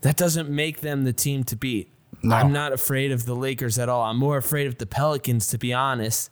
that 0.00 0.16
doesn't 0.16 0.48
make 0.48 0.80
them 0.80 1.04
the 1.04 1.12
team 1.12 1.44
to 1.44 1.56
beat. 1.56 1.92
No. 2.22 2.34
I'm 2.34 2.52
not 2.52 2.72
afraid 2.72 3.12
of 3.12 3.26
the 3.26 3.36
Lakers 3.36 3.78
at 3.78 3.88
all. 3.88 4.02
I'm 4.02 4.16
more 4.16 4.36
afraid 4.36 4.66
of 4.66 4.78
the 4.78 4.86
Pelicans, 4.86 5.48
to 5.48 5.58
be 5.58 5.72
honest. 5.72 6.30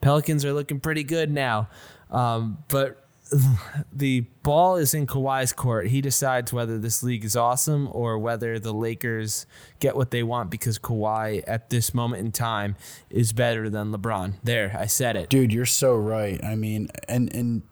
Pelicans 0.00 0.44
are 0.44 0.52
looking 0.52 0.80
pretty 0.80 1.04
good 1.04 1.30
now. 1.30 1.68
Um, 2.10 2.58
but 2.68 3.08
the 3.92 4.20
ball 4.42 4.76
is 4.76 4.94
in 4.94 5.06
Kawhi's 5.06 5.52
court. 5.52 5.88
He 5.88 6.00
decides 6.00 6.52
whether 6.52 6.78
this 6.78 7.02
league 7.02 7.24
is 7.24 7.36
awesome 7.36 7.88
or 7.92 8.18
whether 8.18 8.58
the 8.58 8.72
Lakers 8.72 9.46
get 9.80 9.96
what 9.96 10.10
they 10.10 10.22
want 10.22 10.50
because 10.50 10.78
Kawhi 10.78 11.42
at 11.46 11.70
this 11.70 11.94
moment 11.94 12.24
in 12.24 12.32
time 12.32 12.76
is 13.10 13.32
better 13.32 13.68
than 13.68 13.92
LeBron. 13.92 14.34
There, 14.42 14.76
I 14.78 14.86
said 14.86 15.16
it. 15.16 15.28
Dude, 15.28 15.52
you're 15.52 15.66
so 15.66 15.94
right. 15.94 16.42
I 16.44 16.54
mean, 16.54 16.90
and 17.08 17.34
and 17.34 17.62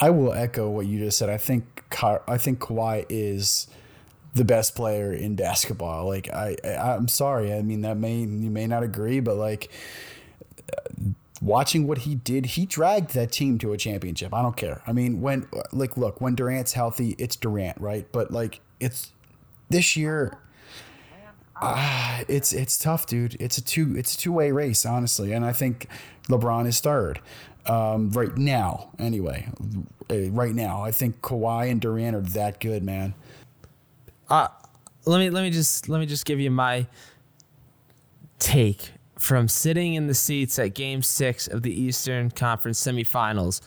I 0.00 0.10
will 0.10 0.32
echo 0.32 0.68
what 0.68 0.86
you 0.86 0.98
just 0.98 1.18
said. 1.18 1.30
I 1.30 1.38
think 1.38 1.84
I 2.28 2.38
think 2.38 2.58
Kawhi 2.58 3.06
is 3.08 3.68
the 4.34 4.44
best 4.44 4.74
player 4.74 5.12
in 5.14 5.34
basketball. 5.34 6.06
Like 6.06 6.32
I, 6.32 6.56
I 6.62 6.94
I'm 6.94 7.08
sorry. 7.08 7.52
I 7.52 7.62
mean 7.62 7.80
that 7.82 7.96
may 7.96 8.18
you 8.18 8.50
may 8.50 8.66
not 8.66 8.82
agree, 8.82 9.20
but 9.20 9.36
like 9.36 9.70
watching 11.40 11.86
what 11.86 11.98
he 11.98 12.14
did, 12.14 12.46
he 12.46 12.66
dragged 12.66 13.14
that 13.14 13.32
team 13.32 13.58
to 13.58 13.72
a 13.72 13.76
championship. 13.76 14.32
I 14.34 14.42
don't 14.42 14.56
care. 14.56 14.82
I 14.86 14.92
mean, 14.92 15.20
when 15.20 15.48
like 15.72 15.96
look, 15.96 16.20
when 16.20 16.34
Durant's 16.34 16.72
healthy, 16.72 17.14
it's 17.18 17.36
Durant, 17.36 17.80
right? 17.80 18.06
But 18.12 18.30
like 18.30 18.60
it's 18.80 19.12
this 19.68 19.96
year 19.96 20.38
uh, 21.60 22.24
it's 22.28 22.52
it's 22.52 22.78
tough, 22.78 23.06
dude. 23.06 23.36
It's 23.40 23.58
a 23.58 23.64
two 23.64 23.94
it's 23.96 24.14
a 24.14 24.18
two 24.18 24.32
way 24.32 24.52
race, 24.52 24.84
honestly, 24.84 25.32
and 25.32 25.44
I 25.44 25.52
think 25.52 25.88
LeBron 26.28 26.66
is 26.66 26.80
third 26.80 27.20
um, 27.66 28.10
right 28.10 28.36
now. 28.36 28.90
Anyway, 28.98 29.48
right 30.10 30.54
now, 30.54 30.82
I 30.82 30.90
think 30.90 31.20
Kawhi 31.22 31.70
and 31.70 31.80
Durant 31.80 32.14
are 32.14 32.20
that 32.20 32.60
good, 32.60 32.82
man. 32.82 33.14
Uh, 34.28 34.48
let 35.06 35.18
me 35.18 35.30
let 35.30 35.42
me 35.42 35.50
just 35.50 35.88
let 35.88 35.98
me 35.98 36.06
just 36.06 36.26
give 36.26 36.40
you 36.40 36.50
my 36.50 36.86
take 38.38 38.90
from 39.18 39.48
sitting 39.48 39.94
in 39.94 40.06
the 40.06 40.14
seats 40.14 40.58
at 40.58 40.74
Game 40.74 41.02
Six 41.02 41.48
of 41.48 41.62
the 41.62 41.72
Eastern 41.72 42.30
Conference 42.30 42.82
semifinals, 42.82 43.60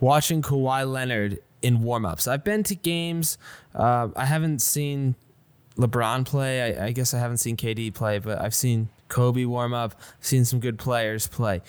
watching 0.00 0.42
Kawhi 0.42 0.90
Leonard 0.90 1.38
in 1.62 1.78
warmups. 1.78 2.28
I've 2.28 2.44
been 2.44 2.62
to 2.64 2.74
games. 2.74 3.38
Uh, 3.74 4.08
I 4.16 4.24
haven't 4.24 4.62
seen 4.62 5.16
LeBron 5.76 6.24
play. 6.24 6.76
I, 6.76 6.86
I, 6.86 6.92
guess 6.92 7.12
I 7.12 7.18
haven't 7.18 7.38
seen 7.38 7.56
KD 7.56 7.92
play, 7.94 8.18
but 8.18 8.40
I've 8.40 8.54
seen 8.54 8.88
Kobe 9.08 9.44
warm 9.44 9.74
up. 9.74 9.94
seen 10.20 10.44
some 10.44 10.60
good 10.60 10.78
players 10.78 11.26
play. 11.26 11.62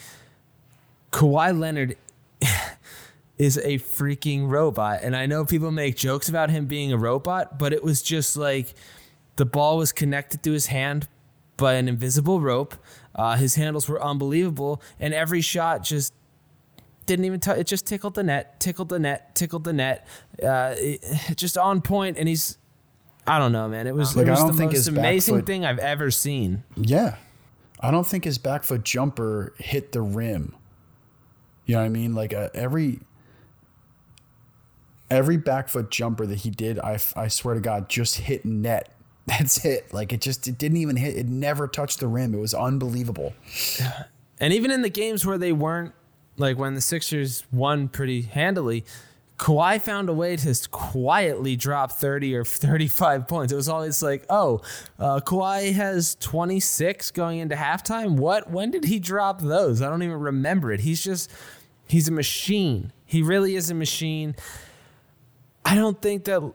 Kawhi 1.12 1.58
Leonard 1.58 1.98
is 3.38 3.58
a 3.58 3.80
freaking 3.80 4.50
robot, 4.50 5.00
and 5.04 5.16
I 5.16 5.26
know 5.26 5.46
people 5.46 5.72
make 5.72 5.96
jokes 5.96 6.30
about 6.30 6.50
him 6.50 6.66
being 6.66 6.92
a 6.92 6.98
robot, 6.98 7.58
but 7.60 7.74
it 7.74 7.84
was 7.84 8.02
just 8.02 8.38
like 8.38 8.74
the 9.36 9.46
ball 9.46 9.78
was 9.78 9.92
connected 9.92 10.44
to 10.44 10.52
his 10.52 10.68
hand 10.68 11.08
by 11.56 11.74
an 11.74 11.88
invisible 11.88 12.40
rope. 12.40 12.76
Uh, 13.18 13.36
his 13.36 13.56
handles 13.56 13.90
were 13.90 14.02
unbelievable, 14.02 14.82
and 15.00 15.14
every 15.14 15.42
shot 15.42 15.84
just 15.84 16.14
didn't 17.06 17.26
even 17.26 17.40
touch. 17.40 17.58
It 17.58 17.68
just 17.68 17.88
tickled 17.88 18.14
the 18.14 18.24
net, 18.24 18.60
tickled 18.60 18.90
the 18.90 19.00
net, 19.00 19.34
tickled 19.36 19.64
the 19.64 19.74
net. 19.74 20.08
Uh, 20.42 20.76
it, 20.78 21.04
just 21.36 21.58
on 21.58 21.82
point, 21.82 22.18
and 22.18 22.28
he's. 22.28 22.58
I 23.26 23.40
don't 23.40 23.52
know, 23.52 23.68
man. 23.68 23.88
It 23.88 23.96
was, 23.96 24.16
like, 24.16 24.28
it 24.28 24.30
was 24.30 24.56
the 24.56 24.64
most 24.64 24.88
amazing 24.88 25.44
thing 25.44 25.66
I've 25.66 25.80
ever 25.80 26.12
seen. 26.12 26.64
Yeah, 26.78 27.18
I 27.82 27.92
don't 27.92 28.08
think 28.08 28.24
his 28.24 28.38
back 28.38 28.64
foot 28.64 28.84
jumper 28.84 29.54
hit 29.58 29.92
the 29.92 30.02
rim. 30.02 30.56
You 31.66 31.76
know 31.76 31.82
what 31.82 31.88
I 31.88 31.90
mean? 31.90 32.16
Like 32.16 32.34
uh, 32.34 32.50
every 32.54 33.02
every 35.12 35.38
back 35.38 35.68
foot 35.68 35.92
jumper 35.92 36.26
that 36.26 36.40
he 36.40 36.50
did, 36.50 36.80
I, 36.80 37.00
I 37.16 37.28
swear 37.28 37.56
to 37.56 37.62
God, 37.62 37.90
just 37.90 38.18
hit 38.18 38.46
net 38.46 38.94
that's 39.28 39.64
it. 39.66 39.94
Like 39.94 40.14
it 40.14 40.22
just 40.22 40.48
it 40.48 40.58
didn't 40.58 40.78
even 40.78 40.96
hit. 40.96 41.16
It 41.16 41.28
never 41.28 41.68
touched 41.68 42.00
the 42.00 42.08
rim. 42.08 42.34
It 42.34 42.40
was 42.40 42.54
unbelievable. 42.54 43.34
And 44.40 44.54
even 44.54 44.70
in 44.70 44.84
the 44.84 44.90
games 44.90 45.26
where 45.26 45.40
they 45.40 45.52
weren't 45.52 45.96
like 46.38 46.60
when 46.60 46.76
the 46.76 46.82
Sixers 46.82 47.44
won 47.52 47.88
pretty 47.88 48.22
handily, 48.22 48.86
Kawhi 49.38 49.82
found 49.82 50.10
a 50.10 50.14
way 50.14 50.36
to 50.36 50.70
quietly 50.70 51.56
drop 51.56 51.92
30 51.92 52.36
or 52.36 52.44
35 52.44 53.28
points. 53.28 53.54
It 53.54 53.56
was 53.56 53.70
always 53.70 54.02
like, 54.02 54.26
oh, 54.30 54.62
uh, 55.00 55.22
Kawhi 55.22 55.74
has 55.74 56.16
26 56.16 57.12
going 57.12 57.40
into 57.40 57.56
halftime. 57.56 58.18
What? 58.18 58.50
When 58.50 58.72
did 58.72 58.86
he 58.86 59.00
drop 59.00 59.42
those? 59.42 59.82
I 59.82 59.90
don't 59.90 60.04
even 60.04 60.20
remember 60.20 60.72
it. 60.72 60.82
He's 60.82 61.04
just, 61.04 61.32
he's 61.88 62.08
a 62.08 62.12
machine. 62.12 62.94
He 63.06 63.22
really 63.22 63.56
is 63.56 63.70
a 63.70 63.76
machine. 63.76 64.36
I 65.64 65.76
don't 65.76 66.02
think 66.02 66.26
that 66.26 66.54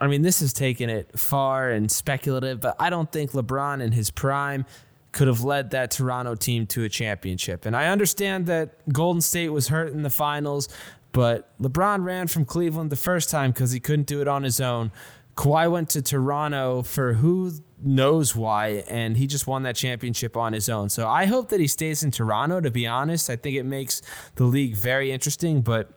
I 0.00 0.06
mean, 0.06 0.22
this 0.22 0.40
has 0.40 0.52
taken 0.52 0.90
it 0.90 1.18
far 1.18 1.70
and 1.70 1.90
speculative, 1.90 2.60
but 2.60 2.76
I 2.78 2.90
don't 2.90 3.10
think 3.10 3.32
LeBron 3.32 3.80
in 3.80 3.92
his 3.92 4.10
prime 4.10 4.66
could 5.12 5.28
have 5.28 5.42
led 5.42 5.70
that 5.70 5.90
Toronto 5.90 6.34
team 6.34 6.66
to 6.66 6.84
a 6.84 6.88
championship. 6.88 7.64
And 7.64 7.74
I 7.74 7.88
understand 7.88 8.46
that 8.46 8.92
Golden 8.92 9.22
State 9.22 9.48
was 9.48 9.68
hurt 9.68 9.92
in 9.92 10.02
the 10.02 10.10
finals, 10.10 10.68
but 11.12 11.58
LeBron 11.58 12.04
ran 12.04 12.26
from 12.26 12.44
Cleveland 12.44 12.90
the 12.90 12.96
first 12.96 13.30
time 13.30 13.50
because 13.52 13.72
he 13.72 13.80
couldn't 13.80 14.06
do 14.06 14.20
it 14.20 14.28
on 14.28 14.42
his 14.42 14.60
own. 14.60 14.92
Kawhi 15.34 15.70
went 15.70 15.88
to 15.90 16.02
Toronto 16.02 16.82
for 16.82 17.14
who 17.14 17.52
knows 17.82 18.34
why, 18.36 18.84
and 18.88 19.16
he 19.16 19.26
just 19.26 19.46
won 19.46 19.62
that 19.62 19.76
championship 19.76 20.36
on 20.36 20.52
his 20.52 20.68
own. 20.68 20.88
So 20.88 21.08
I 21.08 21.26
hope 21.26 21.48
that 21.50 21.60
he 21.60 21.66
stays 21.66 22.02
in 22.02 22.10
Toronto, 22.10 22.60
to 22.60 22.70
be 22.70 22.86
honest. 22.86 23.30
I 23.30 23.36
think 23.36 23.56
it 23.56 23.64
makes 23.64 24.02
the 24.34 24.44
league 24.44 24.76
very 24.76 25.12
interesting, 25.12 25.62
but 25.62 25.90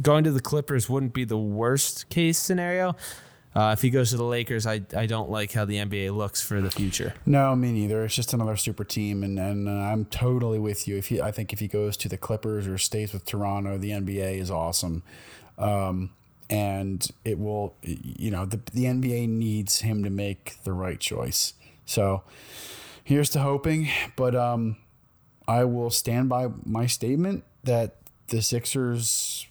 going 0.00 0.24
to 0.24 0.30
the 0.30 0.40
Clippers 0.40 0.88
wouldn't 0.88 1.12
be 1.12 1.24
the 1.24 1.38
worst 1.38 2.08
case 2.08 2.38
scenario. 2.38 2.96
Uh, 3.54 3.70
if 3.72 3.82
he 3.82 3.90
goes 3.90 4.10
to 4.10 4.16
the 4.16 4.24
Lakers, 4.24 4.64
I, 4.64 4.80
I 4.96 5.06
don't 5.06 5.28
like 5.28 5.52
how 5.52 5.64
the 5.64 5.76
NBA 5.76 6.16
looks 6.16 6.40
for 6.40 6.60
the 6.60 6.70
future. 6.70 7.14
No, 7.26 7.56
me 7.56 7.72
neither. 7.72 8.04
It's 8.04 8.14
just 8.14 8.32
another 8.32 8.56
super 8.56 8.84
team, 8.84 9.24
and, 9.24 9.40
and 9.40 9.68
uh, 9.68 9.72
I'm 9.72 10.04
totally 10.04 10.60
with 10.60 10.86
you. 10.86 10.96
If 10.96 11.08
he, 11.08 11.20
I 11.20 11.32
think 11.32 11.52
if 11.52 11.58
he 11.58 11.66
goes 11.66 11.96
to 11.98 12.08
the 12.08 12.16
Clippers 12.16 12.68
or 12.68 12.78
stays 12.78 13.12
with 13.12 13.24
Toronto, 13.24 13.76
the 13.76 13.90
NBA 13.90 14.38
is 14.38 14.52
awesome, 14.52 15.02
um, 15.58 16.10
and 16.48 17.08
it 17.24 17.40
will. 17.40 17.74
You 17.82 18.30
know, 18.30 18.46
the 18.46 18.60
the 18.72 18.84
NBA 18.84 19.28
needs 19.28 19.80
him 19.80 20.04
to 20.04 20.10
make 20.10 20.62
the 20.62 20.72
right 20.72 21.00
choice. 21.00 21.54
So 21.86 22.22
here's 23.02 23.30
to 23.30 23.40
hoping, 23.40 23.88
but 24.14 24.36
um, 24.36 24.76
I 25.48 25.64
will 25.64 25.90
stand 25.90 26.28
by 26.28 26.46
my 26.64 26.86
statement 26.86 27.42
that 27.64 27.96
the 28.28 28.42
Sixers 28.42 29.48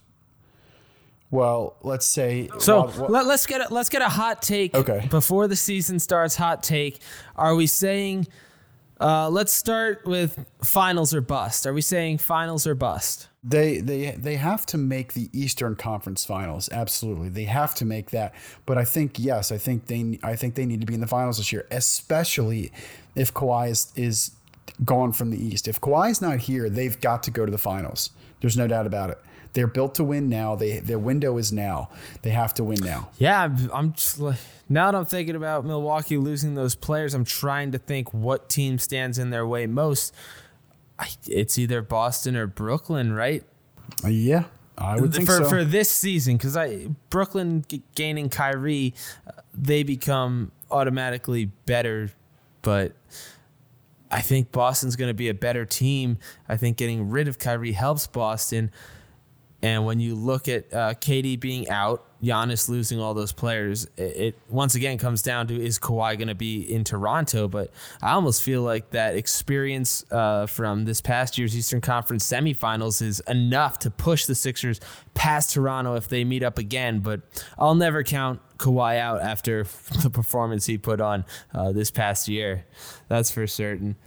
well, 1.32 1.76
let's 1.82 2.06
say. 2.06 2.50
So 2.60 2.92
let, 3.10 3.26
us 3.28 3.46
get 3.46 3.70
a, 3.70 3.74
let's 3.74 3.90
get 3.90 4.02
a 4.02 4.10
hot 4.10 4.42
take. 4.42 4.74
Okay. 4.74 5.08
Before 5.10 5.48
the 5.48 5.56
season 5.56 6.00
starts, 6.00 6.36
hot 6.36 6.64
take. 6.64 7.00
Are 7.36 7.56
we 7.56 7.68
saying? 7.68 8.28
Uh, 9.00 9.30
let's 9.30 9.54
start 9.54 10.06
with 10.06 10.46
finals 10.62 11.14
or 11.14 11.22
bust. 11.22 11.66
Are 11.66 11.74
we 11.74 11.82
saying 11.82 12.18
finals 12.18 12.68
or 12.68 12.76
bust? 12.76 13.30
They 13.42 13.80
they 13.80 14.12
they 14.12 14.36
have 14.36 14.66
to 14.68 14.78
make 14.78 15.14
the 15.14 15.30
Eastern 15.32 15.76
Conference 15.76 16.26
Finals. 16.26 16.68
Absolutely, 16.72 17.30
they 17.30 17.46
have 17.46 17.74
to 17.76 17.86
make 17.86 18.10
that. 18.10 18.36
But 18.66 18.78
I 18.78 18.84
think 18.84 19.18
yes, 19.18 19.54
I 19.54 19.58
think 19.58 19.86
they 19.86 20.20
I 20.22 20.36
think 20.36 20.56
they 20.56 20.66
need 20.66 20.82
to 20.82 20.88
be 20.88 20.96
in 20.96 21.00
the 21.00 21.08
finals 21.08 21.38
this 21.38 21.54
year, 21.54 21.66
especially 21.72 22.74
if 23.16 23.34
Kawhi 23.34 23.70
is 23.70 23.94
is 23.96 24.32
gone 24.84 25.14
from 25.14 25.30
the 25.30 25.42
East. 25.42 25.70
If 25.70 25.80
Kawhi's 25.80 26.22
not 26.22 26.40
here, 26.40 26.70
they've 26.70 27.00
got 27.00 27.24
to 27.24 27.32
go 27.32 27.46
to 27.46 27.52
the 27.52 27.58
finals. 27.58 28.10
There's 28.42 28.58
no 28.58 28.68
doubt 28.68 28.86
about 28.86 29.10
it. 29.12 29.20
They're 29.54 29.68
built 29.68 29.96
to 29.96 30.04
win 30.04 30.30
now. 30.30 30.56
They 30.56 30.80
their 30.80 31.00
window 31.00 31.38
is 31.38 31.52
now. 31.52 31.90
They 32.22 32.30
have 32.32 32.54
to 32.56 32.64
win 32.64 32.80
now. 32.82 33.10
Yeah, 33.18 33.56
I'm 33.74 33.94
just 33.94 34.20
now 34.70 34.92
that 34.92 34.98
I'm 34.98 35.06
thinking 35.06 35.36
about 35.36 35.66
Milwaukee 35.66 36.18
losing 36.18 36.56
those 36.56 36.76
players, 36.76 37.14
I'm 37.14 37.26
trying 37.26 37.72
to 37.72 37.80
think 37.80 38.14
what 38.14 38.50
team 38.50 38.78
stands 38.78 39.18
in 39.18 39.32
their 39.32 39.48
way 39.48 39.66
most. 39.66 40.14
I, 41.00 41.08
it's 41.28 41.58
either 41.58 41.82
Boston 41.82 42.36
or 42.36 42.46
Brooklyn, 42.46 43.14
right? 43.14 43.44
Uh, 44.04 44.10
yeah, 44.10 44.44
I 44.78 45.00
would 45.00 45.14
think 45.14 45.26
for, 45.26 45.38
so. 45.38 45.50
for 45.50 45.64
this 45.64 45.92
season 45.92 46.38
because 46.38 46.56
I 46.56 46.88
Brooklyn 47.10 47.66
gaining 47.96 48.30
Kyrie, 48.30 48.94
uh, 49.26 49.32
they 49.54 49.84
become 49.84 50.52
automatically 50.70 51.46
better, 51.66 52.12
but. 52.62 52.94
I 54.12 54.22
think 54.22 54.52
Boston's 54.52 54.96
going 54.96 55.10
to 55.10 55.14
be 55.14 55.30
a 55.30 55.36
better 55.36 55.66
team. 55.66 56.18
I 56.48 56.58
think 56.58 56.78
getting 56.78 57.12
rid 57.12 57.28
of 57.28 57.38
Kyrie 57.38 57.74
helps 57.74 58.08
Boston. 58.08 58.72
And 59.62 59.86
when 59.86 60.00
you 60.00 60.16
look 60.16 60.48
at 60.48 60.74
uh, 60.74 60.94
KD 60.94 61.40
being 61.40 61.70
out, 61.70 62.06
Giannis 62.24 62.70
losing 62.70 63.00
all 63.00 63.14
those 63.14 63.32
players, 63.32 63.86
it, 63.98 64.02
it 64.02 64.40
once 64.50 64.76
again 64.76 64.98
comes 64.98 65.22
down 65.22 65.48
to 65.48 65.62
is 65.62 65.80
Kawhi 65.80 66.18
going 66.18 66.28
to 66.30 66.36
be 66.36 66.62
in 66.62 66.84
Toronto? 66.84 67.48
But 67.48 67.72
I 68.02 68.12
almost 68.12 68.42
feel 68.42 68.62
like 68.62 68.92
that 68.92 69.16
experience 69.16 70.06
uh, 70.12 70.46
from 70.46 70.86
this 70.86 71.02
past 71.02 71.38
year's 71.38 71.56
Eastern 71.56 71.82
Conference 71.82 72.26
semifinals 72.26 73.02
is 73.02 73.20
enough 73.22 73.80
to 73.80 73.92
push 73.92 74.26
the 74.26 74.36
Sixers 74.36 74.80
past 75.14 75.54
Toronto 75.54 75.96
if 75.96 76.08
they 76.08 76.24
meet 76.24 76.44
up 76.44 76.58
again. 76.58 77.00
But 77.00 77.22
I'll 77.58 77.76
never 77.76 78.04
count 78.04 78.40
Kawhi 78.58 78.98
out 78.98 79.22
after 79.22 79.64
the 80.02 80.10
performance 80.10 80.66
he 80.66 80.78
put 80.78 81.02
on 81.02 81.26
uh, 81.54 81.74
this 81.74 81.92
past 81.92 82.30
year. 82.30 82.66
That's 83.10 83.30
for 83.30 83.46
certain. 83.46 83.98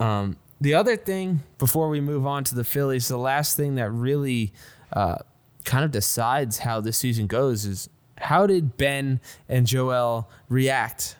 Um, 0.00 0.36
the 0.62 0.74
other 0.74 0.96
thing 0.96 1.42
before 1.58 1.88
we 1.88 2.00
move 2.00 2.24
on 2.24 2.44
to 2.44 2.54
the 2.54 2.62
Phillies, 2.62 3.08
the 3.08 3.16
last 3.16 3.56
thing 3.56 3.74
that 3.74 3.90
really 3.90 4.52
uh, 4.92 5.16
kind 5.64 5.84
of 5.84 5.90
decides 5.90 6.58
how 6.58 6.80
this 6.80 6.96
season 6.96 7.26
goes 7.26 7.64
is 7.64 7.88
how 8.18 8.46
did 8.46 8.76
Ben 8.76 9.20
and 9.48 9.66
Joel 9.66 10.30
react 10.48 11.16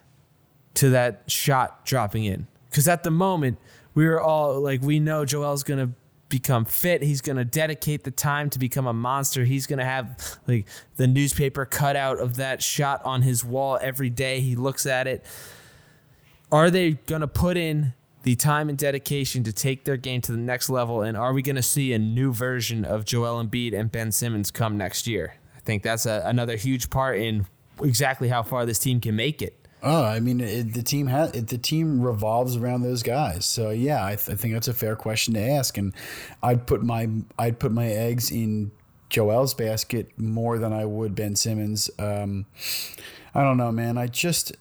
to 0.75 0.91
that 0.91 1.23
shot 1.27 1.85
dropping 1.85 2.23
in? 2.23 2.47
Because 2.69 2.87
at 2.87 3.03
the 3.03 3.11
moment, 3.11 3.57
we 3.93 4.07
were 4.07 4.21
all 4.21 4.61
like, 4.61 4.81
we 4.81 5.01
know 5.01 5.25
Joel's 5.25 5.63
going 5.63 5.89
to 5.89 5.93
become 6.29 6.63
fit. 6.63 7.03
He's 7.03 7.19
going 7.19 7.35
to 7.35 7.43
dedicate 7.43 8.05
the 8.05 8.11
time 8.11 8.49
to 8.51 8.59
become 8.59 8.87
a 8.87 8.93
monster. 8.93 9.43
He's 9.43 9.67
going 9.67 9.79
to 9.79 9.85
have 9.85 10.39
like 10.47 10.67
the 10.95 11.05
newspaper 11.05 11.65
cutout 11.65 12.17
of 12.17 12.37
that 12.37 12.63
shot 12.63 13.03
on 13.03 13.23
his 13.23 13.43
wall 13.43 13.77
every 13.81 14.09
day. 14.09 14.39
He 14.39 14.55
looks 14.55 14.85
at 14.85 15.05
it. 15.05 15.25
Are 16.49 16.71
they 16.71 16.93
going 16.93 17.21
to 17.21 17.27
put 17.27 17.57
in 17.57 17.93
the 18.23 18.35
time 18.35 18.69
and 18.69 18.77
dedication 18.77 19.43
to 19.43 19.53
take 19.53 19.85
their 19.85 19.97
game 19.97 20.21
to 20.21 20.31
the 20.31 20.37
next 20.37 20.69
level? 20.69 21.01
And 21.01 21.15
are 21.15 21.33
we 21.33 21.41
going 21.41 21.55
to 21.55 21.63
see 21.63 21.93
a 21.93 21.99
new 21.99 22.33
version 22.33 22.83
of 22.83 23.05
Joel 23.05 23.43
Embiid 23.43 23.73
and 23.73 23.91
Ben 23.91 24.11
Simmons 24.11 24.51
come 24.51 24.77
next 24.77 25.07
year? 25.07 25.35
I 25.55 25.59
think 25.59 25.83
that's 25.83 26.05
a, 26.05 26.23
another 26.25 26.55
huge 26.55 26.89
part 26.89 27.19
in 27.19 27.45
exactly 27.81 28.29
how 28.29 28.43
far 28.43 28.65
this 28.65 28.79
team 28.79 28.99
can 28.99 29.15
make 29.15 29.41
it. 29.41 29.57
Oh, 29.85 30.03
I 30.03 30.21
mean, 30.21 30.39
it, 30.39 30.73
the 30.73 30.81
team 30.81 31.07
has 31.07 31.33
the 31.33 31.57
team 31.57 32.01
revolves 32.01 32.55
around 32.55 32.83
those 32.83 33.03
guys. 33.03 33.45
So 33.45 33.69
yeah, 33.69 34.05
I, 34.05 34.15
th- 34.15 34.29
I 34.29 34.35
think 34.35 34.53
that's 34.53 34.69
a 34.69 34.73
fair 34.73 34.95
question 34.95 35.33
to 35.33 35.41
ask, 35.41 35.77
and 35.77 35.93
I'd 36.41 36.65
put 36.65 36.83
my 36.83 37.09
I'd 37.37 37.59
put 37.59 37.73
my 37.73 37.87
eggs 37.87 38.31
in 38.31 38.71
Joel's 39.09 39.53
basket 39.53 40.17
more 40.17 40.57
than 40.57 40.71
I 40.71 40.85
would 40.85 41.15
Ben 41.15 41.35
Simmons. 41.35 41.89
Um, 41.99 42.45
I 43.35 43.43
don't 43.43 43.57
know, 43.57 43.73
man. 43.73 43.97
I 43.97 44.07
just 44.07 44.53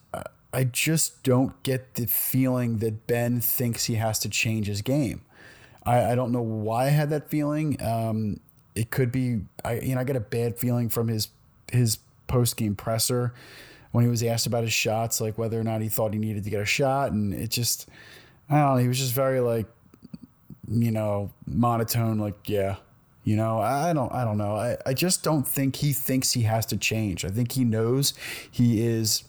I 0.53 0.65
just 0.65 1.23
don't 1.23 1.61
get 1.63 1.95
the 1.95 2.07
feeling 2.07 2.79
that 2.79 3.07
Ben 3.07 3.41
thinks 3.41 3.87
he 3.87 3.95
has 3.95 4.19
to 4.21 4.29
change 4.29 4.67
his 4.67 4.83
game. 4.83 5.23
I, 5.85 6.13
I 6.13 6.15
don't 6.15 6.31
know 6.31 6.43
why 6.43 6.87
I 6.87 6.91
had 6.91 7.11
that 7.11 7.29
feeling. 7.31 7.83
Um, 7.83 8.41
it 8.75 8.91
could 8.91 9.13
be 9.13 9.41
I 9.65 9.81
you 9.81 9.95
know 9.95 10.01
I 10.01 10.05
got 10.05 10.17
a 10.17 10.21
bad 10.21 10.59
feeling 10.59 10.89
from 10.89 11.09
his 11.09 11.29
his 11.71 11.99
post 12.27 12.57
game 12.57 12.75
presser. 12.75 13.35
when 13.93 14.05
he 14.05 14.11
was 14.11 14.23
asked 14.23 14.47
about 14.47 14.63
his 14.63 14.73
shots, 14.73 15.21
like 15.21 15.37
whether 15.37 15.59
or 15.61 15.65
not 15.65 15.83
he 15.83 15.89
thought 15.89 16.13
he 16.13 16.19
needed 16.19 16.45
to 16.45 16.51
get 16.51 16.61
a 16.61 16.67
shot, 16.67 17.13
and 17.13 17.35
it 17.35 17.51
just 17.51 17.89
I 18.49 18.59
don't 18.59 18.77
know. 18.77 18.83
He 18.83 18.89
was 18.89 18.99
just 18.99 19.13
very 19.13 19.41
like 19.41 19.67
you 20.69 20.91
know 20.91 21.31
monotone, 21.47 22.19
like 22.19 22.49
yeah. 22.49 22.77
You 23.25 23.37
know, 23.37 23.61
I 23.61 23.93
don't 23.93 24.13
I 24.13 24.25
don't 24.25 24.37
know. 24.37 24.57
I, 24.57 24.77
I 24.85 24.95
just 24.95 25.23
don't 25.23 25.47
think 25.47 25.77
he 25.77 25.93
thinks 25.93 26.33
he 26.33 26.43
has 26.43 26.67
to 26.67 26.77
change. 26.77 27.25
I 27.25 27.29
think 27.29 27.53
he 27.53 27.65
knows 27.65 28.15
he 28.51 28.85
is 28.85 29.23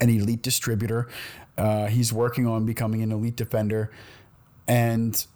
an 0.00 0.10
elite 0.10 0.42
distributor. 0.42 1.08
Uh, 1.56 1.86
he's 1.86 2.12
working 2.12 2.46
on 2.46 2.66
becoming 2.66 3.02
an 3.02 3.12
elite 3.12 3.36
defender, 3.36 3.90
and 4.68 5.26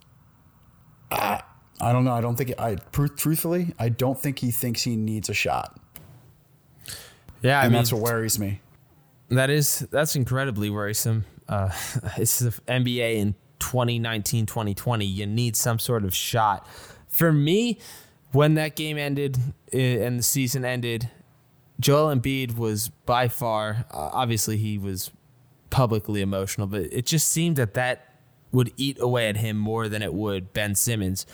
I, 1.11 1.43
I 1.81 1.93
don't 1.93 2.05
know. 2.05 2.13
I 2.13 2.21
don't 2.21 2.37
think 2.37 2.53
I 2.59 2.77
truthfully, 2.93 3.75
I 3.79 3.89
don't 3.89 4.21
think 4.21 4.41
he 4.41 4.51
thinks 4.51 4.83
he 4.83 4.97
needs 4.97 5.29
a 5.29 5.35
shot. 5.35 5.81
Yeah, 7.43 7.59
I 7.59 7.65
and 7.65 7.73
mean, 7.73 7.81
that's 7.81 7.93
what 7.93 8.03
worries 8.03 8.39
me. 8.39 8.61
That 9.31 9.49
is 9.49 9.81
that's 9.91 10.15
incredibly 10.15 10.69
worrisome. 10.69 11.25
Uh, 11.49 11.71
it's 12.17 12.39
the 12.39 12.51
NBA 12.69 13.17
in 13.17 13.35
2019, 13.61 14.47
2020. 14.47 15.05
You 15.05 15.27
need 15.27 15.57
some 15.57 15.79
sort 15.79 16.05
of 16.05 16.15
shot. 16.15 16.67
For 17.09 17.33
me, 17.33 17.79
when 18.33 18.55
that 18.55 18.77
game 18.77 18.99
ended 18.99 19.39
and 19.73 20.19
the 20.19 20.23
season 20.23 20.65
ended, 20.65 21.11
Joel 21.81 22.15
Embiid 22.15 22.57
was 22.57 22.89
by 23.07 23.29
far, 23.29 23.87
uh, 23.91 24.11
obviously 24.13 24.57
he 24.57 24.79
was 24.79 25.11
publicly 25.71 26.21
emotional, 26.21 26.67
but 26.67 26.83
it 26.93 27.07
just 27.07 27.29
seemed 27.29 27.57
that 27.57 27.75
that 27.75 28.15
would 28.53 28.73
eat 28.77 29.01
away 29.01 29.29
at 29.29 29.37
him 29.37 29.57
more 29.57 29.89
than 29.89 30.03
it 30.03 30.13
would 30.13 30.53
Ben 30.53 30.75
Simmons. 30.75 31.27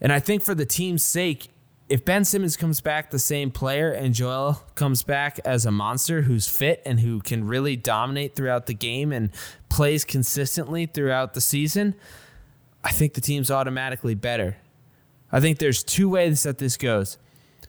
And 0.00 0.12
I 0.12 0.20
think 0.20 0.42
for 0.42 0.54
the 0.54 0.66
team's 0.66 1.02
sake, 1.02 1.48
if 1.88 2.04
Ben 2.04 2.24
Simmons 2.24 2.56
comes 2.56 2.80
back 2.80 3.10
the 3.10 3.18
same 3.18 3.50
player 3.50 3.90
and 3.90 4.12
Joel 4.12 4.62
comes 4.74 5.02
back 5.02 5.38
as 5.44 5.64
a 5.64 5.70
monster 5.70 6.22
who's 6.22 6.48
fit 6.48 6.82
and 6.84 7.00
who 7.00 7.20
can 7.20 7.46
really 7.46 7.76
dominate 7.76 8.34
throughout 8.34 8.66
the 8.66 8.74
game 8.74 9.12
and 9.12 9.30
plays 9.68 10.04
consistently 10.04 10.86
throughout 10.86 11.34
the 11.34 11.40
season, 11.40 11.94
I 12.82 12.90
think 12.90 13.14
the 13.14 13.20
team's 13.20 13.50
automatically 13.50 14.14
better. 14.14 14.58
I 15.30 15.40
think 15.40 15.58
there's 15.58 15.82
two 15.82 16.08
ways 16.08 16.42
that 16.42 16.58
this 16.58 16.76
goes. 16.76 17.18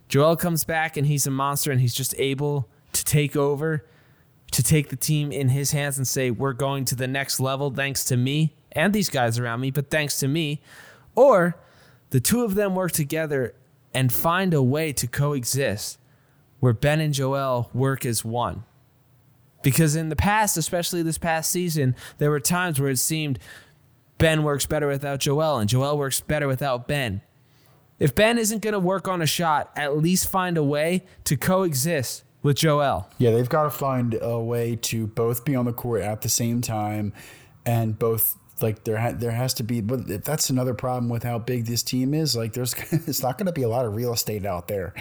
Joel 0.08 0.36
comes 0.36 0.64
back 0.64 0.98
and 0.98 1.08
he's 1.08 1.28
a 1.28 1.32
monster 1.32 1.72
and 1.72 1.82
he's 1.82 1.94
just 1.94 2.16
able 2.18 2.70
to 2.94 3.04
take 3.04 3.36
over, 3.36 3.86
to 4.52 4.64
take 4.64 4.90
the 4.90 4.96
team 4.96 5.32
in 5.32 5.50
his 5.50 5.72
hands 5.72 5.98
and 5.98 6.08
say, 6.08 6.32
We're 6.32 6.54
going 6.54 6.86
to 6.86 6.96
the 6.96 7.08
next 7.08 7.40
level 7.40 7.70
thanks 7.72 8.04
to 8.06 8.18
me 8.18 8.54
and 8.72 8.94
these 8.94 9.10
guys 9.10 9.40
around 9.40 9.60
me, 9.60 9.72
but 9.72 9.90
thanks 9.90 10.20
to 10.20 10.28
me. 10.28 10.62
Or 11.16 11.58
the 12.12 12.20
two 12.20 12.44
of 12.44 12.56
them 12.56 12.76
work 12.76 12.92
together 12.92 13.54
and 13.94 14.14
find 14.14 14.54
a 14.54 14.62
way 14.62 14.94
to 14.94 15.08
coexist 15.08 16.00
where 16.60 16.74
Ben 16.74 17.00
and 17.00 17.14
Joel 17.14 17.70
work 17.74 18.06
as 18.06 18.24
one. 18.24 18.64
Because 19.64 19.96
in 19.96 20.10
the 20.10 20.16
past, 20.16 20.56
especially 20.58 21.02
this 21.02 21.18
past 21.18 21.52
season, 21.52 21.96
there 22.20 22.30
were 22.30 22.40
times 22.40 22.80
where 22.80 22.90
it 22.90 23.00
seemed 23.00 23.40
Ben 24.18 24.44
works 24.44 24.66
better 24.66 24.88
without 24.88 25.20
Joel 25.20 25.58
and 25.58 25.70
Joel 25.70 25.98
works 25.98 26.22
better 26.22 26.48
without 26.48 26.88
Ben. 26.88 27.22
If 28.00 28.14
Ben 28.14 28.38
isn't 28.38 28.62
going 28.62 28.74
to 28.74 28.80
work 28.80 29.08
on 29.08 29.22
a 29.22 29.26
shot, 29.26 29.72
at 29.76 29.98
least 29.98 30.30
find 30.30 30.58
a 30.58 30.64
way 30.64 31.04
to 31.24 31.36
coexist 31.36 32.24
with 32.44 32.58
Joel. 32.58 33.10
Yeah, 33.18 33.32
they've 33.32 33.50
got 33.50 33.64
to 33.64 33.70
find 33.70 34.18
a 34.22 34.40
way 34.40 34.76
to 34.76 35.08
both 35.08 35.44
be 35.44 35.56
on 35.56 35.66
the 35.66 35.74
court 35.74 36.02
at 36.02 36.22
the 36.22 36.30
same 36.30 36.62
time 36.62 37.14
and 37.66 37.98
both 37.98 38.38
like 38.62 38.86
there 38.86 38.98
ha- 38.98 39.14
there 39.14 39.32
has 39.32 39.54
to 39.54 39.64
be 39.64 39.82
but 39.82 40.24
that's 40.24 40.50
another 40.50 40.74
problem 40.74 41.10
with 41.10 41.22
how 41.22 41.38
big 41.38 41.66
this 41.66 41.84
team 41.84 42.14
is 42.14 42.36
like 42.36 42.54
there's 42.54 42.74
it's 42.92 43.22
not 43.22 43.38
going 43.38 43.46
to 43.46 43.52
be 43.52 43.62
a 43.62 43.70
lot 43.70 43.86
of 43.86 43.96
real 43.96 44.14
estate 44.14 44.46
out 44.46 44.68
there 44.68 44.96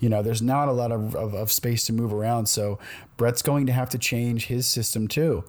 you 0.00 0.08
know 0.08 0.22
there's 0.22 0.40
not 0.40 0.68
a 0.68 0.72
lot 0.72 0.90
of, 0.92 1.14
of, 1.14 1.34
of 1.34 1.52
space 1.52 1.84
to 1.84 1.92
move 1.92 2.12
around 2.12 2.46
so 2.46 2.78
brett's 3.18 3.42
going 3.42 3.66
to 3.66 3.72
have 3.72 3.90
to 3.90 3.98
change 3.98 4.46
his 4.46 4.66
system 4.66 5.08
too 5.08 5.44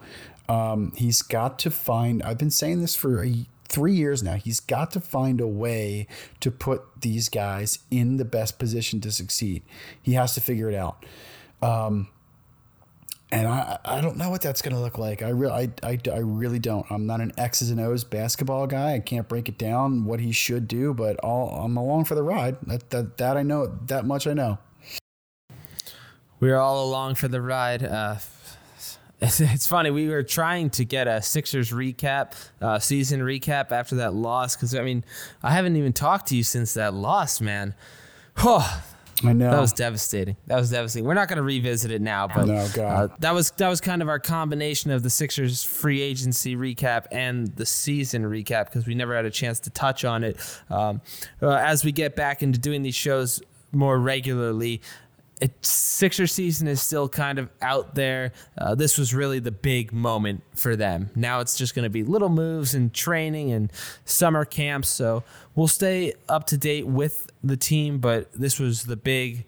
um, 0.49 0.91
he's 0.97 1.21
got 1.21 1.57
to 1.59 1.71
find 1.71 2.21
i've 2.23 2.37
been 2.37 2.51
saying 2.51 2.81
this 2.81 2.95
for 2.95 3.23
a, 3.23 3.45
three 3.73 3.93
years 3.93 4.21
now 4.21 4.35
he's 4.35 4.59
got 4.59 4.91
to 4.91 4.99
find 4.99 5.41
a 5.41 5.47
way 5.47 6.07
to 6.39 6.51
put 6.51 6.83
these 7.01 7.27
guys 7.27 7.79
in 7.89 8.17
the 8.17 8.25
best 8.25 8.59
position 8.59 9.01
to 9.01 9.11
succeed 9.11 9.63
he 10.01 10.13
has 10.13 10.33
to 10.33 10.41
figure 10.41 10.69
it 10.69 10.75
out 10.75 11.05
um, 11.61 12.07
and 13.33 13.47
I, 13.47 13.79
I 13.83 13.99
don't 13.99 14.17
know 14.17 14.29
what 14.29 14.41
that's 14.41 14.61
going 14.61 14.75
to 14.75 14.79
look 14.79 14.99
like. 14.99 15.23
I, 15.23 15.29
re- 15.29 15.49
I, 15.49 15.69
I, 15.81 15.97
I 16.13 16.19
really 16.19 16.59
don't. 16.59 16.85
I'm 16.91 17.07
not 17.07 17.19
an 17.19 17.31
X's 17.35 17.71
and 17.71 17.79
O's 17.79 18.03
basketball 18.03 18.67
guy. 18.67 18.93
I 18.93 18.99
can't 18.99 19.27
break 19.27 19.49
it 19.49 19.57
down 19.57 20.05
what 20.05 20.19
he 20.19 20.31
should 20.31 20.67
do, 20.67 20.93
but 20.93 21.17
all, 21.21 21.49
I'm 21.65 21.75
along 21.75 22.05
for 22.05 22.13
the 22.13 22.21
ride. 22.21 22.57
That, 22.67 22.91
that, 22.91 23.17
that 23.17 23.35
I 23.35 23.41
know, 23.41 23.75
that 23.87 24.05
much 24.05 24.27
I 24.27 24.33
know. 24.33 24.59
We're 26.39 26.57
all 26.57 26.85
along 26.85 27.15
for 27.15 27.27
the 27.27 27.41
ride. 27.41 27.83
Uh, 27.83 28.17
it's, 29.23 29.39
it's, 29.39 29.67
funny. 29.67 29.89
We 29.89 30.09
were 30.09 30.23
trying 30.23 30.69
to 30.71 30.85
get 30.85 31.07
a 31.07 31.21
Sixers 31.21 31.71
recap, 31.71 32.33
uh, 32.61 32.79
season 32.79 33.21
recap 33.21 33.71
after 33.71 33.95
that 33.95 34.13
loss. 34.13 34.55
Because, 34.55 34.75
I 34.75 34.83
mean, 34.83 35.03
I 35.41 35.51
haven't 35.51 35.75
even 35.75 35.93
talked 35.93 36.27
to 36.27 36.35
you 36.35 36.43
since 36.43 36.73
that 36.75 36.93
loss, 36.93 37.41
man. 37.41 37.73
Oh, 38.37 38.83
I 39.23 39.33
know 39.33 39.51
that 39.51 39.61
was 39.61 39.73
devastating. 39.73 40.35
That 40.47 40.57
was 40.57 40.71
devastating. 40.71 41.07
We're 41.07 41.13
not 41.13 41.27
going 41.27 41.37
to 41.37 41.43
revisit 41.43 41.91
it 41.91 42.01
now, 42.01 42.27
but 42.27 42.45
no, 42.45 42.55
uh, 42.55 43.07
that 43.19 43.33
was 43.33 43.51
that 43.51 43.69
was 43.69 43.79
kind 43.79 44.01
of 44.01 44.09
our 44.09 44.19
combination 44.19 44.91
of 44.91 45.03
the 45.03 45.09
Sixers 45.09 45.63
free 45.63 46.01
agency 46.01 46.55
recap 46.55 47.05
and 47.11 47.47
the 47.55 47.65
season 47.65 48.23
recap 48.23 48.65
because 48.65 48.85
we 48.87 48.95
never 48.95 49.15
had 49.15 49.25
a 49.25 49.31
chance 49.31 49.59
to 49.61 49.69
touch 49.69 50.03
on 50.03 50.23
it. 50.23 50.37
Um, 50.69 51.01
uh, 51.41 51.51
as 51.51 51.85
we 51.85 51.91
get 51.91 52.15
back 52.15 52.43
into 52.43 52.59
doing 52.59 52.81
these 52.81 52.95
shows 52.95 53.41
more 53.71 53.99
regularly, 53.99 54.81
Sixer 55.61 56.27
season 56.27 56.67
is 56.67 56.81
still 56.81 57.09
kind 57.09 57.39
of 57.39 57.49
out 57.61 57.95
there. 57.95 58.31
Uh, 58.57 58.75
this 58.75 58.97
was 58.97 59.13
really 59.13 59.39
the 59.39 59.51
big 59.51 59.91
moment 59.91 60.43
for 60.55 60.75
them. 60.75 61.09
Now 61.15 61.39
it's 61.39 61.57
just 61.57 61.75
going 61.75 61.83
to 61.83 61.89
be 61.89 62.03
little 62.03 62.29
moves 62.29 62.73
and 62.75 62.93
training 62.93 63.51
and 63.51 63.71
summer 64.05 64.45
camps. 64.45 64.89
So 64.89 65.23
we'll 65.55 65.67
stay 65.67 66.13
up 66.29 66.45
to 66.47 66.57
date 66.57 66.87
with 66.87 67.29
the 67.43 67.57
team, 67.57 67.99
but 67.99 68.31
this 68.33 68.59
was 68.59 68.83
the 68.83 68.95
big. 68.95 69.45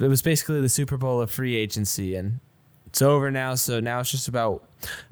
It 0.00 0.08
was 0.08 0.22
basically 0.22 0.60
the 0.60 0.68
Super 0.68 0.96
Bowl 0.96 1.20
of 1.20 1.30
free 1.30 1.56
agency, 1.56 2.14
and 2.14 2.40
it's 2.86 3.02
over 3.02 3.30
now. 3.30 3.54
So 3.54 3.80
now 3.80 4.00
it's 4.00 4.10
just 4.10 4.28
about 4.28 4.64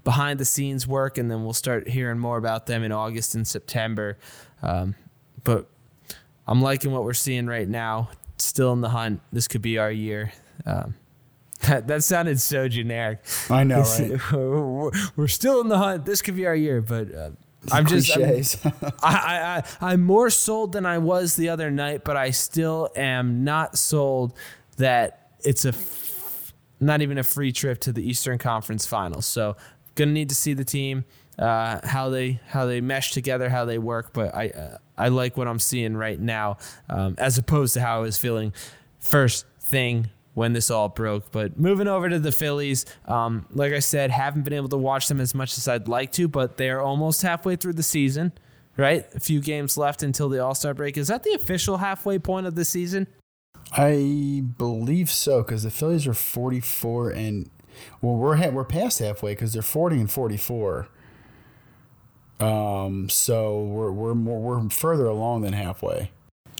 behind 0.04 0.40
the 0.40 0.46
scenes 0.46 0.86
work, 0.86 1.18
and 1.18 1.30
then 1.30 1.44
we'll 1.44 1.52
start 1.52 1.88
hearing 1.88 2.18
more 2.18 2.38
about 2.38 2.66
them 2.66 2.82
in 2.82 2.92
August 2.92 3.34
and 3.34 3.46
September. 3.46 4.16
Um, 4.62 4.94
but 5.44 5.66
I'm 6.46 6.62
liking 6.62 6.92
what 6.92 7.04
we're 7.04 7.12
seeing 7.12 7.46
right 7.46 7.68
now 7.68 8.08
still 8.44 8.72
in 8.72 8.80
the 8.80 8.90
hunt. 8.90 9.20
This 9.32 9.48
could 9.48 9.62
be 9.62 9.78
our 9.78 9.90
year. 9.90 10.32
Um, 10.66 10.94
that, 11.62 11.86
that 11.86 12.04
sounded 12.04 12.40
so 12.40 12.68
generic. 12.68 13.20
I 13.48 13.64
know, 13.64 13.82
right? 13.82 15.12
we're 15.16 15.28
still 15.28 15.60
in 15.60 15.68
the 15.68 15.78
hunt. 15.78 16.04
This 16.04 16.22
could 16.22 16.36
be 16.36 16.46
our 16.46 16.56
year, 16.56 16.80
but 16.80 17.14
uh, 17.14 17.30
I'm 17.70 17.86
just 17.86 18.16
I'm, 18.16 18.72
I, 19.02 19.62
I, 19.62 19.62
I'm 19.80 20.02
more 20.02 20.30
sold 20.30 20.72
than 20.72 20.86
I 20.86 20.98
was 20.98 21.36
the 21.36 21.48
other 21.48 21.70
night, 21.70 22.04
but 22.04 22.16
I 22.16 22.30
still 22.30 22.88
am 22.96 23.44
not 23.44 23.78
sold 23.78 24.36
that 24.78 25.30
it's 25.44 25.64
a 25.64 25.68
f- 25.68 26.52
not 26.80 27.02
even 27.02 27.18
a 27.18 27.22
free 27.22 27.52
trip 27.52 27.78
to 27.82 27.92
the 27.92 28.02
Eastern 28.02 28.38
Conference 28.38 28.86
Finals. 28.86 29.26
So 29.26 29.56
gonna 29.94 30.12
need 30.12 30.28
to 30.30 30.34
see 30.34 30.54
the 30.54 30.64
team 30.64 31.04
uh, 31.42 31.80
how 31.86 32.08
they 32.08 32.40
how 32.48 32.66
they 32.66 32.80
mesh 32.80 33.10
together, 33.10 33.48
how 33.48 33.64
they 33.64 33.78
work. 33.78 34.12
But 34.12 34.34
I 34.34 34.48
uh, 34.48 34.76
I 34.96 35.08
like 35.08 35.36
what 35.36 35.48
I'm 35.48 35.58
seeing 35.58 35.96
right 35.96 36.18
now, 36.18 36.58
um, 36.88 37.16
as 37.18 37.36
opposed 37.38 37.74
to 37.74 37.80
how 37.80 37.98
I 37.98 38.00
was 38.00 38.16
feeling 38.16 38.52
first 39.00 39.46
thing 39.60 40.10
when 40.34 40.52
this 40.52 40.70
all 40.70 40.88
broke. 40.88 41.32
But 41.32 41.58
moving 41.58 41.88
over 41.88 42.08
to 42.08 42.18
the 42.18 42.32
Phillies, 42.32 42.86
um, 43.06 43.46
like 43.50 43.72
I 43.72 43.80
said, 43.80 44.10
haven't 44.10 44.42
been 44.42 44.52
able 44.52 44.68
to 44.68 44.78
watch 44.78 45.08
them 45.08 45.20
as 45.20 45.34
much 45.34 45.58
as 45.58 45.66
I'd 45.66 45.88
like 45.88 46.12
to, 46.12 46.28
but 46.28 46.56
they're 46.56 46.80
almost 46.80 47.22
halfway 47.22 47.56
through 47.56 47.74
the 47.74 47.82
season. 47.82 48.32
Right, 48.74 49.04
a 49.14 49.20
few 49.20 49.42
games 49.42 49.76
left 49.76 50.02
until 50.02 50.30
the 50.30 50.42
All 50.42 50.54
Star 50.54 50.72
break. 50.72 50.96
Is 50.96 51.08
that 51.08 51.24
the 51.24 51.34
official 51.34 51.76
halfway 51.76 52.18
point 52.18 52.46
of 52.46 52.54
the 52.54 52.64
season? 52.64 53.06
I 53.70 54.42
believe 54.56 55.10
so, 55.10 55.42
because 55.42 55.62
the 55.62 55.70
Phillies 55.70 56.06
are 56.06 56.14
44 56.14 57.10
and 57.10 57.50
well, 58.00 58.16
we're 58.16 58.50
we're 58.50 58.64
past 58.64 58.98
halfway 58.98 59.32
because 59.32 59.52
they're 59.52 59.62
40 59.62 60.00
and 60.00 60.10
44. 60.10 60.88
Um, 62.42 63.08
so 63.08 63.62
we're 63.62 63.92
we're 63.92 64.14
more 64.14 64.40
we're 64.40 64.68
further 64.70 65.06
along 65.06 65.42
than 65.42 65.52
halfway. 65.52 66.10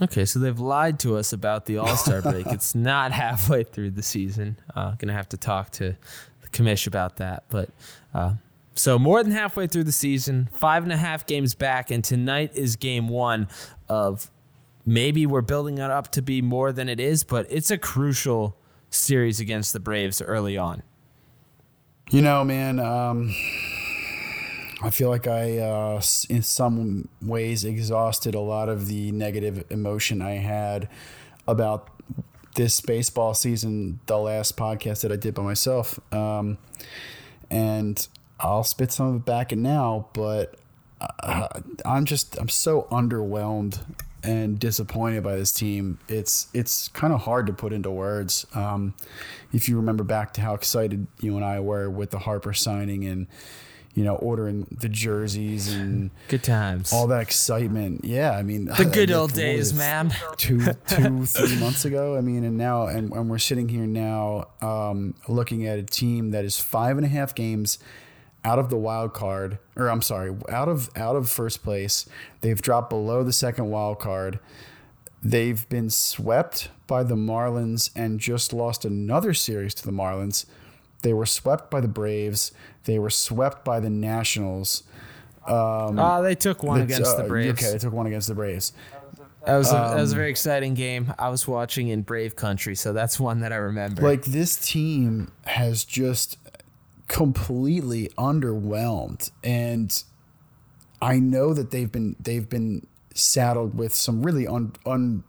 Okay, 0.01 0.25
so 0.25 0.39
they've 0.39 0.59
lied 0.59 0.99
to 1.01 1.17
us 1.17 1.33
about 1.33 1.67
the 1.67 1.79
All 1.79 1.97
Star 1.97 2.23
break. 2.23 2.47
it's 2.47 2.75
not 2.75 3.13
halfway 3.13 3.65
through 3.65 3.91
the 3.91 4.03
season. 4.03 4.59
Uh, 4.75 4.93
gonna 4.97 5.13
have 5.13 5.29
to 5.31 5.37
talk 5.37 5.71
to 5.73 5.97
the 6.41 6.49
commish 6.49 6.87
about 6.87 7.17
that. 7.17 7.45
But 7.49 7.71
uh, 8.15 8.35
so 8.75 8.99
more 8.99 9.23
than 9.23 9.33
halfway 9.33 9.67
through 9.67 9.85
the 9.85 9.93
season, 9.93 10.49
five 10.53 10.83
and 10.83 10.93
a 10.93 10.97
half 10.97 11.27
games 11.27 11.55
back, 11.55 11.91
and 11.91 12.03
tonight 12.03 12.53
is 12.55 12.77
game 12.77 13.09
one 13.09 13.49
of 13.89 14.31
maybe 14.87 15.27
we're 15.27 15.43
building 15.43 15.79
it 15.79 15.91
up 15.91 16.11
to 16.13 16.23
be 16.23 16.41
more 16.43 16.73
than 16.73 16.89
it 16.89 17.01
is, 17.01 17.25
but 17.25 17.47
it's 17.51 17.71
a 17.71 17.79
crucial 17.79 18.57
series 18.91 19.41
against 19.41 19.73
the 19.73 19.81
Braves 19.81 20.23
early 20.23 20.57
on. 20.57 20.83
You 22.11 22.23
know, 22.23 22.45
man. 22.45 22.79
Um 22.79 23.35
I 24.83 24.91
feel 24.91 25.09
like 25.09 25.27
I, 25.27 25.59
uh, 25.59 26.03
in 26.29 26.43
some 26.43 27.09
ways, 27.21 27.65
exhausted 27.65 28.35
a 28.35 28.41
lot 28.41 28.69
of 28.69 28.89
the 28.89 29.13
negative 29.13 29.65
emotion 29.71 30.21
I 30.21 30.33
had 30.33 30.89
about 31.47 31.89
this 32.57 32.81
baseball 32.81 33.35
season, 33.35 34.01
the 34.07 34.19
last 34.19 34.57
podcast 34.57 35.03
that 35.03 35.13
I 35.13 35.17
did 35.17 35.35
by 35.35 35.43
myself. 35.43 36.01
Um, 36.13 36.59
and 37.51 38.07
I'll 38.41 38.65
spit 38.65 38.93
some 38.93 39.07
of 39.09 39.17
it 39.17 39.25
back 39.25 39.53
in 39.53 39.63
now, 39.63 40.09
but 40.13 40.57
uh, 41.01 41.49
I'm 41.85 42.05
just 42.05 42.37
I'm 42.39 42.49
so 42.49 42.89
underwhelmed 42.91 43.79
and 44.25 44.59
disappointed 44.59 45.23
by 45.23 45.37
this 45.37 45.53
team. 45.53 45.99
It's 46.09 46.49
it's 46.53 46.89
kind 46.89 47.13
of 47.13 47.23
hard 47.23 47.47
to 47.47 47.53
put 47.53 47.73
into 47.73 47.91
words. 47.91 48.47
Um, 48.55 48.95
if 49.53 49.69
you 49.69 49.77
remember 49.77 50.05
back 50.05 50.33
to 50.35 50.41
how 50.41 50.55
excited 50.55 51.07
you 51.21 51.37
and 51.37 51.45
I 51.45 51.61
were 51.61 51.89
with 51.91 52.11
the 52.11 52.21
Harper 52.21 52.53
signing 52.53 53.05
and 53.05 53.27
you 53.95 54.05
know 54.05 54.17
ordering 54.17 54.67
the 54.71 54.89
jerseys 54.89 55.73
and 55.73 56.11
good 56.29 56.43
times, 56.43 56.93
all 56.93 57.07
that 57.09 57.21
excitement. 57.21 58.05
Yeah, 58.05 58.33
I 58.33 58.43
mean 58.43 58.67
the 58.67 58.85
good 58.85 59.11
old 59.11 59.33
days, 59.33 59.75
man. 59.75 60.15
Two 60.37 60.61
two 60.89 61.27
three 61.27 61.59
months 61.59 61.85
ago. 61.85 62.17
I 62.17 62.21
mean, 62.21 62.45
and 62.45 62.57
now 62.57 62.87
and, 62.87 63.13
and 63.13 63.29
we're 63.29 63.39
sitting 63.39 63.69
here 63.69 63.87
now 63.87 64.49
um, 64.61 65.15
looking 65.29 65.67
at 65.67 65.79
a 65.79 65.83
team 65.83 66.31
that 66.31 66.45
is 66.45 66.59
five 66.59 66.97
and 66.97 67.05
a 67.05 67.09
half 67.09 67.35
games 67.35 67.79
out 68.45 68.59
of 68.59 68.71
the 68.71 68.77
wild 68.77 69.13
card, 69.13 69.59
or 69.77 69.89
I'm 69.89 70.03
sorry, 70.03 70.35
out 70.49 70.69
of 70.69 70.91
out 70.97 71.17
of 71.17 71.29
first 71.29 71.63
place. 71.63 72.07
They've 72.41 72.61
dropped 72.61 72.91
below 72.91 73.23
the 73.23 73.33
second 73.33 73.71
wild 73.71 73.99
card. 73.99 74.39
They've 75.23 75.69
been 75.69 75.89
swept 75.91 76.69
by 76.89 77.05
the 77.05 77.15
Marlins 77.15 77.91
and 77.95 78.19
just 78.19 78.53
lost 78.53 78.85
another 78.85 79.35
series 79.35 79.75
to 79.75 79.85
the 79.85 79.93
Marlins. 79.93 80.47
They 81.03 81.13
were 81.13 81.27
swept 81.27 81.71
by 81.71 81.81
the 81.81 81.89
Braves. 81.89 82.53
They 82.85 82.99
were 82.99 83.11
swept 83.11 83.65
by 83.65 83.81
the 83.81 83.91
Nationals. 83.91 84.85
Um, 85.47 85.99
uh, 85.99 86.21
they 86.21 86.35
took 86.35 86.63
one 86.63 86.81
against 86.81 87.17
uh, 87.17 87.23
the 87.23 87.29
Braves. 87.29 87.63
Okay, 87.63 87.73
they 87.73 87.79
took 87.79 87.93
one 87.93 88.07
against 88.07 88.29
the 88.29 88.35
Braves. 88.35 88.73
That 89.45 89.57
was, 89.57 89.73
a, 89.73 89.77
um, 89.77 89.97
that 89.97 90.01
was 90.01 90.13
a 90.13 90.17
very 90.17 90.31
exciting 90.31 90.75
game. 90.75 91.13
I 91.19 91.29
was 91.29 91.49
watching 91.49 91.89
in 91.89 92.03
Brave 92.03 92.37
Country, 92.37 92.77
so 92.77 92.93
that's 92.93 93.19
one 93.19 93.41
that 93.41 93.53
I 93.53 93.57
remember. 93.57 94.03
Like 94.03 94.25
this 94.25 94.57
team 94.57 95.33
has 95.47 95.85
just 95.85 96.39
completely 97.09 98.09
underwhelmed 98.17 99.33
and 99.43 100.03
I 101.03 101.19
know 101.19 101.53
that 101.53 101.73
they've 101.73 101.91
been 101.91 102.15
they've 102.21 102.49
been 102.49 102.87
saddled 103.13 103.77
with 103.77 103.93
some 103.93 104.23
really 104.23 104.47
un, 104.47 104.73
un 104.87 105.25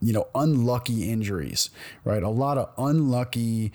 you 0.00 0.14
know 0.14 0.26
unlucky 0.34 1.10
injuries, 1.10 1.68
right? 2.04 2.22
A 2.22 2.30
lot 2.30 2.56
of 2.56 2.70
unlucky 2.78 3.70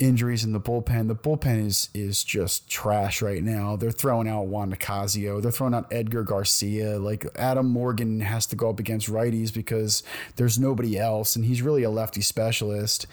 injuries 0.00 0.42
in 0.42 0.52
the 0.52 0.60
bullpen. 0.60 1.08
The 1.08 1.14
bullpen 1.14 1.64
is 1.64 1.90
is 1.94 2.24
just 2.24 2.68
trash 2.68 3.22
right 3.22 3.42
now. 3.42 3.76
They're 3.76 3.92
throwing 3.92 4.28
out 4.28 4.46
Juan 4.46 4.70
Nicasio. 4.70 5.40
They're 5.40 5.52
throwing 5.52 5.74
out 5.74 5.92
Edgar 5.92 6.24
Garcia. 6.24 6.98
Like 6.98 7.26
Adam 7.36 7.68
Morgan 7.68 8.20
has 8.20 8.46
to 8.46 8.56
go 8.56 8.70
up 8.70 8.80
against 8.80 9.08
righties 9.08 9.52
because 9.52 10.02
there's 10.36 10.58
nobody 10.58 10.98
else, 10.98 11.36
and 11.36 11.44
he's 11.44 11.62
really 11.62 11.82
a 11.82 11.90
lefty 11.90 12.22
specialist. 12.22 13.06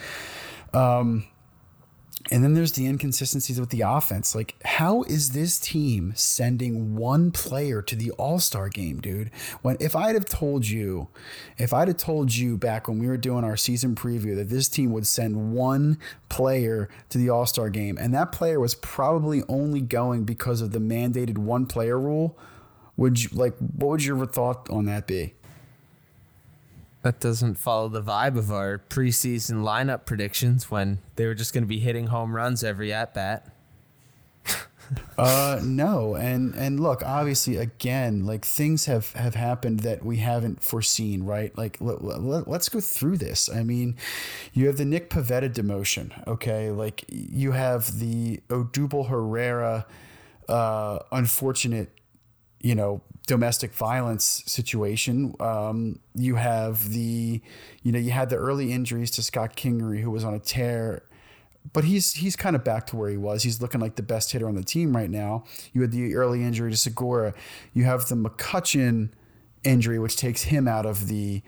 Um, 0.74 1.28
and 2.32 2.44
then 2.44 2.54
there's 2.54 2.74
the 2.74 2.86
inconsistencies 2.86 3.60
with 3.60 3.70
the 3.70 3.82
offense. 3.82 4.36
Like, 4.36 4.56
how 4.66 5.04
is 5.04 5.32
this 5.32 5.60
team 5.60 6.14
sending 6.16 6.96
one 6.96 7.32
player 7.32 7.82
to 7.82 7.96
the 7.96 8.12
All 8.12 8.40
Star 8.40 8.70
game, 8.70 9.00
dude? 9.00 9.32
When 9.62 9.78
if 9.80 9.96
I'd 9.96 10.16
have 10.16 10.26
told 10.26 10.68
you, 10.68 11.08
if 11.58 11.74
I'd 11.74 11.88
have 11.88 11.98
told 11.98 12.36
you 12.36 12.58
back 12.58 12.88
when 12.88 13.00
we 13.00 13.08
were 13.08 13.18
doing 13.18 13.44
our 13.44 13.58
season 13.58 13.96
preview 13.96 14.36
that 14.36 14.50
this 14.50 14.68
team 14.68 14.92
would 14.92 15.08
send 15.08 15.54
one 15.54 15.98
player 16.30 16.90
to 17.10 17.18
the 17.18 17.30
All 17.30 17.46
Star 17.46 17.70
game, 17.70 17.98
and 17.98 18.14
that 18.14 18.32
player 18.32 18.60
was 18.60 18.76
probably 18.76 19.44
only 19.48 19.82
going 19.82 20.24
because 20.24 20.62
of 20.62 20.72
the 20.72 20.80
mandated 20.80 21.38
one 21.38 21.66
player 21.66 22.00
rule, 22.00 22.38
would 22.96 23.24
you 23.24 23.30
like? 23.34 23.56
What 23.58 23.90
would 23.90 24.04
your 24.04 24.26
thought 24.26 24.70
on 24.70 24.86
that 24.86 25.08
be? 25.08 25.34
That 27.08 27.22
doesn't 27.22 27.55
follow 27.55 27.88
the 27.88 28.03
vibe 28.03 28.38
of 28.38 28.51
our 28.51 28.80
preseason 28.89 29.64
lineup 29.64 30.05
predictions 30.05 30.70
when 30.70 30.99
they 31.16 31.26
were 31.26 31.34
just 31.34 31.53
going 31.53 31.64
to 31.64 31.68
be 31.68 31.80
hitting 31.80 32.08
home 32.08 32.36
runs 32.36 32.66
every 32.66 32.91
at 32.91 33.14
bat. 33.14 33.49
uh 35.18 35.60
no 35.64 36.16
and 36.16 36.53
and 36.55 36.80
look 36.80 37.01
obviously 37.05 37.58
again 37.58 38.26
like 38.26 38.45
things 38.45 38.86
have 38.86 39.12
have 39.14 39.36
happened 39.36 39.82
that 39.82 40.03
we 40.05 40.18
haven't 40.18 40.62
foreseen 40.62 41.24
right? 41.24 41.58
Like 41.58 41.78
let, 41.80 42.03
let, 42.03 42.47
let's 42.47 42.68
go 42.68 42.82
through 42.82 43.18
this. 43.18 43.49
I 43.49 43.64
mean 43.64 43.95
you 44.51 44.68
have 44.68 44.76
the 44.76 44.86
nick 44.86 45.10
pivetta 45.10 45.49
demotion 45.49 46.12
okay? 46.28 46.72
Like 46.72 47.05
you 47.08 47.53
have 47.53 47.99
the 47.99 48.41
odubel 48.49 49.08
herrera 49.08 49.86
uh 50.49 50.99
unfortunate 51.14 51.89
you 52.62 52.76
know 52.76 53.01
domestic 53.28 53.74
violence 53.74 54.44
situation. 54.48 55.36
Um, 55.40 56.00
you 56.16 56.36
have 56.36 56.90
the, 56.90 57.42
you 57.84 57.92
know, 57.92 58.00
you 58.00 58.12
had 58.12 58.30
the 58.30 58.38
early 58.38 58.72
injuries 58.72 59.12
to 59.12 59.22
Scott 59.22 59.56
Kingery, 59.56 60.02
who 60.02 60.10
was 60.10 60.24
on 60.24 60.34
a 60.34 60.40
tear, 60.40 61.04
but 61.74 61.84
he's 61.84 62.14
he's 62.14 62.36
kind 62.36 62.56
of 62.56 62.64
back 62.64 62.88
to 62.88 62.96
where 62.96 63.10
he 63.10 63.18
was. 63.18 63.44
He's 63.44 63.62
looking 63.62 63.82
like 63.82 63.96
the 63.96 64.04
best 64.04 64.32
hitter 64.32 64.48
on 64.48 64.56
the 64.56 64.64
team 64.64 64.96
right 64.96 65.10
now. 65.10 65.44
You 65.74 65.82
had 65.82 65.92
the 65.92 66.16
early 66.16 66.44
injury 66.44 66.72
to 66.72 66.78
Segura. 66.78 67.34
You 67.74 67.84
have 67.84 68.08
the 68.08 68.16
McCutchen 68.16 69.10
injury, 69.64 70.00
which 70.00 70.16
takes 70.16 70.44
him 70.44 70.68
out 70.68 70.86
of 70.86 71.08
the. 71.08 71.44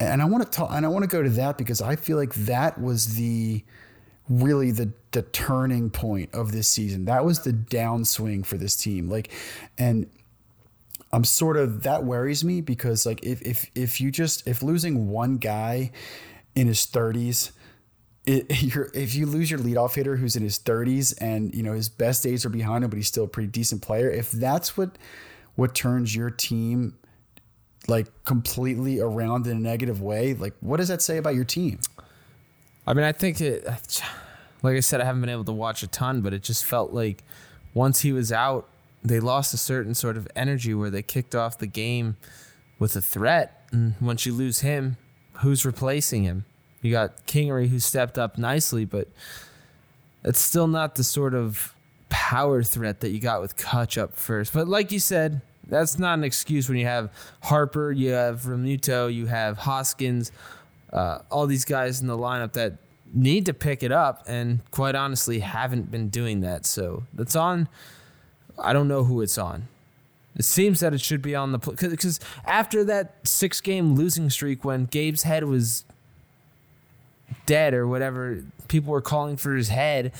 And 0.00 0.22
I 0.22 0.24
want 0.24 0.44
to 0.44 0.50
talk, 0.50 0.70
and 0.72 0.86
I 0.86 0.88
want 0.88 1.02
to 1.02 1.10
go 1.10 1.22
to 1.22 1.28
that 1.28 1.58
because 1.58 1.82
I 1.82 1.94
feel 1.96 2.16
like 2.16 2.32
that 2.34 2.80
was 2.80 3.16
the 3.16 3.62
really 4.30 4.70
the 4.70 4.92
the 5.10 5.22
turning 5.22 5.90
point 5.90 6.32
of 6.32 6.52
this 6.52 6.68
season. 6.68 7.04
That 7.04 7.26
was 7.26 7.40
the 7.40 7.52
downswing 7.52 8.46
for 8.46 8.56
this 8.56 8.76
team. 8.76 9.10
Like, 9.10 9.30
and 9.76 10.06
I'm 11.12 11.24
sort 11.24 11.56
of 11.56 11.82
that 11.82 12.04
worries 12.04 12.44
me 12.44 12.60
because 12.60 13.04
like 13.04 13.24
if 13.24 13.42
if 13.42 13.70
if 13.74 14.00
you 14.00 14.10
just 14.10 14.46
if 14.46 14.62
losing 14.62 15.08
one 15.08 15.38
guy 15.38 15.90
in 16.54 16.66
his 16.66 16.86
30s 16.86 17.52
it, 18.26 18.46
if 18.94 19.14
you 19.14 19.26
lose 19.26 19.50
your 19.50 19.60
leadoff 19.60 19.94
hitter 19.94 20.16
who's 20.16 20.36
in 20.36 20.42
his 20.42 20.58
30s 20.58 21.14
and 21.20 21.54
you 21.54 21.62
know 21.62 21.72
his 21.72 21.88
best 21.88 22.22
days 22.22 22.44
are 22.44 22.50
behind 22.50 22.84
him 22.84 22.90
but 22.90 22.96
he's 22.96 23.08
still 23.08 23.24
a 23.24 23.28
pretty 23.28 23.48
decent 23.48 23.82
player 23.82 24.10
if 24.10 24.30
that's 24.30 24.76
what 24.76 24.98
what 25.56 25.74
turns 25.74 26.14
your 26.14 26.30
team 26.30 26.96
like 27.88 28.06
completely 28.24 29.00
around 29.00 29.46
in 29.46 29.56
a 29.56 29.60
negative 29.60 30.00
way 30.00 30.34
like 30.34 30.54
what 30.60 30.76
does 30.76 30.88
that 30.88 31.02
say 31.02 31.16
about 31.16 31.34
your 31.34 31.44
team? 31.44 31.80
I 32.86 32.94
mean 32.94 33.04
I 33.04 33.12
think 33.12 33.40
it 33.40 33.64
like 34.62 34.76
I 34.76 34.80
said 34.80 35.00
I 35.00 35.04
haven't 35.04 35.22
been 35.22 35.30
able 35.30 35.44
to 35.44 35.52
watch 35.52 35.82
a 35.82 35.88
ton 35.88 36.20
but 36.20 36.32
it 36.32 36.44
just 36.44 36.64
felt 36.64 36.92
like 36.92 37.24
once 37.74 38.00
he 38.00 38.12
was 38.12 38.30
out 38.30 38.68
they 39.02 39.20
lost 39.20 39.54
a 39.54 39.56
certain 39.56 39.94
sort 39.94 40.16
of 40.16 40.28
energy 40.36 40.74
where 40.74 40.90
they 40.90 41.02
kicked 41.02 41.34
off 41.34 41.58
the 41.58 41.66
game 41.66 42.16
with 42.78 42.96
a 42.96 43.00
threat. 43.00 43.66
And 43.72 43.94
once 44.00 44.26
you 44.26 44.32
lose 44.32 44.60
him, 44.60 44.96
who's 45.34 45.64
replacing 45.64 46.24
him? 46.24 46.44
You 46.82 46.90
got 46.90 47.26
Kingery 47.26 47.68
who 47.68 47.78
stepped 47.78 48.18
up 48.18 48.38
nicely, 48.38 48.84
but 48.84 49.08
it's 50.24 50.40
still 50.40 50.66
not 50.66 50.94
the 50.94 51.04
sort 51.04 51.34
of 51.34 51.74
power 52.08 52.62
threat 52.62 53.00
that 53.00 53.10
you 53.10 53.20
got 53.20 53.40
with 53.40 53.56
Kutch 53.56 54.00
up 54.00 54.16
first. 54.16 54.52
But 54.52 54.68
like 54.68 54.92
you 54.92 54.98
said, 54.98 55.40
that's 55.66 55.98
not 55.98 56.18
an 56.18 56.24
excuse 56.24 56.68
when 56.68 56.78
you 56.78 56.86
have 56.86 57.10
Harper, 57.42 57.92
you 57.92 58.10
have 58.10 58.42
Realmuto, 58.42 59.12
you 59.12 59.26
have 59.26 59.58
Hoskins, 59.58 60.32
uh, 60.92 61.20
all 61.30 61.46
these 61.46 61.64
guys 61.64 62.00
in 62.00 62.06
the 62.06 62.18
lineup 62.18 62.52
that 62.54 62.74
need 63.12 63.46
to 63.46 63.54
pick 63.54 63.82
it 63.82 63.92
up 63.92 64.24
and 64.26 64.60
quite 64.70 64.94
honestly 64.94 65.40
haven't 65.40 65.90
been 65.90 66.08
doing 66.08 66.40
that. 66.40 66.66
So 66.66 67.04
that's 67.14 67.36
on 67.36 67.68
I 68.60 68.72
don't 68.72 68.88
know 68.88 69.04
who 69.04 69.20
it's 69.20 69.38
on. 69.38 69.68
It 70.36 70.44
seems 70.44 70.80
that 70.80 70.94
it 70.94 71.00
should 71.00 71.22
be 71.22 71.34
on 71.34 71.52
the 71.52 71.58
because 71.58 72.20
after 72.44 72.84
that 72.84 73.16
six 73.24 73.60
game 73.60 73.94
losing 73.94 74.30
streak 74.30 74.64
when 74.64 74.86
Gabe's 74.86 75.24
head 75.24 75.44
was 75.44 75.84
dead 77.46 77.74
or 77.74 77.86
whatever 77.86 78.44
people 78.68 78.92
were 78.92 79.00
calling 79.00 79.36
for 79.36 79.54
his 79.54 79.68
head, 79.68 80.12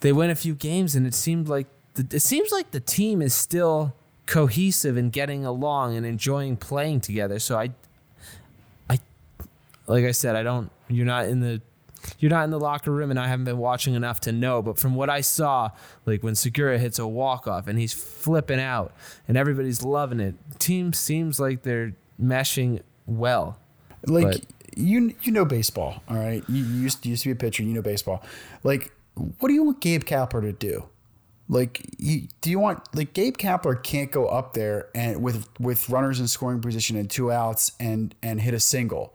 they 0.00 0.12
win 0.12 0.30
a 0.30 0.34
few 0.34 0.54
games 0.54 0.94
and 0.94 1.06
it 1.06 1.14
seemed 1.14 1.48
like 1.48 1.68
the, 1.94 2.06
it 2.16 2.20
seems 2.20 2.50
like 2.50 2.72
the 2.72 2.80
team 2.80 3.22
is 3.22 3.34
still 3.34 3.94
cohesive 4.26 4.96
and 4.96 5.12
getting 5.12 5.44
along 5.44 5.96
and 5.96 6.04
enjoying 6.04 6.56
playing 6.56 7.00
together. 7.00 7.38
So 7.38 7.58
I, 7.58 7.70
I, 8.90 8.98
like 9.86 10.04
I 10.04 10.10
said, 10.10 10.36
I 10.36 10.42
don't. 10.42 10.70
You're 10.88 11.06
not 11.06 11.26
in 11.26 11.40
the 11.40 11.60
you're 12.18 12.30
not 12.30 12.44
in 12.44 12.50
the 12.50 12.58
locker 12.58 12.90
room 12.90 13.10
and 13.10 13.18
I 13.18 13.28
haven't 13.28 13.44
been 13.44 13.58
watching 13.58 13.94
enough 13.94 14.20
to 14.20 14.32
know, 14.32 14.62
but 14.62 14.78
from 14.78 14.94
what 14.94 15.10
I 15.10 15.20
saw, 15.20 15.70
like 16.06 16.22
when 16.22 16.34
Segura 16.34 16.78
hits 16.78 16.98
a 16.98 17.06
walk 17.06 17.46
off 17.46 17.66
and 17.66 17.78
he's 17.78 17.92
flipping 17.92 18.60
out 18.60 18.92
and 19.28 19.36
everybody's 19.36 19.82
loving 19.82 20.20
it, 20.20 20.34
team 20.58 20.92
seems 20.92 21.38
like 21.40 21.62
they're 21.62 21.94
meshing 22.20 22.80
well. 23.06 23.58
Like 24.06 24.24
but, 24.24 24.44
you 24.76 25.14
you 25.22 25.32
know 25.32 25.44
baseball, 25.44 26.02
all 26.08 26.16
right? 26.16 26.42
You, 26.48 26.64
you 26.64 26.82
used, 26.82 27.02
to, 27.02 27.08
used 27.08 27.22
to 27.22 27.28
be 27.28 27.32
a 27.32 27.36
pitcher, 27.36 27.62
you 27.62 27.74
know 27.74 27.82
baseball. 27.82 28.24
Like 28.62 28.92
what 29.14 29.48
do 29.48 29.54
you 29.54 29.62
want 29.62 29.80
Gabe 29.80 30.04
Kapler 30.04 30.40
to 30.42 30.52
do? 30.52 30.86
Like, 31.48 31.82
you, 31.98 32.28
do 32.40 32.50
you 32.50 32.58
want 32.58 32.82
like 32.94 33.12
Gabe 33.12 33.36
Kapler 33.36 33.80
can't 33.82 34.10
go 34.10 34.26
up 34.26 34.54
there 34.54 34.88
and 34.94 35.22
with 35.22 35.48
with 35.60 35.90
runners 35.90 36.18
in 36.18 36.28
scoring 36.28 36.60
position 36.60 36.96
and 36.96 37.10
two 37.10 37.30
outs 37.30 37.72
and 37.78 38.14
and 38.22 38.40
hit 38.40 38.54
a 38.54 38.60
single. 38.60 39.12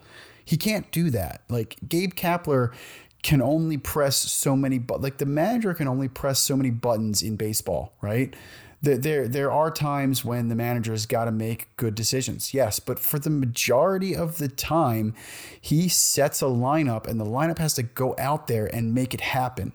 He 0.47 0.55
can't 0.55 0.89
do 0.91 1.09
that. 1.09 1.41
Like 1.49 1.75
Gabe 1.87 2.13
Kapler 2.13 2.73
can 3.21 3.41
only 3.41 3.77
press 3.77 4.15
so 4.15 4.55
many 4.55 4.79
but 4.79 5.01
like 5.01 5.17
the 5.17 5.25
manager 5.25 5.73
can 5.73 5.87
only 5.87 6.07
press 6.07 6.39
so 6.39 6.55
many 6.55 6.69
buttons 6.69 7.21
in 7.21 7.35
baseball, 7.35 7.93
right? 8.01 8.33
there 8.81 9.27
there, 9.27 9.51
are 9.51 9.71
times 9.71 10.23
when 10.23 10.49
the 10.49 10.55
manager 10.55 10.91
has 10.91 11.05
got 11.05 11.25
to 11.25 11.31
make 11.31 11.75
good 11.77 11.95
decisions. 11.95 12.53
Yes, 12.53 12.79
but 12.79 12.99
for 12.99 13.19
the 13.19 13.29
majority 13.29 14.15
of 14.15 14.37
the 14.37 14.47
time, 14.47 15.13
he 15.59 15.89
sets 15.89 16.41
a 16.41 16.45
lineup 16.45 17.07
and 17.07 17.19
the 17.19 17.25
lineup 17.25 17.57
has 17.57 17.73
to 17.73 17.83
go 17.83 18.15
out 18.19 18.47
there 18.47 18.67
and 18.73 18.93
make 18.93 19.13
it 19.13 19.21
happen. 19.21 19.73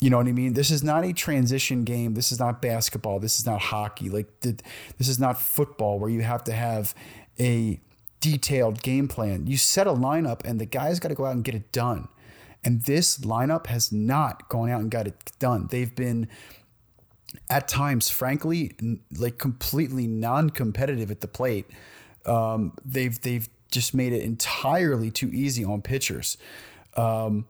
You 0.00 0.10
know 0.10 0.16
what 0.16 0.26
I 0.26 0.32
mean? 0.32 0.54
This 0.54 0.72
is 0.72 0.82
not 0.82 1.04
a 1.04 1.12
transition 1.12 1.84
game. 1.84 2.14
This 2.14 2.32
is 2.32 2.40
not 2.40 2.60
basketball. 2.60 3.20
This 3.20 3.38
is 3.38 3.46
not 3.46 3.60
hockey. 3.60 4.10
Like 4.10 4.26
this 4.40 5.08
is 5.08 5.20
not 5.20 5.40
football 5.40 6.00
where 6.00 6.10
you 6.10 6.22
have 6.22 6.42
to 6.44 6.52
have 6.52 6.94
a 7.38 7.80
detailed 8.22 8.82
game 8.82 9.08
plan. 9.08 9.46
You 9.46 9.58
set 9.58 9.86
a 9.86 9.92
lineup 9.92 10.40
and 10.46 10.58
the 10.58 10.64
guys 10.64 10.98
got 11.00 11.08
to 11.08 11.14
go 11.14 11.26
out 11.26 11.34
and 11.34 11.44
get 11.44 11.54
it 11.54 11.70
done. 11.72 12.08
And 12.64 12.82
this 12.82 13.18
lineup 13.18 13.66
has 13.66 13.92
not 13.92 14.48
gone 14.48 14.70
out 14.70 14.80
and 14.80 14.90
got 14.90 15.06
it 15.08 15.32
done. 15.40 15.66
They've 15.70 15.94
been 15.94 16.28
at 17.50 17.66
times, 17.66 18.08
frankly, 18.08 18.72
like 19.18 19.38
completely 19.38 20.06
non-competitive 20.06 21.10
at 21.10 21.20
the 21.20 21.28
plate. 21.28 21.66
Um, 22.24 22.72
they've 22.84 23.20
they've 23.20 23.48
just 23.72 23.94
made 23.94 24.12
it 24.12 24.22
entirely 24.22 25.10
too 25.10 25.28
easy 25.32 25.64
on 25.64 25.82
pitchers. 25.82 26.38
Um, 26.96 27.46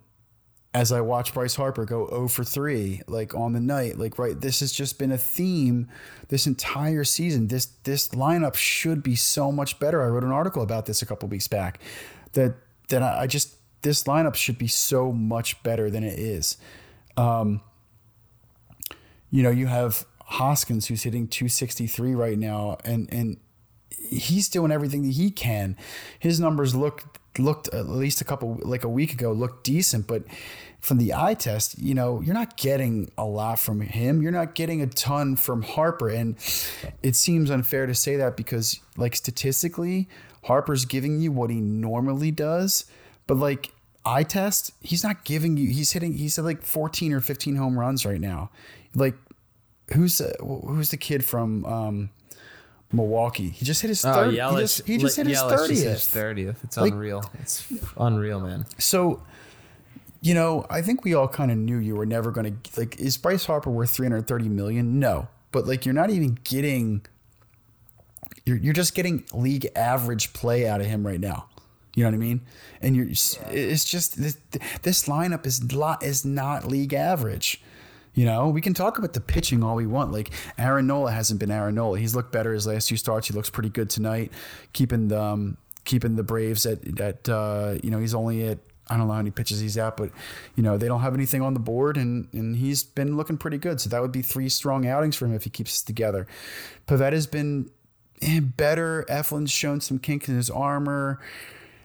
as 0.74 0.90
I 0.90 1.02
watch 1.02 1.34
Bryce 1.34 1.56
Harper 1.56 1.84
go 1.84 2.08
0 2.08 2.28
for 2.28 2.44
3, 2.44 3.02
like 3.06 3.34
on 3.34 3.52
the 3.52 3.60
night, 3.60 3.98
like 3.98 4.18
right, 4.18 4.40
this 4.40 4.60
has 4.60 4.72
just 4.72 4.98
been 4.98 5.12
a 5.12 5.18
theme 5.18 5.88
this 6.28 6.46
entire 6.46 7.04
season. 7.04 7.48
This 7.48 7.66
this 7.84 8.08
lineup 8.08 8.54
should 8.54 9.02
be 9.02 9.14
so 9.14 9.52
much 9.52 9.78
better. 9.78 10.02
I 10.02 10.06
wrote 10.06 10.24
an 10.24 10.32
article 10.32 10.62
about 10.62 10.86
this 10.86 11.02
a 11.02 11.06
couple 11.06 11.28
weeks 11.28 11.48
back. 11.48 11.78
That 12.32 12.54
that 12.88 13.02
I 13.02 13.26
just 13.26 13.56
this 13.82 14.04
lineup 14.04 14.34
should 14.34 14.56
be 14.56 14.68
so 14.68 15.12
much 15.12 15.62
better 15.62 15.90
than 15.90 16.04
it 16.04 16.18
is. 16.18 16.56
Um, 17.16 17.60
you 19.30 19.42
know, 19.42 19.50
you 19.50 19.66
have 19.66 20.06
Hoskins 20.24 20.86
who's 20.86 21.02
hitting 21.02 21.28
263 21.28 22.14
right 22.14 22.38
now, 22.38 22.78
and 22.84 23.12
and 23.12 23.36
he's 23.90 24.48
doing 24.48 24.72
everything 24.72 25.02
that 25.02 25.12
he 25.12 25.30
can. 25.30 25.76
His 26.18 26.40
numbers 26.40 26.74
look 26.74 27.11
looked 27.38 27.68
at 27.68 27.88
least 27.88 28.20
a 28.20 28.24
couple 28.24 28.58
like 28.62 28.84
a 28.84 28.88
week 28.88 29.12
ago 29.12 29.32
looked 29.32 29.64
decent, 29.64 30.06
but 30.06 30.22
from 30.80 30.98
the 30.98 31.14
eye 31.14 31.34
test, 31.34 31.78
you 31.78 31.94
know, 31.94 32.20
you're 32.20 32.34
not 32.34 32.56
getting 32.56 33.10
a 33.16 33.24
lot 33.24 33.58
from 33.58 33.80
him. 33.80 34.20
You're 34.20 34.32
not 34.32 34.54
getting 34.54 34.82
a 34.82 34.86
ton 34.86 35.36
from 35.36 35.62
Harper, 35.62 36.08
and 36.08 36.36
it 37.02 37.14
seems 37.14 37.50
unfair 37.50 37.86
to 37.86 37.94
say 37.94 38.16
that 38.16 38.36
because 38.36 38.80
like 38.96 39.14
statistically, 39.14 40.08
Harper's 40.44 40.84
giving 40.84 41.20
you 41.20 41.30
what 41.30 41.50
he 41.50 41.60
normally 41.60 42.32
does, 42.32 42.84
but 43.26 43.36
like 43.36 43.72
eye 44.04 44.24
test, 44.24 44.72
he's 44.80 45.04
not 45.04 45.24
giving 45.24 45.56
you. 45.56 45.70
He's 45.70 45.92
hitting. 45.92 46.14
He's 46.14 46.38
at 46.38 46.44
like 46.44 46.62
14 46.62 47.12
or 47.12 47.20
15 47.20 47.56
home 47.56 47.78
runs 47.78 48.04
right 48.04 48.20
now. 48.20 48.50
Like 48.94 49.14
who's 49.94 50.18
the, 50.18 50.34
who's 50.40 50.90
the 50.90 50.96
kid 50.96 51.24
from? 51.24 51.64
Um, 51.64 52.10
Milwaukee. 52.92 53.48
He 53.50 53.64
just 53.64 53.82
hit 53.82 53.88
his 53.88 54.04
oh, 54.04 54.12
third. 54.12 54.34
Yelich, 54.34 54.54
he 54.54 54.60
just, 54.62 54.86
he 54.86 54.98
just 54.98 55.16
hit 55.16 55.26
his 55.26 55.40
thirtieth. 55.40 56.04
Thirtieth. 56.04 56.64
It's 56.64 56.76
like, 56.76 56.92
unreal. 56.92 57.30
It's 57.40 57.72
unreal, 57.96 58.40
man. 58.40 58.66
So, 58.78 59.22
you 60.20 60.34
know, 60.34 60.66
I 60.70 60.82
think 60.82 61.04
we 61.04 61.14
all 61.14 61.28
kind 61.28 61.50
of 61.50 61.56
knew 61.56 61.78
you 61.78 61.96
were 61.96 62.06
never 62.06 62.30
going 62.30 62.60
to 62.62 62.80
like. 62.80 62.98
Is 62.98 63.16
Bryce 63.16 63.46
Harper 63.46 63.70
worth 63.70 63.90
three 63.90 64.06
hundred 64.06 64.26
thirty 64.26 64.48
million? 64.48 64.98
No, 64.98 65.28
but 65.50 65.66
like 65.66 65.84
you're 65.86 65.94
not 65.94 66.10
even 66.10 66.38
getting. 66.44 67.04
You're 68.44 68.56
you're 68.56 68.74
just 68.74 68.94
getting 68.94 69.24
league 69.32 69.68
average 69.76 70.32
play 70.32 70.66
out 70.66 70.80
of 70.80 70.86
him 70.86 71.06
right 71.06 71.20
now. 71.20 71.46
You 71.94 72.04
know 72.04 72.10
what 72.10 72.14
I 72.14 72.18
mean? 72.18 72.40
And 72.80 72.96
you're 72.96 73.06
it's 73.50 73.84
just 73.84 74.16
this, 74.16 74.38
this 74.82 75.06
lineup 75.06 75.44
is 75.44 75.72
lot 75.72 76.02
is 76.02 76.24
not 76.24 76.66
league 76.66 76.94
average. 76.94 77.62
You 78.14 78.26
know, 78.26 78.48
we 78.48 78.60
can 78.60 78.74
talk 78.74 78.98
about 78.98 79.14
the 79.14 79.20
pitching 79.20 79.62
all 79.62 79.74
we 79.74 79.86
want. 79.86 80.12
Like 80.12 80.30
Aaron 80.58 80.86
Nola 80.86 81.12
hasn't 81.12 81.40
been 81.40 81.50
Aaron 81.50 81.74
Nola. 81.74 81.98
He's 81.98 82.14
looked 82.14 82.32
better 82.32 82.52
his 82.52 82.66
last 82.66 82.88
two 82.88 82.96
starts. 82.96 83.28
He 83.28 83.34
looks 83.34 83.50
pretty 83.50 83.70
good 83.70 83.88
tonight, 83.88 84.32
keeping 84.72 85.08
the 85.08 85.20
um, 85.20 85.56
keeping 85.84 86.16
the 86.16 86.22
Braves 86.22 86.66
at 86.66 87.00
at 87.00 87.28
uh, 87.28 87.78
you 87.82 87.90
know 87.90 87.98
he's 87.98 88.14
only 88.14 88.46
at 88.48 88.58
I 88.88 88.96
don't 88.96 89.06
know 89.06 89.14
how 89.14 89.20
many 89.20 89.30
pitches 89.30 89.60
he's 89.60 89.78
at, 89.78 89.96
but 89.96 90.10
you 90.56 90.62
know 90.62 90.76
they 90.76 90.88
don't 90.88 91.00
have 91.00 91.14
anything 91.14 91.40
on 91.40 91.54
the 91.54 91.60
board, 91.60 91.96
and 91.96 92.28
and 92.32 92.56
he's 92.56 92.82
been 92.82 93.16
looking 93.16 93.38
pretty 93.38 93.58
good. 93.58 93.80
So 93.80 93.88
that 93.88 94.02
would 94.02 94.12
be 94.12 94.22
three 94.22 94.48
strong 94.48 94.86
outings 94.86 95.16
for 95.16 95.26
him 95.26 95.34
if 95.34 95.44
he 95.44 95.50
keeps 95.50 95.82
it 95.82 95.86
together. 95.86 96.26
Pivetta's 96.86 97.26
been 97.26 97.70
eh, 98.20 98.40
better. 98.40 99.06
Eflin's 99.08 99.50
shown 99.50 99.80
some 99.80 99.98
kink 99.98 100.28
in 100.28 100.36
his 100.36 100.50
armor 100.50 101.18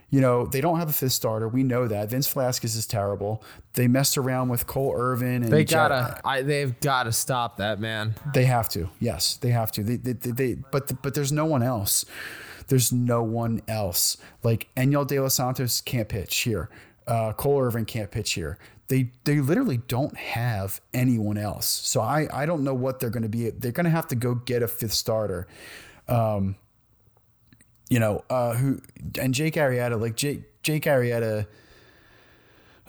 you 0.09 0.21
know, 0.21 0.45
they 0.45 0.61
don't 0.61 0.79
have 0.79 0.89
a 0.89 0.93
fifth 0.93 1.11
starter. 1.11 1.49
We 1.49 1.63
know 1.63 1.87
that. 1.87 2.09
Vince 2.09 2.27
Velasquez 2.31 2.75
is 2.75 2.85
terrible. 2.85 3.43
They 3.73 3.87
messed 3.87 4.17
around 4.17 4.49
with 4.49 4.65
Cole 4.65 4.93
Irvin 4.95 5.43
and 5.43 5.51
they 5.51 5.65
gotta. 5.65 6.21
I, 6.23 6.41
they've 6.43 6.79
got 6.79 7.03
to 7.03 7.11
stop 7.11 7.57
that 7.57 7.79
man. 7.79 8.15
They 8.33 8.45
have 8.45 8.69
to. 8.69 8.89
Yes, 8.99 9.35
they 9.35 9.49
have 9.49 9.71
to. 9.73 9.83
They, 9.83 9.97
they, 9.97 10.13
they, 10.13 10.31
they 10.31 10.53
but 10.71 11.01
but 11.01 11.13
there's 11.13 11.33
no 11.33 11.45
one 11.45 11.61
else. 11.61 12.05
There's 12.67 12.91
no 12.91 13.21
one 13.21 13.61
else. 13.67 14.17
Like 14.43 14.69
Enyel 14.77 15.05
De 15.05 15.19
Los 15.19 15.35
Santos 15.35 15.81
can't 15.81 16.07
pitch 16.07 16.37
here. 16.39 16.69
Uh, 17.05 17.33
Cole 17.33 17.61
Irvin 17.61 17.85
can't 17.85 18.11
pitch 18.11 18.33
here. 18.33 18.57
They 18.87 19.11
they 19.25 19.41
literally 19.41 19.77
don't 19.89 20.15
have 20.15 20.79
anyone 20.93 21.37
else. 21.37 21.65
So 21.65 21.99
I 21.99 22.29
I 22.31 22.45
don't 22.45 22.63
know 22.63 22.73
what 22.73 23.01
they're 23.01 23.09
going 23.09 23.23
to 23.23 23.29
be. 23.29 23.49
They're 23.49 23.73
going 23.73 23.83
to 23.83 23.89
have 23.89 24.07
to 24.07 24.15
go 24.15 24.35
get 24.35 24.63
a 24.63 24.69
fifth 24.69 24.93
starter. 24.93 25.47
Um, 26.07 26.55
you 27.89 27.99
know, 27.99 28.23
uh, 28.29 28.53
who 28.53 28.81
and 29.19 29.33
Jake 29.33 29.55
Arrieta, 29.55 29.99
like 29.99 30.15
Jake 30.15 30.61
Jake 30.63 30.83
Arrieta. 30.83 31.47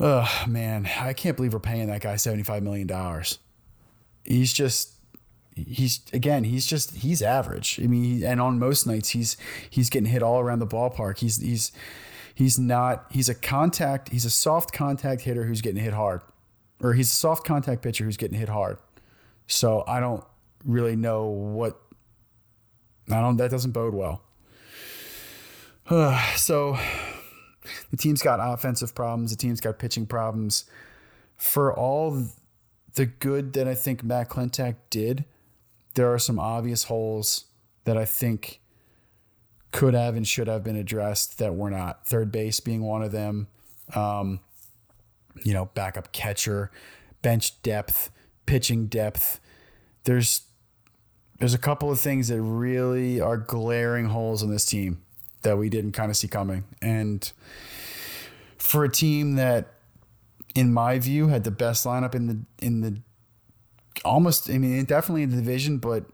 Oh 0.01 0.44
man, 0.46 0.88
I 0.99 1.12
can't 1.12 1.36
believe 1.36 1.53
we're 1.53 1.61
paying 1.61 1.88
that 1.88 2.01
guy 2.01 2.16
seventy 2.16 2.42
five 2.42 2.62
million 2.62 2.86
dollars. 2.86 3.38
He's 4.24 4.53
just 4.53 4.94
he's 5.55 6.01
again 6.12 6.44
he's 6.44 6.66
just 6.66 6.96
he's 6.96 7.22
average. 7.22 7.80
I 7.82 7.86
mean, 7.86 8.24
and 8.24 8.40
on 8.40 8.59
most 8.59 8.86
nights 8.86 9.11
he's 9.11 9.36
he's 9.70 9.90
getting 9.90 10.09
hit 10.09 10.22
all 10.22 10.40
around 10.40 10.59
the 10.61 10.66
ballpark. 10.66 11.18
He's 11.18 11.40
he's 11.40 11.72
he's 12.34 12.59
not 12.59 13.07
he's 13.11 13.28
a 13.28 13.34
contact 13.34 14.11
he's 14.11 14.24
a 14.24 14.30
soft 14.30 14.72
contact 14.72 15.22
hitter 15.22 15.44
who's 15.44 15.61
getting 15.61 15.82
hit 15.82 15.94
hard, 15.94 16.22
or 16.80 16.94
he's 16.94 17.11
a 17.11 17.14
soft 17.14 17.44
contact 17.44 17.82
pitcher 17.82 18.05
who's 18.05 18.16
getting 18.16 18.38
hit 18.38 18.49
hard. 18.49 18.78
So 19.46 19.84
I 19.86 20.01
don't 20.01 20.24
really 20.64 20.96
know 20.96 21.26
what 21.26 21.80
I 23.11 23.20
don't 23.20 23.36
that 23.38 23.51
doesn't 23.51 23.72
bode 23.72 23.94
well. 23.94 24.22
so 26.36 26.78
the 27.91 27.97
team's 27.97 28.20
got 28.20 28.41
offensive 28.43 28.95
problems. 28.95 29.30
The 29.30 29.36
team's 29.36 29.61
got 29.61 29.78
pitching 29.78 30.07
problems. 30.07 30.64
For 31.36 31.72
all 31.72 32.26
the 32.95 33.07
good 33.07 33.55
that 33.55 33.66
I 33.66 33.74
think 33.74 34.05
Matt 34.05 34.28
Klentak 34.28 34.76
did, 34.91 35.24
there 35.95 36.12
are 36.12 36.18
some 36.18 36.39
obvious 36.39 36.84
holes 36.84 37.47
that 37.84 37.97
I 37.97 38.05
think 38.05 38.61
could 39.70 39.95
have 39.95 40.14
and 40.14 40.26
should 40.26 40.47
have 40.47 40.62
been 40.62 40.76
addressed 40.76 41.39
that 41.39 41.55
were 41.55 41.70
not. 41.70 42.07
Third 42.07 42.30
base 42.30 42.61
being 42.61 42.82
one 42.82 43.03
of 43.03 43.12
them. 43.12 43.49
Um, 43.95 44.41
you 45.45 45.55
know, 45.55 45.66
backup 45.74 46.12
catcher, 46.12 46.70
bench 47.22 47.62
depth, 47.62 48.11
pitching 48.45 48.89
depth. 48.89 49.41
There's 50.05 50.43
there's 51.39 51.55
a 51.55 51.59
couple 51.59 51.91
of 51.91 52.01
things 52.01 52.28
that 52.28 52.43
really 52.43 53.20
are 53.20 53.36
glaring 53.36 54.07
holes 54.07 54.43
in 54.43 54.51
this 54.51 54.66
team 54.66 55.03
that 55.43 55.59
we 55.59 55.68
didn't 55.68 55.93
kind 55.93 56.11
of 56.11 56.16
see 56.16 56.28
coming. 56.28 56.64
And 56.82 57.30
for 58.59 58.84
a 58.84 58.91
team 58.91 59.36
that, 59.36 59.74
in 60.55 60.72
my 60.72 60.99
view, 60.99 61.28
had 61.28 61.45
the 61.45 61.51
best 61.51 61.84
lineup 61.84 62.14
in 62.14 62.26
the 62.26 62.39
in 62.64 62.80
the 62.80 63.01
almost, 64.05 64.51
I 64.51 64.59
mean, 64.59 64.84
definitely 64.84 65.22
in 65.22 65.30
the 65.30 65.36
division, 65.36 65.78
but 65.78 66.05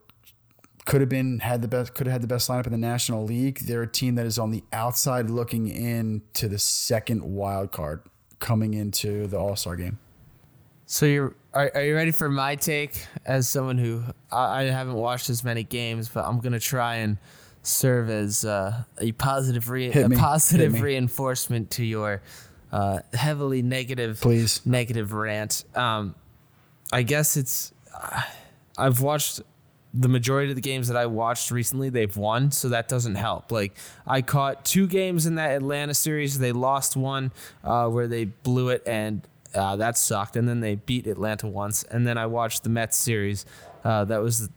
could 0.85 1.01
have 1.01 1.09
been 1.09 1.39
had 1.39 1.63
the 1.63 1.69
best 1.69 1.95
could 1.95 2.07
have 2.07 2.13
had 2.13 2.23
the 2.23 2.27
best 2.27 2.49
lineup 2.49 2.67
in 2.67 2.73
the 2.73 2.79
National 2.79 3.25
League. 3.25 3.61
They're 3.61 3.83
a 3.83 3.91
team 3.91 4.17
that 4.17 4.27
is 4.27 4.39
on 4.39 4.51
the 4.51 4.63
outside 4.73 5.31
looking 5.31 5.69
in 5.69 6.23
to 6.35 6.49
the 6.49 6.59
second 6.59 7.23
wild 7.23 7.73
card 7.73 8.03
coming 8.39 8.75
into 8.75 9.27
the 9.27 9.39
All 9.39 9.57
Star 9.57 9.77
game. 9.77 9.99
So 10.87 11.07
you're 11.07 11.35
are, 11.55 11.71
are 11.75 11.83
you 11.83 11.95
ready 11.95 12.11
for 12.11 12.29
my 12.29 12.57
take 12.57 13.07
as 13.25 13.49
someone 13.49 13.79
who 13.79 14.03
I, 14.31 14.61
I 14.61 14.63
haven't 14.65 14.95
watched 14.95 15.31
as 15.31 15.43
many 15.43 15.63
games, 15.63 16.09
but 16.09 16.27
I'm 16.27 16.41
gonna 16.41 16.61
try 16.61 16.97
and 16.97 17.17
serve 17.67 18.11
as 18.11 18.45
uh, 18.45 18.85
a 19.01 19.13
positive 19.13 19.71
re- 19.71 19.93
a 19.93 20.09
positive 20.11 20.81
reinforcement 20.81 21.71
to 21.73 21.85
your 21.85 22.23
uh, 22.73 23.01
heavily 23.13 23.63
negative 23.63 24.21
please 24.21 24.65
negative 24.65 25.13
rant. 25.13 25.65
Um, 25.75 26.15
I 26.93 27.03
guess 27.03 27.37
it's 27.37 27.73
uh, 27.95 28.23
I've 28.77 29.01
watched 29.01 29.41
the 29.95 30.09
majority 30.09 30.51
of 30.51 30.57
the 30.57 30.63
games 30.63 30.89
that 30.89 30.97
I 30.97 31.07
watched 31.07 31.53
recently, 31.53 31.89
they've 31.89 32.17
won, 32.17 32.51
so 32.51 32.69
that 32.71 32.89
doesn't 32.89 33.15
help. 33.15 33.53
Like 33.53 33.77
I 34.07 34.23
caught 34.23 34.65
two 34.65 34.89
games 34.89 35.25
in 35.25 35.37
that 35.37 35.53
Atlanta 35.53 35.95
series, 35.95 36.41
they 36.41 36.51
lost 36.51 36.97
one 36.97 37.31
uh, 37.63 37.89
where 37.89 38.09
they 38.09 38.25
blew 38.25 38.71
it, 38.71 38.83
and 38.87 39.27
uh, 39.55 39.77
that 39.77 39.97
sucked. 39.97 40.37
And 40.37 40.49
then 40.49 40.61
they 40.61 40.75
beat 40.75 41.07
Atlanta 41.07 41.47
once, 41.47 41.85
and 41.85 42.05
then 42.07 42.19
I 42.19 42.27
watched 42.27 42.65
the 42.65 42.71
Mets 42.71 42.97
series. 42.97 43.47
Uh, 43.85 44.05
that 44.07 44.21
was 44.21 44.51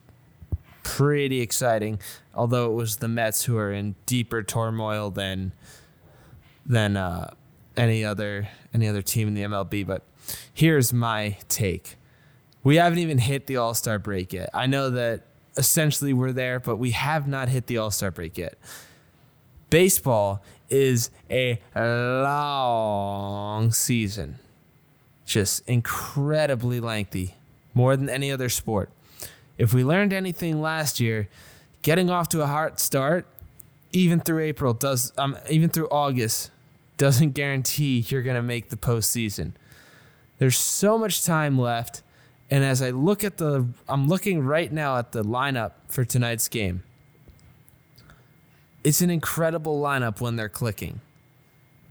pretty 0.96 1.42
exciting. 1.42 2.00
Although 2.34 2.72
it 2.72 2.76
was 2.76 2.98
the 2.98 3.08
Mets 3.08 3.44
who 3.44 3.58
are 3.58 3.72
in 3.72 3.96
deeper 4.06 4.42
turmoil 4.42 5.12
than 5.12 5.52
than 6.66 6.96
uh, 6.96 7.34
any 7.76 8.06
other 8.06 8.48
any 8.74 8.88
other 8.88 9.02
team 9.02 9.28
in 9.28 9.34
the 9.34 9.44
MLB. 9.44 9.86
But 9.86 10.04
here's 10.54 10.94
my 10.94 11.38
take 11.50 11.98
we 12.64 12.78
haven't 12.78 13.00
even 13.00 13.18
hit 13.18 13.48
the 13.48 13.58
All 13.58 13.74
Star 13.74 14.00
break 14.00 14.34
yet. 14.34 14.50
I 14.54 14.66
know 14.68 14.90
that 14.92 15.24
essentially 15.58 16.14
we're 16.14 16.34
there, 16.34 16.60
but 16.60 16.78
we 16.78 16.92
have 16.92 17.28
not 17.28 17.50
hit 17.50 17.68
the 17.68 17.78
All 17.78 17.92
Star 17.92 18.12
break 18.12 18.38
yet. 18.38 18.58
Baseball 19.70 20.42
is 20.70 21.10
a 21.30 21.60
long 21.76 23.72
season, 23.72 24.40
just 25.26 25.68
incredibly 25.68 26.80
lengthy, 26.80 27.36
more 27.74 27.98
than 27.98 28.10
any 28.10 28.32
other 28.32 28.48
sport. 28.48 28.90
If 29.58 29.74
we 29.74 29.84
learned 29.84 30.14
anything 30.14 30.62
last 30.62 31.00
year, 31.00 31.28
getting 31.82 32.10
off 32.10 32.30
to 32.30 32.42
a 32.42 32.48
hard 32.48 32.80
start, 32.80 33.26
even 33.92 34.20
through 34.20 34.44
April 34.44 34.74
does, 34.74 35.14
um, 35.18 35.38
even 35.50 35.70
through 35.70 35.88
August, 35.90 36.52
doesn't 36.98 37.32
guarantee 37.32 38.06
you're 38.08 38.22
gonna 38.22 38.42
make 38.42 38.70
the 38.70 38.76
postseason. 38.76 39.54
There's 40.40 40.58
so 40.58 40.98
much 40.98 41.24
time 41.24 41.58
left, 41.58 42.04
and 42.50 42.64
as 42.64 42.82
I 42.82 42.92
look 42.92 43.24
at 43.24 43.38
the, 43.38 43.68
I'm 43.88 44.08
looking 44.08 44.42
right 44.44 44.72
now 44.72 44.98
at 44.98 45.12
the 45.12 45.24
lineup 45.24 45.72
for 45.88 46.06
tonight's 46.06 46.48
game. 46.48 46.84
It's 48.84 49.02
an 49.02 49.10
incredible 49.10 49.82
lineup 49.82 50.22
when 50.22 50.36
they're 50.36 50.50
clicking. 50.50 51.02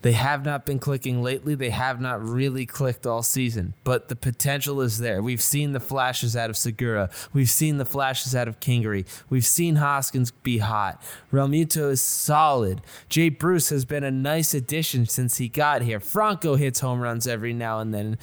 They 0.06 0.12
have 0.12 0.44
not 0.44 0.64
been 0.64 0.78
clicking 0.78 1.20
lately. 1.20 1.56
They 1.56 1.70
have 1.70 2.00
not 2.00 2.24
really 2.24 2.64
clicked 2.64 3.08
all 3.08 3.24
season, 3.24 3.74
but 3.82 4.06
the 4.06 4.14
potential 4.14 4.80
is 4.80 4.98
there. 4.98 5.20
We've 5.20 5.42
seen 5.42 5.72
the 5.72 5.80
flashes 5.80 6.36
out 6.36 6.48
of 6.48 6.56
Segura. 6.56 7.10
We've 7.32 7.50
seen 7.50 7.78
the 7.78 7.84
flashes 7.84 8.32
out 8.32 8.46
of 8.46 8.60
Kingery. 8.60 9.04
We've 9.28 9.44
seen 9.44 9.74
Hoskins 9.74 10.30
be 10.30 10.58
hot. 10.58 11.02
Realmuto 11.32 11.90
is 11.90 12.00
solid. 12.00 12.82
Jay 13.08 13.30
Bruce 13.30 13.70
has 13.70 13.84
been 13.84 14.04
a 14.04 14.12
nice 14.12 14.54
addition 14.54 15.06
since 15.06 15.38
he 15.38 15.48
got 15.48 15.82
here. 15.82 15.98
Franco 15.98 16.54
hits 16.54 16.78
home 16.78 17.00
runs 17.00 17.26
every 17.26 17.52
now 17.52 17.80
and 17.80 17.92
then. 17.92 18.16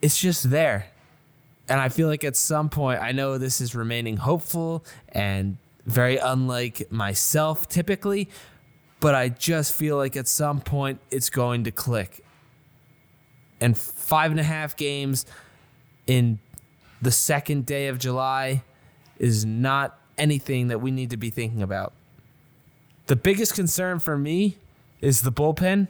It's 0.00 0.18
just 0.18 0.50
there. 0.50 0.88
And 1.68 1.80
I 1.80 1.90
feel 1.90 2.08
like 2.08 2.24
at 2.24 2.34
some 2.34 2.68
point, 2.68 3.00
I 3.00 3.12
know 3.12 3.38
this 3.38 3.60
is 3.60 3.76
remaining 3.76 4.16
hopeful 4.16 4.84
and 5.10 5.58
very 5.86 6.16
unlike 6.16 6.90
myself 6.90 7.68
typically, 7.68 8.28
but 9.02 9.16
I 9.16 9.30
just 9.30 9.74
feel 9.74 9.96
like 9.96 10.16
at 10.16 10.28
some 10.28 10.60
point 10.60 11.00
it's 11.10 11.28
going 11.28 11.64
to 11.64 11.72
click. 11.72 12.24
And 13.60 13.76
five 13.76 14.30
and 14.30 14.38
a 14.38 14.44
half 14.44 14.76
games 14.76 15.26
in 16.06 16.38
the 17.02 17.10
second 17.10 17.66
day 17.66 17.88
of 17.88 17.98
July 17.98 18.62
is 19.18 19.44
not 19.44 19.98
anything 20.16 20.68
that 20.68 20.80
we 20.80 20.92
need 20.92 21.10
to 21.10 21.16
be 21.16 21.30
thinking 21.30 21.62
about. 21.62 21.92
The 23.06 23.16
biggest 23.16 23.56
concern 23.56 23.98
for 23.98 24.16
me 24.16 24.56
is 25.00 25.22
the 25.22 25.32
bullpen 25.32 25.88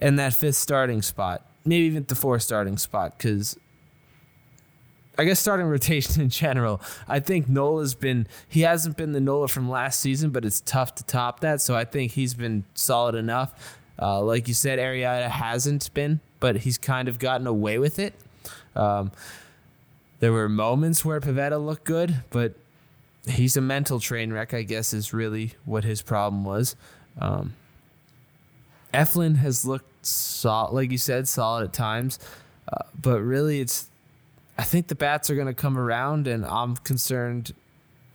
and 0.00 0.18
that 0.18 0.34
fifth 0.34 0.56
starting 0.56 1.00
spot, 1.00 1.46
maybe 1.64 1.86
even 1.86 2.06
the 2.08 2.16
fourth 2.16 2.42
starting 2.42 2.76
spot, 2.76 3.16
because 3.16 3.56
I 5.18 5.24
guess 5.24 5.40
starting 5.40 5.66
rotation 5.78 6.22
in 6.22 6.30
general. 6.30 6.80
I 7.08 7.20
think 7.20 7.48
Nola's 7.48 7.94
been 7.94 8.26
he 8.48 8.60
hasn't 8.60 8.96
been 8.96 9.12
the 9.12 9.20
Nola 9.20 9.48
from 9.48 9.68
last 9.68 10.00
season, 10.00 10.30
but 10.30 10.44
it's 10.44 10.60
tough 10.60 10.94
to 10.96 11.04
top 11.04 11.40
that. 11.40 11.60
So 11.60 11.74
I 11.74 11.84
think 11.84 12.12
he's 12.12 12.34
been 12.34 12.64
solid 12.74 13.14
enough. 13.14 13.76
Uh, 14.00 14.22
like 14.22 14.46
you 14.46 14.54
said, 14.54 14.78
Arrieta 14.78 15.28
hasn't 15.28 15.92
been, 15.92 16.20
but 16.38 16.58
he's 16.58 16.78
kind 16.78 17.08
of 17.08 17.18
gotten 17.18 17.48
away 17.48 17.78
with 17.78 17.98
it. 17.98 18.14
Um, 18.76 19.10
there 20.20 20.32
were 20.32 20.48
moments 20.48 21.04
where 21.04 21.20
Pivetta 21.20 21.64
looked 21.64 21.84
good, 21.84 22.22
but 22.30 22.54
he's 23.26 23.56
a 23.56 23.60
mental 23.60 23.98
train 23.98 24.32
wreck. 24.32 24.54
I 24.54 24.62
guess 24.62 24.92
is 24.92 25.12
really 25.12 25.54
what 25.64 25.82
his 25.82 26.00
problem 26.00 26.44
was. 26.44 26.76
Um, 27.20 27.54
Eflin 28.94 29.36
has 29.36 29.64
looked 29.64 30.06
solid, 30.06 30.72
like 30.72 30.92
you 30.92 30.98
said, 30.98 31.26
solid 31.26 31.64
at 31.64 31.72
times, 31.72 32.18
uh, 32.72 32.84
but 33.00 33.20
really 33.20 33.60
it's 33.60 33.87
I 34.58 34.64
think 34.64 34.88
the 34.88 34.96
bats 34.96 35.30
are 35.30 35.36
going 35.36 35.46
to 35.46 35.54
come 35.54 35.78
around, 35.78 36.26
and 36.26 36.44
I'm 36.44 36.76
concerned 36.76 37.54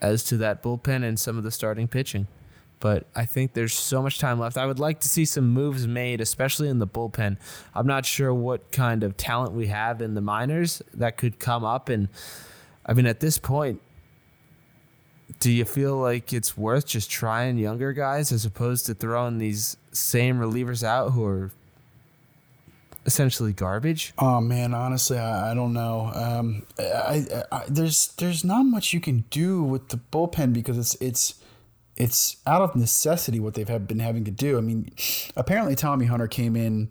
as 0.01 0.23
to 0.25 0.37
that 0.37 0.61
bullpen 0.61 1.03
and 1.03 1.17
some 1.17 1.37
of 1.37 1.43
the 1.43 1.51
starting 1.51 1.87
pitching. 1.87 2.27
But 2.81 3.07
I 3.15 3.23
think 3.23 3.53
there's 3.53 3.73
so 3.73 4.01
much 4.01 4.19
time 4.19 4.39
left. 4.39 4.57
I 4.57 4.65
would 4.65 4.77
like 4.77 4.99
to 4.99 5.07
see 5.07 5.23
some 5.23 5.49
moves 5.51 5.87
made, 5.87 6.19
especially 6.19 6.67
in 6.67 6.79
the 6.79 6.87
bullpen. 6.87 7.37
I'm 7.73 7.87
not 7.87 8.05
sure 8.05 8.33
what 8.33 8.73
kind 8.73 9.03
of 9.03 9.15
talent 9.15 9.53
we 9.53 9.67
have 9.67 10.01
in 10.01 10.15
the 10.15 10.21
minors 10.21 10.81
that 10.93 11.15
could 11.15 11.39
come 11.39 11.63
up. 11.63 11.87
And 11.87 12.09
I 12.85 12.91
mean, 12.91 13.05
at 13.05 13.21
this 13.21 13.37
point, 13.37 13.81
do 15.39 15.49
you 15.49 15.63
feel 15.63 15.95
like 15.95 16.33
it's 16.33 16.57
worth 16.57 16.85
just 16.85 17.09
trying 17.09 17.57
younger 17.57 17.93
guys 17.93 18.33
as 18.33 18.43
opposed 18.43 18.85
to 18.87 18.93
throwing 18.93 19.37
these 19.37 19.77
same 19.93 20.37
relievers 20.37 20.83
out 20.83 21.11
who 21.11 21.23
are 21.23 21.51
essentially 23.05 23.53
garbage? 23.53 24.13
Oh 24.17 24.41
man, 24.41 24.73
honestly, 24.73 25.17
I, 25.17 25.51
I 25.51 25.53
don't 25.53 25.73
know. 25.73 26.11
Um, 26.13 26.65
I, 26.79 27.25
I, 27.51 27.63
there's 27.67 28.13
there's 28.17 28.43
not 28.43 28.63
much 28.63 28.93
you 28.93 28.99
can 28.99 29.25
do 29.29 29.63
with 29.63 29.89
the 29.89 29.97
bullpen 29.97 30.53
because 30.53 30.77
it's 30.77 30.95
it's 30.95 31.35
it's 31.95 32.37
out 32.45 32.61
of 32.61 32.75
necessity 32.75 33.39
what 33.39 33.53
they've 33.53 33.67
have 33.67 33.87
been 33.87 33.99
having 33.99 34.23
to 34.25 34.31
do. 34.31 34.57
I 34.57 34.61
mean, 34.61 34.89
apparently 35.35 35.75
Tommy 35.75 36.05
Hunter 36.05 36.27
came 36.27 36.55
in 36.55 36.89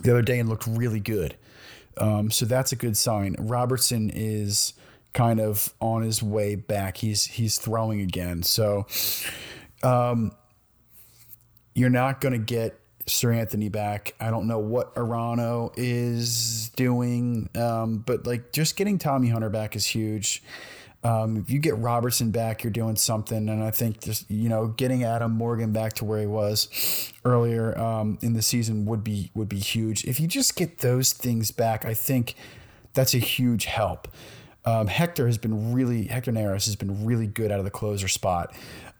the 0.00 0.10
other 0.10 0.22
day 0.22 0.38
and 0.38 0.48
looked 0.48 0.66
really 0.66 1.00
good, 1.00 1.36
um, 1.98 2.30
so 2.30 2.44
that's 2.44 2.72
a 2.72 2.76
good 2.76 2.96
sign. 2.96 3.36
Robertson 3.38 4.10
is 4.12 4.74
kind 5.12 5.40
of 5.40 5.72
on 5.80 6.02
his 6.02 6.22
way 6.22 6.54
back. 6.54 6.98
He's 6.98 7.24
he's 7.24 7.58
throwing 7.58 8.00
again, 8.00 8.42
so. 8.42 8.86
Um, 9.82 10.32
you're 11.76 11.90
not 11.90 12.22
going 12.22 12.32
to 12.32 12.38
get 12.38 12.80
Seranthony 13.06 13.70
back. 13.70 14.14
I 14.20 14.30
don't 14.30 14.46
know 14.46 14.58
what 14.58 14.94
Arano 14.96 15.72
is 15.76 16.70
doing, 16.70 17.48
um, 17.54 17.98
but 17.98 18.26
like 18.26 18.52
just 18.52 18.76
getting 18.76 18.98
Tommy 18.98 19.28
Hunter 19.28 19.50
back 19.50 19.76
is 19.76 19.86
huge. 19.86 20.42
Um, 21.04 21.36
if 21.36 21.50
you 21.50 21.60
get 21.60 21.78
Robertson 21.78 22.32
back, 22.32 22.64
you're 22.64 22.72
doing 22.72 22.96
something. 22.96 23.48
And 23.48 23.62
I 23.62 23.70
think 23.70 24.00
just 24.00 24.28
you 24.28 24.48
know 24.48 24.68
getting 24.68 25.04
Adam 25.04 25.32
Morgan 25.32 25.72
back 25.72 25.92
to 25.94 26.04
where 26.04 26.20
he 26.20 26.26
was 26.26 27.12
earlier 27.24 27.78
um, 27.78 28.18
in 28.22 28.32
the 28.32 28.42
season 28.42 28.86
would 28.86 29.04
be 29.04 29.30
would 29.34 29.48
be 29.48 29.60
huge. 29.60 30.04
If 30.04 30.18
you 30.18 30.26
just 30.26 30.56
get 30.56 30.78
those 30.78 31.12
things 31.12 31.52
back, 31.52 31.84
I 31.84 31.94
think 31.94 32.34
that's 32.94 33.14
a 33.14 33.18
huge 33.18 33.66
help. 33.66 34.08
Um, 34.64 34.88
Hector 34.88 35.26
has 35.26 35.38
been 35.38 35.72
really 35.72 36.06
Hector 36.06 36.32
Neris 36.32 36.66
has 36.66 36.74
been 36.74 37.04
really 37.04 37.28
good 37.28 37.52
out 37.52 37.60
of 37.60 37.64
the 37.64 37.70
closer 37.70 38.08
spot. 38.08 38.52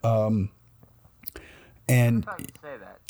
Um, 0.04 0.50
and 1.88 2.24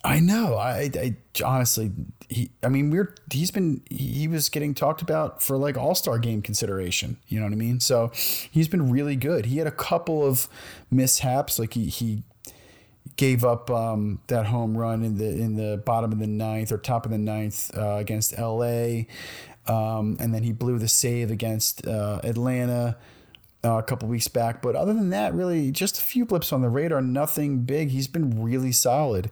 I 0.06 0.20
know. 0.20 0.54
I, 0.54 0.90
I 0.94 1.16
honestly, 1.44 1.90
he. 2.28 2.50
I 2.62 2.68
mean, 2.68 2.90
we're. 2.90 3.12
He's 3.32 3.50
been. 3.50 3.82
He 3.90 4.28
was 4.28 4.48
getting 4.48 4.72
talked 4.72 5.02
about 5.02 5.42
for 5.42 5.56
like 5.56 5.76
All 5.76 5.96
Star 5.96 6.18
game 6.18 6.42
consideration. 6.42 7.18
You 7.26 7.40
know 7.40 7.46
what 7.46 7.52
I 7.52 7.56
mean? 7.56 7.80
So 7.80 8.12
he's 8.14 8.68
been 8.68 8.90
really 8.90 9.16
good. 9.16 9.46
He 9.46 9.58
had 9.58 9.66
a 9.66 9.72
couple 9.72 10.24
of 10.24 10.48
mishaps. 10.92 11.58
Like 11.58 11.74
he 11.74 11.86
he 11.88 12.22
gave 13.16 13.44
up 13.44 13.68
um, 13.68 14.20
that 14.28 14.46
home 14.46 14.78
run 14.78 15.02
in 15.02 15.18
the 15.18 15.28
in 15.28 15.56
the 15.56 15.82
bottom 15.84 16.12
of 16.12 16.20
the 16.20 16.28
ninth 16.28 16.70
or 16.70 16.78
top 16.78 17.04
of 17.04 17.10
the 17.10 17.18
ninth 17.18 17.76
uh, 17.76 17.96
against 17.96 18.38
L.A. 18.38 19.08
Um, 19.66 20.16
and 20.20 20.32
then 20.32 20.44
he 20.44 20.52
blew 20.52 20.78
the 20.78 20.88
save 20.88 21.32
against 21.32 21.84
uh, 21.84 22.20
Atlanta 22.22 22.96
uh, 23.66 23.78
a 23.78 23.82
couple 23.82 24.08
weeks 24.08 24.28
back. 24.28 24.62
But 24.62 24.76
other 24.76 24.94
than 24.94 25.10
that, 25.10 25.34
really, 25.34 25.70
just 25.70 25.98
a 25.98 26.02
few 26.02 26.24
blips 26.24 26.52
on 26.52 26.62
the 26.62 26.68
radar, 26.68 27.02
nothing 27.02 27.62
big. 27.62 27.90
He's 27.90 28.06
been 28.06 28.42
really 28.42 28.72
solid. 28.72 29.30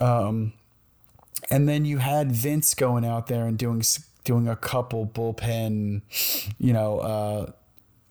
Um, 0.00 0.54
and 1.50 1.68
then 1.68 1.84
you 1.84 1.98
had 1.98 2.32
Vince 2.32 2.74
going 2.74 3.04
out 3.04 3.26
there 3.26 3.46
and 3.46 3.58
doing 3.58 3.82
doing 4.24 4.48
a 4.48 4.56
couple 4.56 5.06
bullpen, 5.06 6.02
you 6.58 6.72
know, 6.72 6.98
uh, 6.98 7.52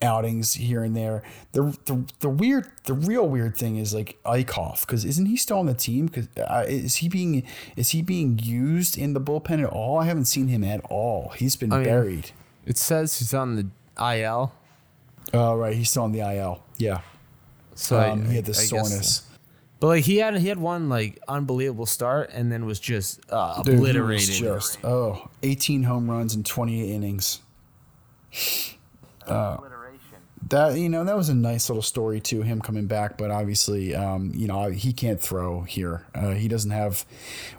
outings 0.01 0.53
here 0.53 0.83
and 0.83 0.95
there. 0.95 1.23
The, 1.51 1.77
the 1.85 2.05
the 2.19 2.29
weird, 2.29 2.69
the 2.85 2.93
real 2.93 3.27
weird 3.27 3.57
thing 3.57 3.77
is 3.77 3.93
like 3.93 4.17
Eickhoff 4.25 4.81
because 4.81 5.05
isn't 5.05 5.25
he 5.25 5.37
still 5.37 5.59
on 5.59 5.65
the 5.65 5.73
team? 5.73 6.07
Because 6.07 6.27
uh, 6.37 6.65
is 6.67 6.97
he 6.97 7.09
being 7.09 7.43
is 7.75 7.89
he 7.89 8.01
being 8.01 8.39
used 8.41 8.97
in 8.97 9.13
the 9.13 9.21
bullpen 9.21 9.63
at 9.63 9.69
all? 9.69 9.99
I 9.99 10.05
haven't 10.05 10.25
seen 10.25 10.47
him 10.47 10.63
at 10.63 10.81
all. 10.85 11.33
He's 11.37 11.55
been 11.55 11.71
I 11.71 11.77
mean, 11.77 11.85
buried. 11.85 12.31
It 12.65 12.77
says 12.77 13.19
he's 13.19 13.33
on 13.33 13.55
the 13.55 13.67
IL. 13.99 14.53
Oh 15.34 15.55
right, 15.55 15.75
he's 15.75 15.89
still 15.89 16.03
on 16.03 16.11
the 16.11 16.19
IL. 16.19 16.63
Yeah. 16.78 17.01
So 17.75 17.99
um, 17.99 18.23
I, 18.23 18.30
he 18.30 18.36
had 18.36 18.45
the 18.45 18.51
I 18.51 18.55
soreness. 18.55 19.23
But 19.80 19.88
like 19.88 20.03
he 20.05 20.17
had 20.17 20.36
he 20.38 20.47
had 20.47 20.57
one 20.57 20.89
like 20.89 21.19
unbelievable 21.28 21.86
start 21.86 22.32
and 22.34 22.51
then 22.51 22.65
was 22.65 22.80
just 22.80 23.21
uh, 23.32 23.61
Dude, 23.61 23.75
obliterated. 23.75 24.36
just 24.36 24.84
oh, 24.84 25.30
18 25.43 25.84
home 25.84 26.09
runs 26.09 26.34
in 26.34 26.43
28 26.43 26.89
innings. 26.89 27.41
Uh, 29.28 29.57
that 30.49 30.78
you 30.78 30.89
know 30.89 31.03
that 31.03 31.15
was 31.15 31.30
a 31.30 31.36
nice 31.36 31.69
little 31.69 31.84
story 31.84 32.19
to 32.21 32.41
him 32.41 32.61
coming 32.61 32.88
back, 32.88 33.17
but 33.17 33.30
obviously 33.30 33.93
um, 33.93 34.32
you 34.34 34.47
know 34.47 34.69
he 34.69 34.93
can't 34.93 35.21
throw 35.21 35.61
here. 35.61 36.05
Uh, 36.15 36.32
he 36.32 36.47
doesn't 36.47 36.71
have 36.71 37.05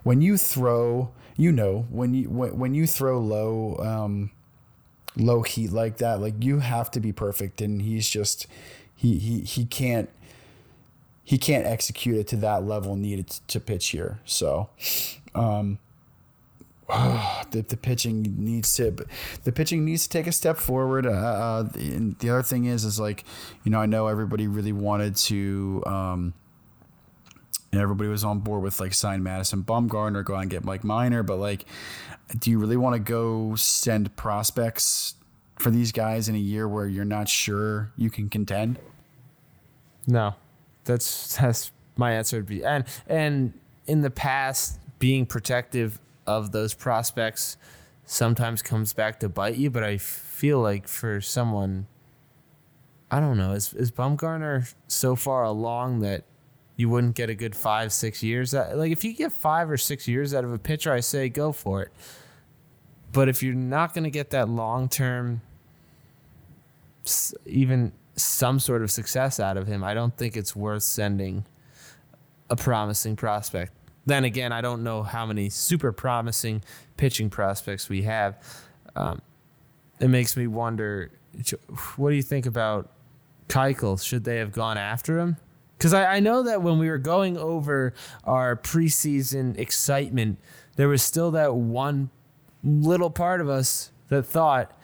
when 0.03 0.21
you 0.21 0.37
throw 0.37 1.11
you 1.37 1.53
know 1.53 1.87
when 1.91 2.14
you 2.14 2.29
when, 2.29 2.59
when 2.59 2.75
you 2.75 2.87
throw 2.87 3.21
low 3.21 3.77
um, 3.77 4.31
low 5.19 5.43
heat 5.43 5.73
like 5.73 5.99
that 5.99 6.21
like 6.21 6.35
you 6.43 6.61
have 6.61 6.91
to 6.91 7.01
be 7.01 7.12
perfect 7.12 7.61
and 7.61 7.83
he's 7.83 8.09
just 8.09 8.47
he 8.95 9.19
he 9.19 9.41
he 9.41 9.64
can't 9.64 10.09
he 11.29 11.37
can't 11.37 11.66
execute 11.66 12.16
it 12.16 12.27
to 12.27 12.37
that 12.37 12.64
level 12.64 12.97
needed 12.97 13.29
to 13.49 13.61
pitch 13.61 13.89
here. 13.89 14.19
So, 14.25 14.71
um, 15.35 15.79
the, 16.89 17.66
the 17.69 17.77
pitching 17.77 18.35
needs 18.39 18.73
to 18.77 18.97
the 19.45 19.53
pitching 19.53 19.85
needs 19.85 20.05
to 20.05 20.09
take 20.09 20.27
a 20.27 20.33
step 20.33 20.57
forward. 20.57 21.05
Uh, 21.05 21.11
uh, 21.11 21.62
the, 21.64 22.14
the 22.21 22.31
other 22.31 22.43
thing 22.43 22.64
is 22.64 22.87
is 22.87 22.99
like 22.99 23.25
you 23.62 23.71
know 23.71 23.79
I 23.79 23.85
know 23.85 24.07
everybody 24.07 24.47
really 24.47 24.73
wanted 24.73 25.16
to. 25.16 25.83
Um, 25.87 26.33
and 27.71 27.83
everybody 27.83 28.09
was 28.09 28.25
on 28.25 28.39
board 28.39 28.62
with 28.62 28.81
like 28.81 28.95
sign 28.95 29.23
Madison 29.23 29.62
Bumgarner, 29.62 30.25
go 30.25 30.35
out 30.35 30.41
and 30.41 30.51
get 30.51 30.64
Mike 30.64 30.83
Minor, 30.83 31.23
but 31.23 31.37
like, 31.37 31.66
do 32.39 32.51
you 32.51 32.59
really 32.59 32.76
want 32.76 32.95
to 32.95 33.01
go 33.01 33.55
send 33.57 34.14
prospects 34.16 35.14
for 35.57 35.70
these 35.70 35.93
guys 35.93 36.29
in 36.29 36.35
a 36.35 36.39
year 36.39 36.68
where 36.68 36.87
you're 36.87 37.05
not 37.05 37.29
sure 37.29 37.91
you 37.97 38.11
can 38.11 38.29
contend? 38.29 38.79
No, 40.07 40.35
that's 40.85 41.37
that's 41.37 41.70
my 41.97 42.12
answer 42.12 42.37
would 42.37 42.47
be 42.47 42.64
and 42.64 42.85
and 43.09 43.53
in 43.87 44.03
the 44.03 44.11
past 44.11 44.79
being 44.99 45.26
protective 45.26 45.99
of 46.26 46.53
those 46.53 46.74
prospects 46.74 47.57
sometimes 48.05 48.62
comes 48.62 48.93
back 48.93 49.20
to 49.20 49.29
bite 49.29 49.57
you, 49.57 49.70
but 49.70 49.83
I 49.83 49.99
feel 49.99 50.61
like 50.61 50.89
for 50.89 51.20
someone, 51.20 51.87
I 53.11 53.20
don't 53.20 53.37
know, 53.37 53.53
is 53.53 53.74
is 53.74 53.91
Bumgarner 53.91 54.72
so 54.87 55.16
far 55.16 55.45
along 55.45 56.01
that 56.01 56.24
you 56.79 56.89
wouldn't 56.89 57.16
get 57.16 57.29
a 57.29 57.35
good 57.35 57.57
five 57.57 57.93
six 57.93 58.22
years? 58.22 58.55
Like 58.55 58.93
if 58.93 59.05
you 59.05 59.12
get 59.12 59.33
five 59.33 59.68
or 59.68 59.76
six 59.76 60.07
years 60.09 60.33
out 60.33 60.45
of 60.45 60.53
a 60.53 60.59
pitcher, 60.59 60.93
I 60.93 61.01
say 61.01 61.29
go 61.29 61.53
for 61.53 61.83
it. 61.83 61.93
But 63.12 63.29
if 63.29 63.43
you're 63.43 63.55
not 63.55 63.95
going 63.95 64.05
to 64.05 64.11
get 64.11 64.31
that 64.31 64.49
long 64.49 64.89
term, 64.89 65.43
even 67.45 67.93
some 68.14 68.61
sort 68.61 68.83
of 68.83 68.93
success 68.93 69.41
out 69.41 69.57
of 69.57 69.66
him, 69.66 69.83
I 69.83 69.93
don't 69.93 70.16
think 70.16 70.37
it's 70.37 70.55
worth 70.55 70.85
sending 70.85 71.45
a 72.49 72.55
promising 72.55 73.16
prospect. 73.16 73.72
Then 74.07 74.24
again, 74.24 74.53
I 74.53 74.61
don't 74.61 74.85
know 74.85 75.03
how 75.03 75.26
many 75.26 75.51
super 75.51 75.91
promising 75.91 76.62
pitching 76.97 77.29
prospects 77.29 77.89
we 77.89 78.03
have. 78.03 78.39
Um, 78.95 79.20
it 79.99 80.09
makes 80.09 80.37
me 80.37 80.47
wonder 80.47 81.11
what 81.97 82.11
do 82.11 82.16
you 82.16 82.22
think 82.22 82.47
about 82.47 82.93
Keuchel? 83.49 84.01
Should 84.01 84.22
they 84.22 84.37
have 84.37 84.53
gone 84.53 84.79
after 84.79 85.18
him? 85.18 85.39
Because 85.79 85.95
I, 85.95 86.16
I 86.16 86.20
know 86.20 86.43
that 86.43 86.61
when 86.61 86.79
we 86.79 86.89
were 86.89 86.99
going 86.99 87.39
over 87.39 87.95
our 88.24 88.57
preseason 88.57 89.57
excitement, 89.57 90.41
there 90.74 90.89
was 90.89 91.03
still 91.03 91.31
that 91.31 91.55
one 91.55 92.11
little 92.64 93.11
part 93.11 93.41
of 93.41 93.49
us 93.49 93.93
that 94.09 94.24
thought 94.24 94.76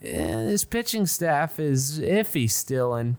eh, 0.00 0.44
this 0.44 0.64
pitching 0.64 1.06
staff 1.06 1.58
is 1.58 1.98
iffy 1.98 2.48
still, 2.48 2.94
and 2.94 3.16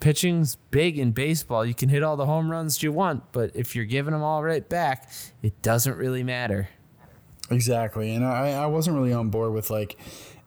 pitching's 0.00 0.56
big 0.70 0.98
in 0.98 1.12
baseball. 1.12 1.64
You 1.64 1.74
can 1.74 1.88
hit 1.88 2.02
all 2.02 2.16
the 2.16 2.26
home 2.26 2.50
runs 2.50 2.82
you 2.82 2.92
want, 2.92 3.32
but 3.32 3.50
if 3.54 3.74
you're 3.74 3.86
giving 3.86 4.12
them 4.12 4.22
all 4.22 4.42
right 4.42 4.68
back, 4.68 5.10
it 5.42 5.62
doesn't 5.62 5.96
really 5.96 6.22
matter. 6.22 6.68
Exactly, 7.50 8.14
and 8.14 8.24
I, 8.24 8.50
I 8.50 8.66
wasn't 8.66 8.96
really 8.96 9.14
on 9.14 9.30
board 9.30 9.54
with 9.54 9.70
like 9.70 9.98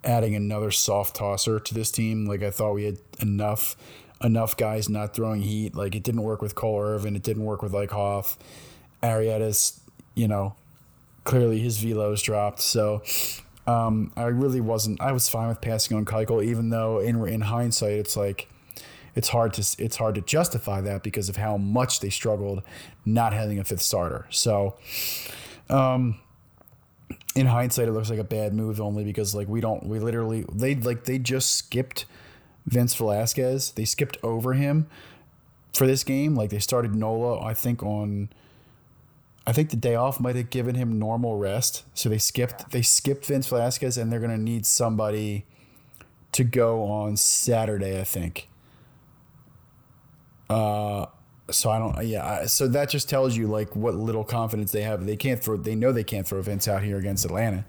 adding 0.04 0.36
another 0.36 0.70
soft 0.70 1.16
tosser 1.16 1.60
to 1.60 1.74
this 1.74 1.90
team. 1.90 2.26
Like 2.26 2.44
I 2.44 2.52
thought 2.52 2.74
we 2.74 2.84
had 2.84 2.98
enough 3.20 3.76
enough 4.24 4.56
guys 4.58 4.90
not 4.90 5.14
throwing 5.14 5.42
heat. 5.42 5.76
Like 5.76 5.96
it 5.96 6.04
didn't 6.04 6.24
work 6.24 6.42
with 6.42 6.56
Cole 6.56 6.82
Irvin. 6.82 7.16
It 7.16 7.24
didn't 7.24 7.46
work 7.46 7.62
with 7.62 7.74
like 7.74 7.92
Hoff. 7.92 8.38
Arrieta's, 9.02 9.80
you 10.16 10.28
know, 10.28 10.56
clearly 11.26 11.60
his 11.60 11.78
velo's 11.78 12.22
dropped. 12.22 12.62
So 12.62 13.04
um, 13.68 14.12
I 14.16 14.24
really 14.24 14.62
wasn't. 14.62 15.02
I 15.02 15.12
was 15.12 15.30
fine 15.30 15.48
with 15.50 15.62
passing 15.62 15.96
on 15.98 16.06
Keuchel, 16.06 16.44
even 16.44 16.70
though 16.70 17.00
in 17.00 17.26
in 17.28 17.42
hindsight, 17.42 17.94
it's 17.94 18.18
like 18.18 18.50
it's 19.16 19.30
hard 19.30 19.54
to 19.54 19.76
it's 19.80 19.98
hard 19.98 20.16
to 20.16 20.22
justify 20.22 20.82
that 20.82 21.04
because 21.04 21.30
of 21.30 21.38
how 21.38 21.58
much 21.58 22.00
they 22.00 22.10
struggled 22.10 22.64
not 23.06 23.34
having 23.34 23.60
a 23.60 23.64
fifth 23.64 23.82
starter. 23.82 24.26
So, 24.32 24.76
um, 25.70 26.20
in 27.36 27.48
hindsight, 27.48 27.88
it 27.88 27.92
looks 27.92 28.10
like 28.10 28.20
a 28.20 28.24
bad 28.24 28.54
move 28.54 28.82
only 28.82 29.04
because 29.04 29.34
like 29.34 29.48
we 29.48 29.62
don't 29.62 29.86
we 29.86 30.00
literally 30.00 30.46
they 30.52 30.76
like 30.76 31.06
they 31.06 31.20
just 31.20 31.56
skipped 31.56 32.06
Vince 32.66 32.96
Velasquez. 32.96 33.72
They 33.72 33.86
skipped 33.86 34.18
over 34.24 34.54
him 34.54 34.88
for 35.74 35.88
this 35.88 36.04
game. 36.04 36.36
Like 36.36 36.50
they 36.50 36.60
started 36.60 36.96
Nola, 36.96 37.42
I 37.42 37.54
think 37.54 37.84
on. 37.84 38.30
I 39.46 39.52
think 39.52 39.72
the 39.72 39.76
day 39.76 39.96
off 39.96 40.22
might 40.22 40.38
have 40.38 40.50
given 40.50 40.76
him 40.76 40.98
normal 40.98 41.38
rest, 41.38 41.84
so 41.94 42.08
they 42.08 42.18
skipped. 42.18 42.72
They 42.72 42.82
skipped 42.82 43.26
Vince 43.26 43.48
Velasquez, 43.48 43.98
and 43.98 44.12
they're 44.12 44.22
gonna 44.22 44.38
need 44.38 44.66
somebody 44.66 45.46
to 46.32 46.44
go 46.44 46.84
on 46.84 47.18
Saturday. 47.18 48.00
I 48.00 48.06
think. 48.06 48.50
Uh, 50.50 51.08
so 51.52 51.70
I 51.70 51.80
don't. 51.80 52.06
Yeah. 52.06 52.46
So 52.46 52.68
that 52.70 52.90
just 52.90 53.10
tells 53.10 53.36
you 53.36 53.48
like 53.48 53.76
what 53.76 53.96
little 53.96 54.24
confidence 54.24 54.72
they 54.72 54.84
have. 54.84 55.06
They 55.06 55.18
can't 55.18 55.44
throw. 55.44 55.58
They 55.58 55.76
know 55.76 55.92
they 55.92 56.04
can't 56.04 56.26
throw 56.26 56.42
Vince 56.42 56.68
out 56.68 56.84
here 56.84 56.98
against 56.98 57.26
Atlanta. 57.26 57.66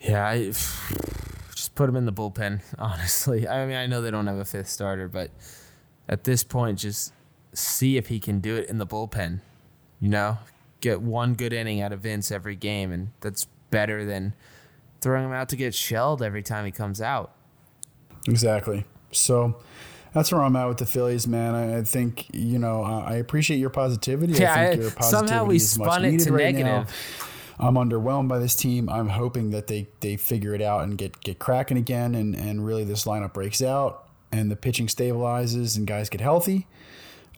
Yeah, 0.00 0.26
I 0.26 0.52
just 1.72 1.76
put 1.76 1.88
him 1.88 1.96
in 1.96 2.06
the 2.06 2.12
bullpen. 2.12 2.60
Honestly, 2.78 3.48
I 3.48 3.66
mean, 3.66 3.76
I 3.76 3.86
know 3.86 4.02
they 4.02 4.10
don't 4.10 4.26
have 4.26 4.38
a 4.38 4.44
fifth 4.44 4.68
starter, 4.68 5.08
but 5.08 5.30
at 6.08 6.24
this 6.24 6.44
point, 6.44 6.78
just 6.78 7.12
see 7.54 7.96
if 7.96 8.08
he 8.08 8.20
can 8.20 8.40
do 8.40 8.56
it 8.56 8.68
in 8.68 8.78
the 8.78 8.86
bullpen. 8.86 9.40
You 10.00 10.08
know, 10.08 10.38
get 10.80 11.00
one 11.00 11.34
good 11.34 11.52
inning 11.52 11.80
out 11.80 11.92
of 11.92 12.00
Vince 12.00 12.30
every 12.30 12.56
game, 12.56 12.92
and 12.92 13.10
that's 13.20 13.46
better 13.70 14.04
than 14.04 14.34
throwing 15.00 15.26
him 15.26 15.32
out 15.32 15.48
to 15.50 15.56
get 15.56 15.74
shelled 15.74 16.22
every 16.22 16.42
time 16.42 16.64
he 16.64 16.72
comes 16.72 17.00
out. 17.00 17.32
Exactly. 18.28 18.84
So 19.12 19.56
that's 20.12 20.32
where 20.32 20.42
I'm 20.42 20.56
at 20.56 20.66
with 20.66 20.78
the 20.78 20.86
Phillies, 20.86 21.26
man. 21.26 21.54
I, 21.54 21.78
I 21.78 21.82
think 21.84 22.26
you 22.34 22.58
know 22.58 22.82
I 22.82 23.14
appreciate 23.14 23.58
your 23.58 23.70
positivity. 23.70 24.34
Yeah, 24.34 24.52
I 24.52 24.68
think 24.68 24.80
I, 24.80 24.82
your 24.82 24.90
positivity 24.90 25.28
somehow 25.28 25.44
we 25.44 25.56
is 25.56 25.70
spun 25.70 26.04
it 26.04 26.18
to 26.20 26.32
right 26.32 26.54
negative. 26.54 26.64
Now. 26.64 26.86
I'm 27.58 27.74
underwhelmed 27.74 28.28
by 28.28 28.38
this 28.38 28.54
team. 28.54 28.88
I'm 28.88 29.08
hoping 29.08 29.50
that 29.50 29.66
they 29.66 29.88
they 30.00 30.16
figure 30.16 30.54
it 30.54 30.62
out 30.62 30.82
and 30.82 30.96
get 30.96 31.20
get 31.20 31.38
cracking 31.38 31.76
again, 31.76 32.14
and 32.14 32.34
and 32.34 32.64
really 32.64 32.84
this 32.84 33.04
lineup 33.04 33.34
breaks 33.34 33.62
out 33.62 34.08
and 34.30 34.50
the 34.50 34.56
pitching 34.56 34.86
stabilizes 34.86 35.76
and 35.76 35.86
guys 35.86 36.08
get 36.08 36.20
healthy. 36.20 36.66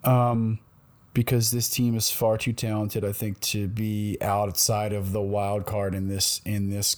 Um, 0.05 0.61
because 1.12 1.53
this 1.53 1.69
team 1.69 1.97
is 1.97 2.11
far 2.11 2.37
too 2.37 2.53
talented, 2.53 3.05
I 3.05 3.12
think, 3.12 3.41
to 3.41 3.69
be 3.69 4.19
outside 4.21 4.93
of 4.93 5.12
the 5.12 5.23
wild 5.23 5.65
card 5.65 5.95
in 5.95 6.09
this 6.09 6.41
in 6.45 6.71
this 6.71 6.97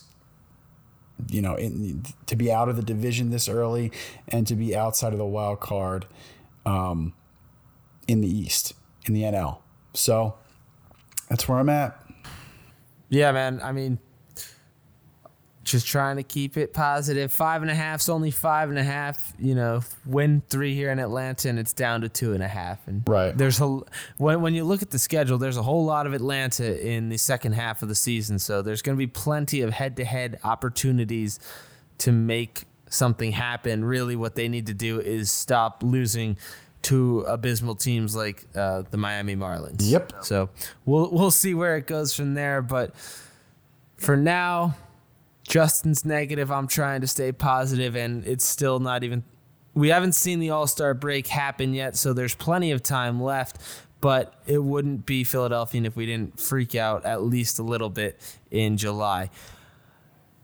you 1.31 1.41
know, 1.41 1.55
in, 1.55 2.05
to 2.27 2.37
be 2.37 2.53
out 2.53 2.69
of 2.69 2.77
the 2.77 2.83
division 2.83 3.31
this 3.31 3.49
early 3.49 3.91
and 4.29 4.47
to 4.47 4.55
be 4.55 4.77
outside 4.77 5.13
of 5.13 5.19
the 5.19 5.27
wild 5.27 5.61
card 5.61 6.07
um, 6.65 7.15
in 8.07 8.21
the 8.21 8.29
East, 8.29 8.75
in 9.07 9.15
the 9.15 9.23
NL. 9.23 9.59
So 9.95 10.35
that's 11.29 11.49
where 11.49 11.59
I'm 11.59 11.69
at. 11.69 11.99
Yeah, 13.09 13.33
man. 13.33 13.61
I 13.63 13.73
mean, 13.73 13.99
just 15.67 15.87
trying 15.87 16.17
to 16.17 16.23
keep 16.23 16.57
it 16.57 16.73
positive. 16.73 17.33
Five 17.33 17.63
and 17.63 17.71
a 17.71 17.75
half's 17.75 18.09
only 18.09 18.31
five 18.31 18.71
and 18.71 18.79
a 18.79 18.85
half. 18.85 19.35
You 19.39 19.55
know, 19.55 19.83
win 20.07 20.43
three 20.49 20.75
here 20.75 20.91
in 20.91 20.99
Atlanta, 20.99 21.49
and 21.49 21.59
it's 21.59 21.73
down 21.73 22.03
to 22.03 22.09
two 22.09 22.35
and 22.35 22.43
a 22.43 22.49
half. 22.49 22.87
And 22.87 23.03
right 23.07 23.37
there's 23.37 23.61
a 23.61 23.81
when 24.17 24.41
when 24.43 24.55
you 24.55 24.65
look 24.65 24.83
at 24.83 24.91
the 24.91 24.99
schedule, 24.99 25.39
there's 25.39 25.57
a 25.57 25.63
whole 25.63 25.85
lot 25.85 26.07
of 26.07 26.15
Atlanta 26.15 26.81
in 26.87 27.09
the 27.09 27.17
second 27.17 27.53
half 27.53 27.83
of 27.83 27.89
the 27.89 27.95
season. 27.95 28.39
So 28.39 28.63
there's 28.63 28.81
going 28.81 28.97
to 28.97 28.99
be 28.99 29.09
plenty 29.09 29.61
of 29.63 29.73
head-to-head 29.73 30.39
opportunities 30.45 31.41
to 31.99 32.13
make 32.13 32.65
something 32.89 33.33
happen. 33.33 33.85
Really, 33.85 34.15
what 34.15 34.37
they 34.37 34.49
need 34.49 34.67
to 34.67 34.75
do 34.75 35.01
is 35.01 35.33
stop 35.33 35.83
losing 35.83 36.39
to 36.87 37.21
abysmal 37.23 37.75
teams 37.75 38.15
like 38.15 38.47
uh, 38.55 38.83
the 38.91 38.97
Miami 38.97 39.35
Marlins. 39.35 39.91
Yep. 39.91 40.25
So 40.25 40.51
we'll 40.85 41.11
we'll 41.11 41.31
see 41.31 41.55
where 41.55 41.77
it 41.77 41.87
goes 41.87 42.15
from 42.15 42.35
there, 42.35 42.63
but 42.63 42.95
for 43.97 44.17
now 44.17 44.77
Justin's 45.47 46.05
negative. 46.05 46.51
I'm 46.51 46.67
trying 46.67 47.01
to 47.01 47.07
stay 47.07 47.33
positive, 47.33 47.97
and 47.97 48.27
it's 48.27 48.45
still 48.45 48.81
not 48.81 49.05
even. 49.05 49.25
We 49.75 49.89
haven't 49.89 50.13
seen 50.15 50.41
the 50.41 50.51
All 50.51 50.67
Star 50.67 50.95
break 50.95 51.27
happen 51.27 51.75
yet, 51.75 51.97
so 51.97 52.13
there's 52.13 52.35
plenty 52.35 52.73
of 52.73 52.83
time 52.83 53.23
left. 53.23 53.59
But 54.01 54.35
it 54.47 54.63
wouldn't 54.63 55.07
be 55.07 55.25
Philadelphian 55.25 55.87
if 55.87 55.97
we 55.97 56.05
didn't 56.07 56.39
freak 56.39 56.75
out 56.75 57.07
at 57.07 57.23
least 57.23 57.59
a 57.59 57.63
little 57.63 57.89
bit 57.89 58.21
in 58.51 58.77
July. 58.77 59.31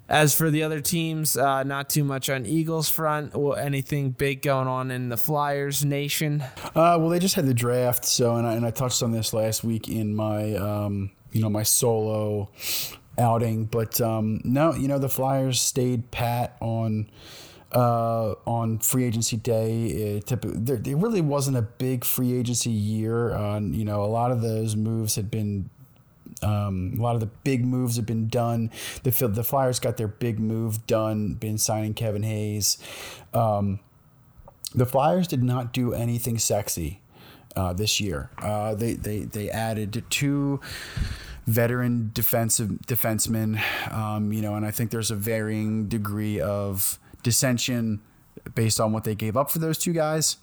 As 0.09 0.35
for 0.35 0.51
the 0.51 0.63
other 0.63 0.81
teams, 0.81 1.37
uh, 1.37 1.63
not 1.63 1.89
too 1.89 2.05
much 2.05 2.29
on 2.29 2.45
Eagles 2.45 2.89
front. 2.89 3.35
Or 3.35 3.59
anything 3.59 4.11
big 4.11 4.43
going 4.43 4.69
on 4.69 4.91
in 4.91 5.09
the 5.09 5.17
Flyers 5.17 5.85
nation? 5.85 6.43
Uh, 6.75 6.99
well, 6.99 7.09
they 7.09 7.19
just 7.19 7.35
had 7.35 7.47
the 7.47 7.55
draft, 7.55 8.05
so 8.05 8.37
and 8.37 8.47
I, 8.47 8.55
and 8.55 8.67
I 8.67 8.71
touched 8.71 9.03
on 9.03 9.13
this 9.13 9.33
last 9.33 9.65
week 9.65 9.89
in 9.89 10.15
my 10.15 10.55
um, 10.55 11.13
you 11.33 11.41
know 11.41 11.49
my 11.49 11.63
solo 11.63 12.51
outing. 13.19 13.65
But 13.67 14.01
um, 14.01 14.41
no, 14.45 14.75
you 14.75 14.89
know 14.89 14.99
the 14.99 15.09
Flyers 15.09 15.61
stayed 15.61 16.11
pat 16.11 16.57
on 16.61 17.09
uh, 17.73 18.35
on 18.47 18.79
free 18.79 19.05
agency 19.05 19.37
day. 19.37 19.87
It, 19.87 20.27
there, 20.27 20.77
there, 20.77 20.97
really 20.97 21.21
wasn't 21.21 21.57
a 21.57 21.63
big 21.63 22.05
free 22.05 22.39
agency 22.39 22.71
year. 22.71 23.33
Uh, 23.33 23.61
you 23.61 23.85
know, 23.85 24.05
a 24.05 24.07
lot 24.07 24.31
of 24.31 24.43
those 24.43 24.77
moves 24.77 25.17
had 25.17 25.31
been. 25.31 25.71
Um, 26.43 26.95
a 26.99 27.03
lot 27.03 27.15
of 27.15 27.21
the 27.21 27.31
big 27.45 27.65
moves 27.65 27.97
have 27.97 28.07
been 28.07 28.29
done. 28.29 28.71
The 29.03 29.11
the 29.29 29.45
Flyers 29.45 29.79
got 29.79 29.97
their 29.97 30.09
big 30.09 30.39
move 30.39 30.87
done, 30.87 31.35
been 31.35 31.59
signing 31.59 31.95
Kevin 31.95 32.23
Hayes. 32.23 32.79
Um, 33.33 33.81
the 34.75 34.87
Flyers 34.87 35.29
did 35.29 35.43
not 35.43 35.73
do 35.73 35.93
anything 35.93 36.39
sexy 36.39 37.01
uh, 37.57 37.73
this 37.73 38.01
year. 38.01 38.31
Uh, 38.39 38.75
they, 38.75 38.95
they 38.95 39.21
they 39.21 39.51
added 39.51 40.05
two 40.11 40.61
veteran 41.47 42.11
defensive 42.15 42.71
defensemen. 42.87 43.61
Um, 43.93 44.33
you 44.33 44.43
know, 44.43 44.55
and 44.55 44.65
I 44.65 44.71
think 44.71 44.91
there's 44.91 45.11
a 45.11 45.17
varying 45.17 45.89
degree 45.89 46.41
of 46.41 46.99
dissension 47.23 48.01
based 48.55 48.81
on 48.81 48.93
what 48.93 49.05
they 49.05 49.15
gave 49.15 49.37
up 49.37 49.51
for 49.51 49.59
those 49.59 49.79
two 49.79 49.93
guys. 49.93 50.37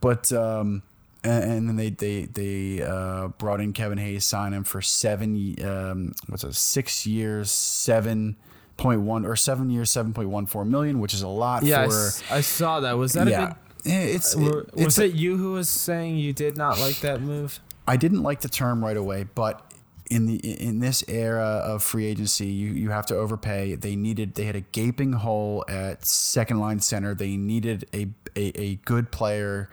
But 0.00 0.32
um, 0.32 0.82
and, 1.24 1.68
then 1.68 1.76
they 1.76 1.90
they 1.90 2.24
they 2.26 2.82
uh, 2.82 3.28
brought 3.38 3.60
in 3.60 3.72
Kevin 3.72 3.98
Hayes, 3.98 4.24
signed 4.24 4.54
him 4.54 4.64
for 4.64 4.82
seven 4.82 5.54
um, 5.64 6.12
what's 6.28 6.44
it 6.44 6.54
six 6.54 7.06
years, 7.06 7.50
seven 7.50 8.36
point 8.76 9.02
one 9.02 9.24
or 9.24 9.36
seven 9.36 9.70
years, 9.70 9.90
seven 9.90 10.12
point 10.12 10.28
one 10.30 10.46
four 10.46 10.64
million, 10.64 10.98
which 10.98 11.14
is 11.14 11.22
a 11.22 11.28
lot 11.28 11.62
Yeah, 11.62 11.82
I, 11.82 11.86
for. 11.86 11.92
s- 11.94 12.22
I 12.30 12.40
saw 12.40 12.80
that. 12.80 12.92
Was 12.98 13.12
that 13.12 13.28
yeah, 13.28 13.42
a 13.42 13.46
good? 13.48 13.56
Yeah, 13.84 14.00
it's 14.00 14.34
Were- 14.36 14.60
it- 14.62 14.74
was 14.74 14.84
it's 14.86 14.98
a- 14.98 15.04
it 15.06 15.14
you 15.14 15.36
who 15.36 15.52
was 15.52 15.68
saying 15.68 16.16
you 16.16 16.32
did 16.32 16.56
not 16.56 16.78
like 16.80 17.00
that 17.00 17.20
move? 17.20 17.60
I 17.86 17.96
didn't 17.96 18.22
like 18.22 18.40
the 18.40 18.48
term 18.48 18.84
right 18.84 18.96
away, 18.96 19.24
but 19.34 19.72
in 20.10 20.26
the 20.26 20.36
in 20.36 20.80
this 20.80 21.02
era 21.08 21.62
of 21.64 21.82
free 21.82 22.04
agency, 22.06 22.46
you, 22.46 22.70
you 22.72 22.90
have 22.90 23.06
to 23.06 23.16
overpay. 23.16 23.74
They 23.76 23.96
needed 23.96 24.34
they 24.34 24.44
had 24.44 24.56
a 24.56 24.60
gaping 24.60 25.12
hole 25.14 25.64
at 25.68 26.04
second 26.04 26.58
line 26.60 26.80
center. 26.80 27.14
They 27.14 27.36
needed 27.36 27.86
a 27.94 28.08
a, 28.36 28.60
a 28.60 28.74
good 28.84 29.10
player, 29.10 29.68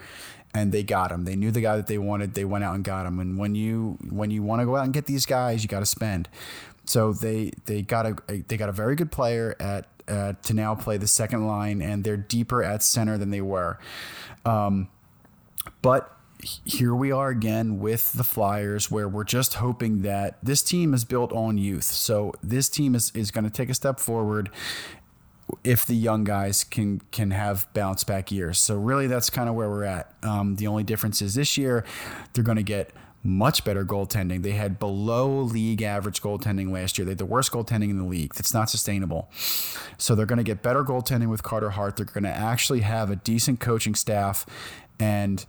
and 0.53 0.71
they 0.71 0.83
got 0.83 1.11
him. 1.11 1.25
They 1.25 1.35
knew 1.35 1.51
the 1.51 1.61
guy 1.61 1.75
that 1.77 1.87
they 1.87 1.97
wanted. 1.97 2.33
They 2.33 2.45
went 2.45 2.63
out 2.63 2.75
and 2.75 2.83
got 2.83 3.05
him. 3.05 3.19
And 3.19 3.37
when 3.37 3.55
you 3.55 3.97
when 4.09 4.31
you 4.31 4.43
want 4.43 4.61
to 4.61 4.65
go 4.65 4.75
out 4.75 4.85
and 4.85 4.93
get 4.93 5.05
these 5.05 5.25
guys, 5.25 5.63
you 5.63 5.69
got 5.69 5.81
to 5.81 5.85
spend. 5.85 6.29
So 6.85 7.13
they 7.13 7.51
they 7.65 7.81
got 7.81 8.05
a, 8.05 8.43
they 8.47 8.57
got 8.57 8.69
a 8.69 8.73
very 8.73 8.95
good 8.95 9.11
player 9.11 9.55
at 9.59 9.87
uh, 10.07 10.33
to 10.43 10.53
now 10.53 10.75
play 10.75 10.97
the 10.97 11.07
second 11.07 11.47
line, 11.47 11.81
and 11.81 12.03
they're 12.03 12.17
deeper 12.17 12.63
at 12.63 12.83
center 12.83 13.17
than 13.17 13.29
they 13.29 13.41
were. 13.41 13.79
But 15.81 16.15
here 16.65 16.95
we 16.95 17.11
are 17.11 17.29
again 17.29 17.79
with 17.79 18.13
the 18.13 18.23
Flyers, 18.23 18.89
where 18.89 19.07
we're 19.07 19.23
just 19.25 19.55
hoping 19.55 20.03
that 20.03 20.37
this 20.41 20.63
team 20.63 20.93
is 20.93 21.05
built 21.05 21.31
on 21.33 21.57
youth. 21.57 21.83
So 21.83 22.33
this 22.41 22.69
team 22.69 22.95
is, 22.95 23.11
is 23.13 23.31
going 23.31 23.43
to 23.43 23.49
take 23.49 23.69
a 23.69 23.73
step 23.73 23.99
forward 23.99 24.49
if 25.63 25.85
the 25.85 25.95
young 25.95 26.23
guys 26.23 26.63
can 26.63 27.01
can 27.11 27.31
have 27.31 27.71
bounce 27.73 28.03
back 28.03 28.31
years. 28.31 28.59
So 28.59 28.77
really, 28.77 29.07
that's 29.07 29.29
kind 29.29 29.49
of 29.49 29.55
where 29.55 29.69
we're 29.69 29.83
at. 29.83 30.13
Um, 30.23 30.55
the 30.55 30.67
only 30.67 30.83
difference 30.83 31.21
is 31.21 31.35
this 31.35 31.57
year 31.57 31.85
they're 32.33 32.43
going 32.43 32.57
to 32.57 32.63
get 32.63 32.91
much 33.21 33.65
better 33.65 33.83
goaltending. 33.83 34.43
They 34.43 34.51
had 34.51 34.79
below 34.79 35.29
league 35.41 35.81
average 35.81 36.21
goaltending 36.21 36.71
last 36.71 36.97
year. 36.97 37.05
They 37.05 37.11
had 37.11 37.17
the 37.17 37.25
worst 37.25 37.51
goaltending 37.51 37.89
in 37.89 37.97
the 37.97 38.05
league. 38.05 38.33
That's 38.35 38.53
not 38.53 38.69
sustainable. 38.69 39.29
So 39.97 40.15
they're 40.15 40.25
going 40.25 40.37
to 40.37 40.43
get 40.43 40.61
better 40.61 40.83
goaltending 40.83 41.27
with 41.27 41.43
Carter 41.43 41.71
Hart. 41.71 41.97
They're 41.97 42.05
going 42.05 42.23
to 42.23 42.29
actually 42.29 42.79
have 42.81 43.11
a 43.11 43.17
decent 43.17 43.59
coaching 43.59 43.93
staff 43.93 44.45
and 44.99 45.45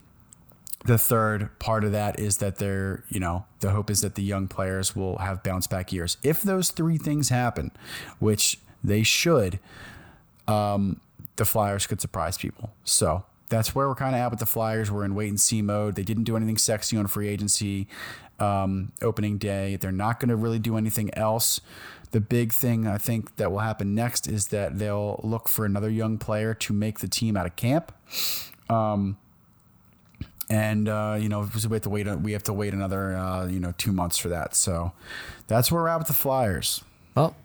the 0.84 0.98
third 0.98 1.58
part 1.58 1.84
of 1.84 1.92
that 1.92 2.18
is 2.18 2.38
that 2.38 2.56
they're, 2.56 3.04
you 3.08 3.20
know, 3.20 3.44
the 3.60 3.70
hope 3.70 3.90
is 3.90 4.00
that 4.00 4.14
the 4.14 4.22
young 4.22 4.48
players 4.48 4.96
will 4.96 5.18
have 5.18 5.42
bounce 5.42 5.66
back 5.66 5.92
years. 5.92 6.16
If 6.22 6.42
those 6.42 6.70
three 6.70 6.96
things 6.96 7.28
happen, 7.28 7.70
which 8.18 8.58
they 8.82 9.02
should, 9.02 9.58
um, 10.48 11.00
the 11.36 11.44
Flyers 11.44 11.86
could 11.86 12.00
surprise 12.00 12.38
people. 12.38 12.70
So 12.84 13.24
that's 13.48 13.74
where 13.74 13.88
we're 13.88 13.94
kind 13.94 14.14
of 14.14 14.20
at 14.20 14.30
with 14.30 14.40
the 14.40 14.46
Flyers. 14.46 14.90
We're 14.90 15.04
in 15.04 15.14
wait 15.14 15.28
and 15.28 15.40
see 15.40 15.62
mode. 15.62 15.94
They 15.94 16.02
didn't 16.02 16.24
do 16.24 16.36
anything 16.36 16.58
sexy 16.58 16.96
on 16.96 17.06
free 17.06 17.28
agency 17.28 17.88
um, 18.38 18.92
opening 19.02 19.38
day. 19.38 19.76
They're 19.76 19.92
not 19.92 20.20
going 20.20 20.28
to 20.30 20.36
really 20.36 20.58
do 20.58 20.76
anything 20.76 21.12
else. 21.14 21.60
The 22.12 22.20
big 22.20 22.52
thing 22.52 22.86
I 22.86 22.98
think 22.98 23.36
that 23.36 23.52
will 23.52 23.60
happen 23.60 23.94
next 23.94 24.26
is 24.26 24.48
that 24.48 24.78
they'll 24.78 25.20
look 25.22 25.48
for 25.48 25.64
another 25.64 25.90
young 25.90 26.18
player 26.18 26.54
to 26.54 26.72
make 26.72 26.98
the 26.98 27.08
team 27.08 27.36
out 27.36 27.46
of 27.46 27.56
camp 27.56 27.92
and 30.50 30.88
uh, 30.88 31.16
you 31.18 31.28
know 31.28 31.40
we 31.40 31.46
have 31.46 31.82
to 31.82 31.88
wait. 31.90 32.06
We 32.06 32.32
have 32.32 32.42
to 32.44 32.52
wait 32.52 32.74
another 32.74 33.16
uh, 33.16 33.46
you 33.46 33.60
know 33.60 33.72
two 33.78 33.92
months 33.92 34.18
for 34.18 34.28
that. 34.28 34.54
So 34.54 34.92
that's 35.46 35.70
where 35.70 35.82
we're 35.82 35.88
at 35.88 35.98
with 35.98 36.08
the 36.08 36.14
Flyers. 36.14 36.82
Well, 37.14 37.36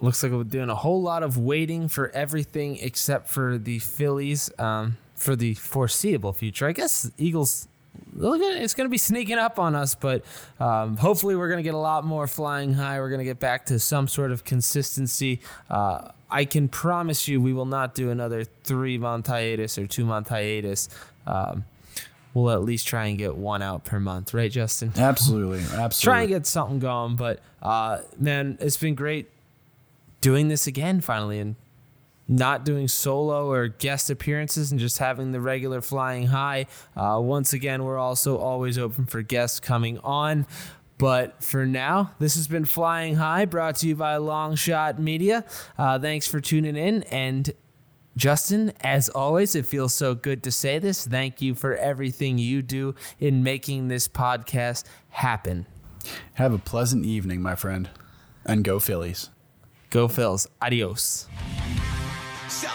looks 0.00 0.22
like 0.22 0.32
we're 0.32 0.44
doing 0.44 0.70
a 0.70 0.74
whole 0.74 1.02
lot 1.02 1.22
of 1.22 1.38
waiting 1.38 1.88
for 1.88 2.10
everything 2.10 2.78
except 2.78 3.28
for 3.28 3.58
the 3.58 3.78
Phillies 3.78 4.50
um, 4.58 4.98
for 5.14 5.36
the 5.36 5.54
foreseeable 5.54 6.32
future. 6.32 6.66
I 6.66 6.72
guess 6.72 7.10
Eagles. 7.18 7.68
Look 8.12 8.40
at 8.42 8.56
it, 8.56 8.62
it's 8.62 8.74
going 8.74 8.86
to 8.86 8.90
be 8.90 8.98
sneaking 8.98 9.38
up 9.38 9.58
on 9.58 9.74
us, 9.74 9.94
but 9.94 10.22
um, 10.60 10.96
hopefully 10.96 11.34
we're 11.34 11.48
going 11.48 11.58
to 11.58 11.62
get 11.62 11.74
a 11.74 11.78
lot 11.78 12.04
more 12.04 12.26
flying 12.26 12.74
high. 12.74 12.98
We're 13.00 13.08
going 13.08 13.20
to 13.20 13.24
get 13.24 13.40
back 13.40 13.66
to 13.66 13.78
some 13.78 14.06
sort 14.06 14.32
of 14.32 14.44
consistency. 14.44 15.40
Uh, 15.68 16.08
I 16.30 16.44
can 16.44 16.68
promise 16.68 17.28
you 17.28 17.40
we 17.40 17.52
will 17.52 17.66
not 17.66 17.94
do 17.94 18.10
another 18.10 18.44
three 18.44 18.98
month 18.98 19.26
hiatus 19.26 19.78
or 19.78 19.86
two 19.86 20.04
month 20.04 20.28
hiatus. 20.28 20.88
Um, 21.26 21.64
we'll 22.34 22.50
at 22.50 22.62
least 22.62 22.86
try 22.86 23.06
and 23.06 23.18
get 23.18 23.34
one 23.36 23.62
out 23.62 23.84
per 23.84 23.98
month, 23.98 24.34
right, 24.34 24.50
Justin? 24.50 24.92
Absolutely, 24.96 25.60
absolutely. 25.60 26.04
try 26.04 26.20
and 26.20 26.28
get 26.28 26.46
something 26.46 26.78
going. 26.78 27.16
But 27.16 27.40
uh, 27.62 28.00
man, 28.18 28.58
it's 28.60 28.76
been 28.76 28.94
great 28.94 29.28
doing 30.26 30.48
this 30.48 30.66
again 30.66 31.00
finally 31.00 31.38
and 31.38 31.54
not 32.26 32.64
doing 32.64 32.88
solo 32.88 33.48
or 33.48 33.68
guest 33.68 34.10
appearances 34.10 34.72
and 34.72 34.80
just 34.80 34.98
having 34.98 35.30
the 35.30 35.40
regular 35.40 35.80
flying 35.80 36.26
high. 36.26 36.66
Uh, 36.96 37.20
once 37.22 37.52
again, 37.52 37.84
we're 37.84 37.96
also 37.96 38.36
always 38.36 38.76
open 38.76 39.06
for 39.06 39.22
guests 39.22 39.60
coming 39.60 40.00
on. 40.00 40.44
But 40.98 41.44
for 41.44 41.64
now, 41.64 42.10
this 42.18 42.34
has 42.34 42.48
been 42.48 42.64
Phlying 42.64 43.14
High, 43.14 43.44
brought 43.44 43.76
to 43.76 43.86
you 43.86 43.94
by 43.94 44.16
Longshot 44.16 44.98
Media. 44.98 45.44
Uh, 45.78 45.96
thanks 45.96 46.26
for 46.26 46.40
tuning 46.40 46.74
in. 46.74 47.04
And 47.04 47.52
Justin, 48.16 48.72
as 48.80 49.08
always, 49.08 49.54
it 49.54 49.64
feels 49.64 49.94
so 49.94 50.16
good 50.16 50.42
to 50.42 50.50
say 50.50 50.80
this. 50.80 51.06
Thank 51.06 51.40
you 51.40 51.54
for 51.54 51.76
everything 51.76 52.36
you 52.36 52.62
do 52.62 52.96
in 53.20 53.44
making 53.44 53.86
this 53.86 54.08
podcast 54.08 54.86
happen. 55.10 55.66
Have 56.34 56.52
a 56.52 56.58
pleasant 56.58 57.04
evening, 57.04 57.40
my 57.40 57.54
friend, 57.54 57.90
and 58.44 58.64
go 58.64 58.80
Phillies. 58.80 59.30
Go 59.90 60.08
Phils. 60.08 60.46
Adios. 60.60 61.28
So 62.48 62.68